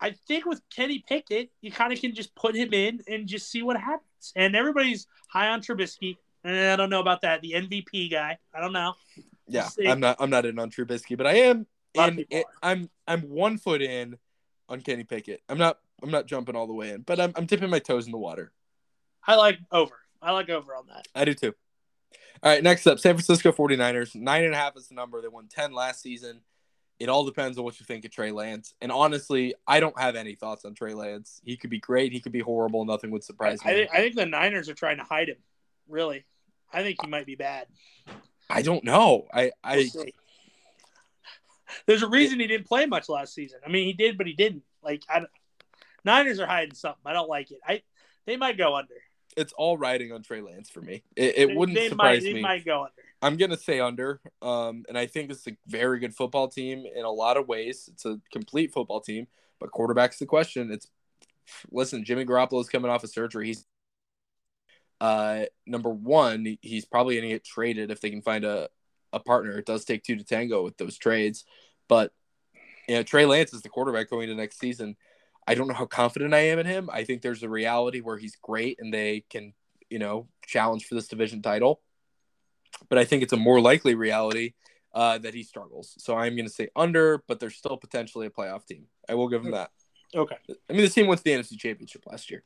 I 0.00 0.10
think 0.28 0.44
with 0.44 0.60
Kenny 0.74 1.02
Pickett, 1.08 1.50
you 1.62 1.72
kind 1.72 1.92
of 1.92 2.00
can 2.00 2.14
just 2.14 2.34
put 2.34 2.54
him 2.54 2.72
in 2.74 3.00
and 3.08 3.26
just 3.26 3.50
see 3.50 3.62
what 3.62 3.76
happens. 3.78 4.32
And 4.36 4.54
everybody's 4.54 5.06
high 5.30 5.48
on 5.48 5.62
Trubisky. 5.62 6.18
And 6.44 6.54
I 6.54 6.76
don't 6.76 6.90
know 6.90 7.00
about 7.00 7.22
that. 7.22 7.40
The 7.40 7.52
MVP 7.52 8.10
guy. 8.10 8.38
I 8.54 8.60
don't 8.60 8.72
know. 8.74 8.94
yeah. 9.48 9.68
I'm 9.88 10.00
not. 10.00 10.16
I'm 10.20 10.30
not 10.30 10.44
in 10.44 10.58
on 10.58 10.70
Trubisky, 10.70 11.16
but 11.16 11.26
I 11.26 11.32
am 11.36 11.66
A 11.96 12.06
in. 12.08 12.26
It, 12.30 12.44
I'm 12.62 12.90
I'm 13.08 13.22
one 13.22 13.56
foot 13.58 13.80
in 13.82 14.18
on 14.68 14.80
Kenny 14.80 15.04
Pickett. 15.04 15.42
I'm 15.48 15.58
not. 15.58 15.78
I'm 16.02 16.10
not 16.10 16.26
jumping 16.26 16.56
all 16.56 16.66
the 16.66 16.74
way 16.74 16.90
in, 16.90 17.02
but 17.02 17.20
I'm 17.20 17.32
I'm 17.36 17.46
dipping 17.46 17.70
my 17.70 17.78
toes 17.78 18.06
in 18.06 18.12
the 18.12 18.18
water. 18.18 18.52
I 19.26 19.34
like 19.36 19.58
over. 19.72 19.94
I 20.22 20.32
like 20.32 20.50
over 20.50 20.74
on 20.74 20.86
that. 20.88 21.08
I 21.14 21.24
do 21.24 21.34
too. 21.34 21.54
All 22.42 22.52
right, 22.52 22.62
next 22.62 22.86
up, 22.86 22.98
San 22.98 23.14
Francisco 23.14 23.50
49ers. 23.50 24.14
Nine 24.14 24.44
and 24.44 24.54
a 24.54 24.56
half 24.56 24.76
is 24.76 24.88
the 24.88 24.94
number. 24.94 25.22
They 25.22 25.28
won 25.28 25.48
10 25.48 25.72
last 25.72 26.02
season. 26.02 26.42
It 26.98 27.08
all 27.08 27.24
depends 27.24 27.58
on 27.58 27.64
what 27.64 27.78
you 27.80 27.86
think 27.86 28.04
of 28.04 28.10
Trey 28.10 28.30
Lance. 28.30 28.74
And 28.80 28.90
honestly, 28.92 29.54
I 29.66 29.80
don't 29.80 29.98
have 29.98 30.16
any 30.16 30.34
thoughts 30.34 30.64
on 30.64 30.74
Trey 30.74 30.94
Lance. 30.94 31.40
He 31.44 31.56
could 31.56 31.70
be 31.70 31.78
great. 31.78 32.12
He 32.12 32.20
could 32.20 32.32
be 32.32 32.40
horrible. 32.40 32.84
Nothing 32.84 33.10
would 33.10 33.22
I, 33.22 33.24
surprise 33.24 33.58
I, 33.64 33.68
me. 33.68 33.74
think, 33.74 33.90
I 33.92 33.96
think 33.98 34.14
the 34.16 34.26
Niners 34.26 34.68
are 34.68 34.74
trying 34.74 34.98
to 34.98 35.04
hide 35.04 35.28
him. 35.28 35.36
Really, 35.88 36.24
I 36.72 36.82
think 36.82 36.98
he 37.02 37.08
might 37.08 37.26
be 37.26 37.36
bad. 37.36 37.66
I 38.48 38.62
don't 38.62 38.84
know. 38.84 39.26
I, 39.32 39.52
I. 39.62 39.90
There's 41.86 42.02
a 42.02 42.08
reason 42.08 42.40
he 42.40 42.46
didn't 42.46 42.66
play 42.66 42.86
much 42.86 43.08
last 43.08 43.34
season. 43.34 43.60
I 43.64 43.68
mean, 43.70 43.86
he 43.86 43.92
did, 43.92 44.18
but 44.18 44.26
he 44.26 44.32
didn't. 44.32 44.62
Like, 44.82 45.02
I, 45.08 45.22
Niners 46.04 46.40
are 46.40 46.46
hiding 46.46 46.74
something. 46.74 47.02
I 47.04 47.12
don't 47.12 47.28
like 47.28 47.50
it. 47.50 47.58
I 47.66 47.82
they 48.26 48.36
might 48.36 48.58
go 48.58 48.74
under. 48.74 48.94
it's 49.36 49.52
all 49.52 49.76
riding 49.78 50.12
on 50.12 50.22
Trey 50.22 50.40
Lance 50.40 50.68
for 50.70 50.80
me. 50.80 51.02
It, 51.14 51.34
it 51.38 51.46
They- 51.48 51.54
wouldn't 51.54 51.76
they 51.76 51.88
surprise 51.88 52.22
might, 52.22 52.28
me. 52.28 52.32
They 52.34 52.40
might 52.42 52.64
go 52.64 52.80
under. 52.80 52.92
I'm 53.22 53.36
gonna 53.36 53.56
say 53.56 53.80
under. 53.80 54.20
Um, 54.42 54.84
and 54.88 54.98
I 54.98 55.06
think 55.06 55.30
it's 55.30 55.46
a 55.46 55.56
very 55.66 55.98
good 56.00 56.14
football 56.14 56.48
team 56.48 56.84
in 56.94 57.04
a 57.04 57.10
lot 57.10 57.36
of 57.36 57.46
ways. 57.48 57.88
It's 57.92 58.04
a 58.04 58.20
complete 58.32 58.72
football 58.72 59.00
team, 59.00 59.26
but 59.60 59.70
quarterback's 59.70 60.18
the 60.18 60.26
question. 60.26 60.70
It's 60.72 60.88
listen, 61.70 62.04
Jimmy 62.04 62.24
Garoppolo's 62.24 62.68
coming 62.68 62.90
off 62.90 63.04
of 63.04 63.10
surgery. 63.10 63.46
He's 63.46 63.64
uh 65.00 65.44
number 65.66 65.90
one. 65.90 66.56
He's 66.62 66.84
probably 66.84 67.16
gonna 67.16 67.28
get 67.28 67.44
traded 67.44 67.90
if 67.90 68.00
they 68.00 68.10
can 68.10 68.22
find 68.22 68.44
a 68.44 68.68
a 69.12 69.20
partner. 69.20 69.58
It 69.58 69.66
does 69.66 69.84
take 69.84 70.02
two 70.02 70.16
to 70.16 70.24
tango 70.24 70.62
with 70.64 70.76
those 70.78 70.96
trades, 70.98 71.44
but 71.88 72.12
you 72.88 72.94
know 72.94 73.02
Trey 73.02 73.26
Lance 73.26 73.52
is 73.52 73.62
the 73.62 73.68
quarterback 73.68 74.10
going 74.10 74.24
into 74.28 74.40
next 74.40 74.58
season. 74.58 74.96
I 75.46 75.54
don't 75.54 75.68
know 75.68 75.74
how 75.74 75.86
confident 75.86 76.34
I 76.34 76.40
am 76.40 76.58
in 76.58 76.66
him. 76.66 76.90
I 76.92 77.04
think 77.04 77.22
there's 77.22 77.42
a 77.42 77.48
reality 77.48 78.00
where 78.00 78.18
he's 78.18 78.36
great 78.36 78.78
and 78.80 78.92
they 78.92 79.24
can 79.30 79.54
you 79.90 79.98
know 79.98 80.28
challenge 80.46 80.86
for 80.86 80.94
this 80.94 81.08
division 81.08 81.42
title 81.42 81.80
but 82.88 82.98
I 82.98 83.04
think 83.04 83.22
it's 83.22 83.32
a 83.32 83.36
more 83.36 83.60
likely 83.60 83.94
reality 83.94 84.54
uh, 84.94 85.18
that 85.18 85.34
he 85.34 85.42
struggles. 85.42 85.94
So 85.98 86.16
I'm 86.16 86.36
going 86.36 86.46
to 86.46 86.52
say 86.52 86.68
under, 86.76 87.22
but 87.26 87.40
they're 87.40 87.50
still 87.50 87.76
potentially 87.76 88.26
a 88.26 88.30
playoff 88.30 88.66
team. 88.66 88.86
I 89.08 89.14
will 89.14 89.28
give 89.28 89.42
them 89.42 89.52
that. 89.52 89.70
Okay. 90.14 90.36
I 90.48 90.72
mean, 90.72 90.82
the 90.82 90.88
team 90.88 91.06
went 91.06 91.18
to 91.18 91.24
the 91.24 91.32
NFC 91.32 91.58
Championship 91.58 92.04
last 92.06 92.30
year. 92.30 92.44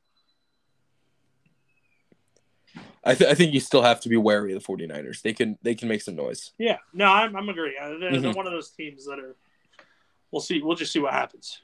I, 3.02 3.14
th- 3.14 3.30
I 3.30 3.34
think 3.34 3.54
you 3.54 3.60
still 3.60 3.82
have 3.82 4.00
to 4.02 4.08
be 4.10 4.16
wary 4.16 4.52
of 4.54 4.62
the 4.62 4.66
49ers. 4.66 5.22
They 5.22 5.32
can 5.32 5.56
they 5.62 5.74
can 5.74 5.88
make 5.88 6.02
some 6.02 6.16
noise. 6.16 6.52
Yeah. 6.58 6.78
No, 6.92 7.06
I'm, 7.06 7.34
I'm 7.34 7.48
agree. 7.48 7.76
Uh, 7.80 7.88
They're, 7.98 8.10
they're 8.20 8.20
Mhm. 8.32 8.36
one 8.36 8.46
of 8.46 8.52
those 8.52 8.70
teams 8.70 9.06
that 9.06 9.18
are. 9.18 9.36
We'll 10.30 10.42
see. 10.42 10.60
We'll 10.62 10.76
just 10.76 10.92
see 10.92 10.98
what 11.00 11.12
happens. 11.12 11.60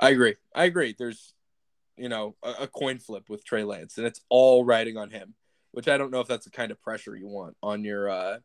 I 0.00 0.10
agree. 0.10 0.36
I 0.54 0.64
agree. 0.64 0.94
There's, 0.96 1.34
you 1.96 2.08
know, 2.08 2.34
a, 2.42 2.50
a 2.62 2.66
coin 2.66 2.98
flip 2.98 3.28
with 3.28 3.44
Trey 3.44 3.64
Lance, 3.64 3.98
and 3.98 4.06
it's 4.06 4.20
all 4.28 4.64
riding 4.64 4.96
on 4.96 5.10
him. 5.10 5.34
Which 5.72 5.88
I 5.88 5.98
don't 5.98 6.12
know 6.12 6.20
if 6.20 6.28
that's 6.28 6.44
the 6.44 6.50
kind 6.52 6.70
of 6.70 6.80
pressure 6.80 7.16
you 7.16 7.26
want 7.26 7.56
on 7.62 7.82
your 7.82 8.08
uh, 8.08 8.38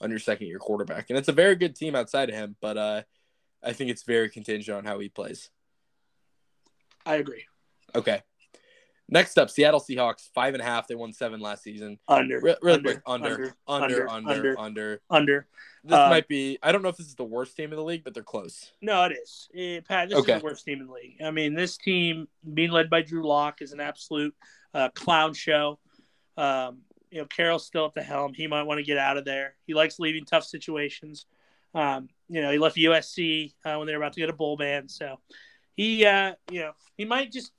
on 0.00 0.08
your 0.10 0.18
second 0.18 0.46
year 0.46 0.58
quarterback. 0.58 1.10
And 1.10 1.18
it's 1.18 1.28
a 1.28 1.32
very 1.32 1.54
good 1.54 1.76
team 1.76 1.94
outside 1.94 2.30
of 2.30 2.34
him, 2.34 2.56
but 2.62 2.76
uh, 2.78 3.02
I 3.62 3.72
think 3.74 3.90
it's 3.90 4.04
very 4.04 4.30
contingent 4.30 4.76
on 4.78 4.84
how 4.86 4.98
he 4.98 5.10
plays. 5.10 5.50
I 7.04 7.16
agree. 7.16 7.44
Okay. 7.94 8.22
Next 9.12 9.36
up, 9.36 9.50
Seattle 9.50 9.78
Seahawks, 9.78 10.30
five 10.32 10.54
and 10.54 10.62
a 10.62 10.64
half. 10.64 10.88
They 10.88 10.94
won 10.94 11.12
seven 11.12 11.38
last 11.38 11.62
season. 11.62 11.98
Under. 12.08 12.40
Re- 12.40 12.56
really 12.62 12.78
under, 12.78 12.94
quick, 12.94 13.02
under, 13.06 13.54
under, 13.68 14.08
under, 14.08 14.08
under, 14.10 14.58
under, 14.58 15.00
under. 15.10 15.46
This 15.84 15.98
Uh, 15.98 16.08
might 16.08 16.26
be. 16.28 16.58
I 16.62 16.72
don't 16.72 16.80
know 16.80 16.88
if 16.88 16.96
this 16.96 17.08
is 17.08 17.14
the 17.14 17.24
worst 17.24 17.54
team 17.54 17.72
in 17.72 17.76
the 17.76 17.84
league, 17.84 18.04
but 18.04 18.14
they're 18.14 18.22
close. 18.22 18.72
No, 18.80 19.04
it 19.04 19.12
is. 19.12 19.50
Eh, 19.54 19.80
Pat, 19.86 20.08
this 20.08 20.16
Okay. 20.18 20.32
is 20.36 20.40
the 20.40 20.44
worst 20.44 20.64
team 20.64 20.80
in 20.80 20.86
the 20.86 20.92
league. 20.94 21.20
I 21.22 21.30
mean, 21.30 21.52
this 21.52 21.76
team 21.76 22.26
being 22.54 22.70
led 22.70 22.88
by 22.88 23.02
Drew 23.02 23.26
Lock 23.28 23.60
is 23.60 23.72
an 23.72 23.80
absolute 23.80 24.34
uh, 24.72 24.88
clown 24.94 25.34
show. 25.34 25.78
Um, 26.38 26.78
you 27.10 27.20
know, 27.20 27.26
Carroll's 27.26 27.66
still 27.66 27.84
at 27.84 27.92
the 27.92 28.02
helm. 28.02 28.32
He 28.32 28.46
might 28.46 28.62
want 28.62 28.78
to 28.78 28.84
get 28.84 28.96
out 28.96 29.18
of 29.18 29.26
there. 29.26 29.56
He 29.66 29.74
likes 29.74 29.98
leaving 29.98 30.24
tough 30.24 30.44
situations. 30.44 31.26
Um, 31.74 32.08
you 32.30 32.40
know, 32.40 32.50
he 32.50 32.58
left 32.58 32.76
USC 32.76 33.52
uh, 33.66 33.74
when 33.76 33.86
they 33.86 33.92
were 33.94 34.02
about 34.02 34.14
to 34.14 34.20
get 34.20 34.30
a 34.30 34.32
bowl 34.32 34.56
ban. 34.56 34.88
So 34.88 35.20
he, 35.76 36.06
uh, 36.06 36.32
you 36.50 36.60
know, 36.60 36.72
he 36.96 37.04
might 37.04 37.30
just 37.30 37.52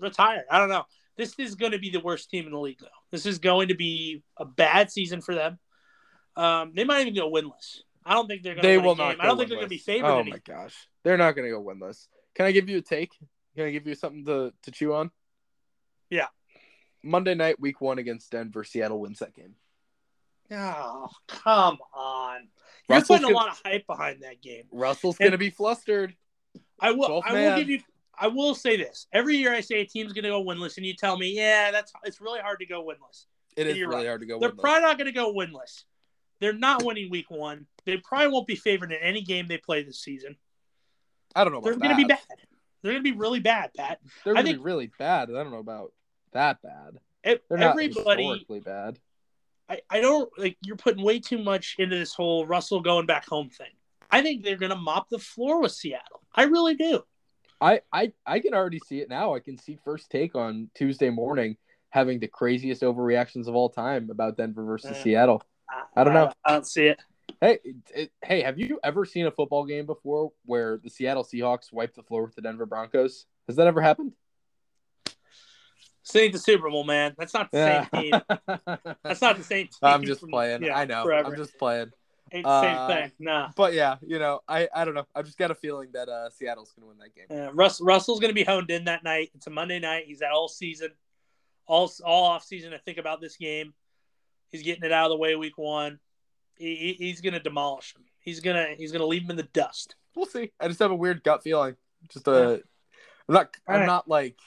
retire. 0.00 0.44
I 0.50 0.58
don't 0.58 0.68
know. 0.68 0.84
This 1.16 1.34
is 1.38 1.54
going 1.54 1.72
to 1.72 1.78
be 1.78 1.90
the 1.90 2.00
worst 2.00 2.28
team 2.30 2.46
in 2.46 2.52
the 2.52 2.58
league, 2.58 2.78
though. 2.80 2.86
This 3.12 3.24
is 3.26 3.38
going 3.38 3.68
to 3.68 3.74
be 3.74 4.22
a 4.36 4.44
bad 4.44 4.90
season 4.90 5.20
for 5.20 5.34
them. 5.34 5.58
Um, 6.36 6.72
they 6.74 6.84
might 6.84 7.02
even 7.02 7.14
go 7.14 7.30
winless. 7.30 7.80
I 8.04 8.14
don't 8.14 8.26
think 8.26 8.42
they're 8.42 8.54
going 8.54 8.62
to 8.62 8.68
They 8.68 8.76
win 8.78 8.86
will 8.86 8.96
not. 8.96 9.20
I 9.20 9.26
don't 9.26 9.36
go 9.36 9.38
think 9.38 9.48
they're 9.50 9.58
going 9.58 9.66
to 9.66 9.70
be 9.70 9.78
winless. 9.78 9.84
favored. 9.84 10.06
Oh 10.08 10.18
any- 10.18 10.30
my 10.32 10.38
gosh, 10.44 10.74
they're 11.04 11.16
not 11.16 11.36
going 11.36 11.48
to 11.48 11.54
go 11.56 11.62
winless. 11.62 12.08
Can 12.34 12.46
I 12.46 12.52
give 12.52 12.68
you 12.68 12.78
a 12.78 12.82
take? 12.82 13.12
Can 13.56 13.66
I 13.66 13.70
give 13.70 13.86
you 13.86 13.94
something 13.94 14.24
to 14.24 14.52
to 14.64 14.70
chew 14.72 14.92
on? 14.94 15.10
Yeah. 16.10 16.26
Monday 17.04 17.34
night, 17.34 17.60
week 17.60 17.80
one 17.80 17.98
against 17.98 18.32
Denver, 18.32 18.64
Seattle 18.64 19.00
wins 19.00 19.20
that 19.20 19.34
game. 19.34 19.54
Oh, 20.50 21.08
come 21.28 21.78
on. 21.94 22.48
You're 22.88 22.98
Russell's 22.98 23.20
putting 23.20 23.30
a 23.30 23.32
gonna- 23.32 23.46
lot 23.46 23.48
of 23.52 23.62
hype 23.64 23.86
behind 23.86 24.22
that 24.22 24.42
game. 24.42 24.64
Russell's 24.72 25.16
going 25.18 25.32
to 25.32 25.38
be 25.38 25.50
flustered. 25.50 26.14
I 26.80 26.90
will 26.90 27.08
12th 27.08 27.22
I 27.26 27.32
will 27.32 27.56
give 27.58 27.68
you 27.70 27.80
I 28.18 28.28
will 28.28 28.54
say 28.54 28.76
this: 28.76 29.06
every 29.12 29.36
year 29.36 29.52
I 29.52 29.60
say 29.60 29.80
a 29.80 29.86
team's 29.86 30.12
going 30.12 30.24
to 30.24 30.30
go 30.30 30.44
winless, 30.44 30.76
and 30.76 30.86
you 30.86 30.94
tell 30.94 31.16
me, 31.16 31.34
yeah, 31.34 31.70
that's 31.70 31.92
it's 32.04 32.20
really 32.20 32.40
hard 32.40 32.60
to 32.60 32.66
go 32.66 32.84
winless. 32.84 33.26
It 33.56 33.66
is 33.66 33.78
really 33.78 33.96
right. 33.96 34.06
hard 34.06 34.20
to 34.20 34.26
go. 34.26 34.38
They're 34.38 34.50
winless. 34.50 34.60
probably 34.60 34.82
not 34.82 34.98
going 34.98 35.06
to 35.06 35.12
go 35.12 35.32
winless. 35.32 35.84
They're 36.40 36.52
not 36.52 36.82
winning 36.82 37.10
week 37.10 37.30
one. 37.30 37.66
They 37.84 37.96
probably 37.98 38.28
won't 38.28 38.46
be 38.46 38.56
favored 38.56 38.92
in 38.92 38.98
any 38.98 39.22
game 39.22 39.46
they 39.48 39.58
play 39.58 39.82
this 39.82 40.00
season. 40.00 40.36
I 41.34 41.44
don't 41.44 41.52
know. 41.52 41.58
About 41.58 41.70
They're 41.70 41.78
going 41.78 41.90
to 41.90 41.96
be 41.96 42.04
bad. 42.04 42.18
They're 42.82 42.92
going 42.92 43.04
to 43.04 43.10
be 43.12 43.16
really 43.16 43.40
bad, 43.40 43.72
Pat. 43.74 43.98
They're 44.24 44.34
gonna 44.34 44.52
be 44.52 44.58
really 44.58 44.90
bad. 44.98 45.30
I 45.30 45.42
don't 45.42 45.50
know 45.50 45.58
about 45.58 45.92
that 46.32 46.60
bad. 46.62 46.98
They're 47.24 47.38
not 47.50 47.70
Everybody, 47.70 48.24
historically 48.24 48.60
bad. 48.60 48.98
I, 49.68 49.80
I 49.88 50.00
don't 50.00 50.30
like. 50.36 50.58
You're 50.62 50.76
putting 50.76 51.02
way 51.02 51.20
too 51.20 51.38
much 51.42 51.76
into 51.78 51.96
this 51.96 52.12
whole 52.12 52.44
Russell 52.44 52.80
going 52.80 53.06
back 53.06 53.26
home 53.26 53.48
thing. 53.48 53.70
I 54.10 54.20
think 54.20 54.44
they're 54.44 54.58
going 54.58 54.70
to 54.70 54.76
mop 54.76 55.08
the 55.08 55.18
floor 55.18 55.62
with 55.62 55.72
Seattle. 55.72 56.20
I 56.34 56.44
really 56.44 56.74
do. 56.74 57.02
I, 57.60 57.80
I 57.92 58.12
I 58.26 58.40
can 58.40 58.54
already 58.54 58.78
see 58.80 59.00
it 59.00 59.08
now. 59.08 59.34
I 59.34 59.40
can 59.40 59.56
see 59.58 59.78
first 59.84 60.10
take 60.10 60.34
on 60.34 60.70
Tuesday 60.74 61.10
morning 61.10 61.56
having 61.90 62.18
the 62.18 62.26
craziest 62.28 62.82
overreactions 62.82 63.46
of 63.46 63.54
all 63.54 63.68
time 63.70 64.10
about 64.10 64.36
Denver 64.36 64.64
versus 64.64 64.96
Yeah. 64.96 65.02
Seattle. 65.02 65.42
I 65.96 66.04
don't 66.04 66.14
know. 66.14 66.32
I 66.44 66.52
don't 66.52 66.66
see 66.66 66.86
it. 66.88 67.00
Hey, 67.40 67.58
it, 67.64 67.76
it- 67.94 68.12
hey, 68.22 68.42
have 68.42 68.58
you 68.58 68.80
ever 68.82 69.04
seen 69.04 69.26
a 69.26 69.30
football 69.30 69.64
game 69.64 69.86
before 69.86 70.32
where 70.44 70.78
the 70.82 70.90
Seattle 70.90 71.24
Seahawks 71.24 71.72
wipe 71.72 71.94
the 71.94 72.02
floor 72.02 72.24
with 72.24 72.34
the 72.34 72.42
Denver 72.42 72.66
Broncos? 72.66 73.26
Has 73.46 73.56
that 73.56 73.66
ever 73.66 73.80
happened? 73.80 74.12
This 76.04 76.16
ain't 76.16 76.32
the 76.34 76.38
Super 76.38 76.68
Bowl, 76.68 76.84
man. 76.84 77.14
That's 77.16 77.32
not 77.32 77.50
the 77.50 77.64
same 77.64 77.86
team. 77.86 78.20
That's 79.02 79.22
not 79.22 79.38
the 79.38 79.44
same 79.44 79.68
team. 79.68 79.78
I'm 79.82 80.04
just 80.04 80.28
playing. 80.28 80.62
yeah, 80.62 80.76
I 80.76 80.84
know. 80.84 81.04
Forever. 81.04 81.30
I'm 81.30 81.36
just 81.36 81.56
playing. 81.58 81.92
Ain't 82.34 82.44
the 82.44 82.60
same 82.62 82.76
uh, 82.76 82.86
thing. 82.88 83.12
Nah. 83.20 83.50
But 83.54 83.74
yeah, 83.74 83.96
you 84.04 84.18
know, 84.18 84.40
I 84.48 84.68
I 84.74 84.84
don't 84.84 84.94
know. 84.94 85.06
I've 85.14 85.24
just 85.24 85.38
got 85.38 85.52
a 85.52 85.54
feeling 85.54 85.90
that 85.92 86.08
uh 86.08 86.30
Seattle's 86.30 86.72
gonna 86.72 86.88
win 86.88 86.98
that 86.98 87.14
game. 87.14 87.26
Uh, 87.30 87.52
Russ, 87.52 87.80
Russell's 87.80 88.18
going 88.18 88.30
to 88.30 88.34
be 88.34 88.42
honed 88.42 88.70
in 88.70 88.86
that 88.86 89.04
night. 89.04 89.30
It's 89.36 89.46
a 89.46 89.50
Monday 89.50 89.78
night. 89.78 90.04
He's 90.06 90.20
at 90.20 90.32
all 90.32 90.48
season, 90.48 90.90
all 91.66 91.90
all 92.04 92.24
off 92.24 92.44
season 92.44 92.72
to 92.72 92.78
think 92.80 92.98
about 92.98 93.20
this 93.20 93.36
game. 93.36 93.72
He's 94.50 94.62
getting 94.62 94.82
it 94.82 94.90
out 94.90 95.06
of 95.06 95.10
the 95.10 95.16
way 95.16 95.36
week 95.36 95.56
one. 95.56 96.00
He, 96.56 96.74
he- 96.74 97.06
he's 97.06 97.20
going 97.20 97.34
to 97.34 97.40
demolish 97.40 97.94
him. 97.94 98.02
He's 98.18 98.40
gonna 98.40 98.74
he's 98.76 98.90
gonna 98.90 99.06
leave 99.06 99.22
him 99.22 99.30
in 99.30 99.36
the 99.36 99.44
dust. 99.44 99.94
We'll 100.16 100.26
see. 100.26 100.50
I 100.58 100.66
just 100.66 100.80
have 100.80 100.90
a 100.90 100.96
weird 100.96 101.22
gut 101.22 101.44
feeling. 101.44 101.76
Just 102.10 102.26
uh, 102.26 102.58
I'm 103.28 103.34
not. 103.34 103.56
I'm 103.68 103.74
Alright. 103.74 103.86
not 103.86 104.08
like. 104.08 104.38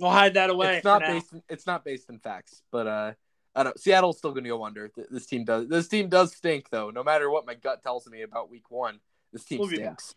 We'll 0.00 0.10
hide 0.10 0.34
that 0.34 0.50
away. 0.50 0.76
It's 0.76 0.84
not 0.84 1.02
now. 1.02 1.12
based. 1.12 1.32
In, 1.32 1.42
it's 1.48 1.66
not 1.66 1.84
based 1.84 2.08
in 2.10 2.18
facts, 2.18 2.62
but 2.72 2.86
uh, 2.86 3.12
I 3.54 3.64
don't. 3.64 3.78
Seattle's 3.78 4.18
still 4.18 4.32
gonna 4.32 4.48
go 4.48 4.64
under. 4.64 4.90
This 5.10 5.26
team 5.26 5.44
does. 5.44 5.68
This 5.68 5.88
team 5.88 6.08
does 6.08 6.34
stink 6.34 6.70
though. 6.70 6.90
No 6.90 7.02
matter 7.02 7.28
what 7.30 7.46
my 7.46 7.54
gut 7.54 7.82
tells 7.82 8.06
me 8.06 8.22
about 8.22 8.50
week 8.50 8.70
one, 8.70 9.00
this 9.32 9.44
team 9.44 9.64
stinks. 9.66 10.14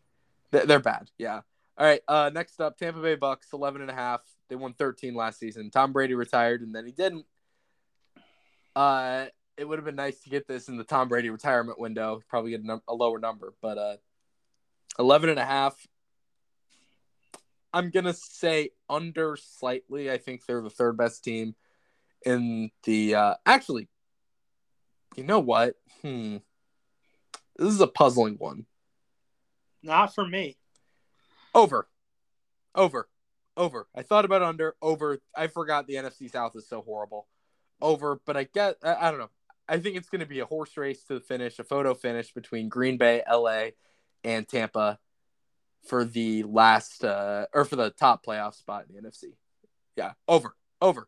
They're, 0.51 0.65
they're 0.65 0.79
bad. 0.79 1.09
Yeah. 1.17 1.41
All 1.77 1.87
right. 1.87 2.01
Uh, 2.07 2.29
next 2.31 2.61
up, 2.61 2.77
Tampa 2.77 3.01
Bay 3.01 3.15
Bucs, 3.15 3.51
11 3.51 3.81
and 3.81 3.89
a 3.89 3.95
half. 3.95 4.21
They 4.49 4.55
won 4.55 4.73
13 4.73 5.15
last 5.15 5.39
season. 5.39 5.71
Tom 5.71 5.91
Brady 5.91 6.13
retired, 6.13 6.61
and 6.61 6.75
then 6.75 6.85
he 6.85 6.91
didn't. 6.91 7.25
Uh, 8.75 9.25
it 9.57 9.67
would 9.67 9.79
have 9.79 9.85
been 9.85 9.95
nice 9.95 10.19
to 10.21 10.29
get 10.29 10.47
this 10.47 10.67
in 10.67 10.77
the 10.77 10.83
Tom 10.83 11.07
Brady 11.07 11.31
retirement 11.31 11.79
window. 11.79 12.21
Probably 12.29 12.51
get 12.51 12.61
a, 12.61 12.65
num- 12.65 12.83
a 12.87 12.93
lower 12.93 13.17
number, 13.17 13.53
but 13.61 13.77
uh, 13.79 13.97
11 14.99 15.31
and 15.31 15.39
a 15.39 15.45
half. 15.45 15.75
I'm 17.75 17.89
gonna 17.89 18.13
say 18.13 18.69
under 18.87 19.35
slightly. 19.35 20.11
I 20.11 20.19
think 20.19 20.45
they're 20.45 20.61
the 20.61 20.69
third 20.69 20.95
best 20.95 21.23
team 21.23 21.55
in 22.25 22.71
the. 22.83 23.15
Uh, 23.15 23.35
actually, 23.45 23.87
you 25.15 25.23
know 25.23 25.39
what? 25.39 25.75
Hmm. 26.01 26.37
This 27.57 27.73
is 27.73 27.81
a 27.81 27.87
puzzling 27.87 28.35
one. 28.35 28.65
Not 29.83 30.15
for 30.15 30.27
me. 30.27 30.57
Over. 31.53 31.87
Over. 32.73 33.07
Over. 33.55 33.87
I 33.95 34.01
thought 34.01 34.25
about 34.25 34.41
under. 34.41 34.75
Over. 34.81 35.19
I 35.35 35.47
forgot 35.47 35.87
the 35.87 35.95
NFC 35.95 36.31
South 36.31 36.55
is 36.55 36.67
so 36.67 36.81
horrible. 36.81 37.27
Over, 37.81 38.19
but 38.25 38.37
I 38.37 38.45
get. 38.45 38.77
I, 38.83 38.95
I 38.95 39.11
don't 39.11 39.19
know. 39.19 39.29
I 39.67 39.79
think 39.79 39.95
it's 39.95 40.09
going 40.09 40.21
to 40.21 40.27
be 40.27 40.39
a 40.39 40.45
horse 40.45 40.75
race 40.75 41.03
to 41.05 41.15
the 41.15 41.19
finish, 41.19 41.57
a 41.59 41.63
photo 41.63 41.93
finish 41.93 42.33
between 42.33 42.69
Green 42.69 42.97
Bay, 42.97 43.23
LA, 43.31 43.67
and 44.23 44.47
Tampa 44.47 44.99
for 45.87 46.05
the 46.05 46.43
last 46.43 47.03
uh 47.03 47.45
or 47.53 47.65
for 47.65 47.75
the 47.75 47.89
top 47.91 48.25
playoff 48.25 48.55
spot 48.55 48.85
in 48.87 48.95
the 48.95 49.07
NFC. 49.07 49.35
Yeah, 49.95 50.13
over. 50.27 50.55
Over. 50.81 51.07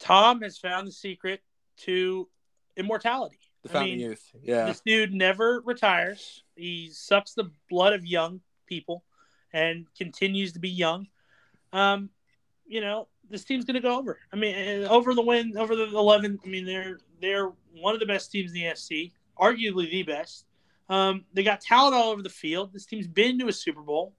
Tom 0.00 0.42
has 0.42 0.58
found 0.58 0.88
the 0.88 0.92
secret 0.92 1.42
to 1.78 2.28
immortality. 2.76 3.38
The 3.62 3.70
I 3.70 3.72
fountain 3.72 3.90
mean, 3.98 4.00
youth. 4.00 4.30
Yeah. 4.42 4.64
This 4.66 4.80
dude 4.84 5.12
never 5.12 5.62
retires. 5.64 6.42
He 6.56 6.90
sucks 6.92 7.34
the 7.34 7.50
blood 7.68 7.92
of 7.92 8.04
young 8.04 8.40
people 8.66 9.04
and 9.52 9.86
continues 9.96 10.52
to 10.54 10.58
be 10.58 10.70
young. 10.70 11.06
Um, 11.72 12.10
you 12.66 12.80
know, 12.80 13.08
this 13.28 13.44
team's 13.44 13.64
going 13.64 13.74
to 13.74 13.80
go 13.80 13.98
over. 13.98 14.18
I 14.32 14.36
mean, 14.36 14.84
uh, 14.84 14.88
over 14.88 15.14
the 15.14 15.22
win, 15.22 15.56
over 15.56 15.76
the 15.76 15.84
11. 15.84 16.40
I 16.44 16.48
mean, 16.48 16.64
they're 16.64 16.98
they're 17.20 17.52
one 17.74 17.94
of 17.94 18.00
the 18.00 18.06
best 18.06 18.32
teams 18.32 18.50
in 18.50 18.54
the 18.54 18.64
NFC, 18.64 19.12
arguably 19.38 19.90
the 19.90 20.02
best. 20.02 20.46
Um, 20.88 21.24
they 21.32 21.42
got 21.42 21.60
talent 21.60 21.94
all 21.94 22.10
over 22.10 22.22
the 22.22 22.28
field. 22.30 22.72
This 22.72 22.86
team's 22.86 23.06
been 23.06 23.38
to 23.38 23.48
a 23.48 23.52
Super 23.52 23.82
Bowl, 23.82 24.14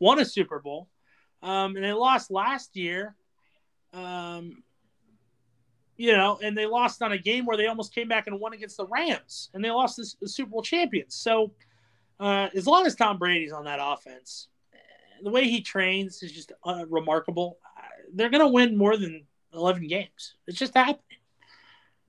won 0.00 0.20
a 0.20 0.24
Super 0.24 0.58
Bowl, 0.60 0.88
um, 1.42 1.76
and 1.76 1.84
they 1.84 1.92
lost 1.92 2.30
last 2.30 2.76
year. 2.76 3.14
Um, 3.92 4.62
you 5.98 6.16
know, 6.16 6.38
and 6.42 6.56
they 6.56 6.64
lost 6.64 7.02
on 7.02 7.12
a 7.12 7.18
game 7.18 7.44
where 7.44 7.56
they 7.56 7.66
almost 7.66 7.94
came 7.94 8.08
back 8.08 8.28
and 8.28 8.40
won 8.40 8.54
against 8.54 8.78
the 8.78 8.86
Rams, 8.86 9.50
and 9.52 9.62
they 9.62 9.70
lost 9.70 9.98
this, 9.98 10.14
the 10.14 10.28
Super 10.28 10.52
Bowl 10.52 10.62
champions. 10.62 11.14
So, 11.14 11.52
uh, 12.20 12.48
as 12.54 12.66
long 12.66 12.86
as 12.86 12.94
Tom 12.94 13.18
Brady's 13.18 13.52
on 13.52 13.64
that 13.64 13.80
offense, 13.82 14.48
the 15.22 15.30
way 15.30 15.44
he 15.44 15.60
trains 15.60 16.22
is 16.22 16.32
just 16.32 16.52
uh, 16.64 16.84
remarkable. 16.88 17.58
They're 18.14 18.30
going 18.30 18.44
to 18.44 18.48
win 18.48 18.78
more 18.78 18.96
than 18.96 19.26
11 19.52 19.88
games. 19.88 20.34
It's 20.46 20.58
just 20.58 20.74
happening. 20.74 21.02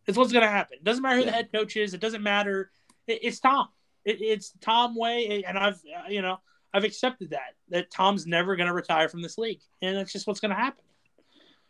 It's 0.05 0.17
what's 0.17 0.31
going 0.31 0.45
to 0.45 0.51
happen. 0.51 0.77
It 0.77 0.83
doesn't 0.83 1.01
matter 1.01 1.17
who 1.17 1.25
the 1.25 1.31
head 1.31 1.51
coach 1.51 1.75
is. 1.75 1.93
It 1.93 1.99
doesn't 1.99 2.23
matter. 2.23 2.71
It, 3.07 3.19
it's 3.23 3.39
Tom. 3.39 3.67
It, 4.05 4.21
it's 4.21 4.53
Tom 4.61 4.95
way, 4.95 5.43
and 5.45 5.57
I've 5.57 5.75
uh, 5.75 6.09
you 6.09 6.21
know 6.21 6.39
I've 6.73 6.83
accepted 6.83 7.31
that 7.31 7.55
that 7.69 7.91
Tom's 7.91 8.25
never 8.25 8.55
going 8.55 8.67
to 8.67 8.73
retire 8.73 9.09
from 9.09 9.21
this 9.21 9.37
league, 9.37 9.61
and 9.81 9.97
that's 9.97 10.11
just 10.11 10.25
what's 10.25 10.39
going 10.39 10.51
to 10.51 10.55
happen. 10.55 10.83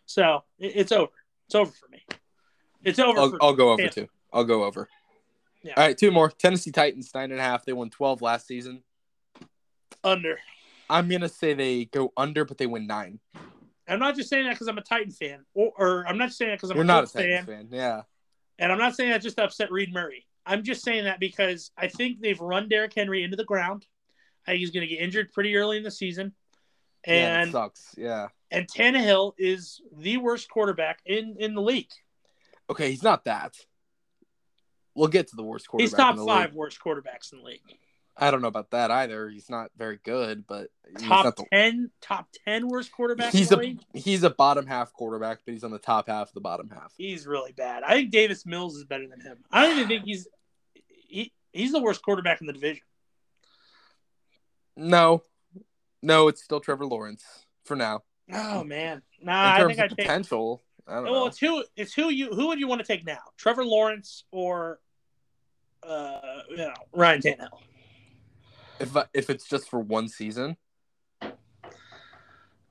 So 0.06 0.44
it, 0.58 0.74
it's 0.76 0.92
over. 0.92 1.12
It's 1.50 1.56
over 1.56 1.72
for 1.72 1.88
me. 1.88 2.06
It's 2.84 3.00
over. 3.00 3.20
I'll, 3.20 3.30
for 3.32 3.38
I'll 3.42 3.56
go 3.56 3.72
over 3.72 3.82
Tampa. 3.82 4.02
too. 4.02 4.08
I'll 4.32 4.44
go 4.44 4.66
over. 4.66 4.88
Yeah. 5.64 5.74
All 5.76 5.84
right, 5.84 5.98
two 5.98 6.12
more. 6.12 6.30
Tennessee 6.30 6.70
Titans 6.70 7.10
nine 7.16 7.32
and 7.32 7.40
a 7.40 7.44
half. 7.44 7.66
They 7.66 7.74
won 7.74 7.90
twelve 7.90 8.22
last 8.22 8.46
season. 8.46 8.84
under. 10.04 10.38
I'm 10.92 11.10
gonna 11.10 11.28
say 11.28 11.56
they 11.56 11.86
go 11.86 12.14
under, 12.16 12.46
but 12.46 12.60
they 12.60 12.68
win 12.68 12.86
nine. 12.86 13.20
I'm 13.88 13.98
not 13.98 14.16
just 14.16 14.30
saying 14.30 14.46
that 14.46 14.52
because 14.52 14.68
I'm 14.68 14.78
a 14.78 14.84
Titan 14.84 15.12
fan, 15.12 15.44
or, 15.56 15.72
or 15.76 16.08
I'm 16.08 16.20
not 16.20 16.34
saying 16.34 16.52
that 16.52 16.58
because 16.58 16.70
I'm 16.70 16.78
You're 16.78 16.84
a 16.84 16.88
not 16.88 17.06
a 17.06 17.08
Titans 17.08 17.48
fan, 17.48 17.68
fan. 17.68 17.68
Yeah. 17.72 18.02
and 18.60 18.72
I'm 18.72 18.78
not 18.78 18.96
saying 18.96 19.10
that 19.10 19.24
just 19.24 19.38
to 19.38 19.44
upset 19.46 19.72
Reed 19.72 19.92
Murray. 19.92 20.28
I'm 20.46 20.64
just 20.64 20.84
saying 20.84 21.06
that 21.06 21.20
because 21.20 21.72
I 21.76 21.88
think 21.88 22.22
they've 22.22 22.40
run 22.40 22.70
Derrick 22.70 22.94
Henry 22.94 23.24
into 23.24 23.38
the 23.38 23.44
ground. 23.44 23.88
I 24.46 24.52
think 24.52 24.60
he's 24.60 24.70
going 24.70 24.88
to 24.88 24.96
get 24.96 25.02
injured 25.02 25.32
pretty 25.32 25.56
early 25.56 25.78
in 25.78 25.84
the 25.84 25.90
season, 25.90 26.34
yeah, 27.08 27.44
that 27.44 27.52
sucks. 27.52 27.96
Yeah. 27.98 28.28
And 28.52 28.68
Tannehill 28.68 29.34
is 29.38 29.82
the 29.96 30.18
worst 30.18 30.50
quarterback 30.50 31.00
in 31.06 31.36
in 31.40 31.54
the 31.56 31.62
league. 31.62 31.92
Okay, 32.70 32.90
he's 32.92 33.04
not 33.04 33.26
that. 33.26 33.56
We'll 34.96 35.08
get 35.08 35.28
to 35.30 35.36
the 35.36 35.44
worst 35.44 35.68
quarterback. 35.68 35.90
He's 35.90 35.98
top 35.98 36.18
five 36.18 36.50
League. 36.50 36.58
worst 36.58 36.80
quarterbacks 36.80 37.32
in 37.32 37.40
the 37.40 37.46
league. 37.46 37.62
I 38.22 38.32
don't 38.32 38.42
know 38.42 38.50
about 38.50 38.72
that 38.72 38.92
either. 38.92 39.30
He's 39.30 39.50
not 39.50 39.72
very 39.78 39.98
good, 40.04 40.46
but 40.46 40.68
Top 40.98 41.38
the, 41.38 41.46
ten, 41.54 41.90
top 42.02 42.28
ten 42.46 42.68
worst 42.68 42.92
quarterbacks 42.92 43.32
he's 43.32 43.50
in 43.52 43.58
the 43.60 43.64
a 43.64 43.68
league. 43.68 43.80
he's 43.94 44.24
a 44.24 44.30
bottom 44.30 44.68
half 44.68 44.92
quarterback, 44.92 45.40
but 45.46 45.54
he's 45.54 45.64
on 45.64 45.72
the 45.72 45.80
top 45.80 46.10
half 46.10 46.28
of 46.28 46.34
the 46.34 46.42
bottom 46.42 46.70
half. 46.70 46.94
He's 46.98 47.26
really 47.26 47.54
bad. 47.54 47.84
I 47.84 47.94
think 47.94 48.12
Davis 48.12 48.46
Mills 48.46 48.76
is 48.76 48.84
better 48.84 49.08
than 49.08 49.22
him. 49.22 49.38
I 49.52 49.64
don't 49.64 49.78
even 49.78 49.88
think 49.88 50.04
he's 50.04 50.28
he, 50.74 51.32
he's 51.54 51.72
the 51.72 51.80
worst 51.82 52.02
quarterback 52.04 52.42
in 52.42 52.48
the 52.48 52.54
division. 52.54 52.84
No, 54.76 55.24
no, 56.02 56.28
it's 56.28 56.44
still 56.44 56.60
Trevor 56.60 56.86
Lawrence 56.86 57.24
for 57.64 57.76
now. 57.76 58.04
Oh 58.32 58.64
man, 58.64 59.02
nah. 59.22 59.54
I 59.56 59.66
think 59.68 59.80
I 59.80 59.84
of 59.86 59.90
take. 59.90 59.98
potential, 59.98 60.62
I 60.88 60.96
don't 60.96 61.04
Well, 61.06 61.14
know. 61.22 61.26
it's 61.28 61.40
who 61.40 61.64
it's 61.76 61.94
who 61.94 62.10
you 62.10 62.30
who 62.30 62.48
would 62.48 62.60
you 62.60 62.68
want 62.68 62.80
to 62.82 62.88
take 62.88 63.06
now? 63.06 63.20
Trevor 63.38 63.66
Lawrence 63.66 64.24
or 64.32 64.80
uh 65.84 66.20
you 66.50 66.58
know 66.58 66.74
Ryan 66.94 67.22
Tannehill? 67.22 67.60
If 68.80 68.96
I- 68.96 69.08
if 69.14 69.30
it's 69.30 69.48
just 69.48 69.70
for 69.70 69.80
one 69.80 70.08
season, 70.08 70.58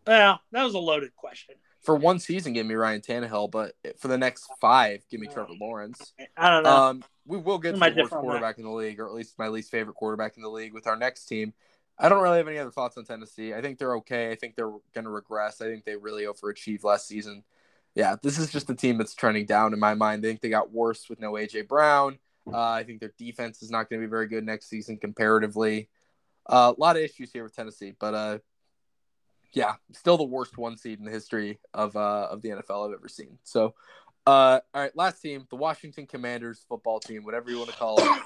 Well, 0.06 0.40
that 0.52 0.64
was 0.64 0.74
a 0.74 0.78
loaded 0.78 1.14
question. 1.16 1.54
for 1.82 1.94
one 1.96 2.18
season, 2.18 2.52
give 2.54 2.66
me 2.66 2.74
Ryan 2.74 3.00
Tannehill, 3.00 3.50
but 3.50 3.74
for 3.98 4.08
the 4.08 4.16
next 4.18 4.48
five, 4.60 5.04
give 5.10 5.20
me 5.20 5.26
Trevor 5.26 5.52
Lawrence. 5.60 6.12
I 6.36 6.50
don't 6.50 6.62
know. 6.62 6.70
Um, 6.76 7.04
we 7.26 7.36
will 7.38 7.58
get 7.58 7.72
to 7.74 7.78
the 7.78 7.84
worst 7.84 7.94
differ 7.96 8.16
on 8.16 8.22
that. 8.22 8.28
quarterback 8.28 8.58
in 8.58 8.64
the 8.64 8.70
league, 8.70 9.00
or 9.00 9.06
at 9.06 9.12
least 9.12 9.38
my 9.38 9.48
least 9.48 9.70
favorite 9.70 9.94
quarterback 9.94 10.36
in 10.36 10.42
the 10.42 10.48
league 10.48 10.72
with 10.72 10.86
our 10.86 10.96
next 10.96 11.26
team. 11.26 11.52
I 11.98 12.08
don't 12.08 12.22
really 12.22 12.38
have 12.38 12.48
any 12.48 12.58
other 12.58 12.70
thoughts 12.70 12.96
on 12.96 13.04
Tennessee. 13.04 13.52
I 13.52 13.60
think 13.60 13.78
they're 13.78 13.96
okay. 13.96 14.30
I 14.30 14.36
think 14.36 14.54
they're 14.54 14.70
going 14.94 15.04
to 15.04 15.10
regress. 15.10 15.60
I 15.60 15.66
think 15.66 15.84
they 15.84 15.96
really 15.96 16.24
overachieved 16.24 16.84
last 16.84 17.08
season. 17.08 17.42
Yeah, 17.94 18.16
this 18.22 18.38
is 18.38 18.52
just 18.52 18.70
a 18.70 18.74
team 18.74 18.98
that's 18.98 19.14
trending 19.14 19.46
down 19.46 19.72
in 19.72 19.80
my 19.80 19.94
mind. 19.94 20.24
I 20.24 20.28
think 20.28 20.40
they 20.40 20.48
got 20.48 20.72
worse 20.72 21.08
with 21.08 21.18
no 21.18 21.32
AJ 21.32 21.66
Brown. 21.66 22.18
Uh, 22.46 22.70
I 22.70 22.84
think 22.84 23.00
their 23.00 23.12
defense 23.18 23.62
is 23.62 23.70
not 23.70 23.90
going 23.90 24.00
to 24.00 24.06
be 24.06 24.10
very 24.10 24.28
good 24.28 24.44
next 24.44 24.68
season 24.68 24.96
comparatively. 24.96 25.88
Uh, 26.48 26.72
a 26.76 26.80
lot 26.80 26.96
of 26.96 27.02
issues 27.02 27.32
here 27.32 27.42
with 27.42 27.54
Tennessee, 27.54 27.94
but 27.98 28.14
uh, 28.14 28.38
yeah, 29.52 29.74
still 29.92 30.16
the 30.16 30.24
worst 30.24 30.56
one 30.56 30.76
seed 30.76 30.98
in 30.98 31.04
the 31.04 31.10
history 31.10 31.58
of 31.74 31.96
uh 31.96 32.28
of 32.30 32.42
the 32.42 32.50
NFL 32.50 32.88
I've 32.88 32.94
ever 32.94 33.08
seen. 33.08 33.38
So, 33.44 33.74
uh, 34.26 34.60
all 34.74 34.82
right, 34.82 34.96
last 34.96 35.20
team, 35.20 35.46
the 35.50 35.56
Washington 35.56 36.06
Commanders 36.06 36.64
football 36.68 37.00
team, 37.00 37.24
whatever 37.24 37.50
you 37.50 37.58
want 37.58 37.70
to 37.70 37.76
call 37.76 37.98
it. 37.98 38.22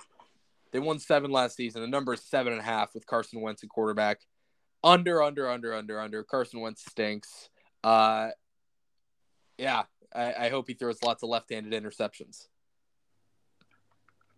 They 0.73 0.79
won 0.79 0.99
seven 0.99 1.31
last 1.31 1.57
season. 1.57 1.83
The 1.83 1.89
number 1.89 2.15
is 2.15 2.23
seven 2.23 2.53
and 2.53 2.61
a 2.61 2.65
half 2.65 2.95
with 2.95 3.07
Carson 3.07 3.41
Wentz 3.41 3.63
at 3.63 3.69
quarterback. 3.69 4.21
Under, 4.83 5.23
under, 5.23 5.49
under, 5.49 5.75
under, 5.75 6.01
under. 6.01 6.25
Carson 6.25 6.61
Wentz 6.61 6.85
stinks. 6.85 7.51
Uh, 7.85 8.31
yeah, 9.59 9.83
I, 10.15 10.35
I 10.47 10.49
hope 10.49 10.67
he 10.67 10.75
throws 10.75 11.03
lots 11.03 11.23
of 11.23 11.29
left-handed 11.29 11.73
interceptions. 11.73 12.47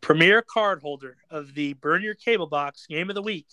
Premier 0.01 0.43
card 0.43 0.83
holder 0.83 1.17
of 1.31 1.55
the 1.55 1.73
Burn 1.75 2.03
Your 2.03 2.15
Cable 2.15 2.47
Box 2.47 2.87
Game 2.87 3.09
of 3.09 3.15
the 3.15 3.23
Week, 3.23 3.47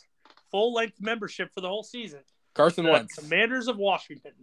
full 0.49 0.73
length 0.73 0.97
membership 0.99 1.53
for 1.53 1.61
the 1.61 1.69
whole 1.69 1.83
season. 1.83 2.19
Carson 2.53 2.83
The 2.83 2.91
Wentz. 2.91 3.15
Commanders 3.15 3.69
of 3.69 3.77
Washington 3.77 4.33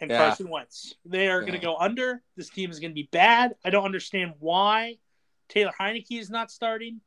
and 0.00 0.10
Yeah. 0.10 0.18
Carson 0.18 0.48
Wentz. 0.48 0.94
They 1.04 1.28
are 1.28 1.42
going 1.42 1.52
to 1.52 1.58
go 1.58 1.76
under. 1.76 2.22
This 2.36 2.48
team 2.48 2.70
is 2.70 2.80
going 2.80 2.90
to 2.90 2.94
be 2.94 3.08
bad. 3.12 3.54
I 3.64 3.70
don't 3.70 3.84
understand 3.84 4.34
why 4.40 4.98
Taylor 5.48 5.72
Heinicke 5.78 6.18
is 6.18 6.30
not 6.30 6.50
starting. 6.50 7.00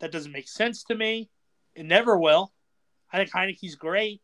That 0.00 0.12
doesn't 0.12 0.32
make 0.32 0.48
sense 0.48 0.84
to 0.84 0.94
me. 0.94 1.30
It 1.74 1.84
never 1.84 2.16
will. 2.18 2.52
I 3.12 3.18
think 3.18 3.30
Heinicke's 3.30 3.74
great. 3.74 4.20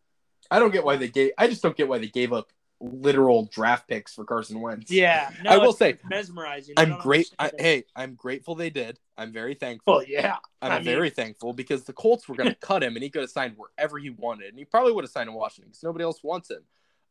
I 0.50 0.58
don't 0.58 0.72
get 0.72 0.84
why 0.84 0.96
they 0.96 1.08
gave. 1.08 1.32
I 1.38 1.48
just 1.48 1.62
don't 1.62 1.76
get 1.76 1.88
why 1.88 1.98
they 1.98 2.08
gave 2.08 2.32
up 2.32 2.52
literal 2.80 3.48
draft 3.52 3.88
picks 3.88 4.14
for 4.14 4.24
Carson 4.24 4.60
Wentz. 4.60 4.90
Yeah, 4.90 5.30
no, 5.42 5.50
I 5.50 5.56
will 5.58 5.72
say, 5.72 5.98
mesmerizing. 6.08 6.74
I'm 6.76 6.98
great. 6.98 7.30
I, 7.38 7.50
hey, 7.58 7.84
I'm 7.94 8.14
grateful 8.14 8.54
they 8.54 8.70
did. 8.70 8.98
I'm 9.16 9.32
very 9.32 9.54
thankful. 9.54 9.94
well, 9.94 10.04
yeah, 10.06 10.36
I'm 10.60 10.72
I 10.72 10.76
mean- 10.76 10.84
very 10.84 11.10
thankful 11.10 11.52
because 11.52 11.84
the 11.84 11.92
Colts 11.92 12.28
were 12.28 12.36
going 12.36 12.50
to 12.50 12.54
cut 12.56 12.82
him 12.82 12.94
and 12.94 13.02
he 13.02 13.10
could 13.10 13.22
have 13.22 13.30
signed 13.30 13.56
wherever 13.56 13.98
he 13.98 14.10
wanted. 14.10 14.48
And 14.50 14.58
he 14.58 14.64
probably 14.64 14.92
would 14.92 15.04
have 15.04 15.10
signed 15.10 15.28
in 15.28 15.34
Washington 15.34 15.70
because 15.70 15.82
nobody 15.82 16.04
else 16.04 16.22
wants 16.22 16.50
him. 16.50 16.62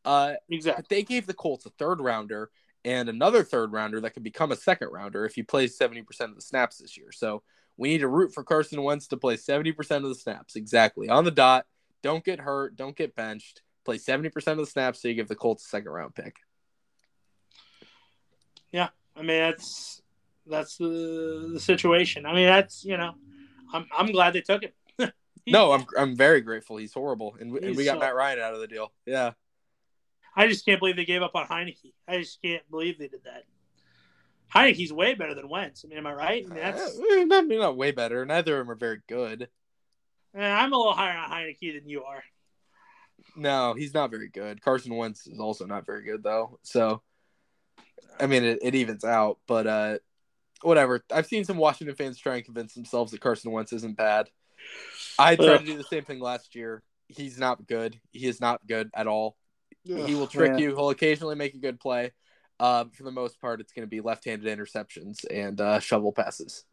Uh, 0.03 0.33
exactly. 0.49 0.83
but 0.83 0.89
they 0.89 1.01
gave 1.01 1.25
the 1.25 1.33
Colts 1.33 1.65
a 1.65 1.71
third 1.71 1.99
rounder 1.99 2.51
and 2.83 3.09
another 3.09 3.43
third 3.43 3.71
rounder 3.73 3.99
that 4.01 4.11
could 4.11 4.23
become 4.23 4.51
a 4.51 4.55
second 4.55 4.89
rounder 4.89 5.25
if 5.25 5.33
he 5.33 5.41
plays 5.41 5.77
70% 5.77 6.05
of 6.21 6.35
the 6.35 6.41
snaps 6.41 6.77
this 6.77 6.95
year. 6.95 7.11
So 7.11 7.41
we 7.77 7.89
need 7.89 7.99
to 7.99 8.07
root 8.07 8.33
for 8.33 8.43
Carson 8.43 8.81
Wentz 8.83 9.07
to 9.07 9.17
play 9.17 9.35
70% 9.37 9.77
of 9.97 10.03
the 10.03 10.15
snaps. 10.15 10.55
Exactly. 10.55 11.09
On 11.09 11.23
the 11.25 11.31
dot. 11.31 11.65
Don't 12.01 12.23
get 12.23 12.39
hurt. 12.39 12.75
Don't 12.75 12.95
get 12.95 13.15
benched. 13.15 13.61
Play 13.83 13.97
70% 13.97 14.31
of 14.47 14.57
the 14.57 14.65
snaps 14.65 15.01
so 15.01 15.07
you 15.07 15.13
give 15.13 15.27
the 15.27 15.35
Colts 15.35 15.65
a 15.65 15.69
second 15.69 15.91
round 15.91 16.15
pick. 16.15 16.37
Yeah. 18.71 18.89
I 19.15 19.19
mean, 19.21 19.39
that's 19.39 20.01
that's 20.47 20.77
the 20.77 21.49
the 21.53 21.59
situation. 21.59 22.25
I 22.25 22.33
mean, 22.33 22.45
that's 22.47 22.83
you 22.83 22.97
know, 22.97 23.13
I'm 23.73 23.85
I'm 23.95 24.11
glad 24.11 24.33
they 24.33 24.41
took 24.41 24.63
him. 24.63 24.71
No, 25.47 25.73
I'm 25.73 25.85
I'm 25.97 26.15
very 26.15 26.41
grateful. 26.41 26.77
He's 26.77 26.91
horrible. 26.93 27.35
And, 27.39 27.51
we- 27.51 27.59
and 27.61 27.75
we 27.75 27.85
got 27.85 27.95
so- 27.95 27.99
Matt 27.99 28.15
Ryan 28.15 28.39
out 28.39 28.55
of 28.55 28.61
the 28.61 28.67
deal. 28.67 28.91
Yeah. 29.05 29.31
I 30.35 30.47
just 30.47 30.65
can't 30.65 30.79
believe 30.79 30.95
they 30.95 31.05
gave 31.05 31.21
up 31.21 31.35
on 31.35 31.45
Heinicke. 31.47 31.93
I 32.07 32.17
just 32.17 32.41
can't 32.41 32.67
believe 32.69 32.97
they 32.97 33.07
did 33.07 33.23
that. 33.25 33.43
Heinicke's 34.53 34.93
way 34.93 35.13
better 35.15 35.33
than 35.35 35.49
Wentz. 35.49 35.83
I 35.83 35.87
mean, 35.89 35.97
am 35.97 36.07
I 36.07 36.13
right? 36.13 36.45
I 36.45 36.47
mean, 36.53 36.63
that's, 36.63 36.97
Uh, 36.99 37.23
not, 37.25 37.45
not 37.47 37.77
way 37.77 37.91
better. 37.91 38.25
Neither 38.25 38.59
of 38.59 38.65
them 38.65 38.71
are 38.71 38.75
very 38.77 39.01
good. 39.07 39.49
eh, 40.35 40.47
I'm 40.49 40.71
a 40.73 40.77
little 40.77 40.93
higher 40.93 41.17
on 41.17 41.29
Heinicke 41.29 41.73
than 41.79 41.89
you 41.89 42.03
are. 42.03 42.23
No, 43.35 43.73
he's 43.73 43.93
not 43.93 44.11
very 44.11 44.29
good. 44.29 44.61
Carson 44.61 44.95
Wentz 44.95 45.27
is 45.27 45.39
also 45.39 45.65
not 45.65 45.85
very 45.85 46.03
good 46.03 46.23
though. 46.23 46.59
So, 46.63 47.01
I 48.19 48.27
mean, 48.27 48.43
it, 48.43 48.59
it 48.61 48.75
evens 48.75 49.03
out. 49.03 49.39
But 49.47 49.67
uh, 49.67 49.97
whatever. 50.61 51.03
I've 51.11 51.25
seen 51.25 51.43
some 51.43 51.57
Washington 51.57 51.95
fans 51.95 52.17
try 52.17 52.35
and 52.35 52.45
convince 52.45 52.73
themselves 52.73 53.11
that 53.11 53.21
Carson 53.21 53.51
Wentz 53.51 53.73
isn't 53.73 53.97
bad. 53.97 54.29
I 55.19 55.35
tried 55.35 55.47
Ugh. 55.47 55.59
to 55.61 55.65
do 55.65 55.77
the 55.77 55.83
same 55.83 56.03
thing 56.03 56.19
last 56.19 56.55
year. 56.55 56.81
He's 57.07 57.37
not 57.37 57.67
good. 57.67 57.99
He 58.11 58.25
is 58.27 58.39
not 58.41 58.65
good 58.67 58.89
at 58.93 59.07
all. 59.07 59.37
he 59.83 60.15
will 60.15 60.27
trick 60.27 60.51
man. 60.51 60.59
you. 60.59 60.69
He'll 60.75 60.89
occasionally 60.89 61.35
make 61.35 61.53
a 61.55 61.59
good 61.59 61.79
play. 61.79 62.11
Uh, 62.59 62.85
for 62.93 63.03
the 63.03 63.11
most 63.11 63.39
part, 63.41 63.59
it's 63.59 63.73
going 63.73 63.83
to 63.83 63.89
be 63.89 64.01
left-handed 64.01 64.47
interceptions 64.57 65.25
and 65.29 65.59
uh, 65.59 65.79
shovel 65.79 66.11
passes. 66.13 66.63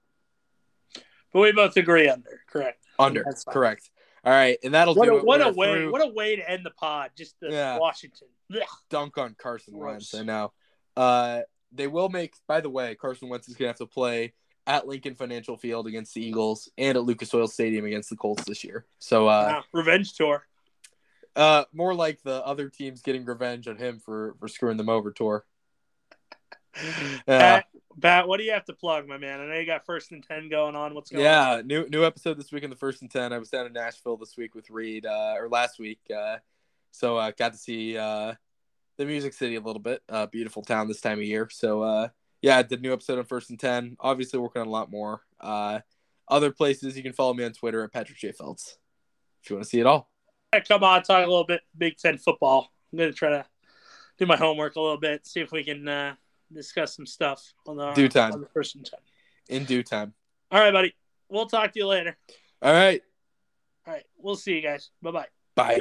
But 1.33 1.41
we 1.41 1.53
both 1.53 1.77
agree 1.77 2.09
under, 2.09 2.41
correct? 2.51 2.85
Under, 2.99 3.23
That's 3.25 3.45
correct. 3.45 3.91
All 4.25 4.33
right, 4.33 4.59
and 4.63 4.75
that'll 4.75 4.95
What 4.95 5.07
do 5.07 5.15
a, 5.15 5.19
it. 5.19 5.25
what 5.25 5.41
a 5.41 5.47
We're 5.47 5.53
way! 5.55 5.73
through- 5.75 5.93
What 5.93 6.03
a 6.05 6.13
way 6.13 6.37
to 6.37 6.49
end 6.49 6.65
the 6.65 6.71
pod. 6.71 7.11
Just 7.17 7.35
the 7.41 7.51
Yeah. 7.51 7.79
Washington. 7.79 8.29
Ugh. 8.55 8.63
dunk 8.91 9.19
on 9.19 9.35
Carson 9.37 9.75
Gross. 9.75 10.13
Wentz. 10.13 10.15
I 10.15 10.23
know. 10.23 10.53
Uh, 10.97 11.41
they 11.73 11.89
will 11.89 12.09
make. 12.11 12.35
By 12.47 12.61
the 12.61 12.71
way, 12.71 12.95
Carson 12.95 13.29
Wentz 13.29 13.49
is 13.49 13.55
going 13.55 13.65
to 13.65 13.71
have 13.71 13.79
to 13.79 13.87
play 13.87 14.35
at 14.67 14.87
Lincoln 14.87 15.17
Financial 15.17 15.57
Field 15.57 15.89
against 15.89 16.15
the 16.15 16.25
Eagles 16.25 16.71
and 16.79 16.97
at 16.97 17.03
Lucas 17.03 17.35
Oil 17.35 17.49
Stadium 17.49 17.85
against 17.87 18.11
the 18.11 18.17
Colts 18.17 18.45
this 18.45 18.63
year. 18.63 18.85
So, 19.01 19.27
uh, 19.27 19.47
Wow, 19.49 19.65
revenge 19.73 20.15
tour. 20.15 20.47
uh, 21.35 21.65
more 21.73 21.95
like 21.95 22.23
the 22.23 22.45
other 22.47 22.69
teams 22.69 23.03
getting 23.03 23.25
revenge 23.25 23.67
on 23.67 23.77
him 23.79 23.99
for 23.99 24.37
for 24.39 24.47
screwing 24.47 24.77
them 24.77 24.91
over 24.91 25.11
tour. 25.11 25.45
Yeah, 27.27 27.39
Pat, 27.39 27.67
Pat, 28.01 28.29
what 28.29 28.39
do 28.39 28.45
you 28.45 28.53
have 28.53 28.65
to 28.67 28.73
plug, 28.73 29.07
my 29.07 29.19
man? 29.19 29.41
I 29.41 29.47
know 29.47 29.55
you 29.55 29.67
got 29.67 29.85
first 29.85 30.13
and 30.13 30.23
ten 30.23 30.49
going 30.49 30.75
on. 30.75 30.95
What's 30.95 31.11
going 31.11 31.27
on? 31.27 31.33
yeah. 31.33 31.63
New 31.65 31.89
new 31.89 32.05
episode 32.05 32.39
this 32.39 32.51
week 32.53 32.65
in 32.65 32.71
the 32.71 32.77
first 32.77 33.03
and 33.03 33.11
ten. 33.11 33.33
I 33.33 33.39
was 33.39 33.51
down 33.51 33.67
in 33.67 33.73
Nashville 33.73 34.17
this 34.17 34.37
week 34.37 34.55
with 34.55 34.71
Reed, 34.71 35.07
uh, 35.07 35.35
or 35.39 35.49
last 35.49 35.79
week. 35.79 36.01
Uh, 36.15 36.39
so 36.91 37.17
uh, 37.17 37.33
got 37.37 37.53
to 37.53 37.59
see 37.59 37.97
uh, 37.97 38.35
the 38.97 39.05
Music 39.05 39.35
City 39.35 39.57
a 39.57 39.61
little 39.61 39.83
bit. 39.83 40.03
Uh, 40.09 40.27
beautiful 40.27 40.63
town 40.63 40.89
this 40.89 41.01
time 41.01 41.19
of 41.19 41.25
year. 41.25 41.49
So 41.51 41.83
uh, 41.83 42.09
yeah, 42.41 42.59
I 42.59 42.63
did 42.63 42.81
a 42.81 42.83
new 42.83 42.93
episode 42.93 43.19
on 43.19 43.25
first 43.25 43.51
and 43.51 43.61
ten. 43.61 43.97
Obviously 44.01 44.39
working 44.39 44.63
on 44.63 44.69
a 44.69 44.71
lot 44.71 44.91
more. 44.91 45.23
Uh, 45.41 45.81
other 46.29 46.51
places 46.51 46.97
you 46.97 47.03
can 47.03 47.13
follow 47.13 47.35
me 47.35 47.45
on 47.45 47.53
Twitter 47.53 47.85
at 47.85 47.93
Patrick 47.93 48.19
J 48.19 48.33
Felts 48.33 48.79
if 49.43 49.51
you 49.51 49.57
want 49.57 49.65
to 49.65 49.71
see 49.71 49.81
it 49.81 49.87
all. 49.87 50.09
Come 50.69 50.85
on, 50.85 51.03
talk 51.03 51.25
a 51.25 51.29
little 51.29 51.45
bit 51.45 51.63
Big 51.77 51.97
Ten 51.97 52.19
football. 52.19 52.71
I'm 52.93 52.99
gonna 52.99 53.13
try 53.13 53.31
to 53.31 53.47
do 54.19 54.27
my 54.27 54.37
homework 54.37 54.77
a 54.77 54.81
little 54.81 54.99
bit, 54.99 55.27
see 55.27 55.41
if 55.41 55.51
we 55.51 55.65
can 55.65 55.89
uh, 55.89 56.15
discuss 56.55 56.97
some 56.97 57.07
stuff 57.07 57.53
on 57.67 57.77
the 57.77 57.93
Due 57.93 58.09
time. 58.09 58.33
on 58.33 58.41
the 58.41 58.49
first 58.49 58.75
ten. 58.75 59.01
In 59.49 59.65
due 59.65 59.83
time. 59.83 60.15
All 60.51 60.61
right, 60.61 60.73
buddy. 60.73 60.95
We'll 61.29 61.47
talk 61.47 61.73
to 61.73 61.79
you 61.79 61.87
later. 61.87 62.17
All 62.61 62.73
right. 62.73 63.03
All 63.87 63.95
right, 63.95 64.05
we'll 64.19 64.37
see 64.37 64.55
you 64.55 64.63
guys. 64.63 64.91
Bye 65.03 65.11
bye. 65.11 65.27
Bye. 65.57 65.81